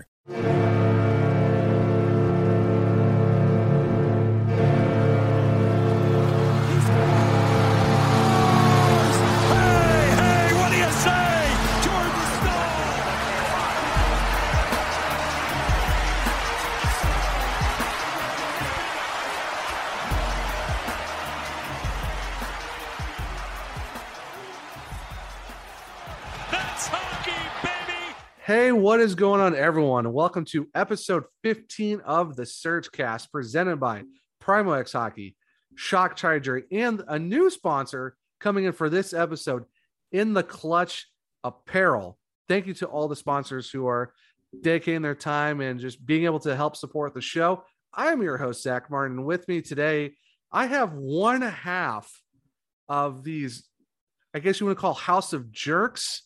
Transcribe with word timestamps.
Hey, 0.00 0.89
What 28.80 29.00
is 29.00 29.14
going 29.14 29.42
on, 29.42 29.54
everyone? 29.54 30.10
Welcome 30.10 30.46
to 30.46 30.66
episode 30.74 31.24
15 31.42 32.00
of 32.00 32.34
the 32.34 32.46
Surge 32.46 32.90
Cast, 32.90 33.30
presented 33.30 33.76
by 33.76 34.04
Primo 34.40 34.72
X 34.72 34.94
Hockey, 34.94 35.36
Shocked 35.74 36.18
Hydrate, 36.18 36.64
and 36.72 37.04
a 37.06 37.18
new 37.18 37.50
sponsor 37.50 38.16
coming 38.40 38.64
in 38.64 38.72
for 38.72 38.88
this 38.88 39.12
episode 39.12 39.64
in 40.12 40.32
the 40.32 40.42
Clutch 40.42 41.08
Apparel. 41.44 42.16
Thank 42.48 42.66
you 42.66 42.72
to 42.72 42.86
all 42.86 43.06
the 43.06 43.14
sponsors 43.14 43.70
who 43.70 43.86
are 43.86 44.14
dedicating 44.62 45.02
their 45.02 45.14
time 45.14 45.60
and 45.60 45.78
just 45.78 46.06
being 46.06 46.24
able 46.24 46.40
to 46.40 46.56
help 46.56 46.74
support 46.74 47.12
the 47.12 47.20
show. 47.20 47.64
I 47.92 48.06
am 48.12 48.22
your 48.22 48.38
host, 48.38 48.62
Zach 48.62 48.90
Martin. 48.90 49.26
With 49.26 49.46
me 49.46 49.60
today, 49.60 50.12
I 50.50 50.64
have 50.64 50.94
one 50.94 51.42
half 51.42 52.10
of 52.88 53.24
these, 53.24 53.68
I 54.32 54.38
guess 54.38 54.58
you 54.58 54.64
want 54.64 54.78
to 54.78 54.80
call 54.80 54.94
House 54.94 55.34
of 55.34 55.52
Jerks. 55.52 56.22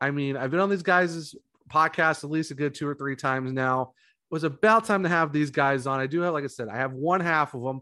I 0.00 0.10
mean, 0.10 0.38
I've 0.38 0.50
been 0.50 0.60
on 0.60 0.70
these 0.70 0.82
guys' 0.82 1.34
podcast 1.68 2.24
at 2.24 2.30
least 2.30 2.50
a 2.50 2.54
good 2.54 2.74
two 2.74 2.88
or 2.88 2.94
three 2.94 3.16
times 3.16 3.52
now. 3.52 3.92
It 4.30 4.34
was 4.34 4.44
about 4.44 4.84
time 4.84 5.02
to 5.04 5.08
have 5.08 5.32
these 5.32 5.50
guys 5.50 5.86
on. 5.86 6.00
I 6.00 6.06
do 6.06 6.20
have, 6.20 6.34
like 6.34 6.44
I 6.44 6.48
said, 6.48 6.68
I 6.68 6.76
have 6.76 6.92
one 6.92 7.20
half 7.20 7.54
of 7.54 7.62
them. 7.62 7.80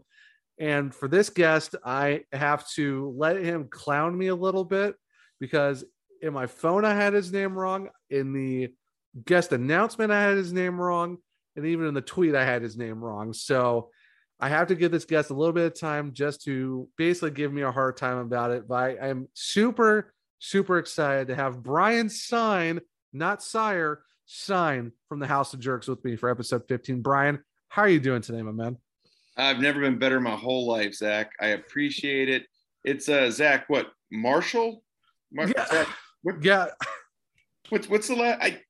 And 0.59 0.93
for 0.93 1.07
this 1.07 1.29
guest, 1.29 1.75
I 1.85 2.23
have 2.31 2.67
to 2.71 3.13
let 3.15 3.37
him 3.37 3.67
clown 3.69 4.17
me 4.17 4.27
a 4.27 4.35
little 4.35 4.63
bit 4.63 4.95
because 5.39 5.83
in 6.21 6.33
my 6.33 6.47
phone, 6.47 6.85
I 6.85 6.95
had 6.95 7.13
his 7.13 7.31
name 7.31 7.53
wrong. 7.53 7.89
In 8.09 8.33
the 8.33 8.69
guest 9.25 9.51
announcement, 9.51 10.11
I 10.11 10.21
had 10.21 10.37
his 10.37 10.53
name 10.53 10.79
wrong. 10.79 11.17
And 11.55 11.65
even 11.65 11.87
in 11.87 11.93
the 11.93 12.01
tweet, 12.01 12.35
I 12.35 12.45
had 12.45 12.61
his 12.61 12.77
name 12.77 13.03
wrong. 13.03 13.33
So 13.33 13.89
I 14.39 14.49
have 14.49 14.67
to 14.67 14.75
give 14.75 14.91
this 14.91 15.05
guest 15.05 15.31
a 15.31 15.33
little 15.33 15.53
bit 15.53 15.65
of 15.65 15.79
time 15.79 16.13
just 16.13 16.43
to 16.43 16.87
basically 16.97 17.31
give 17.31 17.51
me 17.51 17.63
a 17.63 17.71
hard 17.71 17.97
time 17.97 18.17
about 18.17 18.51
it. 18.51 18.67
But 18.67 18.75
I, 18.75 19.09
I'm 19.09 19.27
super, 19.33 20.13
super 20.39 20.77
excited 20.77 21.27
to 21.29 21.35
have 21.35 21.63
Brian 21.63 22.09
Sine, 22.09 22.79
not 23.17 23.43
Sire, 23.43 24.03
Sine 24.25 24.91
from 25.09 25.19
the 25.19 25.27
House 25.27 25.53
of 25.53 25.59
Jerks 25.59 25.87
with 25.87 26.03
me 26.03 26.15
for 26.15 26.29
episode 26.29 26.63
15. 26.67 27.01
Brian, 27.01 27.39
how 27.69 27.83
are 27.83 27.89
you 27.89 27.99
doing 27.99 28.21
today, 28.21 28.41
my 28.41 28.51
man? 28.51 28.77
I've 29.37 29.59
never 29.59 29.79
been 29.79 29.99
better 29.99 30.19
my 30.19 30.35
whole 30.35 30.67
life, 30.67 30.95
Zach. 30.95 31.31
I 31.39 31.47
appreciate 31.47 32.29
it. 32.29 32.45
It's 32.83 33.07
uh 33.09 33.29
Zach, 33.29 33.65
what 33.69 33.91
Marshall? 34.11 34.83
Mar- 35.31 35.47
Yeah. 35.47 35.65
Zach, 35.67 35.87
what, 36.23 36.43
Yeah, 36.43 36.67
what's 37.69 37.87
what's 37.89 38.07
the 38.07 38.15
last? 38.15 38.41
I 38.41 38.61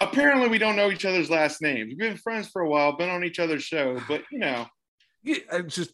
apparently 0.00 0.48
we 0.48 0.58
don't 0.58 0.76
know 0.76 0.90
each 0.90 1.04
other's 1.04 1.30
last 1.30 1.62
names. 1.62 1.88
We've 1.88 1.98
been 1.98 2.16
friends 2.16 2.48
for 2.48 2.62
a 2.62 2.68
while, 2.68 2.96
been 2.96 3.10
on 3.10 3.24
each 3.24 3.38
other's 3.38 3.62
show, 3.62 4.00
but 4.08 4.22
you 4.32 4.38
know, 4.38 4.66
yeah, 5.22 5.36
I 5.52 5.60
just 5.62 5.92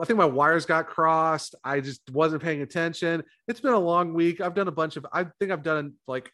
I 0.00 0.04
think 0.06 0.18
my 0.18 0.24
wires 0.24 0.64
got 0.64 0.86
crossed. 0.86 1.54
I 1.62 1.80
just 1.80 2.00
wasn't 2.10 2.42
paying 2.42 2.62
attention. 2.62 3.22
It's 3.48 3.60
been 3.60 3.74
a 3.74 3.78
long 3.78 4.14
week. 4.14 4.40
I've 4.40 4.54
done 4.54 4.68
a 4.68 4.72
bunch 4.72 4.96
of. 4.96 5.06
I 5.12 5.26
think 5.38 5.52
I've 5.52 5.62
done 5.62 5.94
like, 6.06 6.30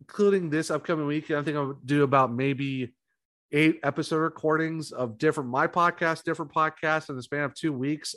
including 0.00 0.50
this 0.50 0.70
upcoming 0.70 1.06
week. 1.06 1.30
I 1.30 1.42
think 1.42 1.56
I'll 1.56 1.78
do 1.84 2.02
about 2.02 2.32
maybe 2.32 2.94
eight 3.52 3.80
episode 3.82 4.18
recordings 4.18 4.92
of 4.92 5.18
different 5.18 5.50
my 5.50 5.66
podcast, 5.66 6.24
different 6.24 6.52
podcasts 6.52 7.08
in 7.08 7.16
the 7.16 7.22
span 7.22 7.44
of 7.44 7.54
two 7.54 7.72
weeks. 7.72 8.14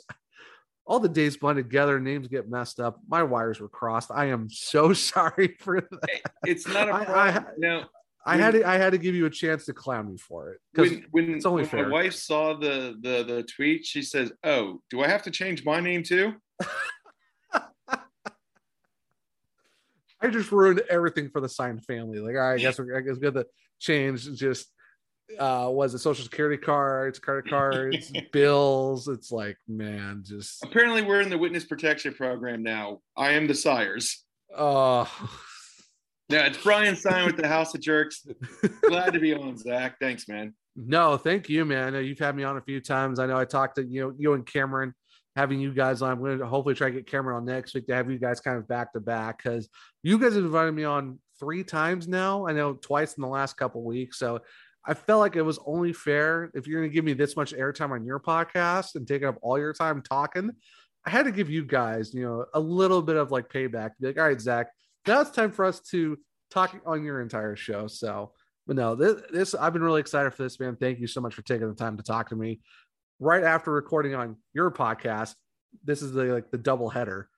All 0.86 0.98
the 0.98 1.08
days 1.08 1.36
blend 1.36 1.56
together, 1.56 2.00
names 2.00 2.26
get 2.26 2.50
messed 2.50 2.80
up. 2.80 2.98
My 3.08 3.22
wires 3.22 3.60
were 3.60 3.68
crossed. 3.68 4.10
I 4.10 4.26
am 4.26 4.48
so 4.50 4.92
sorry 4.94 5.56
for 5.60 5.80
that. 5.80 6.20
it's 6.44 6.66
not 6.66 6.88
a 6.88 7.04
problem. 7.04 7.44
now, 7.58 7.88
I 8.26 8.36
had 8.36 8.52
to, 8.52 8.68
I 8.68 8.76
had 8.76 8.90
to 8.90 8.98
give 8.98 9.14
you 9.14 9.26
a 9.26 9.30
chance 9.30 9.64
to 9.66 9.72
clown 9.72 10.10
me 10.10 10.18
for 10.18 10.52
it 10.52 10.60
because 10.74 10.90
when 10.90 11.06
when, 11.10 11.34
it's 11.36 11.46
only 11.46 11.62
when 11.62 11.70
fair. 11.70 11.84
my 11.84 11.90
wife 11.90 12.14
saw 12.14 12.54
the 12.54 12.96
the 13.00 13.24
the 13.24 13.42
tweet, 13.44 13.86
she 13.86 14.02
says, 14.02 14.30
"Oh, 14.44 14.82
do 14.90 15.02
I 15.02 15.08
have 15.08 15.22
to 15.22 15.30
change 15.30 15.64
my 15.64 15.80
name 15.80 16.02
too?" 16.02 16.34
I 20.22 20.28
just 20.28 20.52
ruined 20.52 20.82
everything 20.90 21.30
for 21.30 21.40
the 21.40 21.48
signed 21.48 21.84
family. 21.84 22.18
Like, 22.18 22.34
all 22.36 22.42
right, 22.42 22.54
I 22.54 22.58
guess 22.58 22.78
we're 22.78 22.96
I 22.96 23.00
guess 23.00 23.14
we 23.16 23.20
got 23.22 23.34
to 23.34 23.46
change 23.78 24.32
just 24.38 24.66
uh 25.38 25.68
was 25.70 25.94
it 25.94 25.98
social 25.98 26.24
security 26.24 26.56
cards, 26.56 27.18
credit 27.18 27.48
cards, 27.48 28.12
bills. 28.32 29.08
It's 29.08 29.30
like, 29.32 29.56
man, 29.68 30.22
just 30.26 30.62
Apparently, 30.64 31.02
we're 31.02 31.20
in 31.20 31.30
the 31.30 31.38
witness 31.38 31.64
protection 31.64 32.14
program 32.14 32.62
now. 32.62 32.98
I 33.16 33.32
am 33.32 33.46
the 33.46 33.54
sires. 33.54 34.24
uh 34.54 35.04
Yeah, 36.28 36.46
it's 36.46 36.58
Brian 36.62 36.94
Sine 36.94 37.26
with 37.26 37.36
the 37.36 37.48
House 37.48 37.74
of 37.74 37.80
Jerks. 37.80 38.24
Glad 38.82 39.14
to 39.14 39.18
be 39.18 39.34
on, 39.34 39.56
Zach. 39.56 39.96
Thanks, 40.00 40.28
man. 40.28 40.54
no, 40.76 41.16
thank 41.16 41.48
you, 41.48 41.64
man. 41.64 41.92
You've 42.04 42.20
had 42.20 42.36
me 42.36 42.44
on 42.44 42.56
a 42.56 42.60
few 42.60 42.80
times. 42.80 43.18
I 43.18 43.26
know 43.26 43.36
I 43.36 43.44
talked 43.44 43.76
to 43.76 43.84
you 43.84 44.02
know 44.02 44.14
you 44.16 44.34
and 44.34 44.46
Cameron 44.46 44.94
having 45.40 45.58
you 45.58 45.72
guys 45.72 46.02
on. 46.02 46.12
I'm 46.12 46.18
going 46.18 46.38
to 46.38 46.46
hopefully 46.46 46.74
try 46.74 46.88
to 46.88 46.94
get 46.96 47.06
Cameron 47.06 47.38
on 47.38 47.44
next 47.46 47.74
week 47.74 47.86
to 47.86 47.94
have 47.94 48.10
you 48.10 48.18
guys 48.18 48.40
kind 48.40 48.58
of 48.58 48.68
back 48.68 48.92
to 48.92 49.00
back 49.00 49.42
because 49.42 49.70
you 50.02 50.18
guys 50.18 50.34
have 50.34 50.44
invited 50.44 50.72
me 50.72 50.84
on 50.84 51.18
three 51.38 51.64
times 51.64 52.06
now. 52.06 52.46
I 52.46 52.52
know 52.52 52.74
twice 52.74 53.14
in 53.14 53.22
the 53.22 53.28
last 53.28 53.56
couple 53.56 53.82
weeks. 53.82 54.18
So 54.18 54.40
I 54.84 54.92
felt 54.92 55.20
like 55.20 55.36
it 55.36 55.42
was 55.42 55.58
only 55.64 55.94
fair 55.94 56.50
if 56.54 56.66
you're 56.66 56.80
going 56.80 56.90
to 56.90 56.94
give 56.94 57.06
me 57.06 57.14
this 57.14 57.36
much 57.36 57.54
airtime 57.54 57.90
on 57.90 58.04
your 58.04 58.20
podcast 58.20 58.96
and 58.96 59.08
taking 59.08 59.28
up 59.28 59.38
all 59.40 59.58
your 59.58 59.72
time 59.72 60.02
talking. 60.02 60.50
I 61.06 61.10
had 61.10 61.24
to 61.24 61.32
give 61.32 61.48
you 61.48 61.64
guys, 61.64 62.12
you 62.12 62.22
know, 62.22 62.44
a 62.52 62.60
little 62.60 63.00
bit 63.00 63.16
of 63.16 63.30
like 63.30 63.48
payback. 63.48 63.92
Be 63.98 64.08
like, 64.08 64.18
all 64.18 64.28
right, 64.28 64.40
Zach, 64.40 64.66
now 65.06 65.22
it's 65.22 65.30
time 65.30 65.52
for 65.52 65.64
us 65.64 65.80
to 65.92 66.18
talk 66.50 66.78
on 66.84 67.02
your 67.02 67.22
entire 67.22 67.56
show. 67.56 67.86
So, 67.86 68.32
but 68.66 68.76
no, 68.76 68.94
this, 68.94 69.22
this 69.32 69.54
I've 69.54 69.72
been 69.72 69.82
really 69.82 70.00
excited 70.00 70.34
for 70.34 70.42
this, 70.42 70.60
man. 70.60 70.76
Thank 70.76 71.00
you 71.00 71.06
so 71.06 71.22
much 71.22 71.34
for 71.34 71.42
taking 71.42 71.66
the 71.66 71.74
time 71.74 71.96
to 71.96 72.02
talk 72.02 72.28
to 72.28 72.36
me 72.36 72.60
right 73.20 73.44
after 73.44 73.70
recording 73.70 74.14
on 74.14 74.36
your 74.52 74.70
podcast. 74.70 75.34
This 75.84 76.02
is 76.02 76.12
the 76.12 76.24
like 76.24 76.50
the 76.50 76.58
double 76.58 76.90
header 76.90 77.28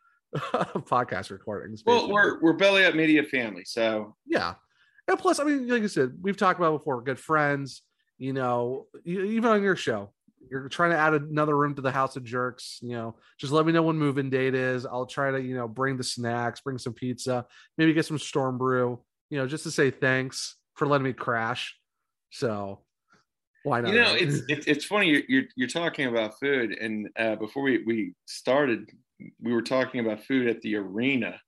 of 0.54 0.86
podcast 0.86 1.30
recordings. 1.30 1.82
Well, 1.84 2.10
we're 2.10 2.40
we're 2.40 2.54
belly 2.54 2.86
up 2.86 2.94
media 2.94 3.22
family, 3.24 3.64
so 3.64 4.16
yeah, 4.24 4.54
and 5.08 5.18
plus, 5.18 5.40
I 5.40 5.44
mean, 5.44 5.68
like 5.68 5.82
I 5.82 5.86
said, 5.86 6.12
we've 6.22 6.36
talked 6.36 6.60
about 6.60 6.78
before, 6.78 7.02
good 7.02 7.18
friends. 7.18 7.82
You 8.18 8.32
know, 8.32 8.86
even 9.04 9.46
on 9.46 9.62
your 9.62 9.74
show, 9.74 10.12
you're 10.48 10.68
trying 10.68 10.92
to 10.92 10.96
add 10.96 11.14
another 11.14 11.56
room 11.56 11.74
to 11.74 11.82
the 11.82 11.90
House 11.90 12.16
of 12.16 12.24
Jerks. 12.24 12.78
You 12.82 12.92
know, 12.92 13.16
just 13.38 13.52
let 13.52 13.66
me 13.66 13.72
know 13.72 13.82
when 13.82 13.96
moving 13.96 14.30
date 14.30 14.54
is. 14.54 14.86
I'll 14.86 15.06
try 15.06 15.32
to, 15.32 15.42
you 15.42 15.56
know, 15.56 15.66
bring 15.66 15.96
the 15.96 16.04
snacks, 16.04 16.60
bring 16.60 16.78
some 16.78 16.92
pizza, 16.92 17.46
maybe 17.76 17.92
get 17.92 18.06
some 18.06 18.18
storm 18.18 18.58
brew. 18.58 19.00
You 19.28 19.38
know, 19.38 19.46
just 19.46 19.64
to 19.64 19.70
say 19.70 19.90
thanks 19.90 20.56
for 20.74 20.86
letting 20.86 21.04
me 21.04 21.12
crash. 21.12 21.76
So 22.30 22.82
why 23.64 23.80
not? 23.80 23.92
you 23.92 24.00
know 24.00 24.14
it's 24.14 24.42
it's, 24.48 24.66
it's 24.66 24.84
funny 24.84 25.08
you're, 25.08 25.22
you're 25.28 25.44
you're 25.56 25.68
talking 25.68 26.06
about 26.06 26.38
food, 26.38 26.72
and 26.72 27.08
uh, 27.18 27.36
before 27.36 27.62
we 27.62 27.82
we 27.84 28.14
started, 28.26 28.90
we 29.40 29.52
were 29.52 29.62
talking 29.62 30.00
about 30.00 30.24
food 30.24 30.48
at 30.48 30.60
the 30.62 30.76
arena, 30.76 31.40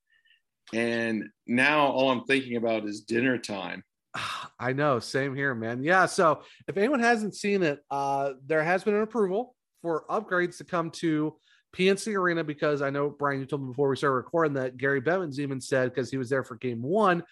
and 0.72 1.24
now 1.46 1.86
all 1.86 2.10
I'm 2.10 2.24
thinking 2.24 2.56
about 2.56 2.84
is 2.86 3.02
dinner 3.02 3.38
time. 3.38 3.82
I 4.58 4.72
know, 4.72 4.98
same 4.98 5.34
here, 5.34 5.54
man. 5.54 5.82
Yeah. 5.82 6.06
So 6.06 6.42
if 6.68 6.76
anyone 6.76 7.00
hasn't 7.00 7.34
seen 7.34 7.62
it, 7.62 7.80
uh, 7.90 8.32
there 8.46 8.62
has 8.62 8.84
been 8.84 8.94
an 8.94 9.02
approval 9.02 9.54
for 9.82 10.04
upgrades 10.08 10.56
to 10.58 10.64
come 10.64 10.90
to 10.90 11.34
PNC 11.74 12.14
Arena 12.14 12.44
because 12.44 12.82
I 12.82 12.90
know 12.90 13.10
Brian, 13.10 13.40
you 13.40 13.46
told 13.46 13.62
me 13.62 13.68
before 13.68 13.88
we 13.88 13.96
started 13.96 14.14
recording 14.14 14.54
that 14.54 14.76
Gary 14.76 15.00
Bevins 15.00 15.40
even 15.40 15.60
said 15.60 15.92
because 15.92 16.10
he 16.10 16.16
was 16.16 16.30
there 16.30 16.44
for 16.44 16.56
game 16.56 16.82
one, 16.82 17.22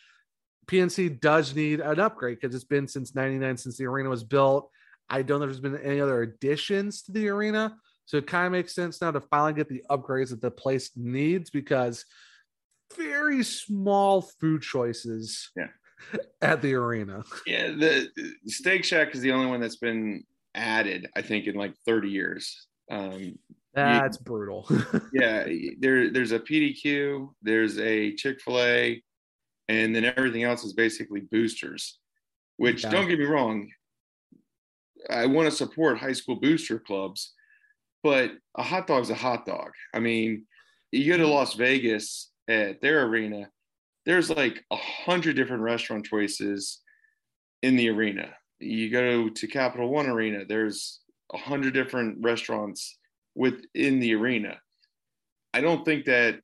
PNC 0.66 1.20
does 1.20 1.54
need 1.54 1.80
an 1.80 1.98
upgrade 2.00 2.38
because 2.40 2.54
it's 2.54 2.64
been 2.64 2.86
since 2.88 3.14
99 3.14 3.56
since 3.56 3.76
the 3.76 3.86
arena 3.86 4.08
was 4.08 4.24
built. 4.24 4.70
I 5.10 5.22
don't 5.22 5.40
know 5.40 5.46
if 5.46 5.50
there's 5.50 5.60
been 5.60 5.78
any 5.84 6.00
other 6.00 6.22
additions 6.22 7.02
to 7.02 7.12
the 7.12 7.28
arena. 7.28 7.76
So 8.06 8.16
it 8.16 8.26
kind 8.26 8.46
of 8.46 8.52
makes 8.52 8.74
sense 8.74 9.00
now 9.00 9.10
to 9.10 9.20
finally 9.20 9.52
get 9.54 9.68
the 9.68 9.82
upgrades 9.90 10.30
that 10.30 10.40
the 10.40 10.50
place 10.50 10.90
needs 10.96 11.50
because 11.50 12.04
very 12.96 13.42
small 13.42 14.22
food 14.22 14.62
choices 14.62 15.50
Yeah. 15.56 15.68
at 16.40 16.62
the 16.62 16.74
arena. 16.74 17.22
Yeah, 17.46 17.68
the 17.68 18.08
the 18.16 18.50
Steak 18.50 18.84
Shack 18.84 19.14
is 19.14 19.20
the 19.20 19.32
only 19.32 19.46
one 19.46 19.60
that's 19.60 19.76
been 19.76 20.24
added, 20.54 21.08
I 21.16 21.22
think, 21.22 21.46
in 21.46 21.54
like 21.54 21.74
30 21.86 22.10
years. 22.10 22.66
Um, 22.90 23.38
That's 23.74 24.18
brutal. 24.18 24.68
yeah, 25.14 25.46
there 25.78 26.10
there's 26.10 26.32
a 26.32 26.38
PDQ, 26.40 27.28
there's 27.40 27.78
a 27.78 28.14
Chick 28.16 28.40
Fil 28.42 28.60
A, 28.60 29.02
and 29.68 29.94
then 29.94 30.04
everything 30.04 30.42
else 30.42 30.64
is 30.64 30.72
basically 30.72 31.20
boosters. 31.20 31.98
Which 32.56 32.84
Yeah. 32.84 32.90
don't 32.90 33.08
get 33.08 33.18
me 33.18 33.24
wrong, 33.24 33.70
I 35.10 35.26
want 35.26 35.50
to 35.50 35.56
support 35.56 35.98
high 35.98 36.12
school 36.12 36.36
booster 36.36 36.78
clubs, 36.78 37.34
but 38.02 38.32
a 38.56 38.62
hot 38.62 38.86
dog's 38.86 39.10
a 39.10 39.14
hot 39.14 39.46
dog. 39.46 39.72
I 39.94 40.00
mean, 40.00 40.46
you 40.90 41.10
go 41.10 41.16
to 41.16 41.24
mm-hmm. 41.24 41.32
Las 41.32 41.54
Vegas 41.54 42.30
at 42.48 42.80
their 42.80 43.04
arena, 43.06 43.50
there's 44.04 44.30
like 44.30 44.64
a 44.70 44.76
hundred 44.76 45.36
different 45.36 45.62
restaurant 45.62 46.04
choices 46.04 46.80
in 47.62 47.76
the 47.76 47.88
arena. 47.88 48.34
You 48.60 48.90
go 48.90 49.28
to 49.28 49.46
Capital 49.46 49.88
One 49.88 50.06
Arena, 50.06 50.44
there's 50.44 51.00
a 51.32 51.38
hundred 51.38 51.74
different 51.74 52.18
restaurants 52.20 52.98
within 53.34 54.00
the 54.00 54.14
arena. 54.14 54.60
I 55.54 55.60
don't 55.60 55.84
think 55.84 56.06
that 56.06 56.40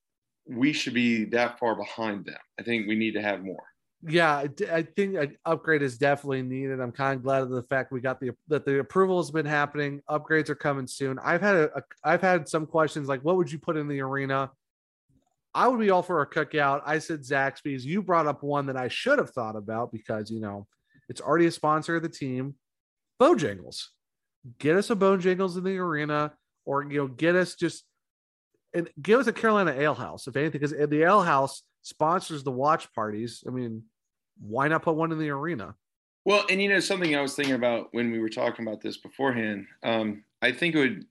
we 0.48 0.72
should 0.72 0.94
be 0.94 1.24
that 1.26 1.58
far 1.58 1.74
behind 1.74 2.24
them. 2.24 2.38
I 2.58 2.62
think 2.62 2.88
we 2.88 2.96
need 2.96 3.12
to 3.12 3.22
have 3.22 3.44
more. 3.44 3.62
yeah, 4.06 4.44
I 4.70 4.82
think 4.82 5.16
an 5.16 5.36
upgrade 5.44 5.82
is 5.82 5.98
definitely 5.98 6.42
needed. 6.42 6.80
I'm 6.80 6.92
kind 6.92 7.16
of 7.16 7.22
glad 7.22 7.42
of 7.42 7.50
the 7.50 7.64
fact 7.64 7.92
we 7.92 8.00
got 8.00 8.20
the 8.20 8.30
that 8.46 8.64
the 8.64 8.78
approval 8.78 9.18
has 9.18 9.30
been 9.30 9.46
happening. 9.46 10.00
Upgrades 10.08 10.48
are 10.48 10.54
coming 10.54 10.86
soon. 10.86 11.18
I've 11.22 11.40
had 11.40 11.56
a, 11.56 11.82
I've 12.04 12.22
had 12.22 12.48
some 12.48 12.66
questions 12.66 13.08
like, 13.08 13.24
what 13.24 13.36
would 13.36 13.50
you 13.50 13.58
put 13.58 13.76
in 13.76 13.88
the 13.88 14.00
arena? 14.00 14.50
I 15.54 15.66
would 15.66 15.80
be 15.80 15.90
all 15.90 16.02
for 16.02 16.22
a 16.22 16.30
cookout. 16.30 16.82
I 16.86 16.98
said 16.98 17.20
Zaxby's. 17.20 17.84
You 17.84 18.02
brought 18.02 18.26
up 18.26 18.42
one 18.42 18.66
that 18.66 18.76
I 18.76 18.88
should 18.88 19.18
have 19.18 19.30
thought 19.30 19.56
about 19.56 19.90
because 19.90 20.30
you 20.30 20.40
know 20.40 20.66
it's 21.08 21.20
already 21.20 21.46
a 21.46 21.50
sponsor 21.50 21.96
of 21.96 22.02
the 22.02 22.08
team. 22.08 22.54
Bojangles, 23.20 23.86
get 24.58 24.76
us 24.76 24.90
a 24.90 24.96
Bojangles 24.96 25.58
in 25.58 25.64
the 25.64 25.78
arena, 25.78 26.32
or 26.64 26.84
you 26.84 26.98
know, 26.98 27.08
get 27.08 27.34
us 27.34 27.56
just 27.56 27.84
and 28.74 28.88
give 29.00 29.20
us 29.20 29.26
a 29.26 29.32
Carolina 29.32 29.72
Ale 29.72 29.94
House 29.94 30.26
if 30.26 30.36
anything, 30.36 30.60
because 30.60 30.72
the 30.72 31.02
Ale 31.02 31.22
House 31.22 31.62
sponsors 31.82 32.42
the 32.42 32.50
watch 32.50 32.92
parties. 32.92 33.42
I 33.46 33.50
mean, 33.50 33.84
why 34.40 34.68
not 34.68 34.82
put 34.82 34.96
one 34.96 35.12
in 35.12 35.18
the 35.18 35.30
arena? 35.30 35.74
Well, 36.24 36.44
and 36.50 36.60
you 36.60 36.68
know 36.68 36.80
something 36.80 37.16
I 37.16 37.22
was 37.22 37.34
thinking 37.34 37.54
about 37.54 37.88
when 37.92 38.10
we 38.10 38.18
were 38.18 38.28
talking 38.28 38.66
about 38.66 38.80
this 38.80 38.98
beforehand. 38.98 39.66
Um, 39.82 40.24
I 40.42 40.52
think 40.52 40.74
it 40.74 40.78
would 40.78 41.06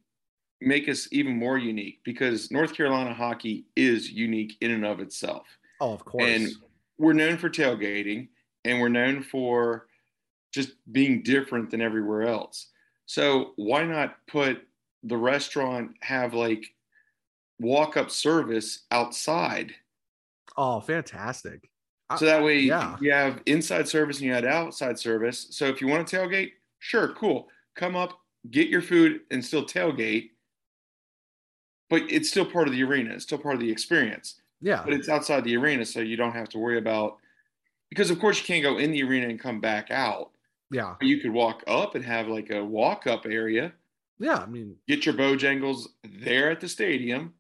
make 0.62 0.88
us 0.88 1.08
even 1.12 1.38
more 1.38 1.58
unique 1.58 2.00
because 2.04 2.52
North 2.52 2.76
Carolina 2.76 3.14
hockey 3.14 3.66
is 3.76 4.12
unique 4.12 4.58
in 4.62 4.72
and 4.72 4.86
of 4.86 5.00
itself. 5.00 5.48
Oh, 5.82 5.94
of 5.94 6.06
course. 6.06 6.24
And 6.24 6.50
we're 6.98 7.14
known 7.14 7.38
for 7.38 7.50
tailgating, 7.50 8.30
and 8.66 8.80
we're 8.80 8.90
known 8.90 9.24
for 9.24 9.88
just 10.54 10.72
being 10.92 11.24
different 11.24 11.72
than 11.72 11.82
everywhere 11.82 12.24
else. 12.24 12.70
So 13.06 13.54
why 13.56 13.84
not 13.84 14.18
put 14.28 14.62
the 15.04 15.18
restaurant 15.18 15.92
have 16.02 16.34
like 16.34 16.66
walk 17.60 17.98
up 17.98 18.12
service 18.12 18.86
outside? 18.92 19.74
oh, 20.58 20.80
fantastic. 20.80 21.70
So 22.18 22.26
that 22.26 22.42
way 22.42 22.60
yeah. 22.60 22.96
you 23.02 23.12
have 23.12 23.42
inside 23.46 23.88
service 23.88 24.18
and 24.18 24.28
you 24.28 24.34
have 24.34 24.46
outside 24.46 24.98
service. 24.98 25.48
So 25.52 25.66
if 25.66 25.82
you 25.82 25.88
want 25.88 26.08
to 26.08 26.16
tailgate, 26.16 26.52
sure, 26.80 27.10
cool. 27.10 27.50
Come 27.76 27.96
up, 27.98 28.18
get 28.50 28.70
your 28.70 28.82
food, 28.82 29.22
and 29.30 29.44
still 29.44 29.66
tailgate. 29.66 30.30
But 31.90 32.04
it's 32.10 32.30
still 32.30 32.46
part 32.46 32.68
of 32.68 32.74
the 32.74 32.84
arena. 32.84 33.14
It's 33.14 33.24
still 33.24 33.38
part 33.38 33.56
of 33.56 33.62
the 33.62 33.70
experience. 33.70 34.42
Yeah. 34.62 34.82
But 34.84 34.94
it's 34.94 35.10
outside 35.10 35.44
the 35.44 35.58
arena, 35.58 35.86
so 35.86 36.00
you 36.00 36.16
don't 36.16 36.34
have 36.34 36.50
to 36.50 36.58
worry 36.58 36.78
about 36.78 37.18
because 37.90 38.10
of 38.10 38.20
course 38.20 38.40
you 38.40 38.46
can't 38.46 38.64
go 38.64 38.78
in 38.78 38.92
the 38.92 39.04
arena 39.04 39.28
and 39.28 39.40
come 39.40 39.60
back 39.60 39.92
out. 39.92 40.32
Yeah. 40.72 40.96
You 41.02 41.20
could 41.20 41.32
walk 41.32 41.64
up 41.68 41.96
and 41.96 42.04
have 42.04 42.28
like 42.28 42.50
a 42.52 42.64
walk 42.64 43.08
up 43.08 43.26
area, 43.26 43.74
Yeah. 44.18 44.38
I 44.38 44.46
mean, 44.46 44.76
get 44.88 45.06
your 45.06 45.16
Bojangles 45.16 45.88
there 46.04 46.50
at 46.52 46.60
the 46.60 46.68
stadium. 46.68 47.34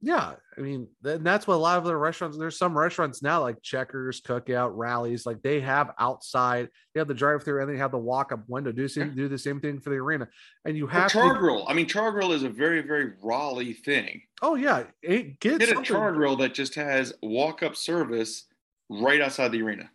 Yeah. 0.00 0.34
I 0.56 0.60
mean, 0.60 0.88
th- 1.02 1.20
that's 1.22 1.46
what 1.46 1.54
a 1.54 1.58
lot 1.58 1.78
of 1.78 1.84
the 1.84 1.96
restaurants, 1.96 2.38
there's 2.38 2.58
some 2.58 2.76
restaurants 2.76 3.22
now 3.22 3.40
like 3.40 3.62
Checkers, 3.62 4.20
Cookout, 4.20 4.72
Rallies, 4.74 5.26
like 5.26 5.42
they 5.42 5.60
have 5.60 5.92
outside, 5.98 6.68
they 6.94 7.00
have 7.00 7.08
the 7.08 7.14
drive 7.14 7.44
through 7.44 7.62
and 7.62 7.70
they 7.70 7.78
have 7.78 7.90
the 7.90 7.98
walk 7.98 8.32
up 8.32 8.40
window. 8.48 8.72
Do, 8.72 8.86
same, 8.88 9.14
do 9.14 9.28
the 9.28 9.38
same 9.38 9.60
thing 9.60 9.80
for 9.80 9.90
the 9.90 9.96
arena. 9.96 10.28
And 10.64 10.76
you 10.76 10.86
have 10.86 11.10
char 11.10 11.34
to, 11.34 11.38
grill. 11.38 11.66
I 11.68 11.74
mean, 11.74 11.86
char 11.86 12.12
grill 12.12 12.32
is 12.32 12.42
a 12.42 12.48
very, 12.48 12.80
very 12.82 13.12
Raleigh 13.22 13.72
thing. 13.72 14.22
oh, 14.42 14.54
yeah. 14.54 14.84
It, 15.02 15.40
get 15.40 15.60
Get 15.60 15.76
a 15.76 15.82
char 15.82 16.12
grill 16.12 16.36
that 16.36 16.54
just 16.54 16.74
has 16.76 17.12
walk 17.22 17.62
up 17.62 17.74
service 17.76 18.44
right 18.88 19.20
outside 19.20 19.52
the 19.52 19.62
arena. 19.62 19.90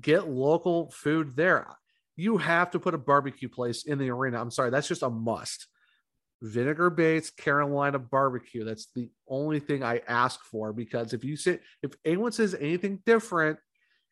get 0.00 0.28
local 0.28 0.90
food 0.90 1.36
there. 1.36 1.66
You 2.16 2.38
have 2.38 2.72
to 2.72 2.80
put 2.80 2.94
a 2.94 2.98
barbecue 2.98 3.48
place 3.48 3.84
in 3.84 3.98
the 3.98 4.10
arena. 4.10 4.40
I'm 4.40 4.50
sorry, 4.50 4.70
that's 4.70 4.88
just 4.88 5.02
a 5.02 5.10
must. 5.10 5.68
Vinegar 6.42 6.90
based 6.90 7.36
Carolina 7.36 7.98
barbecue. 7.98 8.64
That's 8.64 8.88
the 8.94 9.10
only 9.28 9.60
thing 9.60 9.82
I 9.82 10.02
ask 10.06 10.40
for 10.44 10.72
because 10.72 11.12
if 11.12 11.24
you 11.24 11.36
say 11.36 11.58
if 11.82 11.92
anyone 12.04 12.32
says 12.32 12.54
anything 12.54 13.00
different, 13.04 13.58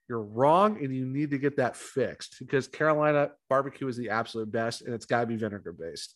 you're 0.09 0.23
wrong 0.23 0.83
and 0.83 0.95
you 0.95 1.05
need 1.05 1.31
to 1.31 1.39
get 1.39 1.57
that 1.57 1.77
fixed 1.77 2.37
because 2.41 2.69
Carolina 2.69 3.31
barbecue 3.49 3.89
is 3.89 3.97
the 3.97 4.11
absolute 4.11 4.51
best 4.51 4.83
and 4.83 4.95
it's 4.95 5.07
got 5.07 5.21
to 5.21 5.27
be 5.27 5.37
vinegar 5.37 5.73
based. 5.73 6.15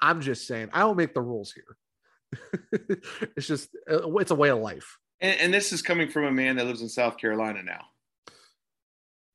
I'm 0.00 0.20
just 0.20 0.46
saying, 0.46 0.70
I 0.72 0.80
don't 0.80 0.96
make 0.96 1.14
the 1.14 1.22
rules 1.22 1.52
here. 1.52 1.76
it's 3.36 3.46
just 3.46 3.68
uh, 3.90 4.10
it's 4.16 4.30
a 4.30 4.36
way 4.36 4.50
of 4.50 4.58
life. 4.58 4.98
And, 5.20 5.38
and 5.38 5.54
this 5.54 5.72
is 5.72 5.82
coming 5.82 6.08
from 6.08 6.24
a 6.24 6.32
man 6.32 6.56
that 6.56 6.66
lives 6.66 6.82
in 6.82 6.88
South 6.88 7.18
Carolina 7.18 7.62
now. 7.62 7.84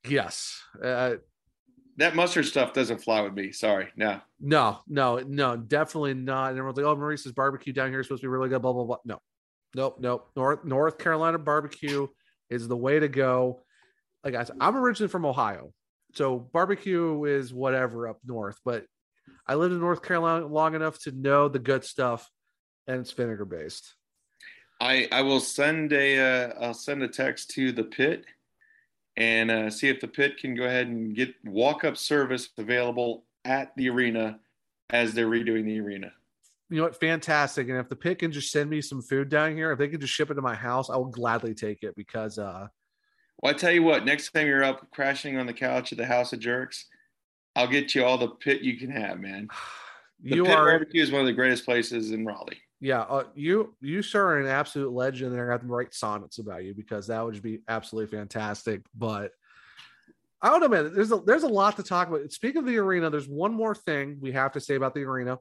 Yes. 0.06 0.62
Uh, 0.84 1.16
That 1.98 2.16
mustard 2.16 2.46
stuff 2.46 2.74
doesn't 2.74 3.00
fly 3.00 3.22
with 3.22 3.34
me. 3.34 3.52
Sorry. 3.52 3.88
No. 3.96 4.22
No, 4.40 4.80
no, 4.88 5.18
no, 5.18 5.58
definitely 5.58 6.14
not. 6.14 6.50
And 6.50 6.58
everyone's 6.60 6.78
like, 6.78 6.86
"Oh, 6.86 6.96
Maurice's 6.96 7.32
barbecue 7.32 7.74
down 7.74 7.90
here 7.90 8.00
is 8.00 8.06
supposed 8.06 8.22
to 8.22 8.28
be 8.28 8.30
really 8.30 8.50
good." 8.50 8.62
Blah 8.62 8.74
blah 8.74 8.84
blah. 8.84 8.98
No, 9.04 9.20
nope, 9.76 9.98
nope. 10.00 10.32
North 10.36 10.64
North 10.64 10.98
Carolina 11.00 11.40
barbecue 11.40 12.08
is 12.50 12.68
the 12.68 12.78
way 12.78 13.00
to 13.00 13.08
go. 13.08 13.64
Like 14.24 14.36
I 14.36 14.44
said, 14.44 14.58
I'm 14.60 14.76
originally 14.76 15.10
from 15.10 15.26
Ohio, 15.26 15.74
so 16.14 16.38
barbecue 16.38 17.24
is 17.24 17.52
whatever 17.54 18.08
up 18.08 18.20
north. 18.24 18.60
But 18.64 18.86
I 19.48 19.56
lived 19.56 19.74
in 19.74 19.80
North 19.80 20.04
Carolina 20.04 20.46
long 20.46 20.76
enough 20.76 21.00
to 21.04 21.12
know 21.12 21.48
the 21.48 21.60
good 21.60 21.84
stuff, 21.84 22.30
and 22.86 23.00
it's 23.00 23.12
vinegar 23.12 23.46
based. 23.46 23.96
I 24.80 25.08
I 25.12 25.22
will 25.24 25.40
send 25.40 25.94
a 25.94 26.20
uh, 26.20 26.54
I'll 26.62 26.74
send 26.74 27.02
a 27.02 27.08
text 27.08 27.52
to 27.52 27.72
the 27.72 27.86
pit 27.86 28.26
and 29.18 29.50
uh, 29.50 29.70
see 29.70 29.90
if 29.90 30.00
the 30.00 30.08
pit 30.08 30.38
can 30.38 30.56
go 30.56 30.64
ahead 30.64 30.88
and 30.88 31.16
get 31.16 31.34
walk 31.44 31.84
up 31.84 31.98
service 31.98 32.50
available 32.58 33.26
at 33.44 33.76
the 33.76 33.90
arena 33.90 34.40
as 34.92 35.14
they're 35.14 35.28
redoing 35.28 35.66
the 35.66 35.80
arena. 35.80 36.14
You 36.70 36.78
know 36.78 36.84
what? 36.84 37.00
Fantastic. 37.00 37.68
And 37.70 37.78
if 37.78 37.90
the 37.90 37.96
pit 37.96 38.20
can 38.20 38.32
just 38.32 38.52
send 38.52 38.70
me 38.70 38.82
some 38.82 39.02
food 39.02 39.30
down 39.30 39.56
here, 39.56 39.72
if 39.72 39.80
they 39.80 39.88
can 39.88 40.00
just 40.00 40.14
ship 40.14 40.30
it 40.30 40.36
to 40.36 40.42
my 40.42 40.54
house, 40.54 40.90
I 40.90 40.98
will 40.98 41.06
gladly 41.06 41.56
take 41.56 41.82
it 41.82 41.96
because 41.96 42.38
uh 42.38 42.68
Well, 43.42 43.54
I 43.54 43.58
tell 43.58 43.72
you 43.72 43.84
what, 43.84 44.06
next 44.06 44.32
time 44.32 44.48
you're 44.48 44.64
up 44.64 44.90
crashing 44.92 45.38
on 45.38 45.48
the 45.48 45.54
couch 45.54 45.92
at 45.92 45.98
the 45.98 46.06
House 46.06 46.32
of 46.34 46.40
Jerks, 46.40 46.86
I'll 47.56 47.68
get 47.68 47.96
you 47.96 48.06
all 48.06 48.18
the 48.18 48.30
pit 48.30 48.62
you 48.62 48.78
can 48.78 48.92
have, 48.92 49.20
man. 49.20 49.50
The 50.20 50.38
you 50.38 50.46
pit 50.46 50.56
are 50.56 50.66
barbecue 50.66 51.04
is 51.04 51.12
one 51.12 51.22
of 51.22 51.28
the 51.28 51.34
greatest 51.34 51.64
places 51.64 52.10
in 52.10 52.26
Raleigh. 52.26 52.60
Yeah, 52.80 53.02
uh, 53.02 53.24
you 53.34 53.76
you 53.82 54.02
sure 54.02 54.24
are 54.26 54.40
an 54.40 54.48
absolute 54.48 54.92
legend, 54.92 55.34
and 55.34 55.42
I 55.42 55.46
got 55.48 55.62
to 55.62 55.68
write 55.68 55.94
sonnets 55.94 56.38
about 56.38 56.64
you 56.64 56.74
because 56.76 57.08
that 57.08 57.24
would 57.26 57.34
just 57.34 57.44
be 57.44 57.62
absolutely 57.68 58.16
fantastic. 58.16 58.82
But 58.96 59.32
I 60.42 60.50
don't 60.50 60.60
know, 60.62 60.68
man. 60.68 60.94
There's 60.94 61.12
a 61.12 61.18
there's 61.18 61.44
a 61.44 61.48
lot 61.50 61.78
to 61.78 61.84
talk 61.84 62.08
about. 62.08 62.32
Speaking 62.32 62.60
of 62.60 62.66
the 62.66 62.78
arena, 62.78 63.10
there's 63.10 63.28
one 63.28 63.54
more 63.54 63.74
thing 63.74 64.18
we 64.22 64.32
have 64.34 64.52
to 64.54 64.60
say 64.60 64.76
about 64.76 64.94
the 64.94 65.02
arena. 65.04 65.40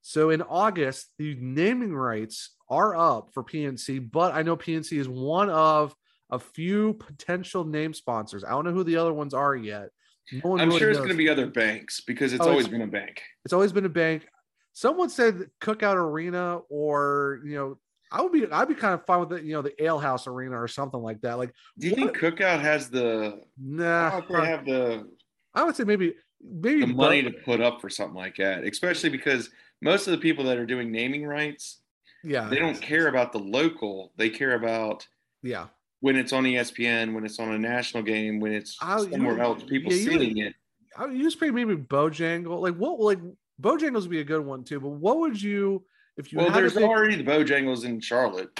So 0.00 0.30
in 0.30 0.42
August, 0.42 1.10
the 1.18 1.36
naming 1.40 1.94
rights 1.94 2.56
are 2.68 2.96
up 2.96 3.28
for 3.32 3.44
PNC, 3.44 4.10
but 4.10 4.34
I 4.34 4.42
know 4.42 4.56
PNC 4.56 4.98
is 4.98 5.08
one 5.08 5.48
of 5.50 5.94
a 6.30 6.40
few 6.40 6.94
potential 6.94 7.64
name 7.64 7.94
sponsors. 7.94 8.42
I 8.42 8.50
don't 8.50 8.64
know 8.64 8.72
who 8.72 8.82
the 8.82 8.96
other 8.96 9.12
ones 9.12 9.34
are 9.34 9.54
yet. 9.54 9.90
No 10.32 10.50
one 10.50 10.60
I'm 10.60 10.68
really 10.68 10.80
sure 10.80 10.88
it's 10.90 10.98
going 10.98 11.10
to 11.10 11.16
be 11.16 11.28
other 11.28 11.46
banks 11.46 12.00
because 12.00 12.32
it's 12.32 12.42
Oh, 12.44 12.48
always 12.50 12.66
it's- 12.66 12.72
been 12.72 12.88
a 12.88 12.90
bank. 12.90 13.22
It's 13.44 13.52
always 13.52 13.70
been 13.70 13.84
a 13.84 13.88
bank. 13.90 14.26
Someone 14.72 15.10
said 15.10 15.50
Cookout 15.60 15.96
Arena, 15.96 16.60
or 16.68 17.40
you 17.44 17.54
know, 17.54 17.78
I 18.10 18.22
would 18.22 18.32
be 18.32 18.46
I'd 18.50 18.68
be 18.68 18.74
kind 18.74 18.94
of 18.94 19.04
fine 19.06 19.20
with 19.20 19.32
it. 19.32 19.44
You 19.44 19.54
know, 19.54 19.62
the 19.62 19.82
Ale 19.82 19.98
House 19.98 20.26
Arena 20.26 20.60
or 20.60 20.68
something 20.68 21.00
like 21.00 21.20
that. 21.22 21.38
Like, 21.38 21.52
Do 21.78 21.88
you 21.88 21.94
think 21.94 22.16
Cookout 22.16 22.60
has 22.60 22.88
the? 22.90 23.34
I 23.34 23.44
nah, 23.58 24.20
they 24.28 24.46
have 24.46 24.64
the 24.64 25.08
I 25.54 25.64
would 25.64 25.76
say 25.76 25.84
maybe 25.84 26.14
maybe 26.42 26.80
the 26.80 26.86
money 26.86 27.22
Bo- 27.22 27.30
to 27.30 27.38
put 27.44 27.60
up 27.60 27.80
for 27.80 27.90
something 27.90 28.16
like 28.16 28.36
that, 28.36 28.64
especially 28.64 29.10
because 29.10 29.50
most 29.80 30.06
of 30.06 30.12
the 30.12 30.18
people 30.18 30.44
that 30.44 30.58
are 30.58 30.66
doing 30.66 30.90
naming 30.90 31.26
rights, 31.26 31.80
yeah, 32.24 32.48
they 32.48 32.58
don't 32.58 32.80
care 32.80 33.08
about 33.08 33.32
the 33.32 33.38
local. 33.38 34.12
They 34.16 34.30
care 34.30 34.54
about 34.54 35.06
yeah. 35.42 35.66
when 36.00 36.16
it's 36.16 36.32
on 36.32 36.44
ESPN, 36.44 37.14
when 37.14 37.24
it's 37.24 37.38
on 37.38 37.52
a 37.52 37.58
national 37.58 38.02
game, 38.02 38.40
when 38.40 38.52
it's 38.52 38.78
Oh, 38.80 39.06
you- 39.06 39.40
else, 39.40 39.64
people 39.64 39.92
yeah, 39.92 40.04
seeing 40.04 40.38
it. 40.38 40.54
I 40.96 41.06
would 41.06 41.16
use 41.16 41.38
maybe 41.40 41.74
Bojangle. 41.74 42.60
Like 42.60 42.76
what? 42.76 43.00
Like 43.00 43.18
Bojangles 43.60 44.02
would 44.02 44.10
be 44.10 44.20
a 44.20 44.24
good 44.24 44.44
one 44.44 44.64
too. 44.64 44.80
But 44.80 44.90
what 44.90 45.18
would 45.18 45.40
you 45.40 45.84
if 46.16 46.32
you 46.32 46.38
Well, 46.38 46.50
had 46.50 46.62
there's 46.62 46.74
to 46.74 46.80
pick, 46.80 46.88
already 46.88 47.16
the 47.16 47.24
Bojangles 47.24 47.84
in 47.84 48.00
Charlotte. 48.00 48.50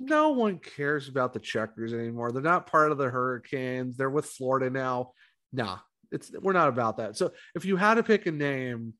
no 0.00 0.30
one 0.30 0.58
cares 0.58 1.08
about 1.08 1.32
the 1.32 1.40
checkers 1.40 1.92
anymore. 1.92 2.32
They're 2.32 2.42
not 2.42 2.66
part 2.66 2.90
of 2.90 2.98
the 2.98 3.10
Hurricanes. 3.10 3.96
They're 3.96 4.10
with 4.10 4.26
Florida 4.26 4.70
now. 4.70 5.12
Nah, 5.52 5.78
it's 6.10 6.30
we're 6.40 6.52
not 6.54 6.68
about 6.68 6.96
that. 6.98 7.16
So 7.16 7.32
if 7.54 7.64
you 7.64 7.76
had 7.76 7.94
to 7.94 8.02
pick 8.02 8.26
a 8.26 8.30
name, 8.32 8.94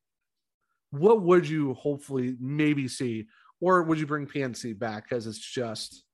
what 0.90 1.22
would 1.22 1.48
you 1.48 1.74
hopefully 1.74 2.36
maybe 2.38 2.86
see? 2.88 3.26
Or 3.60 3.82
would 3.82 3.98
you 3.98 4.06
bring 4.06 4.26
PNC 4.26 4.78
back? 4.78 5.08
Because 5.08 5.26
it's 5.26 5.38
just 5.38 6.04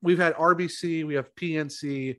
we've 0.00 0.18
had 0.18 0.34
RBC, 0.34 1.04
we 1.06 1.14
have 1.14 1.34
PNC. 1.34 2.18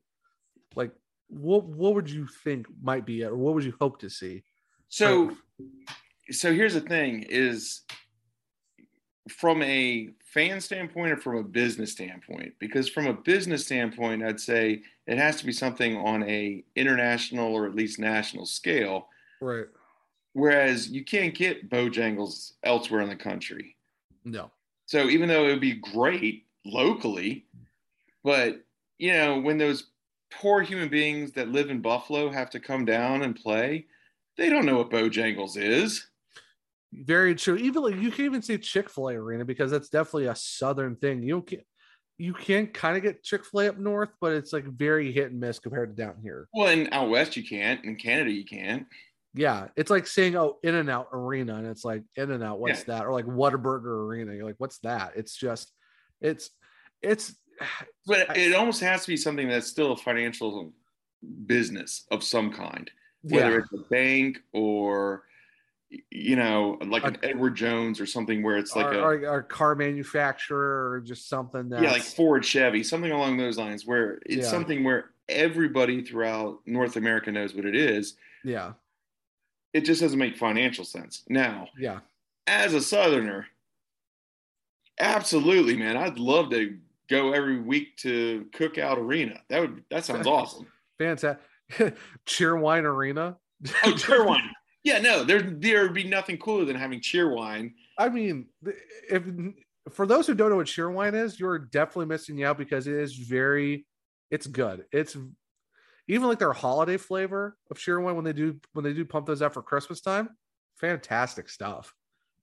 Like, 0.76 0.92
what 1.30 1.64
what 1.66 1.96
would 1.96 2.10
you 2.10 2.28
think 2.44 2.68
might 2.82 3.06
be 3.06 3.22
it, 3.22 3.28
or 3.28 3.38
what 3.38 3.56
would 3.56 3.64
you 3.64 3.74
hope 3.80 4.00
to 4.02 4.10
see? 4.10 4.44
So, 4.90 5.36
so 6.31 6.53
here's 6.53 6.74
the 6.74 6.81
thing: 6.81 7.24
is 7.24 7.81
from 9.29 9.62
a 9.63 10.10
fan 10.24 10.62
standpoint 10.62 11.12
or 11.12 11.17
from 11.17 11.38
a 11.38 11.43
business 11.43 11.91
standpoint? 11.91 12.53
Because 12.60 12.89
from 12.89 13.07
a 13.07 13.13
business 13.13 13.65
standpoint, 13.65 14.24
I'd 14.24 14.39
say 14.39 14.84
it 15.05 15.17
has 15.17 15.38
to 15.38 15.46
be 15.46 15.51
something 15.51 15.98
on 15.98 16.24
a 16.24 16.63
international 16.75 17.53
or 17.53 17.65
at 17.65 17.75
least 17.75 18.00
national 18.00 18.46
scale. 18.46 19.07
Right. 19.41 19.65
Whereas 20.34 20.89
you 20.89 21.03
can't 21.03 21.34
get 21.34 21.69
Bojangles 21.69 22.53
elsewhere 22.63 23.01
in 23.01 23.10
the 23.10 23.15
country. 23.15 23.75
No. 24.24 24.51
So 24.86 25.07
even 25.10 25.27
though 25.27 25.46
it 25.46 25.51
would 25.51 25.62
be 25.62 25.74
great 25.74 26.46
locally, 26.65 27.46
but 28.24 28.62
you 28.98 29.13
know, 29.13 29.39
when 29.39 29.57
those 29.57 29.91
poor 30.31 30.62
human 30.62 30.89
beings 30.89 31.31
that 31.34 31.50
live 31.50 31.69
in 31.69 31.81
Buffalo 31.81 32.29
have 32.29 32.50
to 32.51 32.60
come 32.60 32.86
down 32.86 33.24
and 33.24 33.36
play, 33.36 33.86
they 34.38 34.50
don't 34.50 34.65
know 34.65 34.77
what 34.77 34.89
Bojangles 34.89 35.57
is. 35.57 36.07
Very 37.06 37.36
true. 37.36 37.56
Even 37.56 37.84
like 37.84 37.96
you 37.96 38.10
can't 38.10 38.27
even 38.27 38.42
say 38.42 38.58
Chick 38.58 38.89
Fil 38.89 39.10
A 39.10 39.16
arena 39.16 39.46
because 39.46 39.72
that's 39.72 39.89
definitely 39.89 40.27
a 40.27 40.36
southern 40.36 40.96
thing. 40.96 41.24
You 41.24 41.42
can 41.42 41.62
you 42.18 42.34
can 42.34 42.68
kind 42.68 42.98
of 42.98 43.04
get 43.04 43.24
Chick 43.24 43.46
Fil 43.46 43.62
A 43.62 43.70
up 43.70 43.77
north, 43.77 44.10
but 44.20 44.34
it's 44.34 44.54
like 44.54 44.66
very 44.66 45.12
hit 45.12 45.32
and 45.32 45.39
miss 45.39 45.60
compared 45.60 45.96
to 45.96 46.04
down 46.04 46.16
here. 46.22 46.48
Well, 46.54 46.68
and 46.68 46.89
out 46.92 47.10
west 47.10 47.38
you 47.38 47.44
can't. 47.44 47.84
In 47.86 47.96
Canada 47.96 48.32
you 48.32 48.46
can't. 48.46 48.88
Yeah, 49.34 49.68
it's 49.75 49.92
like 49.92 50.08
saying 50.08 50.36
oh 50.36 50.58
In 50.63 50.75
and 50.75 50.89
Out 50.89 51.10
Arena, 51.13 51.56
and 51.56 51.68
it's 51.68 51.86
like 51.86 52.04
In 52.16 52.32
and 52.32 52.44
Out. 52.44 52.60
What's 52.60 52.80
yeah. 52.88 52.98
that? 53.00 53.06
Or 53.06 53.13
like 53.13 53.25
Whataburger 53.25 54.06
Arena. 54.06 54.34
You're 54.34 54.46
like, 54.46 54.56
what's 54.58 54.80
that? 54.80 55.13
It's 55.16 55.36
just, 55.36 55.72
it's, 56.22 56.50
it's. 57.01 57.36
But 58.06 58.36
it 58.36 58.56
almost 58.56 58.82
has 58.82 59.01
to 59.04 59.08
be 59.08 59.18
something 59.18 59.48
that's 59.48 59.68
still 59.68 59.92
a 59.92 59.98
financial 59.98 60.74
business 61.46 62.06
of 62.12 62.24
some 62.24 62.51
kind, 62.51 62.89
whether 63.22 63.51
yeah. 63.51 63.58
it's 63.58 63.74
a 63.74 63.89
bank 63.89 64.39
or 64.54 65.24
you 66.12 66.36
know, 66.36 66.77
like 66.86 67.06
an 67.06 67.17
Edward 67.24 67.56
Jones 67.56 68.01
or 68.01 68.06
something 68.06 68.44
where 68.44 68.58
it's 68.58 68.75
like 68.75 68.88
our, 68.88 69.13
a 69.13 69.25
our, 69.25 69.44
car 69.44 69.74
manufacturer 69.75 70.91
or 70.91 71.00
just 71.00 71.29
something 71.29 71.70
that 71.70 71.82
yeah, 71.82 71.91
like 71.91 72.01
Ford, 72.01 72.44
Chevy, 72.44 72.84
something 72.84 73.12
along 73.12 73.38
those 73.38 73.58
lines, 73.58 73.86
where 73.86 74.20
it's 74.25 74.46
yeah. 74.46 74.51
something 74.51 74.84
where 74.84 75.12
everybody 75.29 76.03
throughout 76.03 76.60
North 76.65 76.98
America 76.98 77.32
knows 77.32 77.56
what 77.56 77.65
it 77.65 77.75
is. 77.75 78.15
Yeah, 78.44 78.74
it 79.74 79.86
just 79.86 80.01
doesn't 80.01 80.20
make 80.20 80.36
financial 80.36 80.84
sense 80.84 81.24
now. 81.29 81.70
Yeah, 81.77 82.00
as 82.48 82.74
a 82.74 82.82
Southerner, 82.82 83.48
absolutely, 85.00 85.77
man, 85.77 85.96
I'd 85.96 86.20
love 86.20 86.50
to 86.50 86.77
go 87.10 87.32
every 87.32 87.62
week 87.62 87.96
to 87.98 88.46
Cookout 88.51 88.98
Arena. 88.98 89.39
That 89.50 89.62
would 89.62 89.84
that 89.89 90.03
sounds 90.03 90.27
awesome. 90.27 90.67
Fantastic. 90.98 91.44
Cheerwine 92.25 92.84
Arena. 92.84 93.38
Oh, 93.86 93.94
Cheerwine. 93.94 94.50
Yeah, 94.88 95.00
no, 95.00 95.25
there 95.25 95.41
there 95.41 95.84
would 95.84 95.94
be 95.94 96.06
nothing 96.06 96.38
cooler 96.38 96.63
than 96.63 96.77
having 96.77 97.01
Cheerwine. 97.01 97.74
I 97.98 98.08
mean, 98.08 98.46
if 99.10 99.22
for 99.91 100.08
those 100.08 100.25
who 100.25 100.34
don't 100.34 100.50
know 100.50 100.56
what 100.56 100.67
Cheerwine 100.67 101.13
is, 101.13 101.38
you're 101.38 101.60
definitely 101.60 102.06
missing 102.06 102.41
out 102.46 102.58
because 102.58 102.88
it 102.88 102.94
is 102.94 103.13
very, 103.13 103.86
it's 104.32 104.48
good. 104.48 104.86
It's 104.94 105.17
even 106.08 106.29
like 106.29 106.39
their 106.39 106.53
holiday 106.53 106.96
flavor 106.96 107.58
of 107.70 107.77
Cheerwine 107.77 108.15
when 108.15 108.24
they 108.24 108.32
do 108.32 108.62
when 108.72 108.86
they 108.86 108.94
do 108.94 109.03
pump 109.03 109.27
those 109.27 109.41
out 109.41 109.53
for 109.53 109.62
Christmas 109.62 110.00
time. 110.00 110.29
Fantastic 110.77 111.50
stuff. 111.50 111.94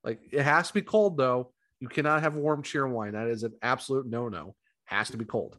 Like 0.03 0.21
it 0.31 0.43
has 0.43 0.69
to 0.69 0.75
be 0.75 0.83
cold 0.83 1.17
though. 1.17 1.51
You 1.81 1.89
cannot 1.89 2.21
have 2.21 2.35
warm 2.35 2.63
Cheerwine. 2.63 3.13
That 3.13 3.29
is 3.29 3.43
an 3.45 3.55
absolute 3.63 4.07
no 4.07 4.29
no. 4.29 4.55
Has 4.85 5.09
to 5.13 5.17
be 5.17 5.25
cold. 5.25 5.57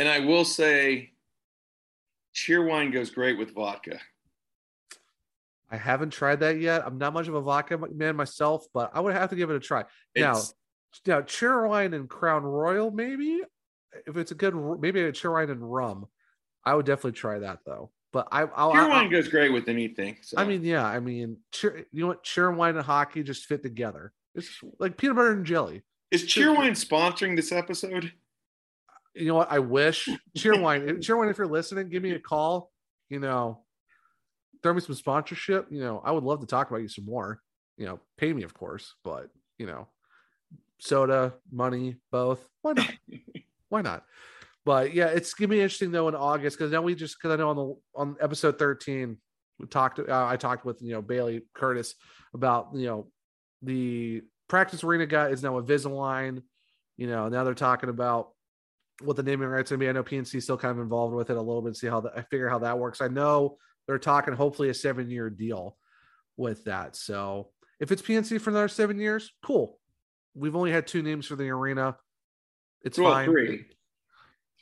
And 0.00 0.08
I 0.08 0.18
will 0.18 0.44
say, 0.44 1.12
Cheerwine 2.34 2.92
goes 2.92 3.10
great 3.10 3.38
with 3.38 3.54
vodka. 3.54 4.00
I 5.74 5.78
haven't 5.78 6.10
tried 6.10 6.40
that 6.40 6.60
yet. 6.60 6.82
I'm 6.86 6.98
not 6.98 7.12
much 7.12 7.26
of 7.26 7.34
a 7.34 7.40
vodka 7.40 7.76
man 7.92 8.14
myself, 8.14 8.64
but 8.72 8.92
I 8.94 9.00
would 9.00 9.12
have 9.12 9.30
to 9.30 9.36
give 9.36 9.50
it 9.50 9.56
a 9.56 9.60
try. 9.60 9.84
It's, 10.14 10.54
now, 11.04 11.16
now 11.18 11.20
Cheerwine 11.22 11.96
and 11.96 12.08
Crown 12.08 12.44
Royal, 12.44 12.92
maybe 12.92 13.40
if 14.06 14.16
it's 14.16 14.30
a 14.30 14.36
good, 14.36 14.54
maybe 14.80 15.02
a 15.02 15.10
Cheerwine 15.10 15.50
and 15.50 15.60
rum. 15.60 16.06
I 16.64 16.74
would 16.74 16.86
definitely 16.86 17.12
try 17.12 17.40
that 17.40 17.58
though. 17.66 17.90
But 18.12 18.28
I, 18.30 18.42
I'll, 18.42 18.72
Cheerwine 18.72 19.10
goes 19.10 19.26
great 19.26 19.52
with 19.52 19.68
anything. 19.68 20.16
So. 20.22 20.38
I 20.38 20.44
mean, 20.44 20.62
yeah, 20.62 20.86
I 20.86 21.00
mean, 21.00 21.38
cheer, 21.50 21.84
you 21.90 22.02
know 22.02 22.06
what? 22.06 22.22
Cheerwine 22.22 22.76
and 22.76 22.82
hockey 22.82 23.24
just 23.24 23.46
fit 23.46 23.64
together. 23.64 24.12
It's 24.36 24.48
like 24.78 24.96
peanut 24.96 25.16
butter 25.16 25.32
and 25.32 25.44
jelly. 25.44 25.82
Is 26.12 26.22
Cheerwine 26.22 26.70
sponsoring 26.70 27.34
this 27.34 27.50
episode? 27.50 28.12
You 29.14 29.26
know 29.26 29.34
what? 29.34 29.50
I 29.50 29.58
wish 29.58 30.08
Cheerwine, 30.38 30.98
Cheerwine, 30.98 31.32
if 31.32 31.38
you're 31.38 31.48
listening, 31.48 31.88
give 31.88 32.04
me 32.04 32.12
a 32.12 32.20
call. 32.20 32.70
You 33.10 33.18
know, 33.18 33.63
throw 34.64 34.72
me 34.72 34.80
some 34.80 34.94
sponsorship, 34.94 35.66
you 35.70 35.80
know, 35.80 36.00
I 36.02 36.10
would 36.10 36.24
love 36.24 36.40
to 36.40 36.46
talk 36.46 36.70
about 36.70 36.80
you 36.80 36.88
some 36.88 37.04
more. 37.04 37.38
You 37.76 37.84
know, 37.84 38.00
pay 38.16 38.32
me, 38.32 38.44
of 38.44 38.54
course, 38.54 38.94
but 39.04 39.28
you 39.58 39.66
know, 39.66 39.88
soda, 40.80 41.34
money, 41.52 41.96
both. 42.10 42.40
Why 42.62 42.72
not? 42.72 42.92
Why 43.68 43.82
not? 43.82 44.04
But 44.64 44.94
yeah, 44.94 45.08
it's 45.08 45.34
gonna 45.34 45.48
be 45.48 45.60
interesting 45.60 45.92
though 45.92 46.08
in 46.08 46.14
August 46.14 46.56
because 46.56 46.72
now 46.72 46.80
we 46.80 46.94
just 46.94 47.18
because 47.20 47.34
I 47.34 47.36
know 47.36 47.50
on 47.50 47.56
the 47.56 47.76
on 47.94 48.16
episode 48.20 48.58
thirteen 48.58 49.18
we 49.58 49.66
talked. 49.66 49.98
Uh, 49.98 50.26
I 50.26 50.38
talked 50.38 50.64
with 50.64 50.80
you 50.80 50.92
know 50.92 51.02
Bailey 51.02 51.42
Curtis 51.54 51.94
about 52.32 52.70
you 52.74 52.86
know 52.86 53.08
the 53.60 54.22
practice 54.48 54.82
arena 54.82 55.04
guy 55.04 55.28
is 55.28 55.42
now 55.42 55.58
a 55.58 55.62
Invisalign. 55.62 56.42
You 56.96 57.08
know 57.08 57.28
now 57.28 57.44
they're 57.44 57.52
talking 57.52 57.90
about 57.90 58.30
what 59.02 59.16
the 59.16 59.22
naming 59.22 59.48
rights 59.48 59.70
gonna 59.70 59.80
be. 59.80 59.90
I 59.90 59.92
know 59.92 60.04
PNC 60.04 60.42
still 60.42 60.56
kind 60.56 60.72
of 60.72 60.82
involved 60.82 61.14
with 61.14 61.28
it 61.28 61.36
a 61.36 61.42
little 61.42 61.60
bit. 61.60 61.76
See 61.76 61.88
how 61.88 62.00
that 62.00 62.12
I 62.16 62.22
figure 62.22 62.48
how 62.48 62.60
that 62.60 62.78
works. 62.78 63.02
I 63.02 63.08
know 63.08 63.58
they're 63.86 63.98
talking 63.98 64.34
hopefully 64.34 64.68
a 64.68 64.74
seven 64.74 65.10
year 65.10 65.30
deal 65.30 65.76
with 66.36 66.64
that. 66.64 66.96
So 66.96 67.48
if 67.80 67.92
it's 67.92 68.02
PNC 68.02 68.40
for 68.40 68.50
another 68.50 68.68
seven 68.68 68.98
years, 68.98 69.32
cool. 69.42 69.78
We've 70.34 70.56
only 70.56 70.72
had 70.72 70.86
two 70.86 71.02
names 71.02 71.26
for 71.26 71.36
the 71.36 71.50
arena. 71.50 71.96
It's 72.82 72.98
well, 72.98 73.12
fine. 73.12 73.26
Three. 73.26 73.64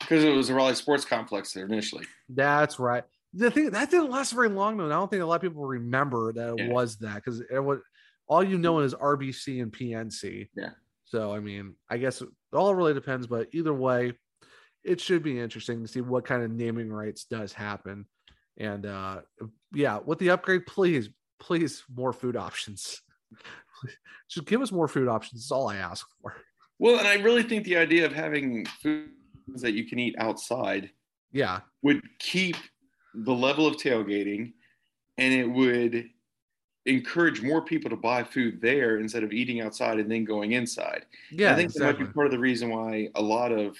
Because 0.01 0.25
it 0.25 0.35
was 0.35 0.51
a 0.51 0.55
Raleigh 0.55 0.75
Sports 0.75 1.05
Complex 1.05 1.53
there 1.53 1.65
initially. 1.65 2.05
That's 2.29 2.79
right. 2.79 3.05
The 3.35 3.51
thing 3.51 3.71
that 3.71 3.91
didn't 3.91 4.11
last 4.11 4.33
very 4.33 4.49
long 4.49 4.77
though. 4.77 4.87
I 4.87 4.91
don't 4.91 5.11
think 5.11 5.23
a 5.23 5.27
lot 5.27 5.37
of 5.37 5.43
people 5.43 5.65
remember 5.65 6.33
that 6.33 6.51
it 6.51 6.59
yeah. 6.59 6.69
was 6.69 6.97
that 6.99 7.17
because 7.17 7.41
it 7.41 7.61
was 7.61 7.79
all 8.27 8.43
you 8.43 8.59
know 8.59 8.81
is 8.81 8.95
RBC 8.95 9.63
and 9.63 9.73
PNC. 9.73 10.49
Yeah. 10.55 10.71
So 11.05 11.33
I 11.33 11.41
mean, 11.41 11.75
I 11.89 11.97
guess 11.99 12.21
it 12.21 12.29
all 12.53 12.75
really 12.75 12.95
depends, 12.95 13.27
but 13.27 13.49
either 13.53 13.73
way, 13.73 14.13
it 14.85 15.01
should 15.01 15.23
be 15.23 15.39
interesting 15.39 15.83
to 15.83 15.89
see 15.89 16.01
what 16.01 16.27
kind 16.27 16.43
of 16.43 16.51
naming 16.51 16.91
rights 16.91 17.25
does 17.25 17.53
happen. 17.53 18.07
And 18.59 18.87
uh, 18.87 19.21
yeah, 19.73 19.99
with 20.05 20.19
the 20.19 20.31
upgrade, 20.31 20.67
please, 20.67 21.11
please, 21.41 21.83
more 21.95 22.13
food 22.13 22.37
options. 22.37 23.03
Just 24.29 24.47
give 24.47 24.63
us 24.63 24.73
more 24.73 24.89
food 24.89 25.09
options. 25.09 25.43
That's 25.43 25.53
all 25.53 25.69
I 25.69 25.77
ask 25.77 26.07
for. 26.21 26.37
Well, 26.79 26.99
and 26.99 27.07
I 27.07 27.15
really 27.15 27.43
think 27.43 27.65
the 27.65 27.77
idea 27.77 28.05
of 28.07 28.13
having 28.13 28.67
foods 28.67 29.11
that 29.57 29.73
you 29.73 29.87
can 29.87 29.99
eat 29.99 30.15
outside, 30.19 30.91
yeah, 31.33 31.61
would 31.83 32.03
keep 32.19 32.57
the 33.15 33.33
level 33.33 33.67
of 33.67 33.77
tailgating, 33.77 34.53
and 35.19 35.33
it 35.33 35.49
would 35.49 36.09
encourage 36.87 37.43
more 37.43 37.63
people 37.63 37.89
to 37.91 37.97
buy 37.97 38.25
food 38.25 38.61
there 38.61 38.99
instead 38.99 39.23
of 39.23 39.33
eating 39.33 39.61
outside 39.61 40.01
and 40.01 40.11
then 40.11 40.25
going 40.25 40.53
inside. 40.53 41.07
Yeah, 41.31 41.49
and 41.49 41.55
I 41.55 41.57
think 41.57 41.71
exactly. 41.71 41.87
that 41.87 41.99
might 42.01 42.07
be 42.09 42.13
part 42.13 42.27
of 42.27 42.33
the 42.33 42.39
reason 42.39 42.71
why 42.71 43.09
a 43.15 43.23
lot 43.23 43.53
of 43.53 43.77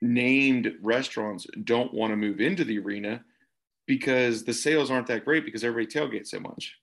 named 0.00 0.72
restaurants 0.82 1.46
don't 1.64 1.92
want 1.92 2.12
to 2.12 2.16
move 2.16 2.40
into 2.40 2.64
the 2.64 2.78
arena 2.78 3.24
because 3.86 4.44
the 4.44 4.52
sales 4.52 4.90
aren't 4.90 5.06
that 5.08 5.24
great 5.24 5.44
because 5.44 5.64
everybody 5.64 5.92
tailgates 5.92 6.28
so 6.28 6.40
much. 6.40 6.76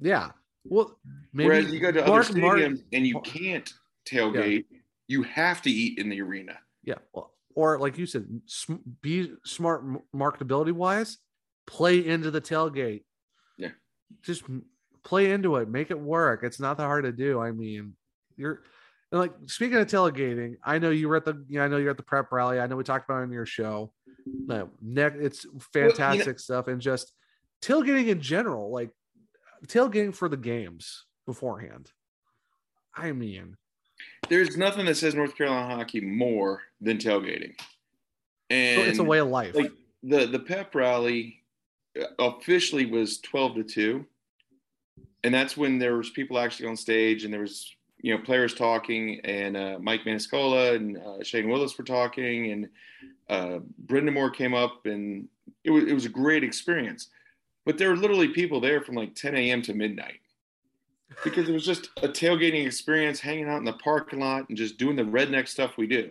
Yeah. 0.00 0.30
Well, 0.64 0.98
maybe 1.32 1.48
whereas 1.48 1.72
you 1.72 1.80
go 1.80 1.92
to 1.92 2.06
Mark, 2.06 2.30
other 2.30 2.40
stadiums 2.40 2.40
Mark, 2.40 2.80
and 2.92 3.06
you 3.06 3.20
can't 3.20 3.72
tailgate, 4.08 4.64
yeah. 4.70 4.78
you 5.08 5.22
have 5.24 5.62
to 5.62 5.70
eat 5.70 5.98
in 5.98 6.08
the 6.08 6.20
arena. 6.20 6.58
Yeah. 6.84 6.98
Well, 7.12 7.32
or 7.54 7.78
like 7.78 7.98
you 7.98 8.06
said, 8.06 8.26
be 9.02 9.32
smart 9.44 9.84
marketability 10.14 10.72
wise, 10.72 11.18
play 11.66 12.04
into 12.04 12.30
the 12.30 12.40
tailgate. 12.40 13.02
Yeah. 13.58 13.70
Just 14.22 14.44
play 15.04 15.30
into 15.30 15.56
it, 15.56 15.68
make 15.68 15.90
it 15.90 15.98
work. 15.98 16.42
It's 16.42 16.60
not 16.60 16.78
that 16.78 16.84
hard 16.84 17.04
to 17.04 17.12
do. 17.12 17.40
I 17.40 17.52
mean, 17.52 17.94
you're 18.36 18.62
like 19.12 19.32
speaking 19.46 19.76
of 19.76 19.86
tailgating, 19.86 20.56
I 20.64 20.78
know 20.78 20.90
you 20.90 21.08
were 21.08 21.16
at 21.16 21.24
the, 21.24 21.44
you 21.48 21.58
know, 21.58 21.64
I 21.64 21.68
know 21.68 21.76
you're 21.76 21.90
at 21.90 21.96
the 21.96 22.02
prep 22.02 22.32
rally. 22.32 22.58
I 22.58 22.66
know 22.66 22.76
we 22.76 22.84
talked 22.84 23.08
about 23.08 23.20
it 23.20 23.24
on 23.24 23.32
your 23.32 23.46
show 23.46 23.92
no, 24.26 24.70
neck, 24.80 25.14
it's 25.18 25.46
fantastic 25.72 25.98
well, 25.98 26.16
you 26.16 26.24
know, 26.24 26.36
stuff, 26.36 26.68
and 26.68 26.80
just 26.80 27.12
tailgating 27.62 28.08
in 28.08 28.20
general, 28.20 28.70
like 28.70 28.90
tailgating 29.66 30.14
for 30.14 30.28
the 30.28 30.36
games 30.36 31.04
beforehand. 31.26 31.90
I 32.94 33.12
mean, 33.12 33.56
There's 34.28 34.56
nothing 34.56 34.86
that 34.86 34.96
says 34.96 35.14
North 35.14 35.36
Carolina 35.36 35.74
hockey 35.74 36.00
more 36.00 36.62
than 36.80 36.98
tailgating. 36.98 37.54
And 38.50 38.82
it's 38.82 38.98
a 38.98 39.04
way 39.04 39.18
of 39.18 39.28
life. 39.28 39.54
Like 39.54 39.72
the 40.02 40.26
the 40.26 40.38
pep 40.38 40.74
rally 40.74 41.42
uh, 42.00 42.06
officially 42.18 42.86
was 42.86 43.20
12 43.20 43.56
to 43.56 43.64
2 43.64 44.06
and 45.24 45.32
that's 45.32 45.56
when 45.56 45.78
there 45.78 45.96
was 45.96 46.10
people 46.10 46.38
actually 46.38 46.68
on 46.68 46.76
stage 46.76 47.24
and 47.24 47.32
there 47.32 47.40
was 47.40 47.74
you 48.04 48.14
know 48.14 48.22
players 48.22 48.52
talking 48.52 49.18
and 49.24 49.56
uh, 49.56 49.78
mike 49.80 50.02
maniscalco 50.04 50.76
and 50.76 50.98
uh, 50.98 51.24
shane 51.24 51.48
willis 51.48 51.78
were 51.78 51.84
talking 51.84 52.52
and 52.52 52.68
uh, 53.28 53.60
Moore 53.88 54.30
came 54.30 54.54
up 54.54 54.84
and 54.84 55.26
it 55.64 55.70
was, 55.70 55.84
it 55.84 55.94
was 55.94 56.04
a 56.04 56.10
great 56.10 56.44
experience. 56.44 57.08
But 57.64 57.78
there 57.78 57.88
were 57.88 57.96
literally 57.96 58.28
people 58.28 58.60
there 58.60 58.82
from 58.82 58.94
like 58.94 59.14
10 59.14 59.34
a.m 59.34 59.62
to 59.62 59.74
midnight 59.74 60.20
because 61.22 61.48
it 61.48 61.52
was 61.52 61.64
just 61.64 61.88
a 62.02 62.08
tailgating 62.08 62.66
experience 62.66 63.20
hanging 63.20 63.48
out 63.48 63.58
in 63.58 63.64
the 63.64 63.72
parking 63.74 64.20
lot 64.20 64.48
and 64.48 64.58
just 64.58 64.76
doing 64.76 64.96
the 64.96 65.02
redneck 65.02 65.48
stuff 65.48 65.78
we 65.78 65.86
do. 65.86 66.10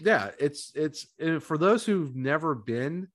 Yeah 0.00 0.30
it's 0.38 0.72
it's 0.74 1.06
for 1.40 1.56
those 1.56 1.86
who've 1.86 2.14
never 2.14 2.54
been 2.54 3.08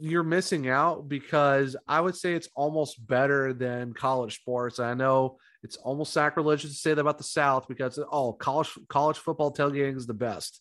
you're 0.00 0.22
missing 0.22 0.68
out 0.68 1.08
because 1.08 1.76
I 1.86 2.00
would 2.00 2.16
say 2.16 2.34
it's 2.34 2.48
almost 2.54 3.06
better 3.06 3.52
than 3.52 3.92
college 3.92 4.36
sports. 4.36 4.78
I 4.78 4.94
know 4.94 5.38
it's 5.62 5.76
almost 5.76 6.12
sacrilegious 6.12 6.70
to 6.70 6.76
say 6.76 6.94
that 6.94 7.00
about 7.00 7.18
the 7.18 7.24
South 7.24 7.68
because 7.68 7.98
oh, 8.10 8.32
college 8.32 8.70
college 8.88 9.18
football 9.18 9.52
tailgating 9.52 9.96
is 9.96 10.06
the 10.06 10.14
best. 10.14 10.60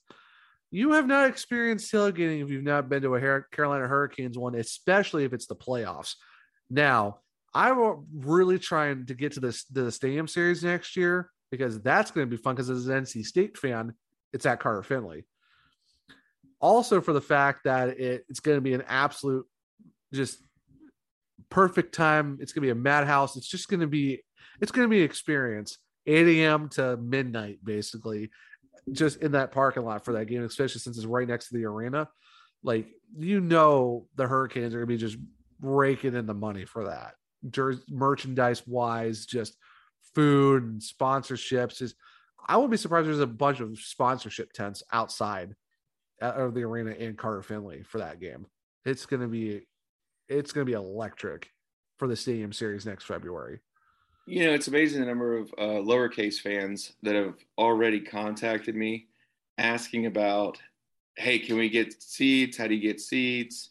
You 0.71 0.93
have 0.93 1.07
not 1.07 1.29
experienced 1.29 1.91
tailgating 1.91 2.43
if 2.43 2.49
you've 2.49 2.63
not 2.63 2.89
been 2.89 3.01
to 3.03 3.15
a 3.15 3.41
Carolina 3.51 3.87
Hurricanes 3.87 4.37
one, 4.37 4.55
especially 4.55 5.23
if 5.23 5.33
it's 5.33 5.47
the 5.47 5.55
playoffs. 5.55 6.15
Now, 6.69 7.19
I'm 7.53 8.05
really 8.13 8.59
trying 8.59 9.05
to 9.05 9.13
get 9.13 9.33
to 9.33 9.39
this 9.39 9.63
the 9.65 9.91
stadium 9.91 10.27
series 10.27 10.63
next 10.63 10.95
year 10.95 11.31
because 11.51 11.81
that's 11.81 12.11
going 12.11 12.29
to 12.29 12.35
be 12.35 12.41
fun. 12.41 12.55
Because 12.55 12.69
as 12.69 12.87
an 12.87 13.03
NC 13.03 13.25
State 13.25 13.57
fan, 13.57 13.93
it's 14.33 14.45
at 14.45 14.59
Carter 14.59 14.83
Finley 14.83 15.25
also 16.59 17.01
for 17.01 17.13
the 17.13 17.21
fact 17.21 17.65
that 17.65 17.99
it, 17.99 18.25
it's 18.29 18.39
going 18.39 18.57
to 18.57 18.61
be 18.61 18.73
an 18.73 18.83
absolute 18.87 19.45
just 20.13 20.39
perfect 21.49 21.93
time. 21.93 22.37
It's 22.41 22.51
going 22.51 22.67
to 22.67 22.73
be 22.73 22.79
a 22.79 22.81
madhouse. 22.83 23.35
It's 23.35 23.47
just 23.47 23.67
going 23.67 23.81
to 23.81 23.87
be 23.87 24.23
it's 24.61 24.71
going 24.71 24.87
to 24.87 24.89
be 24.89 24.99
an 24.99 25.05
experience. 25.05 25.77
8 26.07 26.39
a.m. 26.39 26.69
to 26.69 26.95
midnight, 26.97 27.59
basically, 27.63 28.29
just 28.93 29.21
in 29.21 29.33
that 29.33 29.51
parking 29.51 29.83
lot 29.83 30.05
for 30.05 30.13
that 30.13 30.25
game, 30.25 30.43
especially 30.43 30.79
since 30.79 30.97
it's 30.97 31.05
right 31.05 31.27
next 31.27 31.49
to 31.49 31.57
the 31.57 31.65
arena. 31.65 32.07
Like 32.63 32.87
you 33.17 33.41
know, 33.41 34.07
the 34.15 34.27
Hurricanes 34.27 34.73
are 34.73 34.77
going 34.77 34.87
to 34.87 34.93
be 34.93 34.97
just 34.97 35.17
raking 35.61 36.15
in 36.15 36.25
the 36.25 36.33
money 36.33 36.65
for 36.65 36.85
that. 36.85 37.13
Jer- 37.49 37.79
merchandise 37.89 38.65
wise, 38.65 39.25
just 39.25 39.57
food 40.15 40.63
and 40.63 40.81
sponsorships. 40.81 41.81
Is 41.81 41.95
I 42.47 42.55
wouldn't 42.55 42.71
be 42.71 42.77
surprised 42.77 43.07
there's 43.07 43.19
a 43.19 43.27
bunch 43.27 43.59
of 43.59 43.77
sponsorship 43.77 44.53
tents 44.53 44.83
outside 44.91 45.55
of 46.21 46.53
the 46.53 46.63
arena 46.63 46.91
in 46.91 47.15
Carter 47.15 47.41
Finley 47.41 47.83
for 47.83 47.99
that 47.99 48.19
game. 48.19 48.45
It's 48.85 49.05
going 49.05 49.21
to 49.21 49.27
be 49.27 49.61
it's 50.29 50.51
going 50.51 50.65
to 50.65 50.69
be 50.69 50.75
electric 50.75 51.51
for 51.97 52.07
the 52.07 52.15
stadium 52.15 52.51
series 52.51 52.85
next 52.85 53.05
February. 53.05 53.59
You 54.25 54.45
know, 54.45 54.53
it's 54.53 54.67
amazing 54.67 54.99
the 54.99 55.07
number 55.07 55.37
of 55.37 55.53
uh, 55.57 55.81
lowercase 55.81 56.39
fans 56.39 56.93
that 57.01 57.15
have 57.15 57.35
already 57.57 58.01
contacted 58.01 58.75
me 58.75 59.07
asking 59.57 60.05
about, 60.05 60.59
hey, 61.15 61.39
can 61.39 61.57
we 61.57 61.69
get 61.69 62.01
seats? 62.03 62.57
How 62.57 62.67
do 62.67 62.75
you 62.75 62.81
get 62.81 62.99
seats? 62.99 63.69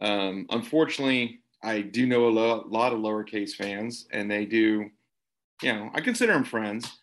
Um, 0.00 0.46
unfortunately, 0.50 1.40
I 1.62 1.80
do 1.80 2.06
know 2.06 2.28
a 2.28 2.28
lo- 2.28 2.66
lot 2.68 2.92
of 2.92 2.98
lowercase 2.98 3.52
fans, 3.52 4.06
and 4.12 4.30
they 4.30 4.44
do, 4.44 4.90
you 5.62 5.72
know, 5.72 5.90
I 5.94 6.02
consider 6.02 6.34
them 6.34 6.44
friends. 6.44 6.98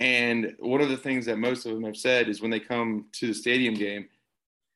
And 0.00 0.56
one 0.58 0.80
of 0.80 0.88
the 0.88 0.96
things 0.96 1.26
that 1.26 1.38
most 1.38 1.66
of 1.66 1.74
them 1.74 1.84
have 1.84 1.96
said 1.96 2.28
is 2.28 2.40
when 2.40 2.50
they 2.50 2.58
come 2.58 3.06
to 3.12 3.26
the 3.26 3.34
stadium 3.34 3.74
game, 3.74 4.08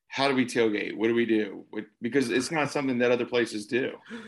how 0.08 0.28
do 0.28 0.34
we 0.34 0.44
tailgate? 0.44 0.94
What 0.94 1.08
do 1.08 1.14
we 1.14 1.24
do? 1.24 1.64
Because 2.00 2.30
it's 2.30 2.50
not 2.50 2.70
something 2.70 2.98
that 2.98 3.10
other 3.10 3.26
places 3.26 3.66
do. 3.66 3.92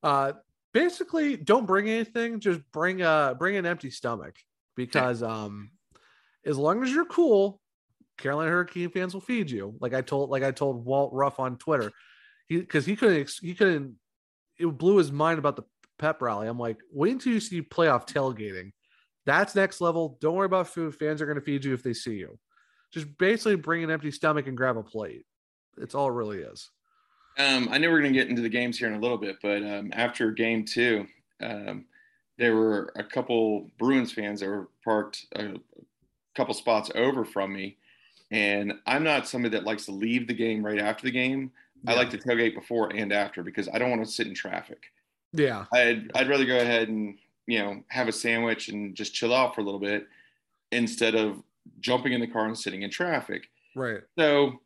Uh, 0.00 0.32
basically, 0.72 1.36
don't 1.36 1.66
bring 1.66 1.88
anything. 1.88 2.38
Just 2.38 2.60
bring 2.70 3.02
a 3.02 3.34
bring 3.36 3.56
an 3.56 3.66
empty 3.66 3.90
stomach 3.90 4.36
because 4.76 5.22
um, 5.24 5.72
as 6.46 6.56
long 6.56 6.84
as 6.84 6.92
you're 6.92 7.04
cool, 7.04 7.60
Carolina 8.16 8.52
Hurricane 8.52 8.88
fans 8.88 9.12
will 9.12 9.20
feed 9.20 9.50
you. 9.50 9.74
Like 9.80 9.92
I 9.92 10.02
told, 10.02 10.30
like 10.30 10.44
I 10.44 10.52
told 10.52 10.84
Walt 10.84 11.12
Ruff 11.12 11.40
on 11.40 11.56
Twitter, 11.56 11.90
he 12.46 12.58
because 12.58 12.86
he 12.86 12.94
couldn't 12.94 13.28
he 13.42 13.56
couldn't. 13.56 13.96
It 14.56 14.66
blew 14.66 14.98
his 14.98 15.10
mind 15.10 15.40
about 15.40 15.56
the 15.56 15.64
pep 15.98 16.22
rally. 16.22 16.46
I'm 16.46 16.60
like, 16.60 16.78
wait 16.92 17.14
until 17.14 17.32
you 17.32 17.40
see 17.40 17.60
playoff 17.60 18.06
tailgating 18.06 18.70
that's 19.28 19.54
next 19.54 19.80
level. 19.80 20.16
Don't 20.20 20.34
worry 20.34 20.46
about 20.46 20.68
food. 20.68 20.94
Fans 20.94 21.20
are 21.20 21.26
going 21.26 21.38
to 21.38 21.44
feed 21.44 21.64
you 21.64 21.74
if 21.74 21.82
they 21.82 21.92
see 21.92 22.14
you. 22.14 22.38
Just 22.92 23.06
basically 23.18 23.56
bring 23.56 23.84
an 23.84 23.90
empty 23.90 24.10
stomach 24.10 24.46
and 24.46 24.56
grab 24.56 24.76
a 24.78 24.82
plate. 24.82 25.26
It's 25.76 25.94
all 25.94 26.08
it 26.08 26.14
really 26.14 26.38
is. 26.38 26.70
Um, 27.38 27.68
I 27.70 27.78
know 27.78 27.90
we're 27.90 28.00
going 28.00 28.12
to 28.12 28.18
get 28.18 28.28
into 28.28 28.42
the 28.42 28.48
games 28.48 28.78
here 28.78 28.88
in 28.88 28.94
a 28.94 29.00
little 29.00 29.18
bit, 29.18 29.36
but 29.42 29.62
um, 29.62 29.90
after 29.92 30.32
game 30.32 30.64
two, 30.64 31.06
um, 31.40 31.84
there 32.38 32.56
were 32.56 32.92
a 32.96 33.04
couple 33.04 33.70
Bruins 33.78 34.12
fans 34.12 34.40
that 34.40 34.48
were 34.48 34.68
parked 34.84 35.26
a 35.36 35.54
couple 36.34 36.54
spots 36.54 36.90
over 36.94 37.24
from 37.24 37.52
me. 37.52 37.76
And 38.30 38.74
I'm 38.86 39.04
not 39.04 39.28
somebody 39.28 39.56
that 39.56 39.64
likes 39.64 39.84
to 39.86 39.92
leave 39.92 40.26
the 40.26 40.34
game 40.34 40.64
right 40.64 40.78
after 40.78 41.04
the 41.04 41.10
game. 41.10 41.52
Yeah. 41.84 41.92
I 41.92 41.94
like 41.96 42.10
to 42.10 42.18
tailgate 42.18 42.54
before 42.54 42.88
and 42.94 43.12
after 43.12 43.42
because 43.42 43.68
I 43.72 43.78
don't 43.78 43.90
want 43.90 44.04
to 44.04 44.10
sit 44.10 44.26
in 44.26 44.34
traffic. 44.34 44.84
Yeah. 45.32 45.66
I'd, 45.72 46.10
I'd 46.14 46.28
rather 46.28 46.44
go 46.44 46.58
ahead 46.58 46.88
and 46.88 47.18
you 47.48 47.58
know, 47.58 47.82
have 47.88 48.08
a 48.08 48.12
sandwich 48.12 48.68
and 48.68 48.94
just 48.94 49.14
chill 49.14 49.34
out 49.34 49.54
for 49.54 49.62
a 49.62 49.64
little 49.64 49.80
bit 49.80 50.06
instead 50.70 51.14
of 51.14 51.42
jumping 51.80 52.12
in 52.12 52.20
the 52.20 52.26
car 52.26 52.44
and 52.44 52.56
sitting 52.56 52.82
in 52.82 52.90
traffic. 52.90 53.48
Right. 53.74 54.02
So 54.18 54.60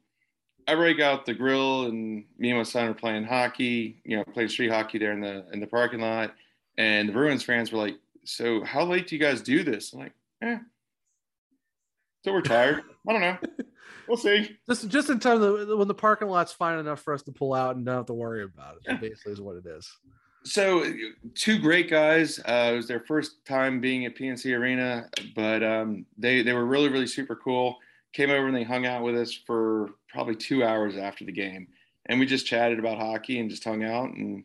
I 0.66 0.75
break 0.75 1.01
out 1.01 1.25
the 1.25 1.33
grill 1.33 1.87
and 1.87 2.25
me 2.38 2.51
and 2.51 2.59
my 2.59 2.64
son 2.64 2.88
are 2.88 2.95
playing 2.95 3.23
hockey, 3.23 4.03
you 4.05 4.16
know, 4.16 4.25
playing 4.25 4.49
street 4.49 4.73
hockey 4.73 4.99
there 4.99 5.12
in 5.12 5.21
the 5.21 5.47
in 5.53 5.61
the 5.61 5.66
parking 5.66 6.01
lot. 6.01 6.35
And 6.77 7.09
the 7.09 7.12
Bruins 7.12 7.45
fans 7.45 7.71
were 7.71 7.79
like, 7.79 7.97
So 8.25 8.64
how 8.64 8.85
late 8.85 9.07
do 9.07 9.14
you 9.14 9.21
guys 9.21 9.42
do 9.42 9.62
this? 9.62 9.92
I'm 9.92 10.01
like, 10.01 10.12
eh. 10.42 10.59
So 12.25 12.33
we're 12.33 12.42
tired. 12.42 12.83
I 13.09 13.12
don't 13.12 13.21
know. 13.21 13.38
We'll 14.09 14.16
see. 14.16 14.59
Just 14.68 14.88
just 14.88 15.11
in 15.11 15.21
time 15.21 15.40
when 15.40 15.88
the 15.88 15.95
parking 15.95 16.29
lot's 16.29 16.53
fine 16.53 16.79
enough 16.79 17.01
for 17.01 17.14
us 17.14 17.23
to 17.23 17.33
pull 17.33 17.55
out 17.55 17.77
and 17.77 17.85
not 17.85 17.99
have 17.99 18.07
to 18.07 18.14
worry 18.14 18.42
about 18.42 18.77
it. 18.77 18.83
Yeah. 18.87 18.97
Basically 18.97 19.33
is 19.33 19.40
what 19.40 19.57
it 19.57 19.64
is. 19.64 19.90
So, 20.44 20.92
two 21.35 21.59
great 21.59 21.88
guys. 21.88 22.38
Uh, 22.40 22.70
it 22.72 22.76
was 22.76 22.88
their 22.88 23.00
first 23.00 23.44
time 23.44 23.81
being 23.81 24.07
at 24.07 24.16
PNC 24.16 24.57
Arena, 24.57 25.09
but 25.35 25.62
um, 25.62 26.07
they 26.18 26.42
they 26.42 26.52
were 26.52 26.66
really 26.66 26.88
really 26.88 27.07
super 27.07 27.37
cool. 27.37 27.78
Came 28.12 28.31
over 28.31 28.46
and 28.46 28.57
they 28.57 28.64
hung 28.64 28.85
out 28.87 29.02
with 29.02 29.16
us 29.16 29.33
for 29.33 29.90
probably 30.09 30.37
two 30.37 30.64
hours 30.64 30.96
after 30.96 31.24
the 31.24 31.33
game, 31.33 31.68
and 32.07 32.18
we 32.18 32.26
just 32.26 32.46
chatted 32.46 32.78
about 32.78 32.98
hockey 32.98 33.38
and 33.38 33.48
just 33.48 33.64
hung 33.64 33.85
out 33.85 34.14
and 34.14 34.44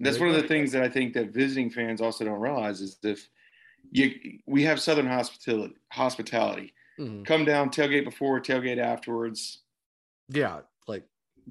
that's 0.00 0.18
one 0.18 0.28
of 0.30 0.34
the 0.34 0.48
things 0.48 0.72
that 0.72 0.82
I 0.82 0.88
think 0.88 1.12
that 1.14 1.32
visiting 1.32 1.70
fans 1.70 2.00
also 2.00 2.24
don't 2.24 2.40
realize 2.40 2.80
is 2.80 2.96
if 3.02 3.28
you 3.90 4.38
we 4.46 4.62
have 4.64 4.80
Southern 4.80 5.06
hospitality 5.06 5.74
hospitality. 5.90 6.74
Mm-hmm. 6.98 7.22
Come 7.22 7.44
down, 7.44 7.70
tailgate 7.70 8.04
before, 8.04 8.40
tailgate 8.40 8.78
afterwards. 8.78 9.62
Yeah, 10.28 10.60
like 10.86 11.04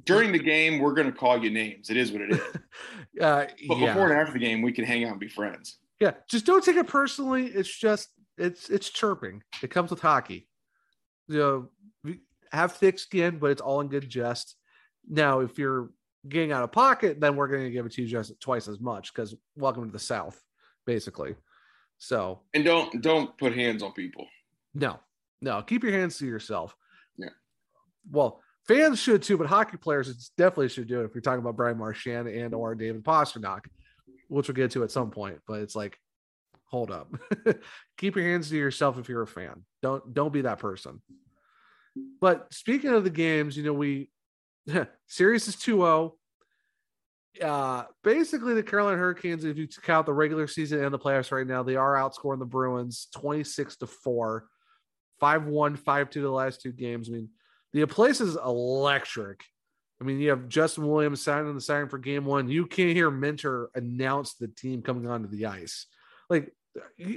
during 0.05 0.31
the 0.31 0.39
game, 0.39 0.79
we're 0.79 0.93
going 0.93 1.11
to 1.11 1.17
call 1.17 1.43
you 1.43 1.49
names. 1.49 1.89
It 1.89 1.97
is 1.97 2.11
what 2.11 2.21
it 2.21 2.31
is. 2.31 2.39
uh, 3.21 3.45
but 3.67 3.77
yeah. 3.77 3.93
before 3.93 4.11
and 4.11 4.19
after 4.19 4.33
the 4.33 4.39
game, 4.39 4.61
we 4.61 4.71
can 4.71 4.85
hang 4.85 5.05
out 5.05 5.11
and 5.11 5.19
be 5.19 5.27
friends. 5.27 5.77
Yeah, 5.99 6.11
just 6.29 6.45
don't 6.45 6.63
take 6.63 6.75
it 6.75 6.87
personally. 6.87 7.47
It's 7.47 7.75
just 7.75 8.09
it's 8.37 8.69
it's 8.69 8.89
chirping. 8.89 9.43
It 9.61 9.69
comes 9.69 9.89
with 9.89 10.01
hockey. 10.01 10.47
You 11.27 11.37
know, 11.37 11.69
we 12.03 12.19
have 12.51 12.73
thick 12.73 12.99
skin, 12.99 13.39
but 13.39 13.51
it's 13.51 13.61
all 13.61 13.81
in 13.81 13.87
good 13.87 14.07
jest. 14.07 14.55
Now, 15.07 15.39
if 15.39 15.57
you're 15.57 15.89
getting 16.27 16.51
out 16.51 16.63
of 16.63 16.71
pocket, 16.71 17.19
then 17.19 17.35
we're 17.35 17.47
going 17.47 17.63
to 17.63 17.71
give 17.71 17.85
it 17.85 17.93
to 17.93 18.01
you 18.01 18.07
just 18.07 18.39
twice 18.39 18.67
as 18.67 18.79
much 18.79 19.13
because 19.13 19.35
welcome 19.55 19.85
to 19.85 19.91
the 19.91 19.99
South, 19.99 20.41
basically. 20.85 21.35
So 21.97 22.41
And 22.53 22.63
don't 22.65 23.01
don't 23.01 23.37
put 23.37 23.55
hands 23.55 23.83
on 23.83 23.93
people. 23.93 24.27
no, 24.73 24.99
no, 25.41 25.61
keep 25.61 25.83
your 25.83 25.93
hands 25.93 26.17
to 26.17 26.25
yourself. 26.25 26.75
Yeah. 27.17 27.29
Well, 28.11 28.41
fans 28.67 28.99
should 28.99 29.21
too, 29.21 29.37
but 29.37 29.47
hockey 29.47 29.77
players 29.77 30.09
it's 30.09 30.29
definitely 30.37 30.69
should 30.69 30.87
do 30.87 31.01
it 31.01 31.05
if 31.05 31.15
you're 31.15 31.21
talking 31.21 31.39
about 31.39 31.55
Brian 31.55 31.77
Marchand 31.77 32.27
and 32.27 32.53
or 32.53 32.75
David 32.75 33.03
Pastrnak, 33.03 33.65
which 34.27 34.47
we'll 34.47 34.55
get 34.55 34.71
to 34.71 34.83
at 34.83 34.91
some 34.91 35.11
point. 35.11 35.39
But 35.47 35.61
it's 35.61 35.75
like, 35.75 35.97
hold 36.65 36.91
up. 36.91 37.13
keep 37.97 38.15
your 38.15 38.25
hands 38.25 38.49
to 38.49 38.57
yourself 38.57 38.97
if 38.97 39.09
you're 39.09 39.21
a 39.21 39.27
fan. 39.27 39.63
Don't 39.81 40.13
don't 40.13 40.33
be 40.33 40.41
that 40.41 40.59
person. 40.59 41.01
But 42.21 42.53
speaking 42.53 42.91
of 42.91 43.03
the 43.03 43.09
games, 43.09 43.57
you 43.57 43.63
know, 43.63 43.73
we 43.73 44.09
series 45.07 45.47
is 45.47 45.55
2-0. 45.55 46.11
Uh 47.43 47.83
basically 48.03 48.53
the 48.53 48.63
Carolina 48.63 48.97
Hurricanes, 48.97 49.45
if 49.45 49.57
you 49.57 49.67
count 49.83 50.05
the 50.05 50.13
regular 50.13 50.47
season 50.47 50.83
and 50.83 50.93
the 50.93 50.99
playoffs 50.99 51.31
right 51.31 51.47
now, 51.47 51.63
they 51.63 51.75
are 51.75 51.95
outscoring 51.95 52.39
the 52.39 52.45
Bruins 52.45 53.07
26 53.15 53.77
to 53.77 53.87
4, 53.87 54.45
5-1, 55.21 55.77
5-2 55.77 56.11
the 56.13 56.29
last 56.29 56.61
two 56.61 56.71
games. 56.71 57.07
I 57.07 57.13
mean, 57.13 57.29
the 57.71 57.85
place 57.85 58.19
is 58.19 58.35
electric. 58.35 59.43
I 60.01 60.05
mean, 60.05 60.19
you 60.19 60.29
have 60.29 60.47
Justin 60.47 60.87
Williams 60.87 61.21
signing 61.21 61.53
the 61.53 61.61
sign 61.61 61.89
for 61.89 61.97
game 61.97 62.25
one. 62.25 62.49
You 62.49 62.65
can't 62.65 62.95
hear 62.95 63.11
Minter 63.11 63.69
announce 63.75 64.35
the 64.35 64.47
team 64.47 64.81
coming 64.81 65.07
onto 65.07 65.27
the 65.27 65.45
ice. 65.45 65.87
Like, 66.29 66.53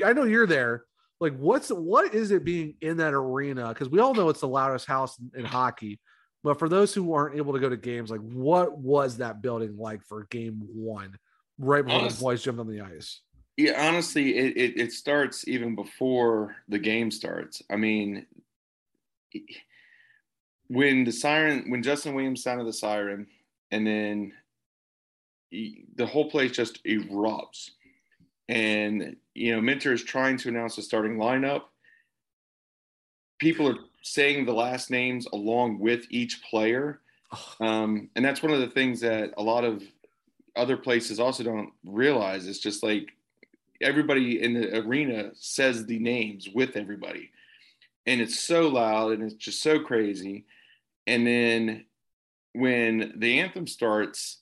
I 0.05 0.13
know 0.13 0.25
you're 0.25 0.47
there. 0.47 0.85
Like, 1.21 1.37
what's 1.37 1.69
what 1.69 2.15
is 2.15 2.33
it 2.33 2.45
being 2.45 2.75
in 2.81 2.97
that 2.97 3.15
arena? 3.15 3.69
Because 3.69 3.89
we 3.89 4.01
all 4.01 4.15
know 4.15 4.29
it's 4.29 4.41
the 4.41 4.49
loudest 4.49 4.87
house 4.87 5.19
in, 5.21 5.31
in 5.39 5.45
hockey. 5.45 6.01
But 6.43 6.59
for 6.59 6.69
those 6.69 6.93
who 6.93 7.13
aren't 7.13 7.37
able 7.37 7.53
to 7.53 7.61
go 7.61 7.69
to 7.69 7.77
games, 7.77 8.11
like 8.11 8.21
what 8.21 8.77
was 8.77 9.19
that 9.19 9.43
building 9.43 9.77
like 9.77 10.03
for 10.05 10.25
game 10.25 10.61
one, 10.75 11.17
right 11.59 11.85
before 11.85 12.01
Honest- 12.01 12.19
the 12.19 12.25
boys 12.25 12.43
jumped 12.43 12.61
on 12.61 12.67
the 12.69 12.81
ice? 12.81 13.21
Yeah, 13.59 13.87
honestly, 13.89 14.37
it, 14.37 14.57
it, 14.57 14.81
it 14.81 14.93
starts 14.93 15.47
even 15.47 15.75
before 15.75 16.57
the 16.69 16.79
game 16.79 17.11
starts. 17.11 17.63
I 17.71 17.77
mean, 17.77 18.27
when 20.69 21.05
the 21.05 21.13
siren, 21.13 21.71
when 21.71 21.83
Justin 21.83 22.15
Williams 22.15 22.43
sounded 22.43 22.67
the 22.67 22.73
siren, 22.73 23.27
and 23.71 23.87
then 23.87 24.33
he- 25.51 25.85
the 25.97 26.07
whole 26.07 26.31
place 26.31 26.53
just 26.53 26.83
erupts. 26.85 27.71
And, 28.49 29.17
you 29.35 29.55
know, 29.55 29.61
Minter 29.61 29.93
is 29.93 30.03
trying 30.03 30.39
to 30.39 30.49
announce 30.49 30.77
the 30.77 30.83
starting 30.83 31.17
lineup. 31.17 31.65
People 33.39 33.69
are 33.69 33.79
saying 34.03 34.45
the 34.47 34.53
last 34.53 34.91
names 34.91 35.27
along 35.33 35.79
with 35.79 36.05
each 36.11 36.43
player. 36.43 37.01
Um, 37.61 38.11
and 38.15 38.25
that's 38.25 38.43
one 38.43 38.53
of 38.53 38.61
the 38.61 38.69
things 38.71 39.01
that 39.01 39.33
a 39.39 39.43
lot 39.43 39.65
of 39.65 39.83
other 40.55 40.77
places 40.77 41.19
also 41.19 41.43
don't 41.45 41.73
realize. 41.85 42.47
It's 42.47 42.59
just 42.59 42.83
like 42.83 43.13
everybody 43.81 44.43
in 44.43 44.55
the 44.55 44.79
arena 44.79 45.31
says 45.35 45.87
the 45.87 45.99
names 45.99 46.49
with 46.55 46.77
everybody. 46.77 47.31
And 48.07 48.21
it's 48.21 48.39
so 48.39 48.69
loud 48.69 49.13
and 49.13 49.23
it's 49.23 49.35
just 49.35 49.63
so 49.63 49.81
crazy. 49.81 50.45
And 51.07 51.27
then 51.27 51.85
when 52.53 53.15
the 53.17 53.41
anthem 53.41 53.67
starts, 53.67 54.39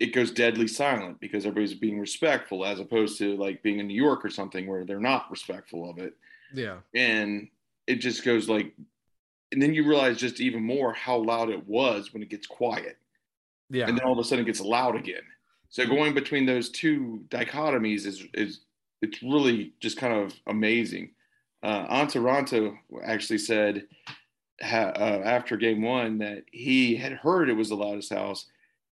it 0.00 0.12
goes 0.12 0.32
deadly 0.32 0.66
silent 0.66 1.20
because 1.20 1.44
everybody's 1.46 1.74
being 1.78 2.00
respectful 2.00 2.64
as 2.64 2.80
opposed 2.80 3.18
to 3.18 3.36
like 3.36 3.62
being 3.62 3.78
in 3.78 3.86
New 3.86 4.02
York 4.02 4.24
or 4.24 4.30
something 4.30 4.66
where 4.66 4.84
they're 4.84 4.98
not 4.98 5.30
respectful 5.30 5.88
of 5.88 5.98
it 5.98 6.14
Yeah. 6.52 6.78
and 6.94 7.48
it 7.86 7.96
just 7.96 8.24
goes 8.24 8.48
like 8.48 8.72
and 9.52 9.60
then 9.60 9.74
you 9.74 9.86
realize 9.86 10.16
just 10.16 10.40
even 10.40 10.64
more 10.64 10.94
how 10.94 11.18
loud 11.18 11.50
it 11.50 11.66
was 11.66 12.12
when 12.12 12.22
it 12.22 12.30
gets 12.30 12.46
quiet. 12.46 12.96
Yeah. 13.70 13.86
and 13.86 13.96
then 13.96 14.04
all 14.04 14.12
of 14.12 14.18
a 14.18 14.24
sudden 14.24 14.44
it 14.44 14.46
gets 14.46 14.60
loud 14.60 14.96
again. 14.96 15.22
So 15.70 15.86
going 15.86 16.12
between 16.12 16.44
those 16.44 16.68
two 16.70 17.24
dichotomies 17.28 18.06
is 18.06 18.24
is 18.34 18.60
it's 19.00 19.22
really 19.22 19.72
just 19.80 19.96
kind 19.96 20.12
of 20.12 20.34
amazing. 20.46 21.12
Uh 21.62 21.86
Antti 21.86 22.20
Raanta 22.20 22.76
actually 23.04 23.38
said 23.38 23.86
ha, 24.60 24.92
uh, 24.94 25.22
after 25.24 25.56
game 25.56 25.82
one 25.82 26.18
that 26.18 26.44
he 26.50 26.96
had 26.96 27.12
heard 27.12 27.48
it 27.48 27.54
was 27.54 27.68
the 27.68 27.74
loudest 27.76 28.12
house. 28.12 28.46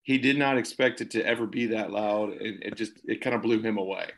He 0.04 0.18
did 0.18 0.38
not 0.38 0.58
expect 0.58 1.02
it 1.02 1.12
to 1.12 1.26
ever 1.26 1.48
be 1.48 1.68
that 1.68 1.92
loud. 1.92 2.34
And 2.34 2.62
it 2.64 2.76
just 2.76 2.94
it 3.06 3.22
kind 3.22 3.36
of 3.36 3.42
blew 3.42 3.62
him 3.62 3.78
away 3.78 4.12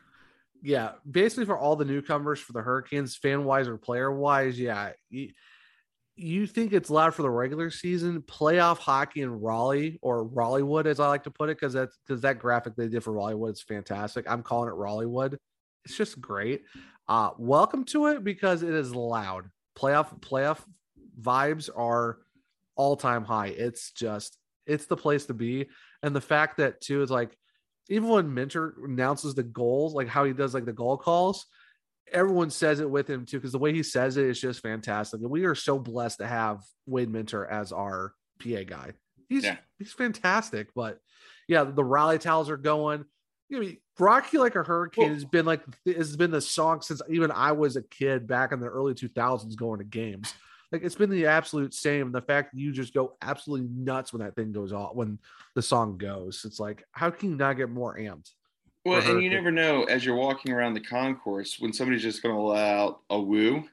yeah, 0.67 0.91
basically 1.09 1.45
for 1.45 1.57
all 1.57 1.77
the 1.77 1.85
newcomers 1.85 2.41
for 2.41 2.51
the 2.51 2.61
Hurricanes, 2.61 3.15
fan 3.15 3.45
wise 3.45 3.69
or 3.69 3.77
player 3.77 4.11
wise, 4.11 4.59
yeah, 4.59 4.91
you, 5.09 5.29
you 6.17 6.45
think 6.45 6.73
it's 6.73 6.89
loud 6.89 7.15
for 7.15 7.21
the 7.21 7.29
regular 7.29 7.71
season, 7.71 8.21
playoff 8.21 8.77
hockey 8.77 9.21
in 9.21 9.39
Raleigh 9.39 9.97
or 10.01 10.25
Raleighwood, 10.25 10.85
as 10.85 10.99
I 10.99 11.07
like 11.07 11.23
to 11.23 11.31
put 11.31 11.47
it, 11.49 11.55
because 11.57 11.71
that's 11.71 11.97
because 12.05 12.19
that 12.23 12.39
graphic 12.39 12.75
they 12.75 12.89
did 12.89 13.01
for 13.01 13.13
Raleighwood 13.13 13.53
is 13.53 13.61
fantastic. 13.61 14.29
I'm 14.29 14.43
calling 14.43 14.67
it 14.67 14.75
Raleighwood. 14.75 15.37
It's 15.85 15.95
just 15.95 16.19
great. 16.19 16.63
Uh, 17.07 17.29
welcome 17.37 17.85
to 17.85 18.07
it 18.07 18.25
because 18.25 18.61
it 18.61 18.73
is 18.73 18.93
loud. 18.93 19.49
Playoff 19.79 20.19
playoff 20.19 20.59
vibes 21.21 21.69
are 21.73 22.17
all 22.75 22.97
time 22.97 23.23
high. 23.23 23.55
It's 23.57 23.93
just 23.93 24.37
it's 24.65 24.87
the 24.87 24.97
place 24.97 25.27
to 25.27 25.33
be, 25.33 25.67
and 26.03 26.13
the 26.13 26.19
fact 26.19 26.57
that 26.57 26.81
too 26.81 27.03
is 27.03 27.09
like 27.09 27.37
even 27.89 28.09
when 28.09 28.33
Minter 28.33 28.73
announces 28.83 29.35
the 29.35 29.43
goals, 29.43 29.93
like 29.93 30.07
how 30.07 30.23
he 30.25 30.33
does 30.33 30.53
like 30.53 30.65
the 30.65 30.73
goal 30.73 30.97
calls, 30.97 31.45
everyone 32.11 32.49
says 32.49 32.79
it 32.79 32.89
with 32.89 33.09
him 33.09 33.25
too, 33.25 33.37
because 33.37 33.51
the 33.51 33.57
way 33.59 33.73
he 33.73 33.83
says 33.83 34.17
it 34.17 34.25
is 34.25 34.39
just 34.39 34.61
fantastic. 34.61 35.21
And 35.21 35.29
we 35.29 35.45
are 35.45 35.55
so 35.55 35.77
blessed 35.79 36.19
to 36.19 36.27
have 36.27 36.61
Wade 36.85 37.09
Minter 37.09 37.45
as 37.45 37.71
our 37.71 38.13
PA 38.41 38.63
guy. 38.65 38.93
He's 39.29 39.43
Yeah. 39.43 39.57
he's 39.77 39.93
fantastic. 39.93 40.69
But 40.75 40.99
yeah, 41.47 41.63
the 41.63 41.83
rally 41.83 42.17
towels 42.19 42.49
are 42.49 42.57
going. 42.57 43.05
You 43.49 43.63
know, 43.63 43.71
Rocky 43.99 44.37
like 44.37 44.55
a 44.55 44.63
hurricane 44.63 45.05
Well- 45.05 45.13
has 45.13 45.25
been 45.25 45.45
like 45.45 45.63
has 45.85 46.15
been 46.17 46.31
the 46.31 46.41
song 46.41 46.81
since 46.81 47.01
even 47.09 47.31
I 47.31 47.53
was 47.53 47.75
a 47.77 47.81
kid 47.81 48.27
back 48.27 48.51
in 48.51 48.59
the 48.59 48.67
early 48.67 48.93
2000s 48.93 49.55
going 49.55 49.79
to 49.79 49.85
games. 49.85 50.33
Like 50.71 50.83
it's 50.83 50.95
been 50.95 51.09
the 51.09 51.25
absolute 51.25 51.73
same. 51.73 52.11
The 52.11 52.21
fact 52.21 52.53
that 52.53 52.59
you 52.59 52.71
just 52.71 52.93
go 52.93 53.15
absolutely 53.21 53.69
nuts 53.71 54.11
when 54.11 54.21
that 54.21 54.35
thing 54.35 54.51
goes 54.51 54.73
off 54.73 54.95
when 54.95 55.17
the 55.55 55.61
song 55.61 55.97
goes. 55.97 56.43
It's 56.45 56.59
like 56.59 56.83
how 56.91 57.09
can 57.09 57.29
you 57.31 57.35
not 57.35 57.53
get 57.53 57.69
more 57.69 57.97
amped? 57.97 58.31
Well, 58.85 59.01
and 59.01 59.21
you 59.21 59.29
never 59.29 59.51
know 59.51 59.83
as 59.83 60.05
you're 60.05 60.15
walking 60.15 60.53
around 60.53 60.73
the 60.73 60.81
concourse 60.81 61.57
when 61.59 61.73
somebody's 61.73 62.03
just 62.03 62.23
going 62.23 62.35
to 62.35 62.41
let 62.41 62.63
out 62.63 63.01
a 63.09 63.19
woo, 63.19 63.63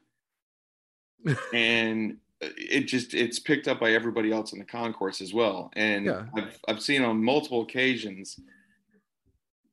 and 1.53 2.17
uh, 2.43 2.49
it 2.57 2.81
just 2.81 3.13
it's 3.13 3.39
picked 3.39 3.67
up 3.67 3.79
by 3.79 3.91
everybody 3.91 4.31
else 4.31 4.51
in 4.53 4.59
the 4.59 4.65
concourse 4.65 5.21
as 5.21 5.33
well. 5.33 5.71
And 5.73 6.05
Yeah. 6.05 6.25
I've 6.35 6.59
I've 6.67 6.81
seen 6.81 7.01
on 7.01 7.23
multiple 7.23 7.61
occasions 7.61 8.39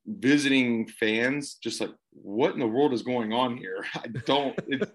visiting 0.05 0.85
fans 0.87 1.55
just 1.55 1.79
like 1.79 1.91
what 2.11 2.53
in 2.53 2.59
the 2.59 2.67
world 2.67 2.93
is 2.93 3.01
going 3.01 3.33
on 3.33 3.57
here? 3.57 3.85
I 3.95 4.07
don't. 4.25 4.57
It, 4.67 4.89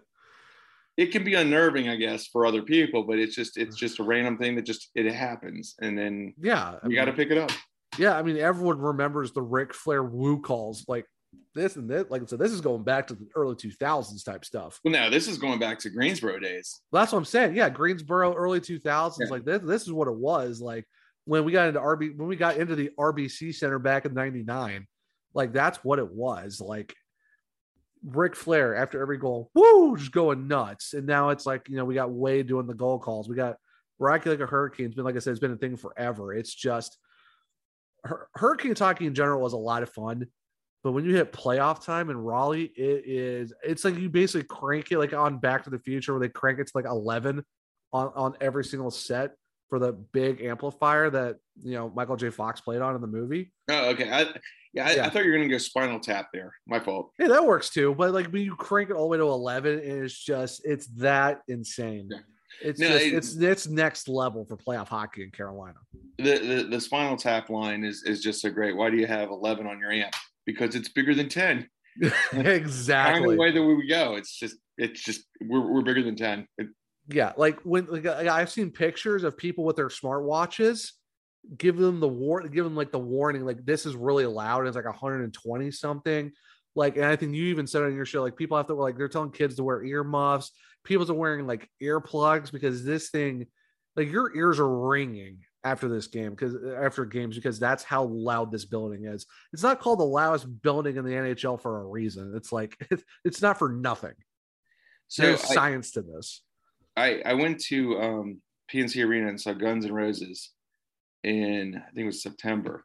it 0.98 1.12
can 1.12 1.22
be 1.22 1.34
unnerving, 1.34 1.88
I 1.88 1.94
guess, 1.94 2.26
for 2.26 2.44
other 2.44 2.60
people, 2.60 3.04
but 3.04 3.20
it's 3.20 3.34
just 3.34 3.56
it's 3.56 3.76
mm. 3.76 3.78
just 3.78 4.00
a 4.00 4.02
random 4.02 4.36
thing 4.36 4.56
that 4.56 4.66
just 4.66 4.90
it 4.96 5.10
happens, 5.10 5.76
and 5.80 5.96
then 5.96 6.34
Yeah, 6.38 6.74
I 6.82 6.88
you 6.88 6.96
got 6.96 7.06
to 7.06 7.12
pick 7.12 7.30
it 7.30 7.38
up. 7.38 7.52
Yeah, 7.96 8.18
I 8.18 8.22
mean, 8.22 8.36
everyone 8.36 8.78
remembers 8.78 9.32
the 9.32 9.40
Ric 9.40 9.72
Flair 9.72 10.02
woo 10.02 10.40
calls 10.40 10.84
like 10.88 11.06
this 11.54 11.76
and 11.76 11.88
that. 11.90 12.10
Like 12.10 12.22
I 12.22 12.26
said, 12.26 12.40
this 12.40 12.50
is 12.50 12.60
going 12.60 12.82
back 12.82 13.06
to 13.06 13.14
the 13.14 13.28
early 13.36 13.54
2000s 13.54 14.24
type 14.24 14.44
stuff. 14.44 14.80
Well, 14.84 14.92
now 14.92 15.08
this 15.08 15.28
is 15.28 15.38
going 15.38 15.60
back 15.60 15.78
to 15.80 15.90
Greensboro 15.90 16.40
days. 16.40 16.80
That's 16.92 17.12
what 17.12 17.18
I'm 17.18 17.24
saying. 17.24 17.54
Yeah, 17.54 17.70
Greensboro, 17.70 18.34
early 18.34 18.60
2000s. 18.60 19.16
Yeah. 19.20 19.26
Like 19.30 19.44
this, 19.44 19.62
this 19.62 19.82
is 19.82 19.92
what 19.92 20.08
it 20.08 20.16
was. 20.16 20.60
Like 20.60 20.84
when 21.26 21.44
we 21.44 21.52
got 21.52 21.68
into 21.68 21.80
RB, 21.80 22.16
when 22.16 22.28
we 22.28 22.34
got 22.34 22.56
into 22.56 22.74
the 22.74 22.90
RBC 22.98 23.54
Center 23.54 23.78
back 23.78 24.04
in 24.04 24.14
'99, 24.14 24.86
like 25.32 25.52
that's 25.52 25.78
what 25.84 26.00
it 26.00 26.10
was. 26.10 26.60
Like 26.60 26.92
Ric 28.04 28.34
Flair 28.34 28.74
after 28.74 29.00
every 29.00 29.18
goal, 29.18 29.50
woo, 29.54 29.96
just 29.96 30.12
going 30.12 30.48
nuts. 30.48 30.94
And 30.94 31.06
now 31.06 31.30
it's 31.30 31.46
like 31.46 31.68
you 31.68 31.76
know 31.76 31.84
we 31.84 31.94
got 31.94 32.10
Wade 32.10 32.46
doing 32.46 32.66
the 32.66 32.74
goal 32.74 32.98
calls. 32.98 33.28
We 33.28 33.36
got 33.36 33.56
Rocky 33.98 34.30
like 34.30 34.40
a 34.40 34.46
hurricane. 34.46 34.86
It's 34.86 34.94
been 34.94 35.04
like 35.04 35.16
I 35.16 35.20
said, 35.20 35.32
it's 35.32 35.40
been 35.40 35.52
a 35.52 35.56
thing 35.56 35.76
forever. 35.76 36.32
It's 36.32 36.54
just 36.54 36.98
Hur- 38.04 38.28
Hurricane 38.34 38.74
hockey 38.76 39.06
in 39.06 39.14
general 39.14 39.40
was 39.40 39.52
a 39.52 39.58
lot 39.58 39.82
of 39.82 39.90
fun. 39.90 40.26
But 40.84 40.92
when 40.92 41.04
you 41.04 41.14
hit 41.14 41.32
playoff 41.32 41.84
time 41.84 42.08
in 42.08 42.16
Raleigh, 42.16 42.72
it 42.76 43.02
is 43.04 43.52
it's 43.64 43.84
like 43.84 43.96
you 43.96 44.08
basically 44.08 44.46
crank 44.46 44.90
it 44.92 44.98
like 44.98 45.12
on 45.12 45.38
Back 45.38 45.64
to 45.64 45.70
the 45.70 45.78
Future 45.78 46.12
where 46.12 46.20
they 46.20 46.28
crank 46.28 46.60
it 46.60 46.66
to 46.68 46.72
like 46.74 46.84
11 46.84 47.44
on, 47.92 48.12
on 48.14 48.34
every 48.40 48.64
single 48.64 48.90
set 48.90 49.32
for 49.68 49.78
the 49.78 49.92
big 49.92 50.42
amplifier 50.42 51.10
that 51.10 51.36
you 51.62 51.72
know 51.72 51.90
Michael 51.94 52.16
J. 52.16 52.30
Fox 52.30 52.60
played 52.60 52.80
on 52.80 52.94
in 52.94 53.00
the 53.00 53.06
movie. 53.06 53.52
Oh, 53.68 53.90
okay. 53.90 54.10
I, 54.10 54.20
yeah, 54.72 54.86
I, 54.86 54.90
Yeah. 54.94 55.06
I 55.06 55.10
thought 55.10 55.24
you 55.24 55.30
were 55.30 55.36
gonna 55.36 55.48
go 55.48 55.58
Spinal 55.58 56.00
Tap 56.00 56.28
there. 56.32 56.52
My 56.66 56.80
fault. 56.80 57.12
Yeah, 57.18 57.28
that 57.28 57.44
works 57.44 57.70
too. 57.70 57.94
But 57.94 58.12
like 58.12 58.26
when 58.32 58.42
you 58.42 58.56
crank 58.56 58.90
it 58.90 58.94
all 58.94 59.02
the 59.02 59.08
way 59.08 59.18
to 59.18 59.24
11, 59.24 59.78
and 59.80 60.04
it's 60.04 60.18
just 60.18 60.62
it's 60.64 60.86
that 60.96 61.40
insane. 61.48 62.08
Yeah. 62.10 62.18
It's 62.62 62.80
No, 62.80 62.88
just 62.88 63.04
it- 63.04 63.14
it's 63.14 63.36
it's 63.36 63.68
next 63.68 64.08
level 64.08 64.44
for 64.46 64.56
playoff 64.56 64.88
hockey 64.88 65.22
in 65.22 65.30
Carolina. 65.30 65.76
The, 66.18 66.38
the 66.38 66.62
the 66.70 66.80
Spinal 66.80 67.16
Tap 67.16 67.50
line 67.50 67.84
is 67.84 68.02
is 68.04 68.22
just 68.22 68.40
so 68.40 68.50
great. 68.50 68.74
Why 68.76 68.90
do 68.90 68.96
you 68.96 69.06
have 69.06 69.30
eleven 69.30 69.66
on 69.66 69.78
your 69.78 69.92
amp? 69.92 70.14
Because 70.46 70.74
it's 70.74 70.88
bigger 70.88 71.14
than 71.14 71.28
ten. 71.28 71.68
Kind 72.00 72.12
of 72.46 72.46
exactly. 72.46 73.34
the 73.34 73.40
way 73.40 73.50
that 73.52 73.62
we 73.62 73.86
go. 73.86 74.14
It's 74.16 74.38
just 74.38 74.56
it's 74.78 75.00
just 75.02 75.24
we're 75.42 75.60
we're 75.72 75.82
bigger 75.82 76.02
than 76.02 76.16
ten. 76.16 76.46
It, 76.56 76.68
Yeah, 77.08 77.32
like 77.36 77.60
when 77.60 77.86
like, 77.86 78.06
I've 78.06 78.50
seen 78.50 78.70
pictures 78.70 79.24
of 79.24 79.36
people 79.36 79.64
with 79.64 79.76
their 79.76 79.88
smartwatches, 79.88 80.92
give 81.56 81.76
them 81.76 82.00
the 82.00 82.08
war, 82.08 82.46
give 82.46 82.64
them 82.64 82.76
like 82.76 82.92
the 82.92 82.98
warning, 82.98 83.44
like 83.44 83.64
this 83.64 83.86
is 83.86 83.96
really 83.96 84.26
loud. 84.26 84.60
And 84.60 84.68
It's 84.68 84.76
like 84.76 84.84
120 84.84 85.70
something. 85.70 86.32
Like, 86.74 86.96
and 86.96 87.06
I 87.06 87.16
think 87.16 87.34
you 87.34 87.46
even 87.46 87.66
said 87.66 87.82
on 87.82 87.94
your 87.94 88.04
show, 88.04 88.22
like 88.22 88.36
people 88.36 88.56
have 88.56 88.66
to 88.66 88.74
like 88.74 88.96
they're 88.96 89.08
telling 89.08 89.30
kids 89.30 89.56
to 89.56 89.64
wear 89.64 89.82
earmuffs. 89.82 90.52
People 90.84 91.10
are 91.10 91.14
wearing 91.14 91.46
like 91.46 91.68
earplugs 91.82 92.52
because 92.52 92.84
this 92.84 93.10
thing, 93.10 93.46
like 93.96 94.10
your 94.10 94.34
ears 94.36 94.60
are 94.60 94.88
ringing 94.88 95.38
after 95.64 95.88
this 95.88 96.06
game 96.06 96.30
because 96.30 96.54
uh, 96.54 96.78
after 96.80 97.04
games 97.04 97.36
because 97.36 97.58
that's 97.58 97.82
how 97.82 98.04
loud 98.04 98.52
this 98.52 98.64
building 98.64 99.06
is. 99.06 99.26
It's 99.52 99.62
not 99.62 99.80
called 99.80 99.98
the 99.98 100.04
loudest 100.04 100.62
building 100.62 100.96
in 100.96 101.04
the 101.04 101.12
NHL 101.12 101.60
for 101.60 101.80
a 101.80 101.86
reason. 101.86 102.34
It's 102.36 102.52
like 102.52 102.76
it's 103.24 103.42
not 103.42 103.58
for 103.58 103.70
nothing. 103.70 104.14
so 105.08 105.22
There's 105.22 105.44
I, 105.44 105.54
science 105.54 105.92
to 105.92 106.02
this. 106.02 106.42
I 106.98 107.22
I 107.24 107.34
went 107.34 107.60
to 107.64 107.98
um, 108.00 108.42
PNC 108.72 109.04
Arena 109.04 109.28
and 109.28 109.40
saw 109.40 109.52
Guns 109.52 109.84
N' 109.84 109.92
Roses 109.92 110.50
in 111.24 111.74
I 111.76 111.90
think 111.92 112.04
it 112.04 112.06
was 112.06 112.22
September, 112.22 112.84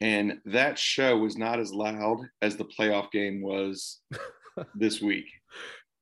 and 0.00 0.40
that 0.46 0.78
show 0.78 1.16
was 1.18 1.36
not 1.36 1.60
as 1.60 1.72
loud 1.72 2.18
as 2.42 2.56
the 2.56 2.64
playoff 2.64 3.10
game 3.10 3.42
was 3.42 4.00
this 4.74 5.00
week. 5.00 5.26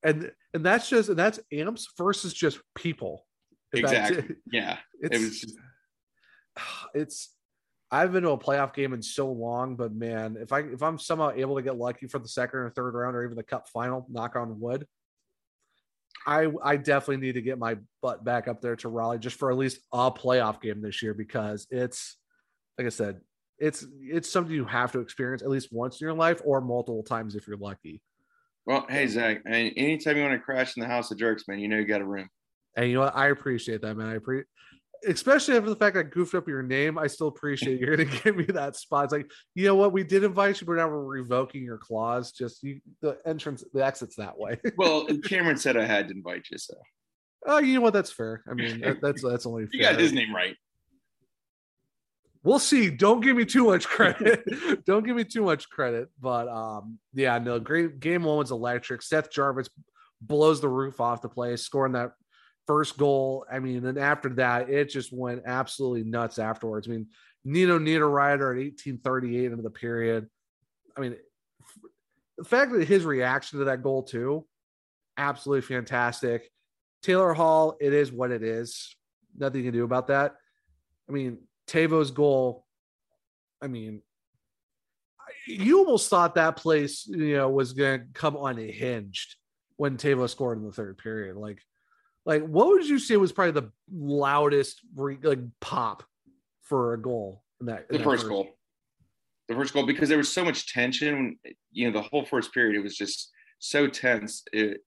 and 0.02 0.30
and 0.54 0.64
that's 0.64 0.88
just 0.88 1.08
and 1.08 1.18
that's 1.18 1.40
amps 1.52 1.88
versus 1.96 2.34
just 2.34 2.60
people 2.74 3.24
Exactly. 3.72 4.18
it. 4.28 4.36
Yeah, 4.50 4.78
it's 5.00 5.16
it 5.16 5.20
was 5.20 5.40
just 5.40 5.58
it's 6.94 7.34
i've 7.90 8.12
been 8.12 8.22
to 8.22 8.30
a 8.30 8.38
playoff 8.38 8.72
game 8.74 8.94
in 8.94 9.02
so 9.02 9.30
long 9.30 9.76
but 9.76 9.94
man 9.94 10.36
if 10.40 10.50
i 10.50 10.60
if 10.60 10.82
i'm 10.82 10.98
somehow 10.98 11.30
able 11.34 11.56
to 11.56 11.62
get 11.62 11.76
lucky 11.76 12.06
for 12.06 12.18
the 12.18 12.28
second 12.28 12.60
or 12.60 12.70
third 12.70 12.94
round 12.94 13.14
or 13.14 13.22
even 13.22 13.36
the 13.36 13.42
cup 13.42 13.68
final 13.68 14.06
knock 14.10 14.34
on 14.34 14.58
wood 14.58 14.86
i 16.26 16.46
i 16.62 16.76
definitely 16.76 17.24
need 17.24 17.32
to 17.32 17.42
get 17.42 17.58
my 17.58 17.76
butt 18.00 18.24
back 18.24 18.48
up 18.48 18.60
there 18.60 18.76
to 18.76 18.88
raleigh 18.88 19.18
just 19.18 19.38
for 19.38 19.50
at 19.50 19.56
least 19.56 19.80
a 19.92 20.10
playoff 20.10 20.60
game 20.60 20.80
this 20.80 21.02
year 21.02 21.14
because 21.14 21.66
it's 21.70 22.16
like 22.78 22.86
i 22.86 22.90
said 22.90 23.20
it's 23.58 23.86
it's 24.00 24.30
something 24.30 24.54
you 24.54 24.64
have 24.64 24.92
to 24.92 25.00
experience 25.00 25.42
at 25.42 25.50
least 25.50 25.68
once 25.72 26.00
in 26.00 26.04
your 26.04 26.14
life 26.14 26.40
or 26.44 26.60
multiple 26.60 27.02
times 27.02 27.34
if 27.34 27.46
you're 27.46 27.56
lucky 27.56 28.00
well. 28.64 28.86
Hey 28.88 29.06
Zach, 29.06 29.42
and 29.44 29.72
anytime 29.76 30.16
you 30.16 30.22
want 30.22 30.34
to 30.34 30.38
crash 30.38 30.76
in 30.76 30.82
the 30.82 30.86
house 30.88 31.10
of 31.10 31.18
jerks, 31.18 31.44
man, 31.48 31.58
you 31.58 31.68
know 31.68 31.78
you 31.78 31.84
got 31.84 32.00
a 32.00 32.06
room. 32.06 32.28
And 32.76 32.88
you 32.88 32.94
know 32.94 33.00
what? 33.00 33.16
I 33.16 33.28
appreciate 33.28 33.82
that, 33.82 33.96
man. 33.96 34.08
I 34.08 34.14
appreciate, 34.14 34.46
especially 35.06 35.56
after 35.56 35.70
the 35.70 35.76
fact 35.76 35.96
I 35.96 36.02
goofed 36.02 36.34
up 36.34 36.48
your 36.48 36.62
name. 36.62 36.98
I 36.98 37.06
still 37.06 37.28
appreciate 37.28 37.80
you're 37.80 37.96
going 37.96 38.08
to 38.08 38.18
give 38.24 38.36
me 38.36 38.44
that 38.44 38.76
spot. 38.76 39.04
It's 39.04 39.12
like, 39.12 39.30
you 39.54 39.66
know 39.66 39.74
what? 39.74 39.92
We 39.92 40.04
did 40.04 40.24
invite 40.24 40.60
you, 40.60 40.66
but 40.66 40.74
now 40.74 40.88
we're 40.88 41.04
revoking 41.04 41.64
your 41.64 41.78
clause. 41.78 42.32
Just 42.32 42.62
you, 42.62 42.80
the 43.00 43.18
entrance, 43.26 43.64
the 43.72 43.84
exit's 43.84 44.16
that 44.16 44.38
way. 44.38 44.58
Well, 44.76 45.06
Cameron 45.24 45.58
said 45.58 45.76
I 45.76 45.84
had 45.84 46.08
to 46.08 46.14
invite 46.14 46.46
you, 46.50 46.58
so 46.58 46.74
oh, 47.46 47.58
you 47.58 47.74
know 47.74 47.80
what? 47.80 47.92
That's 47.92 48.10
fair. 48.10 48.42
I 48.50 48.54
mean, 48.54 48.80
that, 48.80 49.00
that's 49.02 49.22
that's 49.22 49.46
only 49.46 49.66
Fair. 49.66 49.70
you 49.72 49.82
got 49.82 50.00
his 50.00 50.12
name 50.12 50.34
right. 50.34 50.56
We'll 52.42 52.58
see. 52.58 52.90
Don't 52.90 53.20
give 53.20 53.36
me 53.36 53.44
too 53.44 53.66
much 53.66 53.86
credit. 53.86 54.84
Don't 54.84 55.04
give 55.04 55.14
me 55.14 55.22
too 55.22 55.42
much 55.42 55.70
credit. 55.70 56.08
But 56.20 56.48
um, 56.48 56.98
yeah, 57.14 57.38
no, 57.38 57.60
great 57.60 58.00
game 58.00 58.24
one 58.24 58.38
was 58.38 58.50
electric. 58.50 59.02
Seth 59.02 59.30
Jarvis 59.30 59.68
blows 60.20 60.60
the 60.60 60.68
roof 60.68 61.00
off 61.00 61.22
the 61.22 61.28
place, 61.28 61.62
scoring 61.62 61.92
that 61.92 62.12
first 62.66 62.96
goal. 62.96 63.46
I 63.50 63.58
mean, 63.58 63.84
and 63.86 63.98
after 63.98 64.28
that, 64.30 64.70
it 64.70 64.90
just 64.90 65.12
went 65.12 65.42
absolutely 65.46 66.04
nuts 66.04 66.38
afterwards. 66.38 66.88
I 66.88 66.92
mean, 66.92 67.06
Nino 67.44 67.78
Niederreiter 67.78 68.52
at 68.52 68.62
1838 68.62 69.44
into 69.46 69.62
the 69.62 69.70
period. 69.70 70.28
I 70.96 71.00
mean, 71.00 71.16
the 72.38 72.44
fact 72.44 72.72
that 72.72 72.86
his 72.86 73.04
reaction 73.04 73.58
to 73.58 73.66
that 73.66 73.82
goal 73.82 74.02
too, 74.02 74.46
absolutely 75.16 75.62
fantastic. 75.62 76.50
Taylor 77.02 77.34
Hall, 77.34 77.76
it 77.80 77.92
is 77.92 78.12
what 78.12 78.30
it 78.30 78.42
is. 78.42 78.94
Nothing 79.36 79.60
you 79.60 79.66
can 79.70 79.78
do 79.78 79.84
about 79.84 80.08
that. 80.08 80.36
I 81.08 81.12
mean, 81.12 81.38
Tavo's 81.66 82.10
goal. 82.10 82.64
I 83.60 83.66
mean, 83.66 84.02
you 85.46 85.78
almost 85.78 86.08
thought 86.08 86.36
that 86.36 86.56
place, 86.56 87.06
you 87.06 87.36
know, 87.36 87.48
was 87.48 87.72
going 87.72 88.00
to 88.00 88.06
come 88.12 88.36
unhinged 88.36 89.36
when 89.76 89.96
Tavo 89.96 90.28
scored 90.28 90.58
in 90.58 90.64
the 90.64 90.72
third 90.72 90.98
period. 90.98 91.36
Like, 91.36 91.60
like 92.24 92.42
what 92.42 92.68
would 92.68 92.86
you 92.86 92.98
say 92.98 93.16
was 93.16 93.32
probably 93.32 93.60
the 93.60 93.72
loudest 93.92 94.80
re- 94.94 95.18
like 95.22 95.40
pop 95.60 96.04
for 96.62 96.94
a 96.94 97.00
goal 97.00 97.42
in 97.60 97.66
that? 97.66 97.86
in 97.90 97.96
The 97.96 97.98
that 97.98 98.04
first 98.04 98.28
goal, 98.28 98.48
the 99.48 99.54
first 99.54 99.74
goal, 99.74 99.86
because 99.86 100.08
there 100.08 100.18
was 100.18 100.32
so 100.32 100.44
much 100.44 100.72
tension. 100.72 101.38
You 101.72 101.90
know, 101.90 102.00
the 102.00 102.08
whole 102.08 102.24
first 102.24 102.54
period, 102.54 102.76
it 102.76 102.82
was 102.82 102.96
just 102.96 103.30
so 103.58 103.88
tense. 103.88 104.44
It 104.52 104.80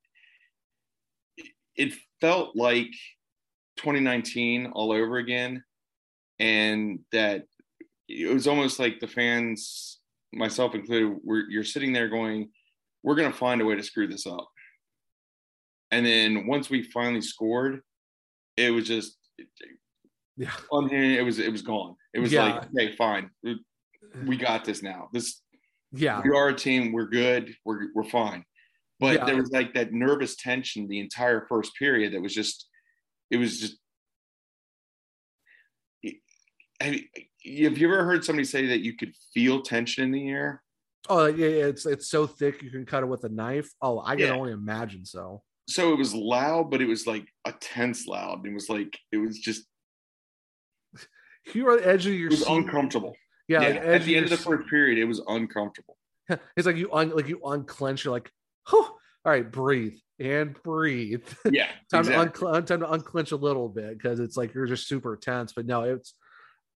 it 1.76 1.94
felt 2.22 2.56
like 2.56 2.92
2019 3.78 4.68
all 4.68 4.92
over 4.92 5.18
again, 5.18 5.64
and 6.40 7.00
that 7.12 7.44
it 8.08 8.34
was 8.34 8.48
almost 8.48 8.80
like 8.80 9.00
the 9.00 9.08
fans, 9.08 10.00
myself 10.32 10.74
included, 10.74 11.18
were 11.24 11.44
you're 11.50 11.66
sitting 11.66 11.92
there 11.92 12.08
going, 12.08 12.50
"We're 13.04 13.16
going 13.16 13.32
to 13.32 13.38
find 13.38 13.62
a 13.62 13.66
way 13.66 13.76
to 13.76 13.84
screw 13.84 14.08
this 14.08 14.26
up." 14.26 14.48
And 15.96 16.06
then 16.06 16.46
once 16.46 16.70
we 16.70 16.84
finally 16.84 17.22
scored, 17.22 17.80
it 18.58 18.70
was 18.72 18.86
just 18.86 19.18
Yeah. 20.36 20.52
on 20.70 20.90
here. 20.90 21.02
It 21.22 21.24
was 21.24 21.40
it 21.40 21.50
was 21.50 21.62
gone. 21.62 21.96
It 22.14 22.20
was 22.20 22.34
Yeah. 22.34 22.44
like, 22.44 22.66
okay, 22.66 22.96
fine, 22.98 23.30
we 24.26 24.36
got 24.36 24.66
this 24.66 24.84
now. 24.84 25.08
This 25.14 25.42
Yeah. 25.94 26.22
we 26.22 26.36
are 26.36 26.50
a 26.50 26.54
team. 26.54 26.92
We're 26.92 27.08
good. 27.08 27.56
We're 27.64 27.94
we're 27.94 28.04
fine. 28.10 28.44
But 29.00 29.16
Yeah. 29.16 29.26
there 29.26 29.38
was 29.38 29.52
like 29.52 29.74
that 29.76 29.94
nervous 29.94 30.36
tension 30.36 30.90
the 30.90 31.00
entire 31.00 31.46
first 31.48 31.72
period. 31.80 32.14
That 32.14 32.22
was 32.22 32.34
just, 32.34 32.68
it 33.32 33.38
was 33.38 33.58
just. 33.62 33.78
Have 36.82 36.94
you, 36.94 37.70
have 37.70 37.78
you 37.78 37.88
ever 37.88 38.04
heard 38.04 38.26
somebody 38.26 38.44
say 38.44 38.68
that 38.68 38.80
you 38.82 38.98
could 38.98 39.14
feel 39.34 39.62
tension 39.62 40.04
in 40.04 40.12
the 40.12 40.28
air? 40.30 40.62
Oh 41.08 41.28
yeah, 41.28 41.48
yeah, 41.48 41.66
it's 41.68 41.86
it's 41.86 42.10
so 42.10 42.28
thick 42.28 42.62
you 42.62 42.70
can 42.70 42.86
cut 42.86 43.02
it 43.04 43.06
with 43.06 43.24
a 43.24 43.30
knife. 43.30 43.70
Oh, 43.82 44.02
I 44.02 44.18
can 44.18 44.26
Yeah. 44.26 44.34
only 44.34 44.52
imagine 44.52 45.06
so. 45.06 45.42
So 45.68 45.92
it 45.92 45.98
was 45.98 46.14
loud, 46.14 46.70
but 46.70 46.82
it 46.82 46.88
was 46.88 47.08
like 47.08 47.26
a 47.46 47.52
tense 47.54 48.06
loud. 48.08 48.46
It 48.46 48.54
was 48.54 48.70
like 48.70 48.98
it 49.12 49.18
was 49.18 49.40
just 49.40 49.64
You 51.54 51.66
were 51.66 51.72
on 51.74 51.78
the 51.78 51.88
edge 51.88 52.06
of 52.06 52.14
your 52.14 52.28
it 52.28 52.32
was 52.32 52.46
seat. 52.46 52.54
uncomfortable. 52.54 53.16
Yeah, 53.48 53.62
Yeah, 53.62 53.68
like, 53.70 53.78
at 53.78 54.04
the 54.04 54.16
end 54.16 54.26
of 54.26 54.32
the 54.32 54.38
first 54.38 54.70
period, 54.70 54.98
it 54.98 55.06
was 55.06 55.22
uncomfortable. 55.28 55.98
it's 56.58 56.66
like 56.66 56.78
you 56.78 56.92
un 56.92 57.10
like 57.12 57.28
you 57.28 57.40
unclench. 57.46 58.04
You're 58.04 58.14
like, 58.14 58.32
oh, 58.72 58.96
all 59.26 59.32
right, 59.32 59.50
breathe 59.52 59.98
and 60.20 60.56
breathe. 60.64 61.24
Yeah, 61.52 61.68
time 61.92 62.00
exactly. 62.02 62.40
to 62.40 62.46
uncl- 62.46 62.66
time 62.66 62.80
to 62.80 62.92
unclench 62.92 63.32
a 63.32 63.36
little 63.36 63.70
bit 63.70 63.98
because 63.98 64.20
it's 64.20 64.38
like 64.38 64.54
you're 64.54 64.66
just 64.66 64.88
super 64.88 65.16
tense. 65.18 65.54
But 65.54 65.66
no, 65.66 65.84
it's 65.84 66.14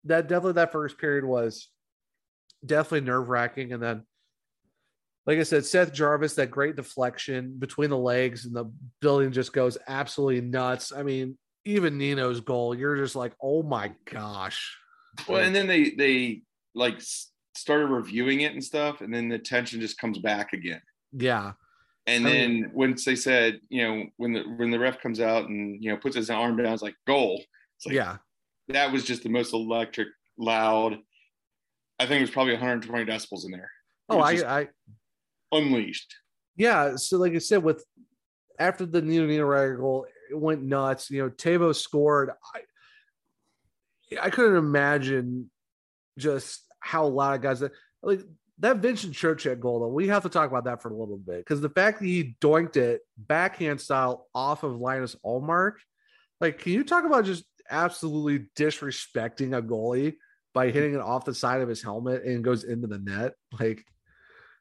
that 0.05 0.27
definitely 0.27 0.53
that 0.53 0.71
first 0.71 0.97
period 0.97 1.25
was 1.25 1.67
definitely 2.65 3.01
nerve 3.01 3.29
wracking. 3.29 3.73
And 3.73 3.81
then, 3.81 4.03
like 5.29 5.37
I 5.37 5.43
said, 5.43 5.63
Seth 5.63 5.93
Jarvis, 5.93 6.33
that 6.33 6.49
great 6.49 6.75
deflection 6.75 7.53
between 7.59 7.91
the 7.91 7.97
legs 7.97 8.45
and 8.45 8.55
the 8.55 8.65
building 8.99 9.31
just 9.31 9.53
goes 9.53 9.77
absolutely 9.87 10.41
nuts. 10.41 10.91
I 10.91 11.03
mean, 11.03 11.37
even 11.65 11.99
Nino's 11.99 12.41
goal, 12.41 12.73
you're 12.73 12.95
just 12.95 13.15
like, 13.15 13.33
oh 13.39 13.61
my 13.61 13.91
gosh. 14.11 14.75
Well, 15.27 15.43
and 15.43 15.55
then 15.55 15.67
they 15.67 15.91
they 15.91 16.41
like 16.73 16.99
started 17.55 17.89
reviewing 17.91 18.41
it 18.41 18.53
and 18.53 18.63
stuff, 18.63 19.01
and 19.01 19.13
then 19.13 19.29
the 19.29 19.37
tension 19.37 19.79
just 19.79 19.99
comes 19.99 20.17
back 20.17 20.53
again. 20.53 20.81
yeah, 21.11 21.51
And 22.07 22.25
I 22.25 22.31
then 22.31 22.53
mean- 22.53 22.71
once 22.73 23.05
they 23.05 23.15
said, 23.15 23.59
you 23.69 23.87
know, 23.87 24.05
when 24.17 24.33
the 24.33 24.41
when 24.55 24.71
the 24.71 24.79
ref 24.79 24.99
comes 24.99 25.19
out 25.19 25.47
and 25.47 25.77
you 25.79 25.91
know 25.91 25.97
puts 25.97 26.15
his 26.15 26.31
arm 26.31 26.57
down, 26.57 26.73
it's 26.73 26.81
like 26.81 26.95
goal. 27.05 27.39
It's 27.77 27.85
like, 27.85 27.93
yeah, 27.93 28.17
that 28.69 28.91
was 28.91 29.03
just 29.03 29.21
the 29.21 29.29
most 29.29 29.53
electric, 29.53 30.07
loud. 30.39 30.97
I 31.99 32.07
think 32.07 32.17
it 32.17 32.21
was 32.21 32.31
probably 32.31 32.53
120 32.53 33.05
decibels 33.05 33.45
in 33.45 33.51
there. 33.51 33.69
It 34.09 34.13
oh, 34.15 34.21
I, 34.21 34.33
just 34.33 34.45
I, 34.45 34.69
unleashed. 35.51 36.15
yeah. 36.55 36.95
So, 36.95 37.17
like 37.17 37.33
I 37.33 37.39
said, 37.39 37.63
with 37.63 37.83
after 38.57 38.85
the 38.85 39.01
Nino 39.01 39.45
Ryder 39.45 39.77
goal, 39.77 40.05
it 40.29 40.39
went 40.39 40.61
nuts. 40.61 41.09
You 41.09 41.23
know, 41.23 41.29
Tavo 41.29 41.75
scored. 41.75 42.31
I, 42.53 42.61
I 44.21 44.29
couldn't 44.29 44.57
imagine 44.57 45.49
just 46.17 46.61
how 46.79 47.05
a 47.05 47.07
lot 47.07 47.35
of 47.35 47.41
guys 47.41 47.59
that 47.61 47.71
like 48.01 48.21
that 48.59 48.77
Vincent 48.77 49.13
Trocheck 49.13 49.59
goal 49.59 49.79
though. 49.79 49.87
We 49.87 50.07
have 50.09 50.23
to 50.23 50.29
talk 50.29 50.49
about 50.49 50.65
that 50.65 50.81
for 50.81 50.89
a 50.89 50.95
little 50.95 51.17
bit 51.17 51.37
because 51.37 51.61
the 51.61 51.69
fact 51.69 51.99
that 51.99 52.05
he 52.05 52.35
doinked 52.41 52.77
it 52.77 53.01
backhand 53.17 53.81
style 53.81 54.27
off 54.35 54.63
of 54.63 54.79
Linus 54.79 55.15
Ullmark, 55.25 55.75
like, 56.41 56.59
can 56.59 56.73
you 56.73 56.83
talk 56.83 57.05
about 57.05 57.25
just 57.25 57.45
absolutely 57.69 58.47
disrespecting 58.57 59.57
a 59.57 59.61
goalie 59.61 60.15
by 60.53 60.71
hitting 60.71 60.93
it 60.93 61.01
off 61.01 61.25
the 61.25 61.33
side 61.33 61.61
of 61.61 61.69
his 61.69 61.81
helmet 61.81 62.23
and 62.23 62.43
goes 62.43 62.63
into 62.63 62.87
the 62.87 62.99
net? 62.99 63.33
Like, 63.59 63.85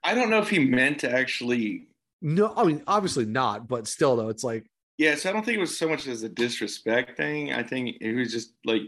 I 0.04 0.14
don't 0.14 0.30
know 0.30 0.38
if 0.38 0.48
he 0.48 0.58
meant 0.61 1.00
to 1.00 1.11
actually. 1.12 1.88
no, 2.22 2.52
I 2.56 2.64
mean, 2.64 2.82
obviously 2.87 3.24
not, 3.26 3.68
but 3.68 3.87
still 3.87 4.16
though, 4.16 4.28
it's 4.28 4.44
like, 4.44 4.66
yeah. 4.96 5.14
So 5.14 5.30
I 5.30 5.32
don't 5.32 5.44
think 5.44 5.56
it 5.58 5.61
was 5.61 5.76
so 5.78 5.88
much 5.88 6.06
as 6.06 6.22
a 6.22 6.28
disrespect 6.28 7.16
thing. 7.16 7.52
I 7.52 7.62
think 7.62 7.96
it 8.00 8.14
was 8.14 8.32
just 8.32 8.52
like 8.64 8.82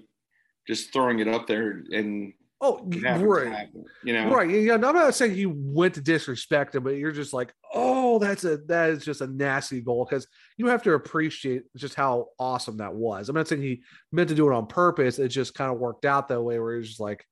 just 0.67 0.93
throwing 0.93 1.19
it 1.21 1.29
up 1.29 1.47
there 1.47 1.83
and 1.93 2.33
Oh, 2.63 2.83
right. 2.85 3.47
happen, 3.49 3.85
you 4.05 4.13
know. 4.13 4.29
Right. 4.35 4.51
Yeah. 4.51 4.75
I'm 4.75 4.81
not 4.83 5.15
saying 5.15 5.35
he 5.35 5.47
went 5.47 5.95
to 5.95 6.03
disrespect 6.03 6.75
him, 6.75 6.83
but 6.83 6.97
you're 6.97 7.11
just 7.11 7.33
like, 7.33 7.55
oh, 7.73 8.19
that's 8.19 8.45
a 8.45 8.59
that 8.67 8.91
is 8.91 9.03
just 9.03 9.23
a 9.23 9.27
nasty 9.27 9.81
goal 9.81 10.05
because 10.05 10.27
you 10.59 10.67
have 10.67 10.83
to 10.83 10.93
appreciate 10.93 11.63
just 11.75 11.95
how 11.95 12.27
awesome 12.39 12.77
that 12.77 12.93
was. 12.95 13.31
I'm 13.31 13.35
not 13.37 13.49
saying 13.49 13.63
he 13.63 13.83
meant 14.13 14.29
to 14.29 14.35
do 14.35 14.47
it 14.51 14.55
on 14.55 14.67
purpose. 14.67 15.19
It 15.19 15.29
just 15.29 15.55
kind 15.55 15.73
of 15.73 15.79
worked 15.79 16.05
out 16.05 16.29
that 16.29 16.43
way 16.43 16.59
where 16.59 16.77
he's 16.77 16.89
just 16.89 17.01
like, 17.01 17.25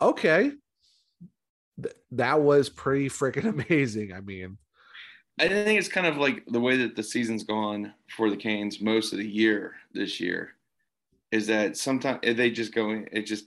okay. 0.00 0.52
Th- 1.82 1.94
that 2.12 2.40
was 2.40 2.68
pretty 2.68 3.08
freaking 3.08 3.44
amazing. 3.68 4.12
I 4.12 4.20
mean, 4.20 4.58
I 5.40 5.48
think 5.48 5.78
it's 5.78 5.88
kind 5.88 6.06
of 6.06 6.16
like 6.16 6.44
the 6.46 6.60
way 6.60 6.76
that 6.78 6.96
the 6.96 7.02
season's 7.02 7.44
gone 7.44 7.94
for 8.16 8.28
the 8.30 8.36
Canes 8.36 8.80
most 8.80 9.12
of 9.12 9.18
the 9.18 9.28
year 9.28 9.74
this 9.92 10.18
year 10.20 10.54
is 11.30 11.46
that 11.46 11.76
sometimes 11.76 12.18
eh, 12.22 12.32
they 12.32 12.50
just 12.50 12.74
go 12.74 12.90
in, 12.90 13.08
it 13.12 13.22
just 13.22 13.46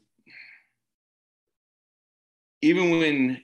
even 2.61 2.91
when 2.91 3.41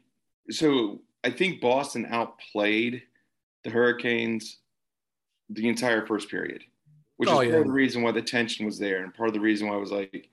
so 0.49 1.01
I 1.23 1.31
think 1.31 1.59
Boston 1.59 2.05
outplayed 2.09 3.03
the 3.63 3.69
Hurricanes 3.69 4.57
the 5.49 5.67
entire 5.67 6.05
first 6.05 6.29
period, 6.29 6.63
which 7.17 7.29
Oh, 7.29 7.39
is 7.41 7.45
yeah. 7.47 7.51
part 7.51 7.61
of 7.61 7.67
the 7.67 7.73
reason 7.73 8.01
why 8.03 8.11
the 8.11 8.21
tension 8.21 8.65
was 8.65 8.77
there 8.79 9.03
and 9.03 9.13
part 9.13 9.27
of 9.27 9.33
the 9.33 9.39
reason 9.41 9.67
why 9.67 9.73
I 9.73 9.77
was 9.77 9.91
like, 9.91 10.29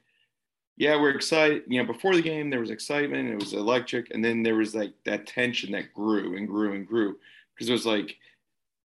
yeah, 0.77 1.01
we're 1.01 1.11
excited. 1.11 1.63
You 1.69 1.81
know, 1.81 1.93
before 1.93 2.15
the 2.15 2.23
game 2.23 2.51
there 2.51 2.61
was 2.61 2.71
excitement, 2.71 3.31
it 3.31 3.39
was 3.39 3.53
electric, 3.53 4.11
and 4.11 4.25
then 4.25 4.43
there 4.43 4.57
was 4.57 4.75
like 4.75 4.93
that 5.05 5.27
tension 5.27 5.73
that 5.73 5.93
grew 5.95 6.37
and 6.37 6.49
grew 6.49 6.73
and 6.73 6.87
grew 6.87 7.19
because 7.55 7.69
it 7.69 7.73
was 7.73 7.87
like, 7.87 8.17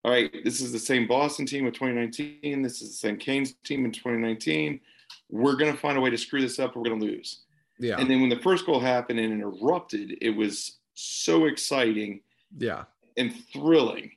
all 0.04 0.12
right, 0.12 0.32
this 0.44 0.60
is 0.60 0.72
the 0.72 0.78
same 0.78 1.06
Boston 1.06 1.44
team 1.44 1.66
of 1.66 1.74
2019. 1.74 2.62
This 2.62 2.80
is 2.80 2.90
the 2.90 2.96
same 2.96 3.16
Canes 3.18 3.54
team 3.64 3.84
in 3.84 3.92
2019. 3.92 4.80
We're 5.30 5.56
gonna 5.56 5.76
find 5.76 5.98
a 5.98 6.00
way 6.00 6.10
to 6.10 6.18
screw 6.18 6.40
this 6.40 6.58
up. 6.58 6.76
Or 6.76 6.80
we're 6.80 6.90
gonna 6.90 7.04
lose. 7.04 7.40
yeah. 7.78 7.96
And 7.98 8.08
then 8.10 8.20
when 8.20 8.30
the 8.30 8.40
first 8.40 8.64
goal 8.64 8.80
happened 8.80 9.18
and 9.18 9.40
it 9.40 9.44
erupted, 9.44 10.18
it 10.22 10.30
was 10.30 10.78
so 10.94 11.44
exciting 11.44 12.20
yeah. 12.56 12.84
and 13.16 13.34
thrilling. 13.52 14.12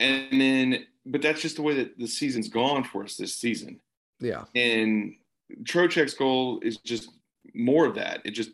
And 0.00 0.40
then, 0.40 0.86
but 1.06 1.22
that's 1.22 1.42
just 1.42 1.56
the 1.56 1.62
way 1.62 1.74
that 1.74 1.98
the 1.98 2.08
season's 2.08 2.48
gone 2.48 2.82
for 2.82 3.04
us 3.04 3.16
this 3.16 3.34
season. 3.34 3.80
Yeah. 4.18 4.44
And 4.54 5.14
Trocheck's 5.62 6.14
goal 6.14 6.60
is 6.62 6.78
just 6.78 7.08
more 7.54 7.86
of 7.86 7.94
that. 7.96 8.20
It 8.24 8.32
just 8.32 8.50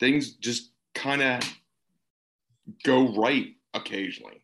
things 0.00 0.34
just 0.34 0.72
kind 0.94 1.22
of 1.22 1.40
go 2.84 3.14
right 3.14 3.48
occasionally. 3.74 4.42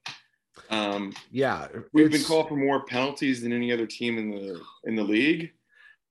Um, 0.71 1.12
Yeah. 1.31 1.69
we've 1.93 2.11
been 2.11 2.23
called 2.25 2.49
for 2.49 2.57
more 2.57 2.85
penalties 2.85 3.43
than 3.43 3.53
any 3.53 3.73
other 3.73 3.87
team 3.87 4.19
in 4.19 4.31
the 4.31 4.61
in 4.85 4.95
the 4.95 5.03
league. 5.03 5.53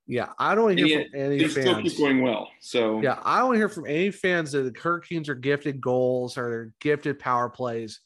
Yeah. 0.06 0.32
I 0.38 0.54
don't 0.54 0.76
hear 0.76 0.86
yet 0.86 1.10
from 1.10 1.20
any 1.20 1.38
They 1.38 1.48
still 1.48 1.74
fans. 1.74 1.88
keep 1.92 1.98
going 1.98 2.20
well. 2.22 2.50
So 2.60 3.00
Yeah, 3.00 3.20
I 3.24 3.38
don't 3.38 3.54
hear 3.54 3.68
from 3.68 3.86
any 3.86 4.10
fans 4.10 4.52
that 4.52 4.62
the 4.72 4.78
Hurricanes 4.78 5.28
are 5.28 5.34
gifted 5.34 5.80
goals 5.80 6.36
or 6.36 6.50
they're 6.50 6.74
gifted 6.80 7.18
power 7.18 7.48
plays. 7.48 8.00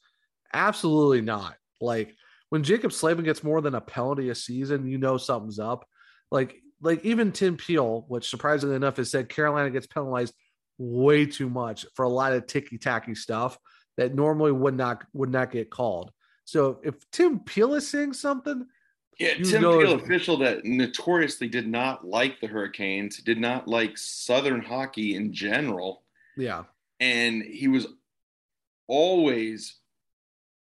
Absolutely 0.53 1.23
not. 1.23 1.57
Like 1.81 2.15
when 2.51 2.63
Jaccob 2.63 2.93
Slavin 2.93 3.25
gets 3.25 3.43
more 3.43 3.61
than 3.61 3.75
a 3.75 3.81
penalty 3.81 4.29
a 4.29 4.35
season, 4.35 4.87
you 4.87 4.99
know 4.99 5.17
something's 5.17 5.59
up. 5.59 5.89
Like 6.31 6.61
like 6.81 7.05
even 7.05 7.33
Tim 7.33 7.57
Peel, 7.57 8.05
which 8.09 8.29
surprisingly 8.29 8.77
enough 8.77 8.99
has 8.99 9.11
said 9.11 9.29
Carolina 9.29 9.71
gets 9.71 9.87
penalized 9.87 10.35
way 10.79 11.25
too 11.25 11.49
much 11.49 11.87
for 11.95 12.05
a 12.05 12.09
lot 12.09 12.33
of 12.33 12.47
ticky 12.47 12.79
tacky 12.79 13.15
stuff 13.15 13.59
that 13.97 14.15
normally 14.15 14.53
would 14.53 14.77
not 14.77 15.05
would 15.13 15.31
not 15.31 15.51
get 15.51 15.71
called. 15.71 16.11
So 16.45 16.81
if 16.83 16.95
Tim 17.11 17.41
Peel 17.41 17.75
is 17.75 17.89
saying 17.89 18.13
something, 18.13 18.67
Yeah, 19.19 19.35
Tim 19.35 19.63
Peel, 19.63 19.95
official 19.95 20.37
that 20.39 20.65
notoriously 20.65 21.49
did 21.49 21.67
not 21.69 22.07
like 22.07 22.41
the 22.41 22.47
Hurricanes, 22.47 23.19
did 23.19 23.39
not 23.39 23.69
like 23.69 23.97
Southern 23.97 24.61
hockey 24.61 25.15
in 25.15 25.33
general, 25.33 26.03
yeah, 26.37 26.65
and 27.01 27.43
he 27.43 27.69
was 27.69 27.87
always 28.87 29.77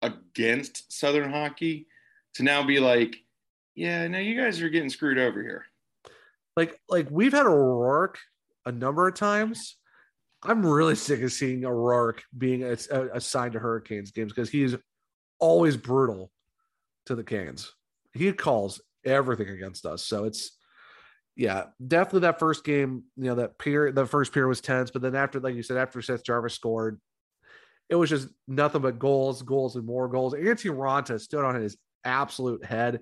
against 0.03 0.93
Southern 0.93 1.31
hockey. 1.31 1.87
To 2.35 2.43
now 2.43 2.65
be 2.65 2.81
like, 2.81 3.17
yeah, 3.75 4.07
no, 4.07 4.19
you 4.19 4.41
guys 4.41 4.61
are 4.63 4.69
getting 4.69 4.91
screwed 4.91 5.19
over 5.19 5.43
here. 5.43 5.65
like 6.57 6.79
like 6.89 7.09
we've 7.11 7.33
had 7.33 7.47
O'Rourke 7.47 8.19
a 8.67 8.73
number 8.73 9.09
of 9.09 9.15
times. 9.15 9.77
I'm 10.43 10.65
really 10.65 10.95
sick 10.97 11.23
of 11.23 11.33
seeing 11.33 11.65
O'Rourke 11.65 12.23
being 12.37 12.63
a- 12.63 12.77
uh, 12.93 13.09
assigned 13.15 13.55
to 13.55 13.59
Hurricanes 13.59 14.11
games 14.11 14.33
because 14.33 14.51
he's 14.51 14.75
always 15.39 15.77
brutal 15.77 16.31
to 17.07 17.15
the 17.15 17.25
Canes. 17.25 17.73
He 18.13 18.33
calls 18.33 18.81
everything 19.05 19.49
against 19.49 19.85
us. 19.87 20.05
So 20.05 20.25
it's 20.25 20.57
yeah, 21.37 21.65
definitely 21.85 22.21
that 22.21 22.39
first 22.39 22.65
game, 22.65 23.05
you 23.17 23.25
know, 23.25 23.35
that 23.37 23.59
period, 23.59 23.97
the 23.97 24.07
first 24.07 24.33
period 24.33 24.49
was 24.49 24.61
tense, 24.61 24.93
but 24.93 25.03
then 25.03 25.17
after, 25.17 25.41
like 25.41 25.57
you 25.57 25.65
said, 25.65 25.77
after 25.77 26.01
Seth 26.01 26.25
Jarvis 26.25 26.55
scored, 26.55 27.01
it 27.89 27.97
was 27.97 28.09
just 28.09 28.29
nothing 28.47 28.83
but 28.83 29.01
goals, 29.01 29.43
goals, 29.43 29.75
and 29.75 29.85
more 29.85 30.07
goals. 30.09 30.33
Antti 30.33 30.71
Raanta 30.73 31.21
stood 31.21 31.45
on 31.45 31.57
his 31.57 31.77
absolute 32.05 32.65
head. 32.65 33.01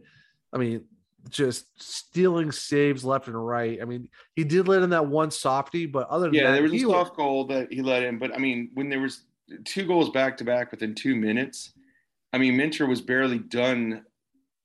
I 0.53 0.59
mean, 0.59 0.85
just 1.29 1.67
stealing 1.81 2.51
saves 2.53 3.05
left 3.05 3.29
and 3.29 3.47
right. 3.47 3.81
I 3.81 3.85
mean, 3.85 4.09
he 4.35 4.45
did 4.45 4.69
let 4.69 4.83
in 4.83 4.91
that 4.91 5.07
one 5.07 5.31
softy, 5.31 5.87
but 5.87 6.09
other 6.09 6.27
than 6.27 6.35
Yeah, 6.35 6.49
that, 6.49 6.53
there 6.55 6.63
was 6.63 6.73
a 6.73 6.77
he 6.77 6.85
was- 6.85 6.95
soft 6.95 7.17
goal 7.17 7.47
that 7.47 7.73
he 7.73 7.81
let 7.83 8.03
in, 8.03 8.19
but 8.19 8.35
I 8.35 8.39
mean, 8.39 8.71
when 8.75 8.89
there 8.89 9.01
was 9.01 9.25
two 9.65 9.87
goals 9.87 10.11
back 10.11 10.37
to 10.39 10.45
back 10.45 10.71
within 10.71 10.95
two 10.95 11.15
minutes, 11.15 11.73
I 12.33 12.39
mean, 12.39 12.57
Minter 12.57 12.87
was 12.87 13.01
barely 13.01 13.39
done 13.39 14.05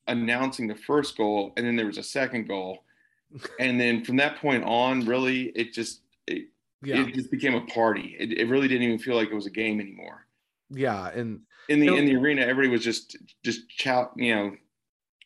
announcing 0.08 0.67
the 0.67 0.76
first 0.76 1.17
goal, 1.17 1.54
and 1.58 1.65
then 1.65 1.76
there 1.76 1.86
was 1.86 1.97
a 1.97 2.04
second 2.04 2.47
goal, 2.47 2.84
and 3.60 3.80
then 3.80 4.04
from 4.04 4.15
that 4.17 4.38
point 4.38 4.63
on, 4.63 5.06
really, 5.06 5.50
it 5.56 5.73
just 5.73 6.02
it, 6.28 6.47
yeah, 6.82 7.02
it 7.06 7.13
just 7.13 7.30
became 7.32 7.56
a 7.56 7.62
party. 7.67 8.15
It, 8.19 8.32
it 8.38 8.45
really 8.50 8.67
didn't 8.67 8.84
even 8.84 9.00
feel 9.00 9.15
like 9.15 9.30
it 9.30 9.36
was 9.36 9.45
a 9.47 9.52
game 9.52 9.80
anymore. 9.80 10.26
yeah, 10.69 11.10
and 11.10 11.41
In 11.69 11.80
the 11.80 11.93
in 11.95 12.06
the 12.06 12.15
arena, 12.15 12.41
everybody 12.41 12.69
was 12.69 12.84
just 12.84 13.17
just 13.43 13.67
chow, 13.69 14.12
you 14.15 14.34
know, 14.34 14.56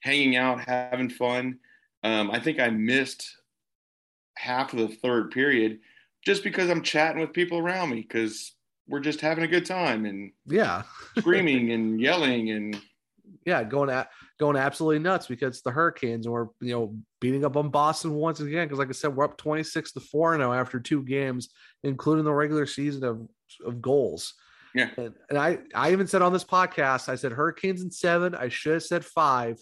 hanging 0.01 0.35
out, 0.35 0.59
having 0.61 1.09
fun. 1.09 1.59
Um, 2.03 2.31
I 2.31 2.39
think 2.39 2.59
I 2.59 2.69
missed 2.69 3.29
half 4.37 4.73
of 4.73 4.79
the 4.79 4.95
third 4.95 5.31
period 5.31 5.79
just 6.25 6.43
because 6.43 6.69
I'm 6.69 6.81
chatting 6.81 7.21
with 7.21 7.33
people 7.33 7.57
around 7.57 7.89
me 7.89 8.01
because 8.01 8.55
we're 8.87 8.99
just 8.99 9.21
having 9.21 9.43
a 9.43 9.47
good 9.47 9.65
time 9.65 10.05
and 10.05 10.31
yeah, 10.45 10.83
screaming 11.17 11.71
and 11.71 11.99
yelling 11.99 12.51
and 12.51 12.79
yeah, 13.45 13.63
going 13.63 13.89
at 13.89 14.09
going 14.39 14.57
absolutely 14.57 14.99
nuts 14.99 15.27
because 15.27 15.61
the 15.61 15.71
Hurricanes 15.71 16.25
and 16.25 16.33
we're 16.33 16.47
you 16.59 16.73
know 16.73 16.95
beating 17.19 17.45
up 17.45 17.55
on 17.55 17.69
Boston 17.69 18.13
once 18.13 18.39
again 18.39 18.65
because 18.65 18.79
like 18.79 18.89
I 18.89 18.93
said 18.93 19.15
we're 19.15 19.25
up 19.25 19.37
twenty 19.37 19.63
six 19.63 19.91
to 19.93 19.99
four 19.99 20.37
now 20.37 20.53
after 20.53 20.79
two 20.79 21.03
games, 21.03 21.49
including 21.83 22.25
the 22.25 22.33
regular 22.33 22.65
season 22.65 23.03
of 23.03 23.27
of 23.65 23.81
goals. 23.81 24.33
Yeah. 24.73 24.89
and, 24.97 25.13
and 25.29 25.37
I 25.37 25.59
I 25.75 25.91
even 25.91 26.07
said 26.07 26.21
on 26.21 26.33
this 26.33 26.43
podcast 26.43 27.09
I 27.09 27.15
said 27.15 27.31
Hurricanes 27.31 27.81
in 27.81 27.91
seven. 27.91 28.35
I 28.35 28.49
should 28.49 28.73
have 28.73 28.83
said 28.83 29.05
five 29.05 29.61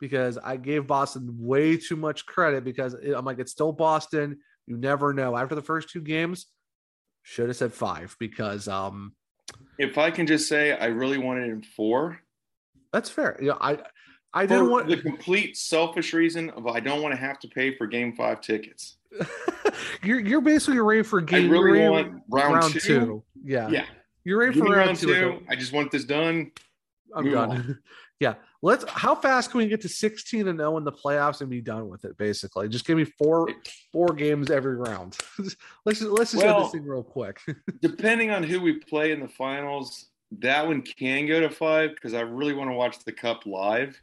because 0.00 0.38
I 0.38 0.56
gave 0.56 0.86
Boston 0.86 1.36
way 1.38 1.76
too 1.76 1.96
much 1.96 2.26
credit 2.26 2.64
because 2.64 2.94
it- 2.94 3.12
I'm 3.14 3.24
like 3.24 3.38
it's 3.38 3.52
still 3.52 3.72
Boston. 3.72 4.38
You 4.66 4.76
never 4.76 5.12
know. 5.14 5.36
After 5.36 5.54
the 5.54 5.62
first 5.62 5.88
two 5.90 6.00
games, 6.00 6.46
should 7.22 7.48
have 7.48 7.56
said 7.56 7.72
five 7.72 8.16
because 8.18 8.68
um 8.68 9.12
if 9.78 9.98
I 9.98 10.10
can 10.10 10.26
just 10.26 10.48
say 10.48 10.72
I 10.72 10.86
really 10.86 11.18
wanted 11.18 11.48
it 11.48 11.52
in 11.52 11.62
four 11.62 12.20
that's 12.92 13.10
fair. 13.10 13.36
You 13.40 13.48
know, 13.48 13.58
I 13.60 13.78
I 14.32 14.46
didn't 14.46 14.70
want 14.70 14.88
the 14.88 14.96
complete 14.96 15.56
selfish 15.56 16.12
reason 16.14 16.50
of 16.50 16.66
I 16.66 16.80
don't 16.80 17.02
want 17.02 17.14
to 17.14 17.20
have 17.20 17.38
to 17.40 17.48
pay 17.48 17.74
for 17.76 17.86
game 17.86 18.14
five 18.14 18.40
tickets. 18.40 18.96
you're 20.02 20.20
you're 20.20 20.40
basically 20.40 20.80
ready 20.80 21.02
for 21.02 21.20
I 21.20 21.24
game. 21.24 21.50
really 21.50 21.80
you're 21.80 21.90
want 21.90 22.22
round, 22.30 22.54
round 22.54 22.72
two. 22.74 22.80
two. 22.80 23.24
Yeah, 23.44 23.68
Yeah, 23.68 23.84
you're 24.24 24.38
ready 24.38 24.54
give 24.54 24.64
for 24.64 24.72
round, 24.72 24.86
round 24.86 24.98
two. 24.98 25.06
two. 25.14 25.42
I 25.48 25.56
just 25.56 25.72
want 25.72 25.90
this 25.90 26.04
done. 26.04 26.50
I'm 27.14 27.24
move 27.24 27.32
done. 27.34 27.78
yeah, 28.20 28.34
let's. 28.62 28.84
How 28.88 29.14
fast 29.14 29.50
can 29.50 29.58
we 29.58 29.68
get 29.68 29.80
to 29.82 29.88
16 29.88 30.48
and 30.48 30.58
0 30.58 30.76
in 30.78 30.84
the 30.84 30.92
playoffs 30.92 31.40
and 31.40 31.50
be 31.50 31.60
done 31.60 31.88
with 31.88 32.04
it? 32.04 32.16
Basically, 32.16 32.68
just 32.68 32.86
give 32.86 32.96
me 32.96 33.04
four 33.04 33.48
four 33.92 34.08
games 34.14 34.50
every 34.50 34.76
round. 34.76 35.16
let's 35.84 36.00
just, 36.00 36.02
let's 36.02 36.32
just 36.32 36.42
end 36.42 36.52
Well- 36.54 36.62
this 36.64 36.72
thing 36.72 36.84
real 36.84 37.02
quick. 37.02 37.40
Depending 37.82 38.30
on 38.30 38.42
who 38.42 38.60
we 38.60 38.74
play 38.74 39.12
in 39.12 39.20
the 39.20 39.28
finals, 39.28 40.06
that 40.38 40.66
one 40.66 40.82
can 40.82 41.26
go 41.26 41.40
to 41.40 41.50
five 41.50 41.90
because 41.94 42.14
I 42.14 42.20
really 42.20 42.52
want 42.54 42.70
to 42.70 42.74
watch 42.74 42.98
the 43.04 43.12
cup 43.12 43.46
live. 43.46 44.00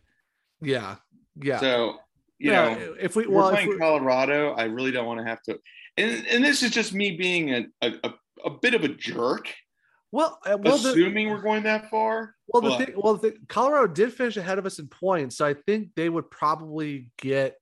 yeah, 0.62 0.96
yeah. 1.42 1.60
So 1.60 1.98
you 2.40 2.52
Yeah, 2.52 2.74
know, 2.76 2.96
if 3.00 3.16
we 3.16 3.28
we're 3.28 3.38
well, 3.38 3.52
playing 3.52 3.70
we- 3.70 3.78
Colorado. 3.78 4.54
I 4.54 4.64
really 4.66 4.92
don't 4.92 5.06
want 5.06 5.20
to 5.20 5.26
have 5.26 5.42
to. 5.44 5.60
And 5.98 6.26
and 6.28 6.44
this 6.44 6.62
is 6.64 6.72
just 6.72 6.94
me 6.94 7.16
being 7.16 7.54
a 7.54 7.66
a, 7.82 7.94
a, 8.04 8.14
a 8.46 8.50
bit 8.50 8.74
of 8.74 8.84
a 8.84 8.90
jerk, 8.90 9.54
well, 10.12 10.40
uh, 10.46 10.58
well, 10.60 10.78
the, 10.78 10.90
assuming 10.90 11.30
we're 11.30 11.42
going 11.42 11.64
that 11.64 11.90
far. 11.90 12.35
Well, 12.48 12.62
the 12.62 12.70
But- 12.70 12.78
thing, 12.86 12.94
well, 12.98 13.16
the, 13.16 13.36
Colorado 13.48 13.88
did 13.92 14.14
finish 14.14 14.38
ahead 14.38 14.60
of 14.60 14.66
us 14.66 14.78
in 14.80 14.88
points, 14.88 15.38
so 15.38 15.46
I 15.46 15.54
think 15.56 15.90
they 15.96 16.10
would 16.10 16.30
probably 16.30 17.12
get. 17.18 17.58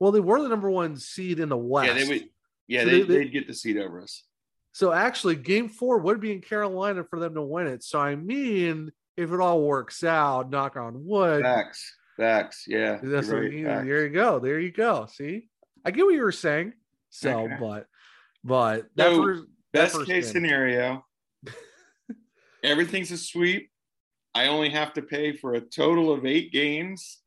Well, 0.00 0.12
they 0.12 0.20
were 0.20 0.42
the 0.42 0.48
number 0.48 0.70
one 0.70 0.96
seed 0.96 1.38
in 1.40 1.48
the 1.48 1.56
West. 1.56 1.88
Yeah, 1.88 1.94
they 1.94 2.08
would. 2.08 2.28
Yeah, 2.68 2.80
So 2.82 2.86
they, 2.86 2.92
they- 2.92 3.02
they- 3.06 3.18
they'd 3.18 3.32
get 3.32 3.46
the 3.46 3.54
seed 3.54 3.76
over 3.78 4.02
us. 4.02 4.24
So 4.72 4.92
actually, 4.92 5.36
Game 5.36 5.68
Four 5.70 5.98
would 5.98 6.20
be 6.20 6.32
in 6.32 6.40
Carolina 6.42 7.02
for 7.04 7.18
them 7.18 7.34
to 7.34 7.42
win 7.42 7.66
it. 7.66 7.82
So 7.82 7.98
I 7.98 8.14
mean, 8.14 8.92
if 9.16 9.32
it 9.32 9.40
all 9.40 9.62
works 9.62 10.04
out, 10.04 10.50
knock 10.50 10.76
on 10.76 11.06
wood. 11.06 11.42
Facts, 11.42 11.94
facts. 12.18 12.64
Yeah, 12.68 12.98
That's 13.02 13.28
what 13.28 13.38
right, 13.38 13.52
you- 13.52 13.64
facts. 13.64 13.86
there 13.86 14.04
you 14.06 14.12
go. 14.12 14.38
There 14.38 14.60
you 14.60 14.70
go. 14.72 15.06
See, 15.10 15.48
I 15.84 15.92
get 15.92 16.04
what 16.04 16.12
you 16.14 16.20
were 16.22 16.32
saying. 16.32 16.74
So, 17.10 17.44
Okay. 17.44 17.56
but 17.58 17.86
But 18.44 18.86
that 18.96 19.10
So, 19.12 19.22
first, 19.22 19.42
that 19.72 19.92
Best 19.92 19.96
case 20.06 20.06
game- 20.06 20.22
scenario, 20.42 21.06
everything's 22.62 23.10
a 23.12 23.16
sweep. 23.16 23.70
I 24.36 24.48
only 24.48 24.68
have 24.68 24.92
to 24.92 25.02
pay 25.02 25.32
for 25.32 25.54
a 25.54 25.60
total 25.62 26.12
of 26.12 26.26
eight 26.26 26.52
games. 26.52 27.22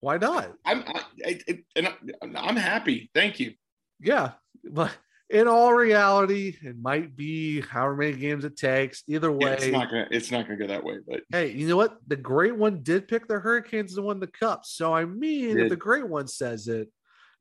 Why 0.00 0.16
not? 0.16 0.54
I'm 0.64 0.82
I, 0.86 1.40
I, 1.46 1.58
and 1.76 1.94
I'm 2.34 2.56
happy. 2.56 3.10
Thank 3.14 3.40
you. 3.40 3.52
Yeah, 4.00 4.32
but 4.64 4.90
in 5.28 5.48
all 5.48 5.74
reality, 5.74 6.56
it 6.62 6.78
might 6.80 7.14
be 7.14 7.60
however 7.60 7.96
many 7.96 8.16
games 8.16 8.46
it 8.46 8.56
takes. 8.56 9.02
Either 9.06 9.30
Yeah, 9.30 9.36
way, 9.36 9.52
it's 9.52 9.66
not 9.66 9.90
gonna 9.90 10.08
it's 10.10 10.30
not 10.30 10.46
gonna 10.46 10.58
go 10.58 10.66
that 10.66 10.82
way, 10.82 10.96
but 11.06 11.20
hey, 11.30 11.50
you 11.52 11.68
know 11.68 11.76
what? 11.76 11.98
The 12.06 12.16
great 12.16 12.56
one 12.56 12.82
did 12.82 13.06
pick 13.06 13.28
the 13.28 13.40
Hurricanes 13.40 13.98
and 13.98 14.06
won 14.06 14.18
the 14.18 14.28
cup. 14.28 14.64
So 14.64 14.94
I 14.94 15.04
mean, 15.04 15.58
if 15.58 15.68
the 15.68 15.76
great 15.76 16.08
one 16.08 16.26
says 16.26 16.68
it. 16.68 16.88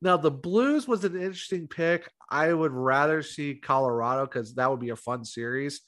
Now 0.01 0.17
the 0.17 0.31
Blues 0.31 0.89
was 0.89 1.05
an 1.05 1.15
interesting 1.15 1.69
pick. 1.69 2.11
I 2.29 2.51
would 2.51 2.73
rather 2.73 3.23
see 3.23 3.55
Colorado 3.55 4.25
because 4.25 4.55
that 4.55 4.69
would 4.69 4.81
be 4.81 4.89
a 4.89 4.97
fun 4.97 5.23
series. 5.23 5.79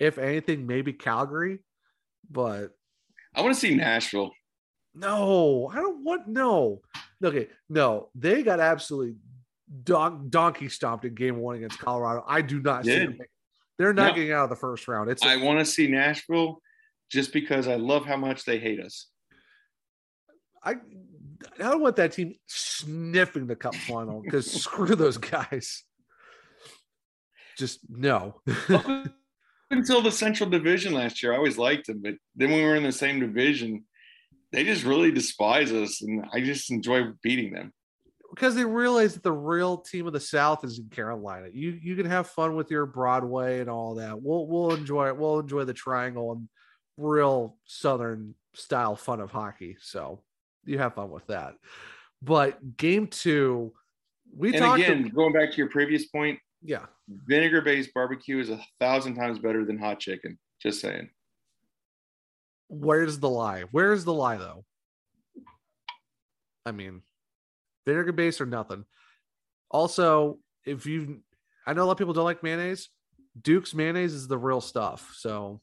If 0.00 0.18
anything, 0.18 0.66
maybe 0.66 0.92
Calgary. 0.92 1.58
But 2.30 2.70
I 3.34 3.40
want 3.42 3.54
to 3.54 3.60
see 3.60 3.74
Nashville. 3.74 4.32
no, 4.94 5.68
I 5.72 5.76
don't 5.76 6.04
want 6.04 6.26
no. 6.28 6.80
Okay, 7.22 7.48
no, 7.68 8.10
they 8.14 8.42
got 8.42 8.60
absolutely 8.60 9.16
don- 9.82 10.28
donkey 10.30 10.68
stomped 10.68 11.04
in 11.04 11.14
game 11.14 11.38
one 11.38 11.56
against 11.56 11.78
Colorado. 11.78 12.24
I 12.26 12.42
do 12.42 12.60
not 12.60 12.84
see 12.84 12.98
them. 12.98 13.18
They're 13.78 13.92
not 13.92 14.08
No. 14.08 14.14
getting 14.14 14.32
out 14.32 14.44
of 14.44 14.50
the 14.50 14.56
first 14.56 14.86
round. 14.88 15.10
It's 15.10 15.22
I 15.22 15.36
want 15.36 15.58
to 15.60 15.64
see 15.64 15.86
Nashville 15.88 16.60
just 17.10 17.32
because 17.32 17.68
I 17.68 17.76
love 17.76 18.04
how 18.04 18.16
much 18.16 18.44
they 18.44 18.58
hate 18.58 18.80
us. 18.80 19.06
I 20.62 20.72
I 20.72 20.78
don't 21.58 21.80
want 21.80 21.96
that 21.96 22.12
team 22.12 22.34
sniffing 22.46 23.46
the 23.46 23.54
cup 23.56 23.74
final 23.74 24.20
because 24.22 24.50
screw 24.62 24.94
those 24.96 25.16
guys. 25.18 25.84
Just 27.56 27.80
no. 27.88 28.40
Until 29.70 30.00
the 30.00 30.10
Central 30.10 30.48
Division 30.48 30.94
last 30.94 31.22
year, 31.22 31.32
I 31.32 31.36
always 31.36 31.58
liked 31.58 31.86
them, 31.86 32.00
but 32.02 32.14
then 32.34 32.50
when 32.50 32.58
we 32.60 32.64
were 32.64 32.76
in 32.76 32.82
the 32.82 32.92
same 32.92 33.20
division, 33.20 33.84
they 34.50 34.64
just 34.64 34.84
really 34.84 35.10
despise 35.12 35.72
us, 35.72 36.00
and 36.02 36.24
I 36.32 36.40
just 36.40 36.70
enjoy 36.70 37.04
beating 37.22 37.52
them. 37.52 37.72
because 38.34 38.54
they 38.54 38.64
realize 38.64 39.14
that 39.14 39.22
the 39.22 39.32
real 39.32 39.78
team 39.78 40.06
of 40.06 40.12
the 40.12 40.20
South 40.20 40.64
is 40.64 40.78
in 40.78 40.88
Carolina. 40.88 41.48
You 41.52 41.78
you 41.82 41.96
can 41.96 42.06
have 42.06 42.28
fun 42.28 42.56
with 42.56 42.70
your 42.70 42.86
Broadway 42.86 43.60
and 43.60 43.70
all 43.70 43.94
that. 43.96 44.20
We'll 44.20 44.46
we'll 44.46 44.72
enjoy 44.74 45.08
it. 45.08 45.16
We'll 45.16 45.38
enjoy 45.40 45.64
the 45.64 45.74
triangle 45.74 46.32
and 46.32 46.48
real 46.96 47.56
Southern 47.66 48.34
style 48.54 48.96
fun 48.96 49.20
of 49.20 49.30
hockey. 49.30 49.76
So 49.80 50.22
you 50.64 50.78
have 50.78 50.94
fun 50.94 51.10
with 51.10 51.26
that. 51.28 51.54
But 52.22 52.76
game 52.76 53.06
two, 53.06 53.72
we 54.36 54.48
and 54.50 54.58
talked. 54.58 54.80
again, 54.80 55.08
going 55.14 55.32
back 55.32 55.50
to 55.52 55.56
your 55.56 55.68
previous 55.68 56.06
point, 56.06 56.38
yeah, 56.62 56.86
vinegar 57.08 57.62
based 57.62 57.92
barbecue 57.94 58.38
is 58.38 58.50
a 58.50 58.60
thousand 58.80 59.14
times 59.14 59.38
better 59.38 59.64
than 59.64 59.78
hot 59.78 60.00
chicken. 60.00 60.38
Just 60.60 60.80
saying. 60.80 61.08
where's 62.68 63.18
the 63.18 63.28
lie? 63.28 63.64
Where's 63.70 64.04
the 64.04 64.12
lie 64.12 64.36
though? 64.36 64.64
I 66.66 66.72
mean, 66.72 67.02
vinegar 67.86 68.12
based 68.12 68.40
or 68.40 68.46
nothing. 68.46 68.84
Also, 69.70 70.38
if 70.66 70.84
you, 70.86 71.20
I 71.66 71.72
know 71.72 71.84
a 71.84 71.86
lot 71.86 71.92
of 71.92 71.98
people 71.98 72.12
don't 72.14 72.24
like 72.24 72.42
mayonnaise. 72.42 72.88
Duke's 73.40 73.74
mayonnaise 73.74 74.12
is 74.12 74.28
the 74.28 74.38
real 74.38 74.60
stuff. 74.60 75.12
So, 75.14 75.60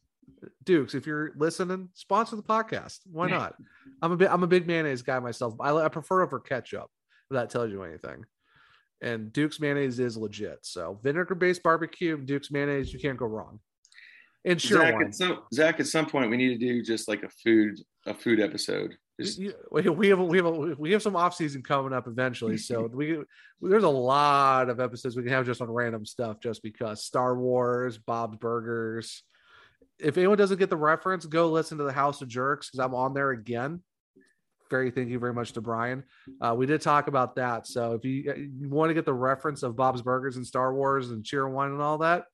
Dukes, 0.64 0.96
if 0.96 1.06
you're 1.06 1.32
listening, 1.36 1.90
sponsor 1.94 2.36
the 2.36 2.44
podcast. 2.44 3.00
Why 3.12 3.28
not? 3.30 3.56
I'm 4.02 4.12
a 4.12 4.18
bit, 4.18 4.30
I'm 4.32 4.44
a 4.44 4.48
big 4.48 4.66
mayonnaise 4.66 5.02
guy 5.02 5.20
myself. 5.20 5.56
I, 5.60 5.76
I 5.76 5.90
prefer 5.90 6.22
it 6.22 6.26
over 6.26 6.40
ketchup. 6.40 6.90
If 7.30 7.36
that 7.36 7.50
tells 7.50 7.72
you 7.72 7.84
anything. 7.84 8.26
And 9.02 9.32
Duke's 9.34 9.60
mayonnaise 9.60 10.00
is 10.00 10.18
legit. 10.18 10.60
So, 10.62 11.00
vinegar 11.04 11.36
based 11.36 11.64
barbecue, 11.64 12.18
Duke's 12.18 12.50
mayonnaise, 12.50 12.94
you 12.94 13.00
can't 13.00 13.18
go 13.18 13.26
wrong. 13.26 13.60
And 14.46 14.62
sure, 14.62 14.80
Zach, 14.80 14.94
wine. 14.94 15.08
at 15.08 15.16
some 15.16 15.40
Zach, 15.54 15.80
at 15.80 15.88
some 15.88 16.06
point 16.06 16.30
we 16.30 16.38
need 16.38 16.50
to 16.50 16.58
do 16.58 16.84
just 16.84 17.08
like 17.08 17.24
a 17.24 17.30
food 17.30 17.80
a 18.06 18.14
food 18.14 18.40
episode. 18.40 18.96
Just, 19.20 19.40
we 19.40 19.90
we 19.90 20.10
have 20.10 20.20
we 20.20 20.38
have 20.38 20.78
we 20.78 20.92
have 20.92 21.02
some 21.02 21.16
off 21.16 21.34
season 21.34 21.64
coming 21.64 21.94
up 21.94 22.08
eventually, 22.08 22.58
so 22.58 22.88
we 22.94 23.18
there's 23.62 23.84
a 23.84 23.90
lot 23.90 24.70
of 24.70 24.80
episodes 24.80 25.16
we 25.16 25.24
can 25.24 25.32
have 25.32 25.46
just 25.46 25.62
on 25.62 25.72
random 25.72 26.06
stuff, 26.06 26.40
just 26.40 26.62
because 26.62 27.04
Star 27.04 27.36
Wars, 27.38 27.98
Bob's 27.98 28.38
Burgers. 28.38 29.24
If 29.98 30.18
anyone 30.18 30.38
doesn't 30.38 30.60
get 30.60 30.70
the 30.70 30.78
reference, 30.78 31.26
go 31.26 31.50
listen 31.50 31.78
to 31.78 31.86
the 31.86 31.94
House 31.94 32.22
of 32.22 32.28
Jerks 32.28 32.70
because 32.70 32.86
I'm 32.86 32.94
on 32.94 33.14
there 33.14 33.32
again. 33.32 33.82
Very 34.70 34.92
thank 34.92 35.10
you 35.10 35.20
very 35.20 35.34
much 35.34 35.54
to 35.54 35.62
Brian. 35.62 36.04
Uh, 36.42 36.56
we 36.58 36.66
did 36.66 36.82
talk 36.82 37.08
about 37.08 37.36
that, 37.36 37.68
so 37.68 37.94
if 37.94 38.04
you, 38.04 38.34
you 38.60 38.70
want 38.70 38.90
to 38.90 38.94
get 38.94 39.06
the 39.06 39.14
reference 39.14 39.64
of 39.64 39.76
Bob's 39.76 40.02
Burgers 40.02 40.38
and 40.38 40.46
Star 40.46 40.74
Wars 40.74 41.12
and 41.12 41.24
Cheer 41.24 41.48
Wine 41.48 41.72
and 41.72 41.82
all 41.82 42.00
that, 42.00 42.26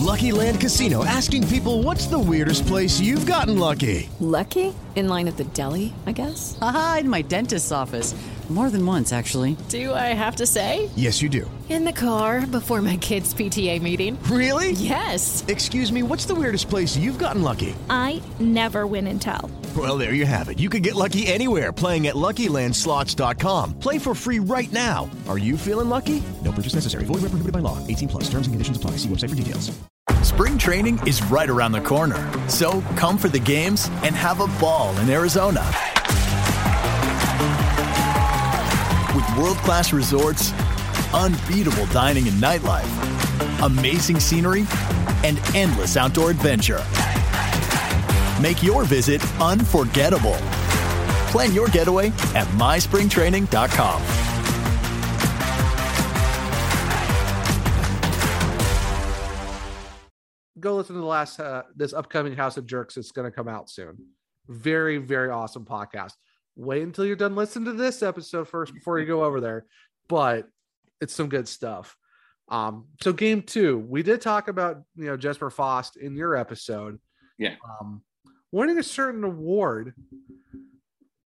Lucky 0.00 0.32
Land 0.32 0.60
Casino 0.60 1.04
asking 1.04 1.46
people 1.48 1.82
what's 1.82 2.06
the 2.06 2.18
weirdest 2.18 2.66
place 2.66 2.98
you've 2.98 3.26
gotten 3.26 3.58
lucky? 3.58 4.08
Lucky? 4.18 4.74
In 4.96 5.08
line 5.08 5.28
at 5.28 5.36
the 5.36 5.44
deli, 5.44 5.92
I 6.06 6.12
guess? 6.12 6.58
Aha, 6.60 6.98
in 7.00 7.08
my 7.08 7.22
dentist's 7.22 7.70
office. 7.70 8.14
More 8.50 8.68
than 8.68 8.84
once, 8.84 9.12
actually. 9.12 9.56
Do 9.68 9.94
I 9.94 10.12
have 10.12 10.34
to 10.36 10.46
say? 10.46 10.90
Yes, 10.96 11.22
you 11.22 11.28
do. 11.28 11.48
In 11.68 11.84
the 11.84 11.92
car 11.92 12.44
before 12.48 12.82
my 12.82 12.96
kids' 12.96 13.32
PTA 13.32 13.80
meeting. 13.80 14.20
Really? 14.24 14.72
Yes. 14.72 15.44
Excuse 15.46 15.92
me, 15.92 16.02
what's 16.02 16.24
the 16.26 16.34
weirdest 16.34 16.68
place 16.68 16.96
you've 16.96 17.18
gotten 17.18 17.42
lucky? 17.42 17.76
I 17.88 18.20
never 18.40 18.88
win 18.88 19.06
and 19.06 19.22
tell. 19.22 19.48
Well, 19.76 19.96
there 19.96 20.14
you 20.14 20.26
have 20.26 20.48
it. 20.48 20.58
You 20.58 20.68
can 20.68 20.82
get 20.82 20.96
lucky 20.96 21.28
anywhere 21.28 21.72
playing 21.72 22.08
at 22.08 22.16
LuckyLandSlots.com. 22.16 23.78
Play 23.78 23.98
for 23.98 24.16
free 24.16 24.40
right 24.40 24.72
now. 24.72 25.08
Are 25.28 25.38
you 25.38 25.56
feeling 25.56 25.88
lucky? 25.88 26.20
No 26.44 26.50
purchase 26.50 26.74
necessary. 26.74 27.04
Void 27.04 27.22
where 27.22 27.30
prohibited 27.30 27.52
by 27.52 27.60
law. 27.60 27.78
18 27.86 28.08
plus. 28.08 28.24
Terms 28.24 28.48
and 28.48 28.54
conditions 28.54 28.76
apply. 28.76 28.92
See 28.92 29.08
website 29.08 29.30
for 29.30 29.36
details. 29.36 29.70
Spring 30.22 30.58
training 30.58 30.98
is 31.06 31.22
right 31.30 31.48
around 31.48 31.70
the 31.70 31.80
corner. 31.80 32.18
So 32.48 32.80
come 32.96 33.16
for 33.16 33.28
the 33.28 33.38
games 33.38 33.88
and 34.02 34.16
have 34.16 34.40
a 34.40 34.48
ball 34.58 34.96
in 34.98 35.08
Arizona. 35.08 35.64
With 35.64 35.89
world 39.38 39.56
class 39.58 39.92
resorts, 39.92 40.52
unbeatable 41.12 41.86
dining 41.86 42.28
and 42.28 42.36
nightlife, 42.36 42.88
amazing 43.64 44.20
scenery, 44.20 44.66
and 45.24 45.38
endless 45.54 45.96
outdoor 45.96 46.30
adventure. 46.30 46.84
Make 48.40 48.62
your 48.62 48.84
visit 48.84 49.22
unforgettable. 49.40 50.36
Plan 51.30 51.52
your 51.52 51.68
getaway 51.68 52.08
at 52.34 52.46
myspringtraining.com. 52.56 54.20
go 60.60 60.76
listen 60.76 60.94
to 60.94 61.00
the 61.00 61.06
last 61.06 61.40
uh, 61.40 61.62
this 61.74 61.92
upcoming 61.92 62.36
House 62.36 62.56
of 62.56 62.66
Jerks. 62.66 62.96
It's 62.96 63.12
going 63.12 63.24
to 63.24 63.34
come 63.34 63.48
out 63.48 63.68
soon. 63.70 63.96
Very 64.48 64.98
very 64.98 65.30
awesome 65.30 65.64
podcast. 65.64 66.12
Wait 66.56 66.82
until 66.82 67.06
you're 67.06 67.16
done 67.16 67.36
listening 67.36 67.64
to 67.66 67.72
this 67.72 68.02
episode 68.02 68.48
first 68.48 68.74
before 68.74 68.98
you 68.98 69.06
go 69.06 69.24
over 69.24 69.40
there, 69.40 69.66
but 70.08 70.48
it's 71.00 71.14
some 71.14 71.28
good 71.28 71.48
stuff. 71.48 71.96
Um, 72.48 72.86
so 73.00 73.12
game 73.12 73.42
two, 73.42 73.78
we 73.78 74.02
did 74.02 74.20
talk 74.20 74.48
about 74.48 74.82
you 74.96 75.06
know 75.06 75.16
Jesper 75.16 75.50
Fast 75.50 75.96
in 75.96 76.16
your 76.16 76.36
episode. 76.36 76.98
Yeah. 77.38 77.54
Um, 77.80 78.02
winning 78.52 78.78
a 78.78 78.82
certain 78.82 79.24
award. 79.24 79.94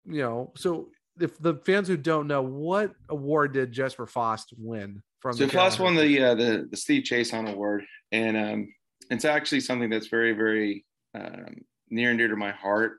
You 0.06 0.22
know, 0.22 0.52
so 0.56 0.88
if 1.20 1.38
the 1.38 1.56
fans 1.66 1.88
who 1.88 1.96
don't 1.96 2.26
know, 2.26 2.42
what 2.42 2.92
award 3.08 3.52
did 3.52 3.70
Jesper 3.70 4.06
Fast 4.06 4.54
win 4.56 5.02
from? 5.20 5.34
so 5.34 5.46
the 5.46 5.52
Fast 5.52 5.78
won 5.78 5.94
the 5.94 6.22
uh, 6.22 6.34
the 6.34 6.66
the 6.70 6.76
Steve 6.76 7.04
Chiasson 7.04 7.52
Award, 7.52 7.84
and 8.12 8.36
um, 8.36 8.74
it's 9.10 9.24
actually 9.24 9.60
something 9.60 9.90
that's 9.90 10.08
very 10.08 10.32
very 10.32 10.84
um, 11.14 11.56
near 11.90 12.10
and 12.10 12.18
dear 12.18 12.28
to 12.28 12.36
my 12.36 12.50
heart. 12.50 12.98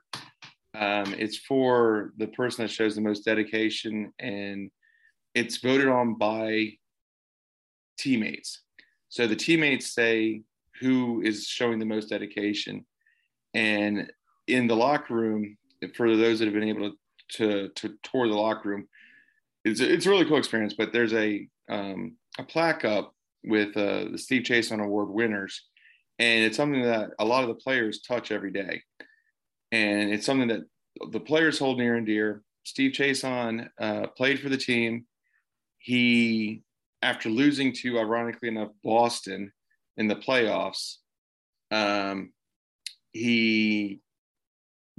Um, 0.74 1.14
it's 1.18 1.36
for 1.36 2.12
the 2.16 2.28
person 2.28 2.64
that 2.64 2.70
shows 2.70 2.94
the 2.94 3.02
most 3.02 3.24
dedication, 3.24 4.12
and 4.18 4.70
it's 5.34 5.58
voted 5.58 5.88
on 5.88 6.14
by 6.14 6.72
teammates. 7.98 8.62
So 9.08 9.26
the 9.26 9.36
teammates 9.36 9.92
say 9.92 10.42
who 10.80 11.20
is 11.22 11.46
showing 11.46 11.78
the 11.78 11.84
most 11.84 12.08
dedication, 12.08 12.86
and 13.52 14.10
in 14.46 14.66
the 14.66 14.76
locker 14.76 15.14
room, 15.14 15.56
for 15.94 16.16
those 16.16 16.38
that 16.38 16.46
have 16.46 16.54
been 16.54 16.68
able 16.68 16.90
to 16.90 16.96
to, 17.32 17.68
to 17.70 17.94
tour 18.02 18.28
the 18.28 18.34
locker 18.34 18.68
room, 18.68 18.88
it's 19.64 19.80
it's 19.80 20.06
a 20.06 20.10
really 20.10 20.24
cool 20.24 20.38
experience. 20.38 20.74
But 20.74 20.92
there's 20.92 21.14
a 21.14 21.46
um, 21.68 22.16
a 22.38 22.42
plaque 22.42 22.84
up 22.84 23.14
with 23.44 23.76
uh, 23.76 24.06
the 24.10 24.18
Steve 24.18 24.42
Chiasson 24.42 24.82
Award 24.82 25.10
winners, 25.10 25.62
and 26.18 26.44
it's 26.44 26.56
something 26.56 26.82
that 26.82 27.10
a 27.18 27.24
lot 27.24 27.42
of 27.42 27.48
the 27.48 27.54
players 27.54 28.00
touch 28.00 28.32
every 28.32 28.52
day, 28.52 28.82
and 29.72 30.12
it's 30.12 30.26
something 30.26 30.48
that 30.48 30.60
the 31.10 31.20
players 31.20 31.58
hold 31.58 31.78
near 31.78 31.96
and 31.96 32.06
dear. 32.06 32.42
Steve 32.64 32.92
Chiasson 32.92 33.68
uh, 33.80 34.06
played 34.08 34.38
for 34.38 34.50
the 34.50 34.56
team. 34.56 35.06
He, 35.78 36.62
after 37.00 37.28
losing 37.28 37.72
to, 37.76 37.98
ironically 37.98 38.48
enough, 38.48 38.68
Boston 38.84 39.50
in 39.96 40.06
the 40.06 40.14
playoffs, 40.14 40.96
um, 41.70 42.32
he 43.12 44.00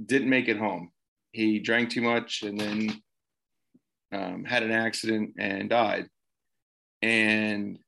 didn't 0.04 0.28
make 0.28 0.48
it 0.48 0.58
home. 0.58 0.90
He 1.30 1.60
drank 1.60 1.90
too 1.90 2.02
much 2.02 2.42
and 2.42 2.60
then 2.60 3.02
um, 4.12 4.44
had 4.44 4.64
an 4.64 4.72
accident 4.72 5.34
and 5.38 5.70
died. 5.70 6.08
And 7.00 7.78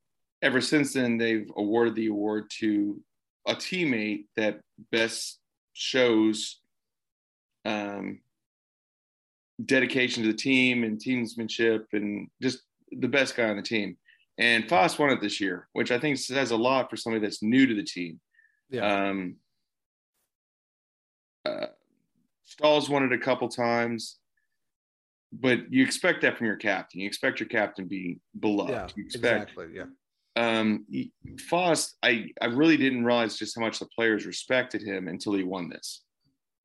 ever 0.41 0.61
since 0.61 0.93
then, 0.93 1.17
they've 1.17 1.49
awarded 1.55 1.95
the 1.95 2.07
award 2.07 2.49
to 2.59 3.01
a 3.45 3.55
teammate 3.55 4.25
that 4.37 4.61
best 4.91 5.39
shows 5.73 6.59
um, 7.67 8.19
dedication 9.63 10.23
to 10.23 10.31
the 10.31 10.37
team 10.37 10.83
and 10.83 10.99
teamsmanship 10.99 11.85
and 11.93 12.29
just 12.41 12.59
the 12.91 13.07
best 13.07 13.35
guy 13.35 13.49
on 13.49 13.57
the 13.57 13.61
team. 13.61 13.97
And 14.37 14.69
Fast 14.69 14.99
won 14.99 15.09
it 15.09 15.19
this 15.19 15.41
year, 15.41 15.67
which 15.73 15.91
I 15.91 15.99
think 15.99 16.17
says 16.17 16.51
a 16.51 16.57
lot 16.57 16.89
for 16.89 16.95
somebody 16.95 17.25
that's 17.25 17.43
new 17.43 17.67
to 17.67 17.73
the 17.73 17.83
team. 17.83 18.19
Yeah. 18.69 19.07
Um, 19.09 19.35
uh, 21.45 21.67
Stalls 22.45 22.89
won 22.89 23.03
it 23.03 23.11
a 23.11 23.17
couple 23.17 23.49
times, 23.49 24.19
but 25.33 25.71
you 25.71 25.83
expect 25.83 26.21
that 26.21 26.37
from 26.37 26.47
your 26.47 26.55
captain. 26.55 27.01
You 27.01 27.07
expect 27.07 27.39
your 27.39 27.49
captain 27.49 27.85
to 27.85 27.89
be 27.89 28.19
beloved. 28.39 28.71
Yeah, 28.71 28.87
you 28.95 29.05
expect 29.05 29.51
exactly. 29.51 29.67
Yeah. 29.75 29.85
um, 30.37 30.85
Fast, 31.49 31.97
I, 32.03 32.29
I 32.39 32.45
really 32.45 32.77
didn't 32.77 33.03
realize 33.03 33.37
just 33.37 33.55
how 33.57 33.61
much 33.61 33.79
the 33.79 33.87
players 33.87 34.25
respected 34.25 34.81
him 34.81 35.07
until 35.07 35.33
he 35.33 35.43
won 35.43 35.67
this. 35.67 36.03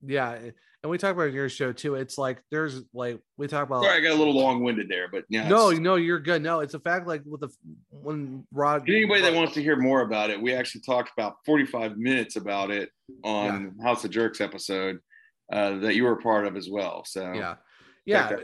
Yeah. 0.05 0.39
And 0.83 0.91
we 0.91 0.99
talk 0.99 1.14
about 1.14 1.33
your 1.33 1.49
show 1.49 1.72
too. 1.72 1.95
It's 1.95 2.18
like 2.18 2.43
there's 2.51 2.83
like 2.93 3.20
we 3.37 3.47
talk 3.47 3.64
about 3.64 3.85
Sorry, 3.85 3.99
I 3.99 4.01
got 4.01 4.14
a 4.14 4.18
little 4.18 4.35
long 4.35 4.64
winded 4.64 4.89
there, 4.89 5.09
but 5.09 5.24
yeah. 5.28 5.49
no, 5.49 5.70
no, 5.70 5.95
you're 5.95 6.18
good. 6.18 6.43
No, 6.43 6.59
it's 6.59 6.74
a 6.74 6.80
fact 6.80 7.07
like 7.07 7.22
with 7.24 7.43
the 7.43 7.51
when 7.91 8.45
Rod 8.51 8.89
anybody 8.89 9.20
that 9.22 9.33
wants 9.33 9.55
to 9.55 9.62
hear 9.62 9.76
more 9.76 10.01
about 10.01 10.30
it, 10.30 10.41
we 10.41 10.53
actually 10.53 10.80
talked 10.80 11.12
about 11.16 11.37
45 11.47 11.99
minutes 11.99 12.35
about 12.35 12.72
it 12.72 12.91
on 13.22 13.76
House 13.80 14.05
of 14.05 14.11
Jerks 14.11 14.41
episode 14.41 14.99
uh, 15.53 15.78
that 15.78 15.95
you 15.95 16.03
were 16.03 16.12
a 16.12 16.22
part 16.22 16.47
of 16.47 16.57
as 16.57 16.68
well. 16.68 17.05
So 17.05 17.33
Yeah. 17.33 17.55
Yeah. 18.05 18.37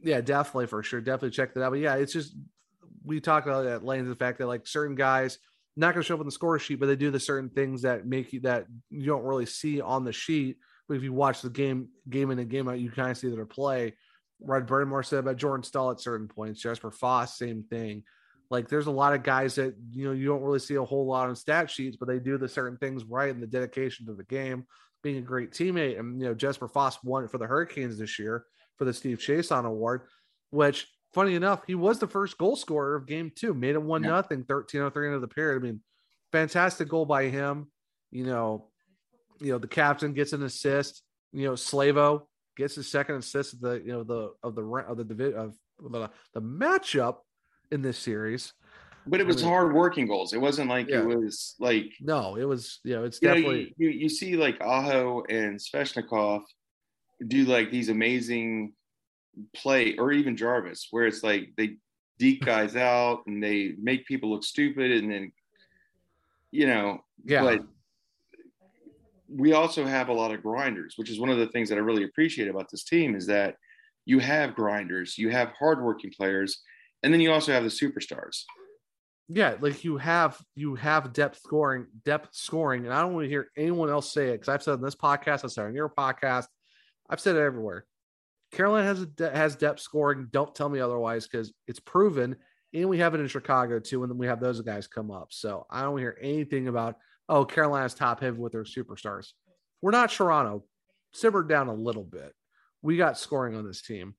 Yeah, 0.00 0.20
definitely 0.20 0.66
for 0.66 0.82
sure. 0.82 1.00
Definitely 1.00 1.30
check 1.30 1.52
that 1.54 1.62
out. 1.62 1.70
But 1.70 1.80
yeah, 1.80 1.96
it's 1.96 2.12
just 2.12 2.36
we 3.04 3.20
talk 3.20 3.44
about 3.44 3.64
that 3.64 3.84
lane 3.84 4.08
the 4.08 4.14
fact 4.14 4.38
that 4.38 4.46
like 4.46 4.66
certain 4.66 4.94
guys 4.94 5.38
not 5.76 5.92
gonna 5.92 6.02
show 6.02 6.14
up 6.14 6.20
on 6.20 6.26
the 6.26 6.32
score 6.32 6.58
sheet, 6.58 6.80
but 6.80 6.86
they 6.86 6.96
do 6.96 7.10
the 7.10 7.20
certain 7.20 7.50
things 7.50 7.82
that 7.82 8.06
make 8.06 8.32
you 8.32 8.40
that 8.40 8.66
you 8.90 9.06
don't 9.06 9.24
really 9.24 9.46
see 9.46 9.80
on 9.80 10.04
the 10.04 10.12
sheet. 10.12 10.56
But 10.88 10.96
if 10.96 11.02
you 11.02 11.12
watch 11.12 11.42
the 11.42 11.50
game 11.50 11.88
game 12.08 12.30
in 12.30 12.38
and 12.38 12.48
game 12.50 12.68
out, 12.68 12.78
you 12.78 12.90
kind 12.90 13.10
of 13.10 13.18
see 13.18 13.28
their 13.28 13.46
play. 13.46 13.94
Rod 14.40 14.66
Brind'Amour 14.66 15.04
said 15.04 15.20
about 15.20 15.36
Jordan 15.36 15.64
Staal 15.64 15.90
at 15.90 16.00
certain 16.00 16.28
points, 16.28 16.60
Jesper 16.60 16.90
Fast, 16.90 17.38
same 17.38 17.64
thing. 17.64 18.04
Like 18.50 18.68
there's 18.68 18.86
a 18.86 18.92
lot 18.92 19.14
of 19.14 19.22
guys 19.22 19.56
that 19.56 19.74
you 19.90 20.06
know 20.06 20.12
you 20.12 20.26
don't 20.26 20.42
really 20.42 20.58
see 20.60 20.74
a 20.76 20.84
whole 20.84 21.06
lot 21.06 21.28
on 21.28 21.34
stat 21.34 21.70
sheets, 21.70 21.96
but 21.96 22.06
they 22.06 22.18
do 22.18 22.38
the 22.38 22.48
certain 22.48 22.76
things 22.78 23.04
right 23.04 23.32
and 23.34 23.42
the 23.42 23.46
dedication 23.46 24.06
to 24.06 24.14
the 24.14 24.24
game, 24.24 24.66
being 25.02 25.16
a 25.16 25.22
great 25.22 25.50
teammate. 25.50 25.98
And 25.98 26.20
you 26.20 26.28
know, 26.28 26.34
Jesper 26.34 26.68
Fast 26.68 27.02
won 27.02 27.24
it 27.24 27.30
for 27.30 27.38
the 27.38 27.46
Hurricanes 27.46 27.98
this 27.98 28.18
year 28.18 28.44
for 28.76 28.84
the 28.84 28.92
Steve 28.92 29.18
Chiasson 29.18 29.64
Award, 29.64 30.02
which 30.50 30.86
funny 31.12 31.34
enough, 31.34 31.62
he 31.66 31.74
was 31.74 31.98
the 31.98 32.06
first 32.06 32.36
goal 32.38 32.54
scorer 32.56 32.94
of 32.94 33.06
game 33.06 33.32
two, 33.34 33.54
made 33.54 33.74
it 33.74 33.82
one 33.82 34.02
Yeah. 34.04 34.10
nothing, 34.10 34.44
1303 34.44 35.06
into 35.08 35.18
the 35.18 35.26
period. 35.28 35.62
I 35.62 35.66
mean, 35.66 35.80
fantastic 36.30 36.88
goal 36.88 37.06
by 37.06 37.24
him. 37.24 37.72
You 38.10 38.26
know, 38.26 38.68
you 39.40 39.52
know, 39.52 39.58
the 39.58 39.68
captain 39.68 40.12
gets 40.12 40.32
an 40.32 40.42
assist, 40.42 41.02
you 41.32 41.44
know, 41.46 41.52
Slavo 41.52 42.22
gets 42.56 42.74
his 42.76 42.88
second 42.90 43.16
assist 43.16 43.54
of 43.54 43.60
the, 43.60 43.82
you 43.84 43.92
know, 43.92 44.02
the 44.02 44.32
of 44.42 44.54
the 44.54 44.62
of 44.62 44.96
the 44.96 45.04
division 45.04 45.38
of 45.38 45.54
the, 45.78 46.10
the 46.34 46.40
matchup 46.42 47.16
in 47.70 47.82
this 47.82 47.98
series. 47.98 48.52
But 49.08 49.20
it 49.20 49.26
was 49.26 49.36
I 49.36 49.40
mean- 49.42 49.48
hard 49.52 49.74
working 49.74 50.06
goals. 50.06 50.32
It 50.32 50.40
wasn't 50.40 50.68
like 50.68 50.88
Yeah. 50.88 51.02
it 51.02 51.06
was 51.06 51.54
like 51.60 51.92
No, 52.00 52.36
it 52.36 52.44
was, 52.44 52.80
you 52.82 52.94
know, 52.96 53.04
it's 53.04 53.20
you, 53.22 53.28
know, 53.28 53.34
definitely 53.34 53.74
you, 53.76 53.88
you, 53.90 53.98
you 54.00 54.08
see 54.08 54.36
like 54.36 54.60
Aho 54.60 55.22
and 55.28 55.58
Svechnikov 55.60 56.42
do 57.26 57.44
like 57.44 57.70
these 57.70 57.88
amazing 57.88 58.72
play, 59.54 59.96
or 59.96 60.12
even 60.12 60.36
Jarvis, 60.36 60.88
where 60.90 61.06
it's 61.06 61.22
like 61.22 61.50
they 61.56 61.76
deke 62.18 62.44
guys 62.44 62.74
out 62.76 63.20
and 63.26 63.42
they 63.42 63.74
make 63.80 64.06
people 64.06 64.30
look 64.30 64.44
stupid, 64.44 64.90
and 64.90 65.10
then 65.10 65.32
you 66.50 66.66
know, 66.66 66.98
Yeah. 67.24 67.42
But 67.42 67.60
we 69.28 69.52
also 69.52 69.84
have 69.84 70.08
a 70.08 70.12
lot 70.12 70.32
of 70.32 70.42
grinders, 70.42 70.94
which 70.96 71.10
is 71.10 71.18
one 71.18 71.30
of 71.30 71.38
the 71.38 71.48
things 71.48 71.68
that 71.68 71.76
I 71.76 71.80
really 71.80 72.04
appreciate 72.04 72.48
about 72.48 72.70
this 72.70 72.84
team 72.84 73.14
is 73.14 73.26
that 73.26 73.56
you 74.04 74.18
have 74.20 74.54
grinders, 74.54 75.18
you 75.18 75.30
have 75.30 75.52
hardworking 75.58 76.12
players, 76.16 76.62
and 77.02 77.12
then 77.12 77.20
you 77.20 77.32
also 77.32 77.52
have 77.52 77.64
the 77.64 77.68
superstars. 77.68 78.42
yeah, 79.28 79.56
like 79.60 79.82
you 79.82 79.96
have 79.96 80.38
you 80.54 80.76
have 80.76 81.12
depth 81.12 81.40
scoring, 81.44 81.86
depth 82.04 82.28
scoring, 82.32 82.84
and 82.84 82.94
I 82.94 83.00
don't 83.02 83.14
want 83.14 83.24
to 83.24 83.28
hear 83.28 83.50
anyone 83.56 83.90
else 83.90 84.12
say 84.12 84.28
it 84.28 84.32
because 84.34 84.48
I've 84.48 84.62
said 84.62 84.74
on 84.74 84.82
this 84.82 84.94
podcast, 84.94 85.44
I've 85.44 85.52
said 85.52 85.66
on 85.66 85.74
your 85.74 85.88
podcast, 85.88 86.46
I've 87.10 87.20
said 87.20 87.36
it 87.36 87.40
everywhere. 87.40 87.84
Carolina 88.52 88.86
has 88.86 89.04
de- 89.06 89.36
has 89.36 89.56
depth 89.56 89.80
scoring. 89.80 90.28
Don't 90.30 90.54
tell 90.54 90.68
me 90.68 90.78
otherwise 90.78 91.26
because 91.26 91.52
it's 91.66 91.80
proven, 91.80 92.36
and 92.72 92.88
we 92.88 92.98
have 92.98 93.14
it 93.14 93.20
in 93.20 93.26
Chicago 93.26 93.80
too. 93.80 94.04
And 94.04 94.10
then 94.10 94.18
we 94.18 94.28
have 94.28 94.40
those 94.40 94.60
guys 94.60 94.86
come 94.86 95.10
up. 95.10 95.28
So 95.32 95.66
I 95.68 95.82
don't 95.82 95.98
hear 95.98 96.16
anything 96.22 96.68
about 96.68 96.94
oh 97.28 97.44
Carolina's 97.44 97.94
top 97.94 98.20
heavy 98.20 98.38
with 98.38 98.52
their 98.52 98.64
superstars. 98.64 99.32
We're 99.82 99.90
not 99.90 100.10
Toronto. 100.10 100.64
Simmered 101.12 101.48
down 101.48 101.68
a 101.68 101.74
little 101.74 102.04
bit. 102.04 102.32
We 102.82 102.96
got 102.96 103.18
scoring 103.18 103.56
on 103.56 103.66
this 103.66 103.80
team, 103.82 104.14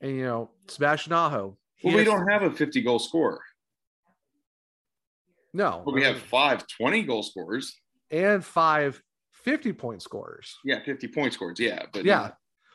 and 0.00 0.12
you 0.16 0.24
know 0.24 0.50
Sebastian 0.68 1.12
Aho. 1.14 1.56
Well, 1.82 1.94
we 1.94 2.00
has- 2.00 2.04
don't 2.06 2.28
have 2.28 2.42
a 2.42 2.50
50 2.50 2.80
goal 2.82 2.98
scorer, 2.98 3.40
no, 5.52 5.82
but 5.84 5.94
we 5.94 6.02
have 6.02 6.18
five 6.18 6.66
20 6.66 7.02
goal 7.04 7.22
scorers. 7.22 7.74
and 8.10 8.44
five 8.44 9.00
50 9.32 9.72
point 9.72 10.02
scorers. 10.02 10.56
Yeah, 10.64 10.80
50 10.84 11.08
point 11.08 11.32
scores. 11.32 11.58
Yeah, 11.58 11.84
but 11.92 12.04
Yeah. 12.04 12.32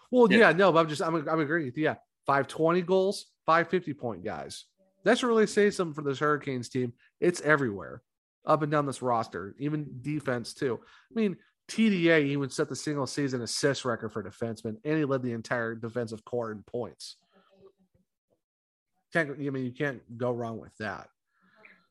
Well, 0.09 0.31
Yeah. 0.31 0.37
yeah, 0.39 0.51
no, 0.53 0.71
but 0.71 0.79
I'm 0.79 0.87
just 0.89 1.01
I'm 1.01 1.15
I'm 1.27 1.39
agreeing 1.39 1.67
with 1.67 1.77
you. 1.77 1.85
Yeah. 1.85 1.95
520 2.25 2.81
goals, 2.81 3.27
550 3.45 3.93
point 3.93 4.23
guys. 4.23 4.65
That 5.03 5.17
should 5.17 5.27
really 5.27 5.47
say 5.47 5.69
something 5.71 5.93
for 5.93 6.03
this 6.03 6.19
Hurricanes 6.19 6.69
team. 6.69 6.93
It's 7.19 7.41
everywhere, 7.41 8.01
up 8.45 8.61
and 8.61 8.71
down 8.71 8.85
this 8.85 9.01
roster, 9.01 9.55
even 9.59 9.99
defense 10.01 10.53
too. 10.53 10.79
I 10.83 11.19
mean, 11.19 11.37
TDA 11.69 12.25
even 12.25 12.49
set 12.49 12.69
the 12.69 12.75
single 12.75 13.07
season 13.07 13.41
assist 13.41 13.85
record 13.85 14.11
for 14.11 14.23
defensemen, 14.23 14.77
and 14.83 14.97
he 14.97 15.05
led 15.05 15.21
the 15.21 15.31
entire 15.31 15.75
defensive 15.75 16.25
core 16.25 16.51
in 16.51 16.63
points. 16.63 17.17
Can't 19.13 19.31
I 19.31 19.49
mean 19.49 19.65
you 19.65 19.71
can't 19.71 20.01
go 20.17 20.31
wrong 20.31 20.59
with 20.59 20.75
that. 20.79 21.07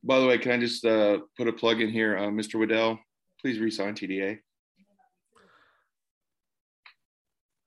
By 0.02 0.18
the 0.18 0.26
way, 0.26 0.38
can 0.38 0.52
I 0.52 0.58
just 0.58 0.84
uh, 0.84 1.18
put 1.36 1.48
a 1.48 1.52
plug 1.52 1.80
in 1.80 1.90
here, 1.90 2.16
uh, 2.16 2.28
Mr. 2.28 2.58
Waddell? 2.58 2.98
Please 3.40 3.58
resign 3.58 3.94
TDA. 3.94 4.38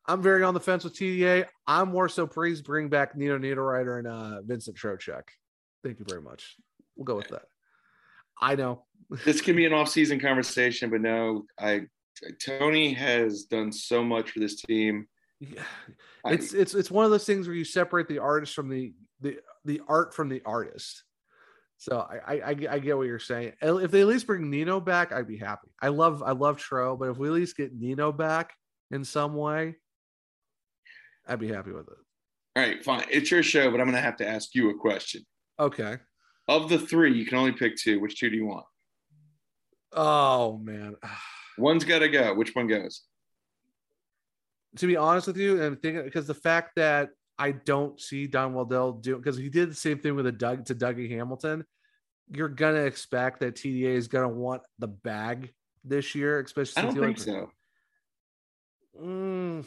I'm 0.05 0.21
very 0.21 0.43
on 0.43 0.53
the 0.53 0.59
fence 0.59 0.83
with 0.83 0.95
TDA. 0.95 1.45
I'm 1.65 1.89
more 1.89 2.09
so 2.09 2.27
please 2.27 2.61
bring 2.61 2.89
back 2.89 3.15
Nino 3.15 3.37
Niederreiter 3.37 3.99
and 3.99 4.07
uh, 4.07 4.41
Vincent 4.41 4.75
Trocheck. 4.75 5.23
Thank 5.83 5.99
you 5.99 6.05
very 6.07 6.21
much. 6.21 6.57
We'll 6.95 7.05
go 7.05 7.15
with 7.15 7.29
that. 7.29 7.43
I 8.41 8.55
know. 8.55 8.83
This 9.25 9.41
can 9.41 9.55
be 9.55 9.65
an 9.65 9.73
off-season 9.73 10.19
conversation, 10.19 10.89
but 10.89 11.01
no, 11.01 11.45
I 11.59 11.81
Tony 12.39 12.93
has 12.93 13.43
done 13.43 13.71
so 13.71 14.03
much 14.03 14.31
for 14.31 14.39
this 14.39 14.61
team. 14.61 15.07
I- 16.25 16.33
It's 16.33 16.53
it's 16.53 16.73
it's 16.73 16.89
one 16.89 17.05
of 17.05 17.11
those 17.11 17.25
things 17.25 17.47
where 17.47 17.55
you 17.55 17.65
separate 17.65 18.07
the 18.07 18.19
artist 18.19 18.55
from 18.55 18.69
the 18.69 18.93
the 19.21 19.37
the 19.65 19.81
art 19.87 20.13
from 20.15 20.29
the 20.29 20.41
artist. 20.45 21.03
So 21.77 21.99
I 21.99 22.33
I, 22.35 22.41
I 22.49 22.49
I 22.71 22.79
get 22.79 22.97
what 22.97 23.07
you're 23.07 23.19
saying. 23.19 23.53
If 23.61 23.91
they 23.91 24.01
at 24.01 24.07
least 24.07 24.25
bring 24.25 24.49
Nino 24.49 24.79
back, 24.79 25.11
I'd 25.11 25.27
be 25.27 25.37
happy. 25.37 25.67
I 25.81 25.89
love 25.89 26.23
I 26.23 26.31
love 26.31 26.57
Tro, 26.57 26.95
but 26.95 27.09
if 27.09 27.17
we 27.17 27.27
at 27.27 27.33
least 27.33 27.57
get 27.57 27.73
Nino 27.73 28.11
back 28.11 28.53
in 28.89 29.03
some 29.03 29.35
way, 29.35 29.75
I'd 31.27 31.39
be 31.39 31.49
happy 31.49 31.71
with 31.71 31.87
it. 31.87 31.97
All 32.55 32.63
right, 32.63 32.83
fine. 32.83 33.05
It's 33.11 33.29
your 33.31 33.43
show, 33.43 33.69
but 33.69 33.79
I'm 33.79 33.87
going 33.87 33.95
to 33.95 34.01
have 34.01 34.17
to 34.17 34.27
ask 34.27 34.55
you 34.55 34.69
a 34.69 34.77
question. 34.77 35.23
Okay. 35.59 35.97
Of 36.47 36.69
the 36.69 36.77
three, 36.79 37.13
you 37.17 37.25
can 37.25 37.37
only 37.37 37.53
pick 37.53 37.77
two. 37.77 37.99
Which 37.99 38.19
two 38.19 38.29
do 38.29 38.35
you 38.35 38.45
want? 38.45 38.65
Oh 39.93 40.57
man. 40.57 40.95
One's 41.57 41.83
got 41.85 41.99
to 41.99 42.09
go. 42.09 42.33
Which 42.33 42.53
one 42.55 42.67
goes? 42.67 43.03
to 44.77 44.87
be 44.87 44.97
honest 44.97 45.27
with 45.27 45.37
you, 45.37 45.61
and 45.61 45.79
thinking 45.79 46.03
because 46.03 46.25
the 46.25 46.33
fact 46.33 46.71
that 46.77 47.09
I 47.37 47.51
don't 47.51 47.99
see 48.01 48.25
Don 48.25 48.53
Waddell 48.55 48.93
do 48.93 49.15
because 49.17 49.37
he 49.37 49.47
did 49.49 49.69
the 49.69 49.75
same 49.75 49.99
thing 49.99 50.15
with 50.15 50.25
a 50.25 50.31
Doug 50.31 50.65
to 50.65 50.75
Dougie 50.75 51.09
Hamilton, 51.11 51.63
you're 52.31 52.49
gonna 52.49 52.81
expect 52.81 53.39
that 53.41 53.55
TDA 53.55 53.93
is 53.93 54.07
gonna 54.07 54.27
want 54.27 54.63
the 54.79 54.87
bag 54.87 55.53
this 55.83 56.15
year, 56.15 56.39
especially 56.39 56.81
I 56.81 56.85
don't 56.87 56.95
think 56.95 57.05
like- 57.05 57.19
so. 57.19 57.51
Mm, 58.99 59.65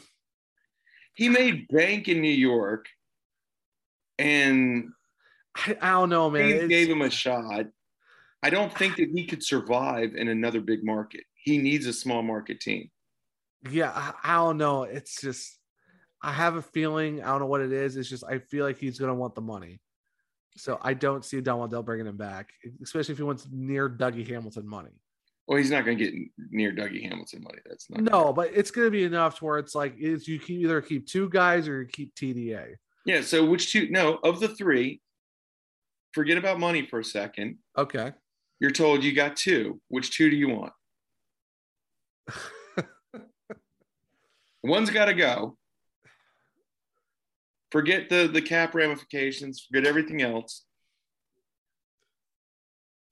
He 1.13 1.29
made 1.29 1.67
bank 1.69 2.09
in 2.09 2.21
New 2.21 2.29
York, 2.29 2.87
and 4.19 4.91
I, 5.65 5.77
I 5.81 5.91
don't 5.91 6.09
know, 6.09 6.29
man. 6.29 6.49
they 6.49 6.67
gave 6.67 6.89
him 6.89 7.01
a 7.01 7.09
shot. 7.09 7.65
I 8.43 8.49
don't 8.49 8.75
think 8.77 8.97
that 8.97 9.09
he 9.13 9.25
could 9.25 9.43
survive 9.43 10.13
in 10.15 10.27
another 10.27 10.61
big 10.61 10.83
market. 10.83 11.23
He 11.35 11.57
needs 11.57 11.85
a 11.85 11.93
small 11.93 12.21
market 12.21 12.59
team. 12.59 12.89
yeah, 13.71 13.91
I, 13.93 14.13
I 14.23 14.35
don't 14.35 14.57
know. 14.57 14.83
It's 14.83 15.21
just 15.21 15.57
I 16.21 16.31
have 16.31 16.55
a 16.55 16.61
feeling. 16.61 17.23
I 17.23 17.27
don't 17.27 17.39
know 17.39 17.47
what 17.47 17.61
it 17.61 17.71
is. 17.71 17.97
It's 17.97 18.09
just 18.09 18.23
I 18.23 18.39
feel 18.39 18.65
like 18.65 18.77
he's 18.77 18.99
gonna 18.99 19.15
want 19.15 19.35
the 19.35 19.41
money. 19.41 19.79
So 20.57 20.79
I 20.81 20.93
don't 20.93 21.23
see 21.23 21.39
Don 21.39 21.59
Waddell 21.59 21.83
bringing 21.83 22.07
him 22.07 22.17
back, 22.17 22.49
especially 22.81 23.13
if 23.13 23.17
he 23.17 23.23
wants 23.23 23.47
near 23.51 23.89
Dougie 23.89 24.27
Hamilton 24.27 24.67
money. 24.67 24.91
Well, 25.47 25.57
he's 25.57 25.71
not 25.71 25.85
going 25.85 25.97
to 25.97 26.03
get 26.03 26.13
near 26.49 26.73
Dougie 26.73 27.03
Hamilton 27.03 27.43
money. 27.43 27.59
That's 27.65 27.89
not. 27.89 28.01
No, 28.01 28.33
but 28.33 28.51
it's 28.53 28.69
going 28.69 28.87
to 28.87 28.91
be 28.91 29.05
enough 29.05 29.39
to 29.39 29.45
where 29.45 29.59
it's 29.59 29.75
like 29.75 29.95
is 29.97 30.27
you 30.27 30.39
can 30.39 30.55
either 30.55 30.81
keep 30.81 31.07
two 31.07 31.29
guys 31.29 31.67
or 31.67 31.81
you 31.81 31.87
keep 31.87 32.13
TDA. 32.15 32.73
Yeah. 33.05 33.21
So 33.21 33.45
which 33.45 33.71
two? 33.71 33.89
No, 33.89 34.15
of 34.23 34.41
the 34.41 34.49
three, 34.49 34.99
forget 36.13 36.37
about 36.37 36.59
money 36.59 36.85
for 36.85 36.99
a 36.99 37.03
second. 37.03 37.57
Okay. 37.77 38.13
You're 38.59 38.71
told 38.71 39.03
you 39.03 39.13
got 39.13 39.35
two. 39.35 39.79
Which 39.87 40.15
two 40.15 40.29
do 40.29 40.35
you 40.35 40.49
want? 40.49 40.73
One's 44.63 44.89
got 44.89 45.05
to 45.05 45.13
go. 45.13 45.57
Forget 47.71 48.09
the 48.09 48.27
the 48.27 48.41
cap 48.41 48.73
ramifications. 48.73 49.61
Forget 49.61 49.87
everything 49.87 50.21
else. 50.21 50.63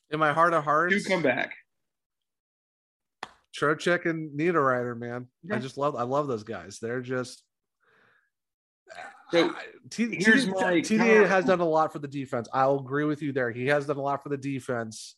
In 0.10 0.20
my 0.20 0.34
heart 0.34 0.54
of 0.54 0.64
hearts, 0.64 0.94
Two 0.94 1.10
come 1.10 1.22
back. 1.22 1.54
Trocheck 3.60 4.06
and 4.06 4.38
Niederreiter, 4.38 4.98
man. 4.98 5.28
I 5.52 5.60
just 5.60 5.78
love 5.78 5.96
I 5.96 6.04
love 6.04 6.28
those 6.28 6.44
guys. 6.44 6.80
They're 6.82 7.02
just 7.02 7.44
So 9.36 9.50
I- 9.50 9.66
T- 9.92 10.16
here's 10.20 10.48
my 10.48 10.82
TDA 10.82 11.28
has 11.28 11.46
done 11.46 11.60
a 11.60 11.66
lot 11.66 11.94
for 11.94 12.00
the 12.00 12.08
defense. 12.08 12.48
I'll 12.52 12.80
agree 12.80 13.04
with 13.06 13.22
you 13.22 13.32
there. 13.32 13.52
He 13.52 13.68
has 13.68 13.86
done 13.86 13.98
a 13.98 14.02
lot 14.02 14.24
for 14.24 14.30
the 14.30 14.38
defense. 14.38 15.16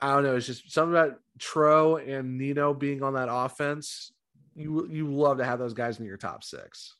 I 0.00 0.12
don't 0.14 0.24
know. 0.24 0.34
It's 0.34 0.46
just 0.46 0.72
something 0.72 0.92
about 0.92 1.20
Tro 1.38 1.98
and 1.98 2.36
Nino 2.36 2.74
being 2.74 3.04
on 3.04 3.14
that 3.14 3.28
offense. 3.30 4.10
You 4.56 4.88
you 4.90 5.06
love 5.14 5.38
to 5.38 5.44
have 5.44 5.60
those 5.60 5.72
guys 5.72 6.00
in 6.00 6.04
your 6.04 6.16
top 6.16 6.42
six. 6.42 6.96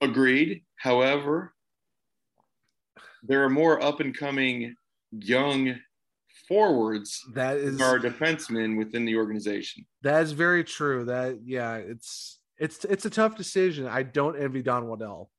Agreed. 0.00 0.64
However, 0.74 1.54
there 3.22 3.44
are 3.44 3.50
more 3.50 3.80
up 3.82 4.00
and 4.00 4.16
coming 4.16 4.74
young 5.12 5.76
forwards 6.48 7.22
That 7.34 7.58
is 7.58 7.80
are 7.80 8.00
defensemen 8.00 8.76
within 8.76 9.04
the 9.04 9.16
organization. 9.16 9.86
that 10.02 10.22
is 10.24 10.32
very 10.32 10.64
true. 10.64 11.04
That 11.04 11.38
yeah, 11.44 11.76
it's 11.76 12.39
it's 12.60 12.84
it's 12.84 13.06
a 13.06 13.10
tough 13.10 13.36
decision. 13.36 13.86
I 13.86 14.02
don't 14.02 14.40
envy 14.40 14.62
Don 14.62 14.86
Waddell. 14.86 15.30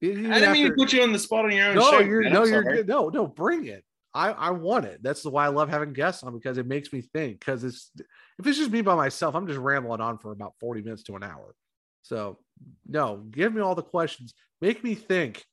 Even 0.00 0.32
I 0.32 0.38
didn't 0.38 0.52
mean 0.52 0.68
to 0.68 0.74
put 0.74 0.92
you 0.92 1.02
on 1.02 1.12
the 1.12 1.18
spot 1.18 1.44
on 1.44 1.52
your 1.52 1.68
own 1.68 1.74
no, 1.74 1.90
show. 1.90 2.00
you're 2.00 2.22
man. 2.22 2.32
no, 2.32 2.42
I'm 2.42 2.48
you're 2.48 2.62
sorry. 2.62 2.76
good. 2.76 2.88
No, 2.88 3.08
no, 3.08 3.26
bring 3.26 3.66
it. 3.66 3.84
I 4.14 4.30
I 4.30 4.50
want 4.50 4.84
it. 4.84 5.02
That's 5.02 5.24
why 5.24 5.44
I 5.44 5.48
love 5.48 5.68
having 5.68 5.92
guests 5.92 6.22
on 6.22 6.32
because 6.32 6.58
it 6.58 6.66
makes 6.66 6.92
me 6.92 7.00
think. 7.00 7.40
Because 7.40 7.64
it's 7.64 7.90
if 8.38 8.46
it's 8.46 8.58
just 8.58 8.70
me 8.70 8.80
by 8.80 8.94
myself, 8.94 9.34
I'm 9.34 9.46
just 9.46 9.58
rambling 9.58 10.00
on 10.00 10.18
for 10.18 10.32
about 10.32 10.54
40 10.60 10.82
minutes 10.82 11.02
to 11.04 11.16
an 11.16 11.24
hour. 11.24 11.54
So 12.02 12.38
no, 12.86 13.18
give 13.30 13.52
me 13.52 13.60
all 13.60 13.74
the 13.74 13.82
questions. 13.82 14.32
Make 14.60 14.84
me 14.84 14.94
think. 14.94 15.44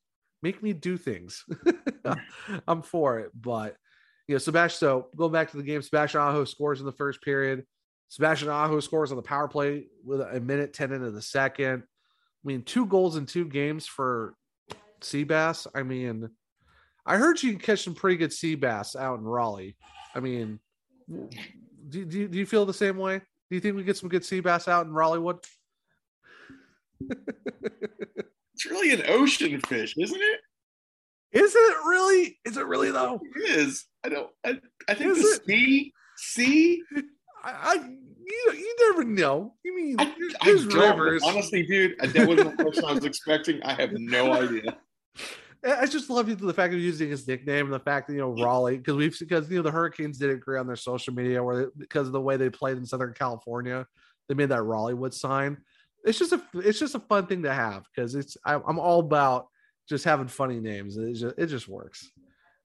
Make 0.44 0.62
me 0.62 0.74
do 0.74 0.98
things. 0.98 1.44
I'm 2.68 2.82
for 2.84 3.20
it. 3.20 3.32
But 3.40 3.76
you 4.28 4.36
know, 4.36 4.40
Sebastian. 4.40 4.80
So 4.80 5.08
going 5.16 5.32
back 5.32 5.50
to 5.52 5.58
the 5.58 5.64
game, 5.64 5.82
Sebastian 5.82 6.22
Aho 6.22 6.46
scores 6.46 6.80
in 6.80 6.86
the 6.86 6.92
first 6.92 7.22
period. 7.24 7.66
Sebastian 8.10 8.50
Aho 8.50 8.80
scores 8.80 9.12
on 9.12 9.18
the 9.18 9.24
power 9.24 9.48
play 9.48 9.86
with 10.04 10.22
a 10.22 10.40
minute 10.40 10.74
10 10.74 10.92
into 10.92 11.12
the 11.12 11.22
second. 11.22 11.84
I 11.84 12.48
mean, 12.48 12.64
two 12.64 12.86
goals 12.86 13.16
in 13.18 13.26
two 13.26 13.46
games 13.46 13.86
for 13.86 14.36
Seabass. 15.02 15.68
I 15.74 15.84
mean, 15.84 16.30
I 17.06 17.18
heard 17.18 17.42
you 17.42 17.52
can 17.52 17.60
catch 17.60 17.84
some 17.84 17.96
pretty 17.96 18.18
good 18.18 18.34
sea 18.34 18.56
bass 18.56 18.96
out 18.96 19.20
in 19.20 19.26
Raleigh. 19.26 19.76
I 20.14 20.20
mean, 20.20 20.60
do, 21.08 22.06
do, 22.06 22.28
do 22.28 22.38
you 22.38 22.46
feel 22.46 22.66
the 22.66 22.74
same 22.74 22.98
way? 22.98 23.20
Do 23.20 23.56
you 23.56 23.60
think 23.62 23.76
we 23.76 23.84
get 23.84 23.98
some 23.98 24.10
good 24.10 24.26
sea 24.26 24.42
bass 24.42 24.68
out 24.68 24.86
in 24.86 24.94
Raleighwood? 24.94 25.40
It's 28.60 28.70
really 28.70 28.92
an 28.92 29.04
ocean 29.08 29.62
fish, 29.62 29.96
isn't 29.98 30.22
it? 30.22 30.40
Is 31.32 31.56
it 31.56 31.78
really? 31.88 32.38
Is 32.44 32.58
it 32.58 32.66
really 32.66 32.92
though? 32.92 33.22
It 33.38 33.52
is. 33.58 33.86
I 34.04 34.10
don't. 34.10 34.30
I, 34.46 34.60
I 34.90 34.96
think 34.96 35.12
Is 35.16 35.24
the 35.24 35.30
it? 35.30 35.46
sea. 35.46 35.94
Sea. 36.18 36.84
I, 37.44 37.52
I 37.52 37.74
you, 38.30 38.54
you 38.54 38.76
never 38.90 39.04
know. 39.04 39.54
You 39.64 39.76
mean 39.76 39.96
I, 40.00 40.04
I 40.42 40.46
there's 40.46 40.68
don't. 40.68 40.80
rivers? 40.80 41.24
Honestly, 41.24 41.66
dude, 41.66 42.00
that 42.00 42.28
wasn't 42.28 42.58
the 42.58 42.64
question 42.64 42.86
I 42.86 42.94
was 42.94 43.06
expecting. 43.06 43.62
I 43.64 43.74
have 43.74 43.92
no 43.94 44.34
idea. 44.42 44.78
I 45.68 45.88
just 45.88 46.10
love 46.10 46.30
you 46.30 46.36
the 46.36 46.54
fact 46.54 46.74
of 46.74 46.80
using 46.80 47.10
his 47.10 47.28
nickname 47.28 47.66
and 47.66 47.74
the 47.74 47.80
fact 47.80 48.08
that 48.08 48.14
you 48.14 48.20
know 48.20 48.30
Raleigh 48.30 48.78
because 48.78 48.96
we've 48.96 49.18
because 49.20 49.50
you 49.50 49.58
know 49.58 49.64
the 49.64 49.72
Hurricanes 49.72 50.18
did 50.18 50.30
agree 50.30 50.58
on 50.58 50.68
their 50.68 50.78
social 50.78 51.14
media 51.14 51.44
where 51.44 51.66
they, 51.66 51.72
because 51.78 52.08
of 52.08 52.14
the 52.14 52.22
way 52.22 52.38
they 52.38 52.50
played 52.50 52.78
in 52.78 52.86
Southern 52.86 53.14
California, 53.14 53.86
they 54.28 54.36
made 54.36 54.50
that 54.50 54.64
Raleighwood 54.64 55.14
sign. 55.14 55.58
It's 56.06 56.18
just 56.18 56.32
a 56.32 56.42
it's 56.54 56.80
just 56.80 56.96
a 56.96 57.00
fun 57.00 57.28
thing 57.28 57.44
to 57.44 57.54
have 57.54 57.86
because 57.94 58.16
it's 58.16 58.38
I, 58.46 58.56
I'm 58.56 58.80
all 58.80 59.00
about 59.00 59.48
just 59.90 60.06
having 60.06 60.28
funny 60.28 60.62
names. 60.62 60.96
It 60.96 61.14
just 61.14 61.38
it 61.38 61.48
just 61.48 61.68
works. 61.68 62.10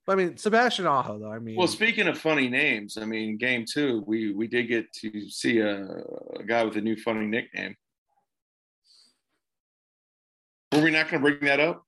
I 0.07 0.15
mean 0.15 0.37
Sebastian 0.37 0.85
Aho 0.85 1.19
though. 1.19 1.31
I 1.31 1.39
mean, 1.39 1.55
Well, 1.55 1.67
speaking 1.67 2.07
of 2.07 2.17
funny 2.17 2.47
names, 2.47 2.97
I 2.97 3.05
mean, 3.05 3.37
game 3.37 3.65
two, 3.67 4.03
we 4.05 4.31
we 4.33 4.47
did 4.47 4.67
get 4.67 4.91
to 5.01 5.29
see 5.29 5.59
a, 5.59 5.83
a 6.39 6.43
guy 6.45 6.63
with 6.63 6.77
a 6.77 6.81
new 6.81 6.95
funny 6.95 7.25
nickname. 7.25 7.75
Were 10.71 10.81
we 10.81 10.91
not 10.91 11.09
going 11.09 11.23
to 11.23 11.29
bring 11.29 11.39
that 11.45 11.59
up? 11.59 11.83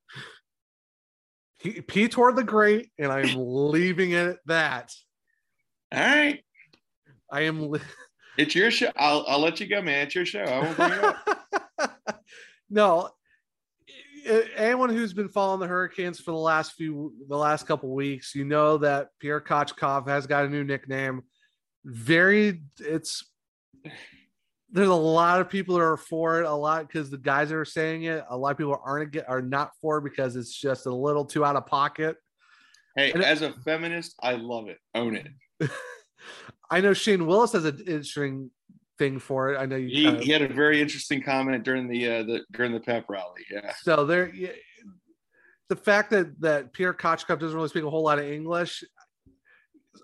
P- 1.60 1.82
Petor 1.82 2.36
the 2.36 2.44
Great, 2.44 2.90
and 2.98 3.12
I'm 3.12 3.34
leaving 3.36 4.12
it 4.12 4.28
at 4.28 4.38
that. 4.46 4.94
All 5.94 6.00
right, 6.02 6.44
I 7.32 7.42
am. 7.42 7.70
Li- 7.70 7.82
it's 8.38 8.56
your 8.56 8.72
show. 8.72 8.92
I'll 8.96 9.26
I'll 9.28 9.40
let 9.40 9.60
you 9.60 9.68
go, 9.68 9.82
man. 9.82 10.08
It's 10.08 10.16
your 10.16 10.26
show. 10.26 10.42
I 10.42 10.60
won't 10.60 10.76
bring 10.78 10.92
it 10.92 11.04
up. 11.80 12.24
no, 12.70 13.10
anyone 14.56 14.90
who's 14.90 15.14
been 15.14 15.30
following 15.30 15.60
the 15.60 15.68
Hurricanes 15.68 16.20
for 16.20 16.32
the 16.32 16.38
last 16.38 16.74
few, 16.74 17.14
the 17.28 17.38
last 17.38 17.66
couple 17.68 17.94
weeks, 17.94 18.36
you 18.36 18.46
know 18.46 18.78
that 18.80 19.10
Pierre 19.20 19.42
Kochetkov 19.42 20.08
has 20.08 20.28
got 20.28 20.46
a 20.46 20.50
new 20.50 20.64
nickname. 20.64 21.24
Very, 21.86 22.64
it's 22.80 23.26
there's 24.70 24.90
a 24.90 24.94
lot 24.94 25.40
of 25.40 25.50
people 25.50 25.76
that 25.76 25.82
are 25.82 25.98
for 25.98 26.42
it. 26.42 26.46
A 26.46 26.52
lot 26.54 26.88
because 26.88 27.10
the 27.10 27.18
guys 27.18 27.50
that 27.50 27.56
are 27.56 27.66
saying 27.66 28.04
it, 28.04 28.24
a 28.30 28.38
lot 28.38 28.52
of 28.52 28.58
people 28.58 28.80
aren't 28.84 29.16
are 29.28 29.42
not 29.42 29.72
for 29.82 30.00
it 30.00 30.04
because 30.04 30.36
it's 30.36 30.54
just 30.54 30.86
a 30.86 30.94
little 30.94 31.24
too 31.26 31.46
out 31.46 31.56
of 31.56 31.66
pocket. 31.66 32.18
Hey, 32.96 33.12
And 33.12 33.22
it- 33.22 33.28
as 33.28 33.42
a 33.42 33.54
feminist, 33.64 34.16
I 34.22 34.34
love 34.34 34.68
it. 34.68 34.80
Own 34.96 35.16
it. 35.16 35.28
I 36.70 36.82
know 36.82 36.94
Shane 36.94 37.26
Willis 37.26 37.54
has 37.54 37.64
an 37.64 37.80
interesting 37.80 38.52
thing 38.98 39.20
for 39.20 39.54
it. 39.54 39.58
I 39.58 39.66
know 39.66 39.76
you. 39.76 39.88
He, 39.90 40.06
of- 40.08 40.20
he 40.22 40.32
had 40.32 40.42
a 40.42 40.48
very 40.48 40.82
interesting 40.82 41.22
comment 41.22 41.64
during 41.64 41.88
the 41.88 42.08
uh, 42.08 42.24
the 42.24 42.42
during 42.52 42.72
the 42.72 42.80
pep 42.80 43.06
rally. 43.10 43.42
Yeah. 43.52 43.74
So 43.82 44.06
there, 44.06 44.32
the 45.70 45.76
fact 45.76 46.12
that 46.12 46.40
that 46.42 46.74
Pierre 46.74 46.94
Kochetkov 46.94 47.40
doesn't 47.40 47.56
really 47.56 47.70
speak 47.70 47.84
a 47.84 47.90
whole 47.90 48.04
lot 48.04 48.20
of 48.20 48.26
English, 48.26 48.84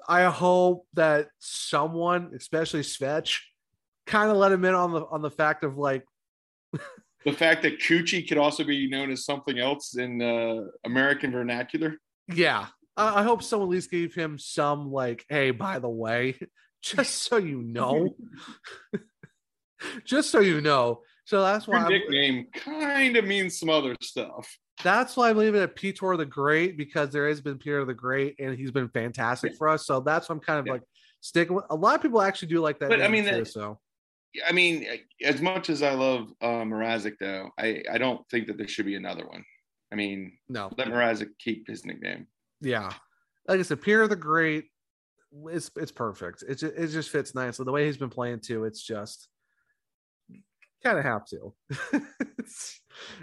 I 0.07 0.23
hope 0.23 0.85
that 0.93 1.27
someone, 1.39 2.31
especially 2.35 2.81
Svetch, 2.81 3.39
kind 4.05 4.29
of 4.31 4.37
let 4.37 4.51
him 4.51 4.65
in 4.65 4.73
on 4.73 4.91
the 4.91 5.05
on 5.05 5.21
the 5.21 5.31
fact 5.31 5.63
of 5.63 5.77
like, 5.77 6.03
The 7.25 7.31
fact 7.31 7.61
that 7.63 7.79
coochie 7.79 8.27
could 8.27 8.37
also 8.37 8.63
be 8.65 8.89
known 8.89 9.09
as 9.09 9.23
something 9.23 9.57
else 9.57 9.95
in 9.95 10.21
uh, 10.21 10.65
American 10.85 11.31
vernacular. 11.31 11.95
yeah, 12.27 12.67
I, 12.97 13.21
I 13.21 13.23
hope 13.23 13.41
someone 13.41 13.69
at 13.69 13.71
least 13.71 13.89
gave 13.91 14.13
him 14.13 14.37
some 14.37 14.91
like, 14.91 15.23
hey, 15.29 15.51
by 15.51 15.79
the 15.79 15.89
way, 15.89 16.37
just 16.83 17.23
so 17.23 17.37
you 17.37 17.61
know, 17.63 18.15
just 20.05 20.29
so 20.29 20.39
you 20.39 20.61
know. 20.61 21.01
So 21.25 21.41
that's 21.41 21.67
why 21.67 21.77
Your 21.77 21.85
I'm, 21.85 21.91
nickname 21.91 22.47
kind 22.53 23.15
of 23.15 23.25
means 23.25 23.57
some 23.57 23.69
other 23.69 23.95
stuff. 24.01 24.57
that's 24.83 25.15
why 25.15 25.29
I 25.29 25.33
believe 25.33 25.55
it 25.55 25.61
at 25.61 25.75
Peter 25.75 26.17
the 26.17 26.25
Great 26.25 26.77
because 26.77 27.09
there 27.11 27.27
has 27.29 27.39
been 27.41 27.57
Peter 27.57 27.85
the 27.85 27.93
Great 27.93 28.35
and 28.39 28.57
he's 28.57 28.71
been 28.71 28.89
fantastic 28.89 29.55
for 29.55 29.69
us. 29.69 29.85
So 29.87 30.01
that's 30.01 30.27
why 30.27 30.33
I'm 30.35 30.41
kind 30.41 30.59
of 30.59 30.65
Yeah. 30.67 30.73
like 30.73 30.81
sticking 31.21 31.55
with. 31.55 31.65
A 31.69 31.75
lot 31.75 31.95
of 31.95 32.01
people 32.01 32.21
actually 32.21 32.49
do 32.49 32.59
like 32.59 32.79
that. 32.79 32.89
But, 32.89 33.01
I 33.01 33.07
mean, 33.07 33.23
too, 33.23 33.31
that- 33.31 33.47
so 33.47 33.79
I 34.47 34.51
mean, 34.51 34.85
as 35.23 35.41
much 35.41 35.69
as 35.69 35.81
I 35.83 35.93
love 35.93 36.27
uh, 36.41 36.63
Mrazek, 36.65 37.13
though, 37.19 37.51
I, 37.57 37.83
I 37.91 37.99
don't 37.99 38.27
think 38.29 38.47
that 38.47 38.57
there 38.57 38.67
should 38.67 38.87
be 38.87 38.95
another 38.95 39.27
one. 39.27 39.45
I 39.91 39.95
mean, 39.95 40.39
no, 40.49 40.71
let 40.75 40.87
Mrazek 40.87 41.29
keep 41.39 41.67
his 41.67 41.85
nickname. 41.85 42.25
yeah, 42.59 42.91
like 43.47 43.59
I 43.59 43.61
said, 43.61 43.81
Peter 43.81 44.07
the 44.07 44.15
Great, 44.15 44.65
it's 45.47 45.71
it's 45.75 45.91
perfect. 45.91 46.43
It 46.47 46.55
just, 46.55 46.75
it 46.75 46.87
just 46.87 47.09
fits 47.09 47.35
nicely. 47.35 47.65
The 47.65 47.71
way 47.71 47.85
he's 47.85 47.97
been 47.97 48.09
playing 48.09 48.39
too, 48.39 48.65
it's 48.65 48.81
just 48.81 49.27
kind 50.83 50.97
of 50.97 51.05
have 51.05 51.25
to. 51.27 51.53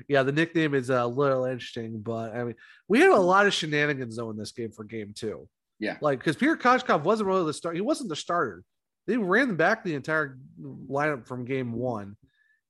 Yeah, 0.08 0.22
the 0.22 0.32
nickname 0.32 0.74
is 0.74 0.90
a 0.90 1.06
little 1.06 1.44
interesting, 1.44 2.00
but 2.00 2.34
I 2.34 2.44
mean, 2.44 2.54
we 2.88 3.00
had 3.00 3.10
a 3.10 3.16
lot 3.16 3.46
of 3.46 3.54
shenanigans 3.54 4.16
though 4.16 4.30
in 4.30 4.36
this 4.36 4.52
game 4.52 4.72
for 4.72 4.84
game 4.84 5.12
two. 5.14 5.48
Yeah. 5.78 5.96
like 6.02 6.18
because 6.18 6.36
Peter 6.36 6.56
Kochetkov 6.56 7.04
wasn't 7.04 7.28
really 7.28 7.46
the 7.46 7.54
start. 7.54 7.74
He 7.74 7.80
wasn't 7.80 8.10
the 8.10 8.16
starter. 8.16 8.64
They 9.06 9.16
ran 9.16 9.56
back 9.56 9.82
the 9.82 9.94
entire 9.94 10.38
lineup 10.60 11.26
from 11.26 11.46
game 11.46 11.72
one, 11.72 12.16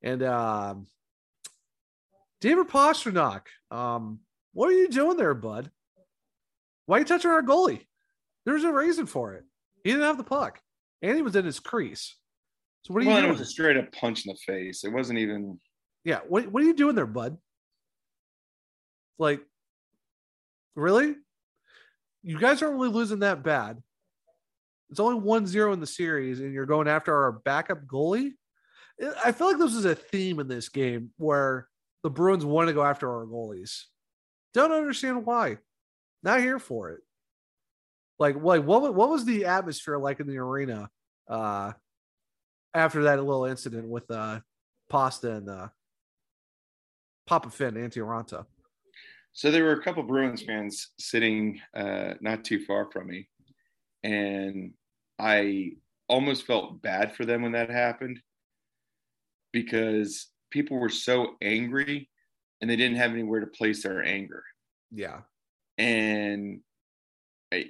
and 0.02 0.22
um, 0.22 0.86
David 2.40 2.68
Pastrnak. 2.68 3.42
Um, 3.70 4.20
what 4.52 4.68
are 4.68 4.76
you 4.76 4.88
doing 4.88 5.16
there, 5.16 5.34
bud? 5.34 5.70
Why 6.86 6.96
are 6.96 7.00
you 7.00 7.04
touching 7.04 7.30
our 7.30 7.42
goalie? 7.42 7.86
There's 8.46 8.64
a 8.64 8.72
reason 8.72 9.06
for 9.06 9.34
it. 9.34 9.44
He 9.84 9.90
didn't 9.90 10.06
have 10.06 10.16
the 10.18 10.24
puck, 10.24 10.60
and 11.02 11.16
he 11.16 11.22
was 11.22 11.36
in 11.36 11.44
his 11.44 11.60
crease. 11.60 12.16
So 12.82 12.94
what 12.94 13.00
are 13.00 13.04
you 13.04 13.08
well, 13.10 13.18
and 13.18 13.26
it 13.26 13.30
was 13.30 13.40
a 13.40 13.46
straight 13.46 13.76
up 13.76 13.92
punch 13.92 14.26
in 14.26 14.32
the 14.32 14.38
face. 14.52 14.84
It 14.84 14.92
wasn't 14.92 15.18
even. 15.18 15.60
Yeah, 16.04 16.20
what 16.28 16.50
what 16.50 16.62
are 16.62 16.66
you 16.66 16.74
doing 16.74 16.94
there, 16.94 17.06
bud? 17.06 17.36
Like, 19.18 19.40
really? 20.74 21.14
You 22.22 22.38
guys 22.38 22.62
aren't 22.62 22.76
really 22.76 22.88
losing 22.88 23.18
that 23.20 23.42
bad. 23.42 23.82
It's 24.90 25.00
only 25.00 25.20
1-0 25.20 25.72
in 25.72 25.80
the 25.80 25.86
series, 25.86 26.40
and 26.40 26.52
you're 26.52 26.66
going 26.66 26.88
after 26.88 27.14
our 27.14 27.32
backup 27.32 27.86
goalie. 27.86 28.32
I 29.24 29.32
feel 29.32 29.46
like 29.46 29.58
this 29.58 29.74
is 29.74 29.84
a 29.84 29.94
theme 29.94 30.40
in 30.40 30.48
this 30.48 30.68
game 30.68 31.10
where 31.16 31.68
the 32.02 32.10
Bruins 32.10 32.44
want 32.44 32.68
to 32.68 32.74
go 32.74 32.82
after 32.82 33.10
our 33.10 33.24
goalies. 33.24 33.84
Don't 34.52 34.72
understand 34.72 35.24
why. 35.24 35.58
Not 36.22 36.40
here 36.40 36.58
for 36.58 36.90
it. 36.90 37.00
Like, 38.20 38.36
like 38.36 38.62
what 38.62 38.94
what 38.94 39.08
was 39.08 39.24
the 39.24 39.46
atmosphere 39.46 39.96
like 39.96 40.20
in 40.20 40.26
the 40.26 40.38
arena 40.38 40.90
uh 41.26 41.72
after 42.74 43.04
that 43.04 43.18
little 43.18 43.46
incident 43.46 43.88
with 43.88 44.08
uh 44.10 44.40
Pasta 44.88 45.36
and 45.36 45.48
uh 45.48 45.68
Papa 47.26 47.50
Finn, 47.50 47.74
Antti 47.74 47.98
Raanta? 47.98 48.44
So 49.32 49.50
there 49.50 49.64
were 49.64 49.72
a 49.72 49.82
couple 49.82 50.02
Bruins 50.02 50.42
fans 50.42 50.90
sitting 50.98 51.60
uh, 51.74 52.14
not 52.20 52.44
too 52.44 52.64
far 52.64 52.90
from 52.90 53.06
me, 53.06 53.28
and 54.02 54.72
I 55.18 55.72
almost 56.08 56.44
felt 56.44 56.82
bad 56.82 57.14
for 57.14 57.24
them 57.24 57.42
when 57.42 57.52
that 57.52 57.70
happened 57.70 58.20
because 59.52 60.28
people 60.50 60.78
were 60.78 60.88
so 60.88 61.36
angry 61.40 62.10
and 62.60 62.68
they 62.68 62.76
didn't 62.76 62.96
have 62.96 63.12
anywhere 63.12 63.40
to 63.40 63.46
place 63.46 63.84
their 63.84 64.02
anger. 64.02 64.42
Yeah. 64.90 65.20
And 65.78 66.60
I, 67.52 67.66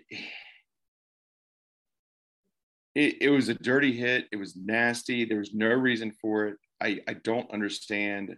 it, 2.95 3.23
it 3.23 3.31
was 3.31 3.49
a 3.49 3.55
dirty 3.55 3.93
hit. 3.93 4.27
It 4.33 4.37
was 4.37 4.57
nasty. 4.57 5.25
There 5.25 5.39
was 5.39 5.55
no 5.55 5.69
reason 5.69 6.13
for 6.21 6.47
it. 6.47 6.57
I, 6.81 7.01
I 7.09 7.15
don't 7.15 7.51
understand. 7.53 8.37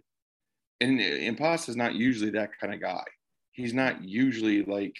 And 0.81 0.99
Impost 0.99 1.69
is 1.69 1.75
not 1.75 1.95
usually 1.95 2.31
that 2.31 2.51
kind 2.59 2.73
of 2.73 2.81
guy. 2.81 3.03
He's 3.51 3.73
not 3.73 4.03
usually 4.03 4.63
like 4.63 4.95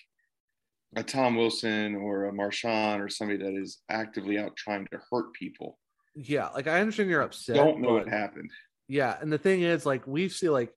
a 0.95 1.03
Tom 1.03 1.35
Wilson 1.35 1.95
or 1.95 2.25
a 2.25 2.33
Marchand 2.33 3.01
or 3.01 3.09
somebody 3.09 3.39
that 3.43 3.59
is 3.59 3.79
actively 3.89 4.37
out 4.37 4.55
trying 4.55 4.87
to 4.91 4.99
hurt 5.11 5.33
people. 5.33 5.79
Yeah, 6.15 6.49
like 6.49 6.67
I 6.67 6.79
understand 6.79 7.09
you're 7.09 7.21
upset. 7.21 7.55
Don't 7.55 7.81
know 7.81 7.93
what 7.93 8.07
happened. 8.07 8.51
Yeah, 8.87 9.17
and 9.19 9.31
the 9.31 9.37
thing 9.37 9.61
is, 9.61 9.85
like 9.85 10.05
we 10.05 10.29
see, 10.29 10.49
like 10.49 10.71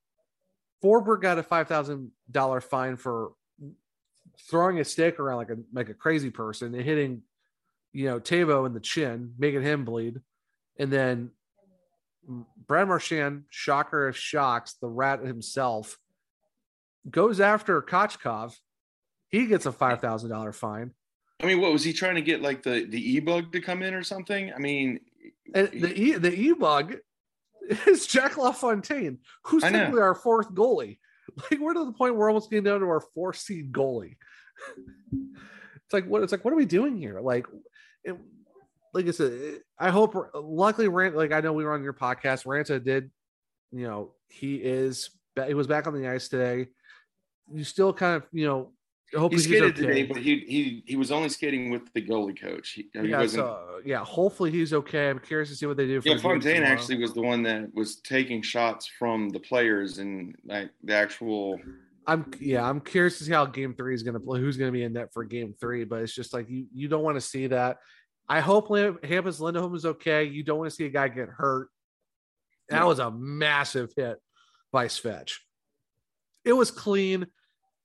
Forbort 0.83 1.21
got 1.21 1.37
a 1.37 1.43
five 1.43 1.67
thousand 1.67 2.11
dollar 2.31 2.61
fine 2.61 2.97
for 2.97 3.33
throwing 4.49 4.79
a 4.79 4.85
stick 4.85 5.19
around 5.19 5.37
like 5.37 5.49
a 5.49 5.57
like 5.73 5.89
a 5.89 5.93
crazy 5.93 6.29
person 6.29 6.73
and 6.73 6.83
hitting, 6.83 7.23
you 7.93 8.05
know, 8.05 8.19
Tavo 8.19 8.65
in 8.65 8.73
the 8.73 8.79
chin, 8.79 9.33
making 9.37 9.63
him 9.63 9.85
bleed, 9.85 10.19
and 10.77 10.91
then 10.91 11.31
Brad 12.67 12.87
Marchand, 12.87 13.43
shocker 13.49 14.07
of 14.07 14.17
shocks, 14.17 14.75
the 14.81 14.87
rat 14.87 15.21
himself, 15.21 15.97
goes 17.09 17.39
after 17.39 17.81
Kochetkov. 17.81 18.55
He 19.29 19.45
gets 19.45 19.65
a 19.65 19.71
five 19.71 20.01
thousand 20.01 20.29
dollar 20.29 20.53
fine. 20.53 20.91
I 21.41 21.45
mean, 21.45 21.61
what 21.61 21.71
was 21.71 21.83
he 21.83 21.93
trying 21.93 22.15
to 22.15 22.21
get 22.21 22.41
like 22.41 22.63
the 22.63 22.85
the 22.85 23.15
e 23.15 23.19
bug 23.19 23.51
to 23.53 23.61
come 23.61 23.81
in 23.81 23.93
or 23.93 24.03
something? 24.03 24.51
I 24.53 24.59
mean, 24.59 24.99
And 25.53 25.67
the 25.69 25.93
e 25.93 26.13
the 26.13 26.33
e 26.33 26.53
bug 26.53 26.95
is 27.87 28.07
Jack 28.07 28.37
LaFontaine, 28.37 29.19
who's 29.43 29.63
technically 29.63 30.01
our 30.01 30.15
fourth 30.15 30.53
goalie. 30.53 30.99
Like 31.51 31.59
we're 31.59 31.73
to 31.73 31.85
the 31.85 31.91
point 31.91 32.13
where 32.13 32.21
we're 32.21 32.29
almost 32.29 32.49
getting 32.49 32.63
down 32.63 32.79
to 32.79 32.87
our 32.87 33.01
four 33.13 33.33
seed 33.33 33.71
goalie. 33.71 34.15
It's 35.11 35.93
like 35.93 36.05
what 36.05 36.21
it's 36.21 36.31
like. 36.31 36.43
What 36.43 36.53
are 36.53 36.57
we 36.57 36.65
doing 36.65 36.97
here? 36.97 37.21
Like, 37.21 37.47
it, 38.03 38.17
like 38.93 39.07
I 39.07 39.11
said, 39.11 39.61
I 39.79 39.89
hope. 39.89 40.15
Luckily, 40.33 40.89
Rant. 40.89 41.15
Like 41.15 41.31
I 41.31 41.39
know 41.39 41.53
we 41.53 41.63
were 41.63 41.73
on 41.73 41.83
your 41.83 41.93
podcast. 41.93 42.45
Raanta 42.45 42.83
did. 42.83 43.09
You 43.71 43.87
know, 43.87 44.11
he 44.27 44.55
is. 44.55 45.09
He 45.45 45.53
was 45.53 45.67
back 45.67 45.87
on 45.87 45.93
the 45.93 46.07
ice 46.07 46.27
today. 46.27 46.67
You 47.53 47.63
still 47.63 47.93
kind 47.93 48.17
of, 48.17 48.23
you 48.33 48.45
know, 48.45 48.71
hope 49.15 49.31
he 49.31 49.37
he's 49.37 49.45
skated 49.45 49.77
okay. 49.77 49.81
today, 49.81 50.03
but 50.03 50.17
he 50.17 50.39
he 50.39 50.83
he 50.85 50.95
was 50.97 51.11
only 51.11 51.29
skating 51.29 51.69
with 51.69 51.93
the 51.93 52.01
goalie 52.01 52.39
coach. 52.39 52.71
He, 52.71 52.89
he 52.93 53.09
yeah, 53.09 53.25
so, 53.27 53.79
yeah. 53.85 54.03
Hopefully 54.03 54.51
he's 54.51 54.73
okay. 54.73 55.09
I'm 55.09 55.19
curious 55.19 55.49
to 55.49 55.55
see 55.55 55.65
what 55.65 55.77
they 55.77 55.87
do. 55.87 56.01
For 56.01 56.09
yeah, 56.09 56.17
Fontaine 56.17 56.63
actually 56.63 56.97
was 56.97 57.13
the 57.13 57.21
one 57.21 57.43
that 57.43 57.73
was 57.73 57.97
taking 57.97 58.41
shots 58.41 58.89
from 58.99 59.29
the 59.29 59.39
players 59.39 59.99
and 59.99 60.35
like 60.45 60.71
the 60.83 60.95
actual. 60.95 61.59
I'm 62.07 62.31
yeah, 62.39 62.67
I'm 62.67 62.79
curious 62.79 63.17
to 63.17 63.25
see 63.25 63.33
how 63.33 63.45
game 63.45 63.73
three 63.73 63.93
is 63.93 64.03
going 64.03 64.13
to 64.13 64.19
play. 64.19 64.39
Who's 64.39 64.57
going 64.57 64.69
to 64.69 64.77
be 64.77 64.83
in 64.83 64.93
net 64.93 65.13
for 65.13 65.25
game 65.25 65.53
three? 65.59 65.83
But 65.83 66.01
it's 66.01 66.15
just 66.15 66.33
like 66.33 66.49
you 66.49 66.67
you 66.73 66.87
don't 66.87 67.03
want 67.03 67.15
to 67.15 67.21
see 67.21 67.47
that. 67.47 67.77
I 68.29 68.39
hope 68.39 68.69
Hampus 68.69 69.39
Lindholm 69.39 69.75
is 69.75 69.85
okay. 69.85 70.23
You 70.23 70.43
don't 70.43 70.57
want 70.59 70.69
to 70.69 70.75
see 70.75 70.85
a 70.85 70.89
guy 70.89 71.07
get 71.09 71.29
hurt. 71.29 71.69
That 72.69 72.85
was 72.85 72.99
a 72.99 73.11
massive 73.11 73.91
hit 73.95 74.17
by 74.71 74.87
Svetch. 74.87 75.35
It 76.43 76.53
was 76.53 76.71
clean. 76.71 77.27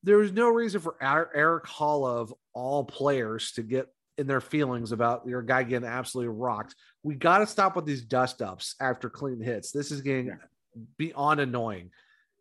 There 0.03 0.19
was 0.19 0.33
no 0.33 0.49
reason 0.49 0.81
for 0.81 0.97
Er- 1.01 1.31
Erik 1.35 1.65
Haula 1.65 2.21
of 2.21 2.35
all 2.53 2.85
players 2.85 3.53
to 3.53 3.63
get 3.63 3.87
in 4.19 4.27
their 4.27 4.41
feelings 4.41 4.93
about 4.93 5.27
your 5.27 5.43
guy 5.43 5.63
getting 5.63 5.89
absolutely 5.89 6.35
rocked. 6.35 6.75
We 7.03 7.15
got 7.15 7.39
to 7.39 7.47
stop 7.47 7.77
with 7.77 7.87
these 7.87 8.03
dust 8.03 8.43
ups 8.43 8.75
after 8.81 9.09
clean 9.09 9.41
hits. 9.41 9.71
This 9.71 9.91
is 9.91 10.01
getting 10.01 10.37
beyond 10.99 11.41
annoying. 11.41 11.91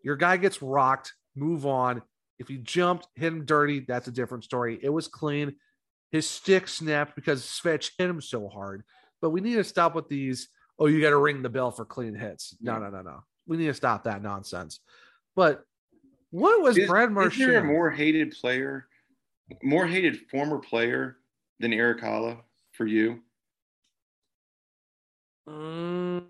Your 0.03 0.15
guy 0.15 0.37
gets 0.37 0.61
rocked, 0.61 1.13
move 1.35 1.65
on. 1.65 2.01
If 2.39 2.47
he 2.47 2.57
jumped, 2.57 3.07
hit 3.15 3.33
him 3.33 3.45
dirty, 3.45 3.81
that's 3.81 4.07
a 4.07 4.11
different 4.11 4.43
story. 4.43 4.79
It 4.81 4.89
was 4.89 5.07
clean. 5.07 5.55
His 6.11 6.29
stick 6.29 6.67
snapped 6.67 7.15
because 7.15 7.43
Svetch 7.43 7.91
hit 7.97 8.09
him 8.09 8.21
so 8.21 8.49
hard. 8.49 8.83
But 9.21 9.29
we 9.29 9.41
need 9.41 9.55
to 9.55 9.63
stop 9.63 9.95
with 9.95 10.09
these. 10.09 10.49
Oh, 10.79 10.87
you 10.87 11.01
got 11.01 11.11
to 11.11 11.17
ring 11.17 11.41
the 11.43 11.49
bell 11.49 11.71
for 11.71 11.85
clean 11.85 12.15
hits. 12.15 12.55
No, 12.59 12.79
no, 12.79 12.89
no, 12.89 13.01
no. 13.01 13.23
We 13.45 13.57
need 13.57 13.67
to 13.67 13.73
stop 13.73 14.05
that 14.05 14.23
nonsense. 14.23 14.79
But 15.35 15.63
what 16.31 16.61
was 16.61 16.77
Is, 16.77 16.87
Brad 16.87 17.11
is 17.11 17.37
there 17.37 17.59
a 17.59 17.63
more 17.63 17.91
hated 17.91 18.31
player, 18.31 18.87
more 19.61 19.85
hated 19.85 20.17
former 20.29 20.57
player 20.57 21.17
than 21.59 21.73
Erik 21.73 22.01
Haula 22.01 22.39
for 22.71 22.87
you? 22.87 23.19
Mm, 25.47 26.23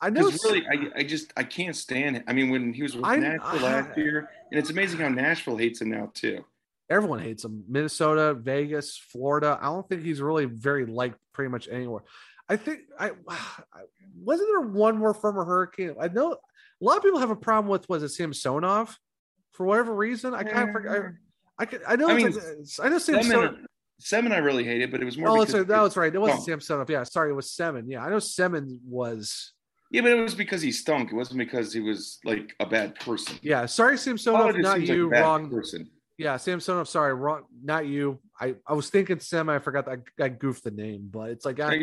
I 0.00 0.10
know. 0.10 0.30
Really, 0.44 0.64
I, 0.66 1.00
I 1.00 1.02
just 1.02 1.32
I 1.36 1.42
can't 1.42 1.74
stand 1.74 2.16
it. 2.16 2.24
I 2.26 2.32
mean, 2.32 2.50
when 2.50 2.72
he 2.72 2.82
was 2.82 2.94
with 2.94 3.04
I- 3.04 3.16
Nashville 3.16 3.66
I- 3.66 3.80
last 3.80 3.96
year, 3.98 4.30
and 4.50 4.58
it's 4.58 4.70
amazing 4.70 5.00
how 5.00 5.08
Nashville 5.08 5.56
hates 5.56 5.80
him 5.80 5.90
now 5.90 6.10
too. 6.14 6.44
Everyone 6.90 7.18
hates 7.18 7.44
him. 7.44 7.64
Minnesota, 7.68 8.32
Vegas, 8.34 8.96
Florida. 8.96 9.58
I 9.60 9.66
don't 9.66 9.86
think 9.88 10.02
he's 10.02 10.22
really 10.22 10.46
very 10.46 10.86
liked 10.86 11.18
pretty 11.34 11.50
much 11.50 11.68
anywhere. 11.70 12.02
I 12.48 12.56
think 12.56 12.80
I, 12.98 13.10
wasn't 14.16 14.48
there 14.48 14.60
one 14.60 14.96
more 14.96 15.12
former 15.12 15.44
Hurricane. 15.44 15.96
I 16.00 16.08
know 16.08 16.32
a 16.32 16.36
lot 16.80 16.96
of 16.96 17.02
people 17.02 17.18
have 17.18 17.30
a 17.30 17.36
problem 17.36 17.70
with 17.70 17.86
was 17.90 18.02
it 18.02 18.08
Samsonov 18.08 18.98
for 19.52 19.66
whatever 19.66 19.94
reason. 19.94 20.32
I 20.34 20.44
kind 20.44 20.68
of 20.68 20.72
forget. 20.72 20.92
I, 21.58 21.64
I, 21.64 21.92
I 21.92 21.96
know. 21.96 22.08
I 22.08 22.14
it's 22.14 22.24
mean, 22.24 22.32
like, 22.32 22.86
I 22.86 22.88
know 22.88 22.98
Samsonov. 22.98 23.56
Semin, 24.00 24.32
I 24.32 24.38
really 24.38 24.64
hated, 24.64 24.90
but 24.92 25.02
it 25.02 25.04
was 25.04 25.18
more. 25.18 25.28
Oh, 25.28 25.44
because 25.44 25.66
that's 25.66 25.66
right. 25.66 25.68
That 25.68 25.82
was 25.82 25.96
right. 25.96 26.14
It 26.14 26.18
wasn't. 26.20 26.44
Samsonov. 26.44 26.88
Yeah, 26.88 27.02
sorry, 27.02 27.30
it 27.30 27.34
was 27.34 27.48
Semin. 27.50 27.84
Yeah, 27.86 28.02
I 28.02 28.08
know 28.08 28.16
Semin 28.16 28.78
was. 28.86 29.52
Yeah, 29.90 30.02
but 30.02 30.10
it 30.12 30.20
was 30.20 30.34
because 30.34 30.60
he 30.60 30.70
stunk. 30.72 31.10
It 31.12 31.14
wasn't 31.14 31.38
because 31.38 31.72
he 31.72 31.80
was 31.80 32.18
like 32.24 32.54
a 32.60 32.66
bad 32.66 32.94
person. 33.00 33.38
Yeah, 33.42 33.66
sorry, 33.66 33.96
Samsonov, 33.96 34.56
not 34.56 34.78
like 34.80 34.88
you. 34.88 35.10
bad 35.10 35.22
wrong. 35.22 35.50
person. 35.50 35.90
Yeah, 36.18 36.36
Samsonov. 36.36 36.88
Sorry, 36.88 37.14
wrong. 37.14 37.44
Not 37.62 37.86
you. 37.86 38.20
I, 38.40 38.56
I 38.66 38.74
was 38.74 38.90
thinking 38.90 39.20
Sem. 39.20 39.48
I 39.48 39.58
forgot 39.60 39.86
that 39.86 40.02
I 40.20 40.28
goofed 40.28 40.64
the 40.64 40.70
name, 40.70 41.08
but 41.10 41.30
it's 41.30 41.44
like 41.44 41.60
I. 41.60 41.78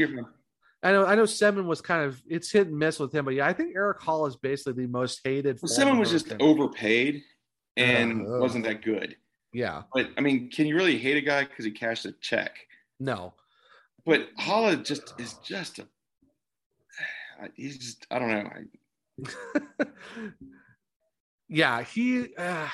I 0.84 0.91
know 0.91 1.03
I 1.03 1.16
know 1.16 1.24
Semin 1.24 1.66
was 1.66 1.82
kind 1.82 2.03
of 2.03 2.22
it's 2.28 2.51
hit 2.51 2.68
and 2.68 2.78
miss 2.78 2.99
with 2.99 3.12
him, 3.12 3.26
but 3.26 3.34
yeah, 3.34 3.47
I 3.47 3.53
think 3.53 3.76
Erik 3.76 3.99
Haula 4.01 4.28
is 4.28 4.36
basically 4.36 4.84
the 4.84 4.88
most 4.88 5.20
hated. 5.24 5.60
Well, 5.64 5.95
was 5.97 6.12
just 6.12 6.32
overpaid 6.39 7.24
and 7.76 8.22
Uh, 8.22 8.39
wasn't 8.39 8.66
that 8.66 8.84
good. 8.84 9.16
Yeah, 9.51 9.84
But 9.93 10.10
I 10.18 10.22
mean, 10.22 10.51
can 10.51 10.68
you 10.68 10.76
really 10.76 10.97
hate 10.97 11.16
a 11.18 11.22
guy 11.22 11.45
because 11.45 11.64
he 11.66 11.72
cashed 11.72 12.06
a 12.06 12.12
check? 12.12 12.56
no, 12.99 13.34
But 14.06 14.28
Haula 14.38 14.84
just 14.84 15.14
is 15.18 15.36
just 15.36 15.80
a. 15.80 15.88
He's 17.56 17.78
just 17.78 18.06
I 18.12 18.20
don't 18.20 18.30
know. 18.30 18.50
I, 19.80 19.86
yeah, 21.50 21.82
he. 21.84 22.36
Uh, 22.36 22.68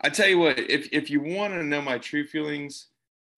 I 0.00 0.08
tell 0.08 0.28
you 0.28 0.38
what, 0.38 0.58
if 0.58 0.88
if 0.92 1.10
you 1.10 1.20
want 1.20 1.52
to 1.54 1.62
know 1.62 1.82
my 1.82 1.98
true 1.98 2.26
feelings, 2.26 2.88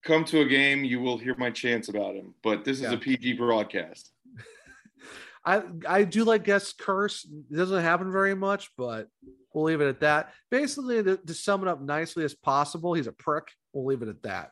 come 0.03 0.23
to 0.25 0.41
a 0.41 0.45
game. 0.45 0.83
You 0.83 0.99
will 0.99 1.17
hear 1.17 1.35
my 1.37 1.51
chants 1.51 1.89
about 1.89 2.15
him. 2.15 2.33
But 2.43 2.63
this 2.65 2.77
is 2.77 2.83
Yeah. 2.83 2.93
a 2.93 2.97
PG 2.97 3.33
broadcast. 3.33 4.11
I 5.45 5.61
I 5.87 6.03
do 6.03 6.23
like 6.23 6.43
guest 6.43 6.77
curse. 6.79 7.25
It 7.25 7.55
doesn't 7.55 7.83
happen 7.83 8.11
very 8.11 8.33
much, 8.35 8.71
but 8.77 9.07
we'll 9.53 9.65
leave 9.65 9.81
it 9.81 9.87
at 9.87 9.99
that. 9.99 10.33
Basically, 10.49 11.03
to, 11.03 11.17
to 11.17 11.33
sum 11.33 11.61
it 11.61 11.67
up 11.67 11.81
nicely 11.81 12.23
as 12.23 12.33
possible, 12.33 12.93
he's 12.93 13.07
a 13.07 13.11
prick. 13.11 13.47
We'll 13.73 13.85
leave 13.85 14.01
it 14.01 14.09
at 14.09 14.23
that. 14.23 14.51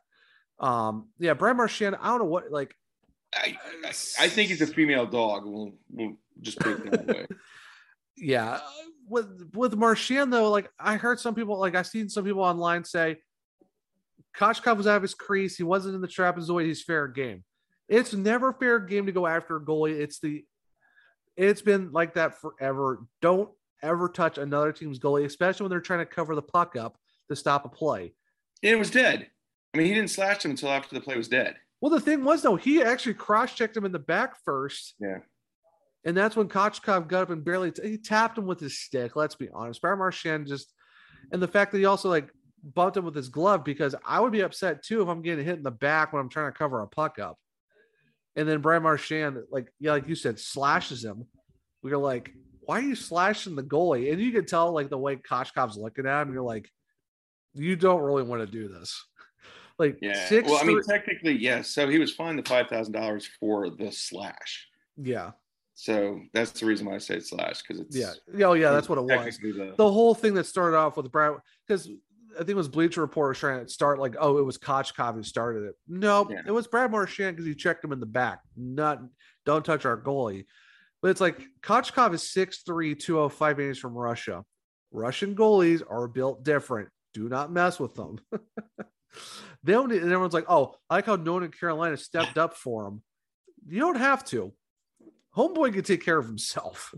Um, 0.60 1.10
yeah, 1.18 1.34
Brad 1.34 1.58
Marchand. 1.58 1.96
I 2.00 2.10
don't 2.10 2.20
know 2.20 2.26
what 2.26 2.52
like. 2.52 2.76
I, 3.36 3.58
I, 3.84 3.88
I 3.88 4.30
think 4.30 4.50
he's 4.50 4.62
a 4.62 4.68
female 4.68 5.06
dog. 5.06 5.46
We'll 5.46 5.74
we'll 5.90 6.18
just 6.42 6.60
put 6.60 6.86
it 6.86 6.92
that 6.92 7.08
way. 7.08 7.28
yeah 8.18 8.52
uh, 8.52 8.60
with 9.08 9.52
with 9.54 9.76
Marchand 9.76 10.32
though, 10.32 10.50
like 10.50 10.70
I 10.80 10.96
heard 10.96 11.20
some 11.20 11.36
people 11.36 11.60
like 11.60 11.76
I've 11.76 11.88
seen 11.88 12.10
some 12.10 12.26
people 12.26 12.44
online 12.44 12.84
say 12.84 13.18
Kochetkov 14.36 14.78
was 14.78 14.88
out 14.88 14.98
of 14.98 15.02
his 15.02 15.14
crease, 15.14 15.56
he 15.56 15.64
wasn't 15.64 15.96
in 15.96 16.02
the 16.02 16.08
trapezoid, 16.08 16.66
he's 16.66 16.84
fair 16.84 17.08
game. 17.08 17.44
It's 17.88 18.14
never 18.14 18.54
fair 18.54 18.80
game 18.80 19.06
to 19.06 19.12
go 19.12 19.28
after 19.28 19.58
a 19.58 19.62
goalie. 19.62 20.00
It's 20.00 20.20
the 20.20 20.44
it's 21.36 21.62
been 21.62 21.92
like 21.92 22.16
that 22.16 22.40
forever. 22.40 23.06
Don't 23.22 23.50
ever 23.82 24.10
touch 24.10 24.38
another 24.38 24.72
team's 24.72 25.00
goalie, 25.00 25.26
especially 25.26 25.66
when 25.66 25.70
they're 25.72 25.82
trying 25.82 26.00
to 26.00 26.06
cover 26.06 26.36
the 26.36 26.42
puck 26.42 26.76
up 26.76 26.98
to 27.30 27.36
stop 27.36 27.66
a 27.66 27.70
play. 27.70 28.14
And 28.62 28.72
it 28.72 28.80
was 28.80 28.92
dead. 28.92 29.28
I 29.74 29.78
mean, 29.78 29.88
he 29.88 29.94
didn't 29.94 30.12
slash 30.12 30.46
him 30.46 30.52
until 30.52 30.70
after 30.70 30.96
the 30.96 31.02
play 31.02 31.18
was 31.18 31.28
dead. 31.28 31.56
Well, 31.84 31.92
the 31.92 32.00
thing 32.00 32.24
was 32.24 32.42
though, 32.42 32.56
he 32.56 32.82
actually 32.82 33.16
cross-checked 33.16 33.76
him 33.76 33.84
in 33.84 33.92
the 33.92 34.00
back 34.00 34.36
first. 34.46 34.96
Yeah. 35.02 35.18
And 36.06 36.16
that's 36.16 36.34
when 36.34 36.48
Kochetkov 36.48 37.10
got 37.10 37.24
up 37.24 37.30
and 37.30 37.44
barely 37.44 37.74
he 37.84 37.98
tapped 37.98 38.38
him 38.38 38.46
with 38.46 38.62
his 38.62 38.80
stick. 38.80 39.18
Let's 39.18 39.36
be 39.36 39.50
honest. 39.54 39.82
Brad 39.82 39.98
Marchand 39.98 40.48
just 40.48 40.72
and 41.34 41.42
the 41.42 41.48
fact 41.50 41.74
that 41.74 41.80
he 41.80 41.84
also 41.84 42.08
like 42.08 42.30
bumped 42.64 42.96
him 42.96 43.04
with 43.04 43.16
his 43.16 43.28
glove 43.28 43.66
because 43.66 43.96
I 44.06 44.22
would 44.22 44.32
be 44.32 44.40
upset 44.40 44.82
too 44.82 45.02
if 45.02 45.10
I'm 45.10 45.22
getting 45.22 45.44
hit 45.44 45.58
in 45.58 45.64
the 45.64 45.72
back 45.72 46.14
when 46.14 46.22
I'm 46.22 46.30
trying 46.30 46.54
to 46.54 46.58
cover 46.58 46.80
a 46.80 46.88
puck 46.88 47.20
up. 47.20 47.38
And 48.38 48.48
then 48.48 48.62
Brad 48.62 48.82
Marchand, 48.82 49.40
like 49.52 49.68
yeah, 49.78 49.92
like 49.92 50.08
you 50.08 50.16
said, 50.16 50.40
slashes 50.40 51.04
him. 51.04 51.26
We 51.82 51.92
are 51.92 51.98
like, 51.98 52.32
why 52.62 52.80
are 52.80 52.82
you 52.82 52.96
slashing 52.96 53.58
the 53.58 53.62
goalie? 53.62 54.10
And 54.10 54.22
you 54.22 54.32
can 54.32 54.46
tell 54.46 54.72
like 54.72 54.90
the 54.90 54.98
way 54.98 55.18
Kochetkov's 55.18 55.76
looking 55.76 56.08
at 56.08 56.22
him, 56.22 56.32
you're 56.32 56.44
like, 56.44 56.70
you 57.54 57.76
don't 57.76 58.04
really 58.04 58.24
want 58.24 58.40
to 58.42 58.50
do 58.50 58.70
this. 58.70 59.04
Like 59.80 59.98
Yeah. 60.02 60.26
six. 60.28 60.48
well, 60.50 60.60
I 60.62 60.64
mean, 60.66 60.82
three- 60.84 60.94
technically, 60.98 61.34
yes. 61.38 61.70
So 61.70 61.88
he 61.88 62.00
was 62.00 62.14
fined 62.14 62.38
the 62.40 62.44
five 62.44 62.68
thousand 62.68 62.94
dollars 62.94 63.28
for 63.40 63.70
the 63.70 63.92
slash. 63.92 64.68
yeah, 64.98 65.32
So 65.74 66.22
that's 66.34 66.52
the 66.60 66.66
reason 66.68 66.86
why 66.86 66.96
I 66.96 66.98
say 67.00 67.20
slash 67.20 67.62
because 67.64 67.82
it's 67.82 67.96
yeah, 67.96 68.14
yeah, 68.36 68.46
oh, 68.48 68.54
yeah. 68.54 68.72
That's 68.72 68.88
what 68.88 68.98
it 69.00 69.04
was. 69.04 69.38
The, 69.40 69.74
the 69.76 69.92
whole 69.92 70.14
thing 70.14 70.36
that 70.36 70.46
started 70.46 70.78
off 70.78 70.96
with 70.98 71.12
Brad 71.12 71.34
because 71.68 71.90
I 72.36 72.38
think 72.38 72.50
it 72.50 72.56
was 72.56 72.68
Bleacher 72.68 73.02
Report 73.02 73.36
trying 73.38 73.64
to 73.66 73.70
start 73.72 74.00
like, 74.00 74.16
oh, 74.20 74.38
it 74.38 74.44
was 74.46 74.58
Kochetkov 74.58 75.16
who 75.16 75.24
started 75.24 75.64
it. 75.66 75.76
No, 75.88 76.28
Yeah. 76.30 76.42
it 76.48 76.52
was 76.52 76.68
Brad 76.68 76.92
Marchand 76.92 77.36
because 77.36 77.48
he 77.48 77.56
checked 77.56 77.84
him 77.84 77.92
in 77.92 78.00
the 78.00 78.06
back. 78.08 78.40
Not 78.56 79.02
don't 79.46 79.66
touch 79.66 79.86
our 79.86 79.98
goalie. 79.98 80.46
But 81.02 81.10
it's 81.12 81.22
like 81.22 81.42
Kochetkov 81.62 82.14
is 82.14 82.24
6'3, 82.24 82.96
205 82.98 83.60
inches 83.60 83.78
from 83.80 83.94
Russia. 83.94 84.46
Russian 84.92 85.36
goalies 85.36 85.82
are 85.88 86.08
built 86.08 86.44
different. 86.44 86.90
Do 87.14 87.28
not 87.28 87.52
mess 87.52 87.80
with 87.80 87.94
them. 87.96 88.20
they 89.64 89.74
don't 89.74 89.92
and 89.92 90.04
everyone's 90.04 90.34
like, 90.34 90.46
oh, 90.50 90.76
I 90.90 90.96
like 90.96 91.06
how 91.06 91.16
no 91.16 91.34
one 91.34 91.44
in 91.44 91.52
Carolina 91.52 91.98
stepped 91.98 92.38
up 92.38 92.56
for 92.56 92.88
him. 92.88 93.02
You 93.66 93.80
don't 93.80 93.98
have 93.98 94.26
to. 94.26 94.54
Homeboy 95.36 95.74
can 95.74 95.84
take 95.84 96.04
care 96.04 96.18
of 96.18 96.26
himself. 96.26 96.94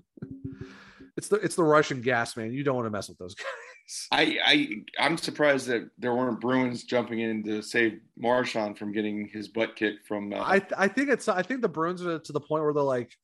it's 1.17 1.27
the 1.27 1.37
it's 1.37 1.55
the 1.55 1.63
Russian 1.63 2.01
gas 2.01 2.35
man. 2.35 2.51
You 2.53 2.63
don't 2.63 2.75
want 2.75 2.87
to 2.87 2.91
mess 2.91 3.07
with 3.07 3.17
those 3.17 3.35
guys. 3.35 4.07
I, 4.11 4.37
I 4.43 4.69
I'm 4.99 5.17
surprised 5.17 5.67
that 5.67 5.89
there 5.99 6.13
weren't 6.13 6.41
Bruins 6.41 6.83
jumping 6.83 7.19
in 7.19 7.43
to 7.43 7.61
save 7.61 7.99
Marchand 8.17 8.77
from 8.77 8.91
getting 8.91 9.27
his 9.27 9.47
butt 9.47 9.75
kicked 9.75 10.07
from. 10.07 10.33
Uh, 10.33 10.37
I 10.37 10.61
I 10.75 10.87
think 10.87 11.09
it's 11.09 11.27
I 11.27 11.43
think 11.43 11.61
the 11.61 11.69
Bruins 11.69 12.03
are 12.03 12.19
to 12.19 12.33
the 12.33 12.39
point 12.39 12.63
where 12.63 12.73
they're 12.73 12.83
like, 12.83 13.15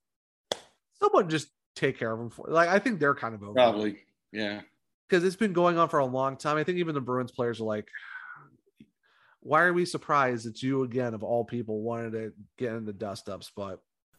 someone 1.00 1.30
just 1.30 1.50
take 1.76 1.98
care 1.98 2.12
of 2.12 2.20
him 2.20 2.30
for 2.30 2.46
like 2.48 2.70
I 2.70 2.80
think 2.80 3.00
they're 3.00 3.16
kind 3.16 3.34
of 3.34 3.42
over 3.42 3.54
probably, 3.54 3.98
yeah. 4.32 4.62
because 5.10 5.24
it's 5.24 5.36
been 5.36 5.54
going 5.54 5.80
on 5.80 5.90
for 5.90 6.00
a 6.00 6.06
long 6.06 6.38
time. 6.38 6.58
I 6.58 6.64
think 6.64 6.78
even 6.78 6.94
the 6.94 7.02
Bruins 7.02 7.32
players 7.32 7.60
are 7.60 7.66
like, 7.66 7.88
why 9.42 9.64
are 9.64 9.74
we 9.74 9.86
surprised 9.86 10.46
that 10.46 10.62
you 10.64 10.84
again 10.84 11.14
of 11.14 11.24
all 11.24 11.44
people 11.44 11.82
wanted 11.82 12.12
to 12.14 12.34
get 12.58 12.74
in 12.74 12.86
the 12.86 12.94
dust 12.94 13.28
ups? 13.28 13.52
But 13.56 13.80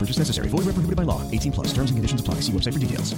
No 0.00 0.04
purchase 0.06 0.18
necessary. 0.18 0.48
Void 0.48 0.64
where 0.64 0.72
prohibited 0.72 0.96
by 0.96 1.02
law. 1.02 1.20
18 1.30 1.52
plus. 1.52 1.66
Terms 1.74 1.90
and 1.90 1.98
conditions 1.98 2.22
apply. 2.22 2.36
See 2.36 2.52
website 2.52 2.72
for 2.72 2.78
details. 2.78 3.14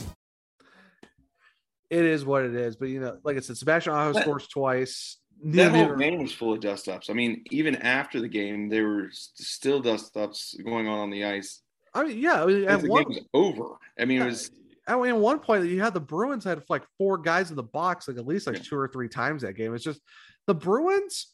it 1.90 2.04
is 2.04 2.24
what 2.24 2.42
it 2.44 2.54
is. 2.56 2.74
But 2.74 2.88
you 2.88 2.98
know, 3.00 3.18
like 3.22 3.36
I 3.36 3.40
said, 3.40 3.56
Sebastian 3.56 3.92
Aho 3.92 4.12
That- 4.14 4.22
scores 4.22 4.48
twice. 4.48 5.18
That 5.44 5.72
Neither- 5.72 5.86
whole 5.88 5.96
game 5.96 6.22
was 6.22 6.32
full 6.32 6.52
of 6.54 6.60
dust 6.60 6.88
ups. 6.88 7.08
I 7.10 7.12
mean, 7.12 7.44
even 7.50 7.76
after 7.76 8.20
the 8.20 8.28
game, 8.28 8.68
there 8.68 8.86
were 8.88 9.08
still 9.12 9.80
dust 9.80 10.16
ups 10.16 10.54
going 10.64 10.86
on 10.88 10.98
on 11.00 11.10
the 11.10 11.24
ice. 11.24 11.62
I 11.94 12.04
mean, 12.04 12.18
yeah. 12.18 12.42
I 12.42 12.46
mean, 12.46 12.64
As 12.64 12.76
at 12.76 12.82
the 12.82 12.88
one, 12.88 13.02
game 13.04 13.08
was 13.10 13.20
over. 13.34 13.76
I 13.98 14.04
mean, 14.04 14.22
it 14.22 14.26
was 14.26 14.50
I 14.88 14.96
mean, 14.96 15.06
at 15.10 15.16
one 15.16 15.38
point 15.40 15.66
you 15.66 15.80
had 15.80 15.94
the 15.94 16.00
Bruins 16.00 16.44
had 16.44 16.62
like 16.68 16.82
four 16.98 17.16
guys 17.18 17.50
in 17.50 17.56
the 17.56 17.62
box, 17.62 18.08
like 18.08 18.16
at 18.16 18.26
least 18.26 18.46
like 18.48 18.56
Yeah. 18.56 18.62
two 18.64 18.76
or 18.76 18.88
three 18.88 19.08
times 19.08 19.42
that 19.42 19.52
game. 19.54 19.72
It's 19.74 19.84
just 19.84 20.00
the 20.46 20.54
Bruins, 20.54 21.32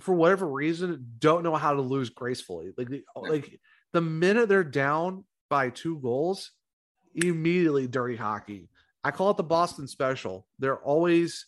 for 0.00 0.14
whatever 0.14 0.46
reason, 0.48 1.06
don't 1.18 1.42
know 1.42 1.54
how 1.56 1.72
to 1.74 1.80
lose 1.80 2.10
gracefully. 2.10 2.72
Like, 2.76 2.88
the, 2.90 3.02
like 3.16 3.58
the 3.92 4.00
minute 4.00 4.48
they're 4.48 4.64
down 4.64 5.24
by 5.48 5.70
two 5.70 5.98
goals, 5.98 6.52
immediately 7.14 7.86
dirty 7.86 8.16
hockey. 8.16 8.68
I 9.04 9.10
call 9.10 9.30
it 9.30 9.36
the 9.36 9.42
Boston 9.42 9.86
special. 9.86 10.46
They're 10.58 10.78
always 10.78 11.46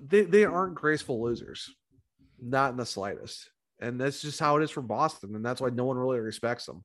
they 0.00 0.22
they 0.22 0.44
aren't 0.44 0.74
graceful 0.74 1.22
losers, 1.22 1.70
not 2.40 2.70
in 2.70 2.76
the 2.76 2.86
slightest. 2.86 3.50
And 3.78 4.00
that's 4.00 4.22
just 4.22 4.40
how 4.40 4.56
it 4.56 4.62
is 4.62 4.70
for 4.70 4.80
Boston, 4.80 5.34
and 5.34 5.44
that's 5.44 5.60
why 5.60 5.68
no 5.68 5.84
one 5.84 5.98
really 5.98 6.18
respects 6.18 6.64
them. 6.64 6.82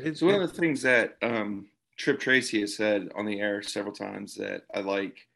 It's 0.00 0.20
So 0.20 0.26
one 0.26 0.42
of 0.42 0.52
the 0.52 0.60
things 0.60 0.82
that 0.82 1.16
um, 1.22 1.68
Tripp 1.96 2.18
Tracy 2.18 2.60
has 2.62 2.76
said 2.76 3.10
on 3.14 3.26
the 3.26 3.40
air 3.40 3.62
several 3.62 3.94
times 3.94 4.34
that 4.34 4.62
I 4.74 4.80
like 4.80 5.28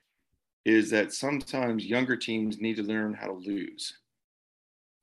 is 0.64 0.90
that 0.90 1.12
sometimes 1.12 1.86
younger 1.86 2.16
teams 2.16 2.60
need 2.60 2.76
to 2.76 2.82
learn 2.82 3.14
how 3.14 3.26
to 3.28 3.34
lose, 3.34 3.96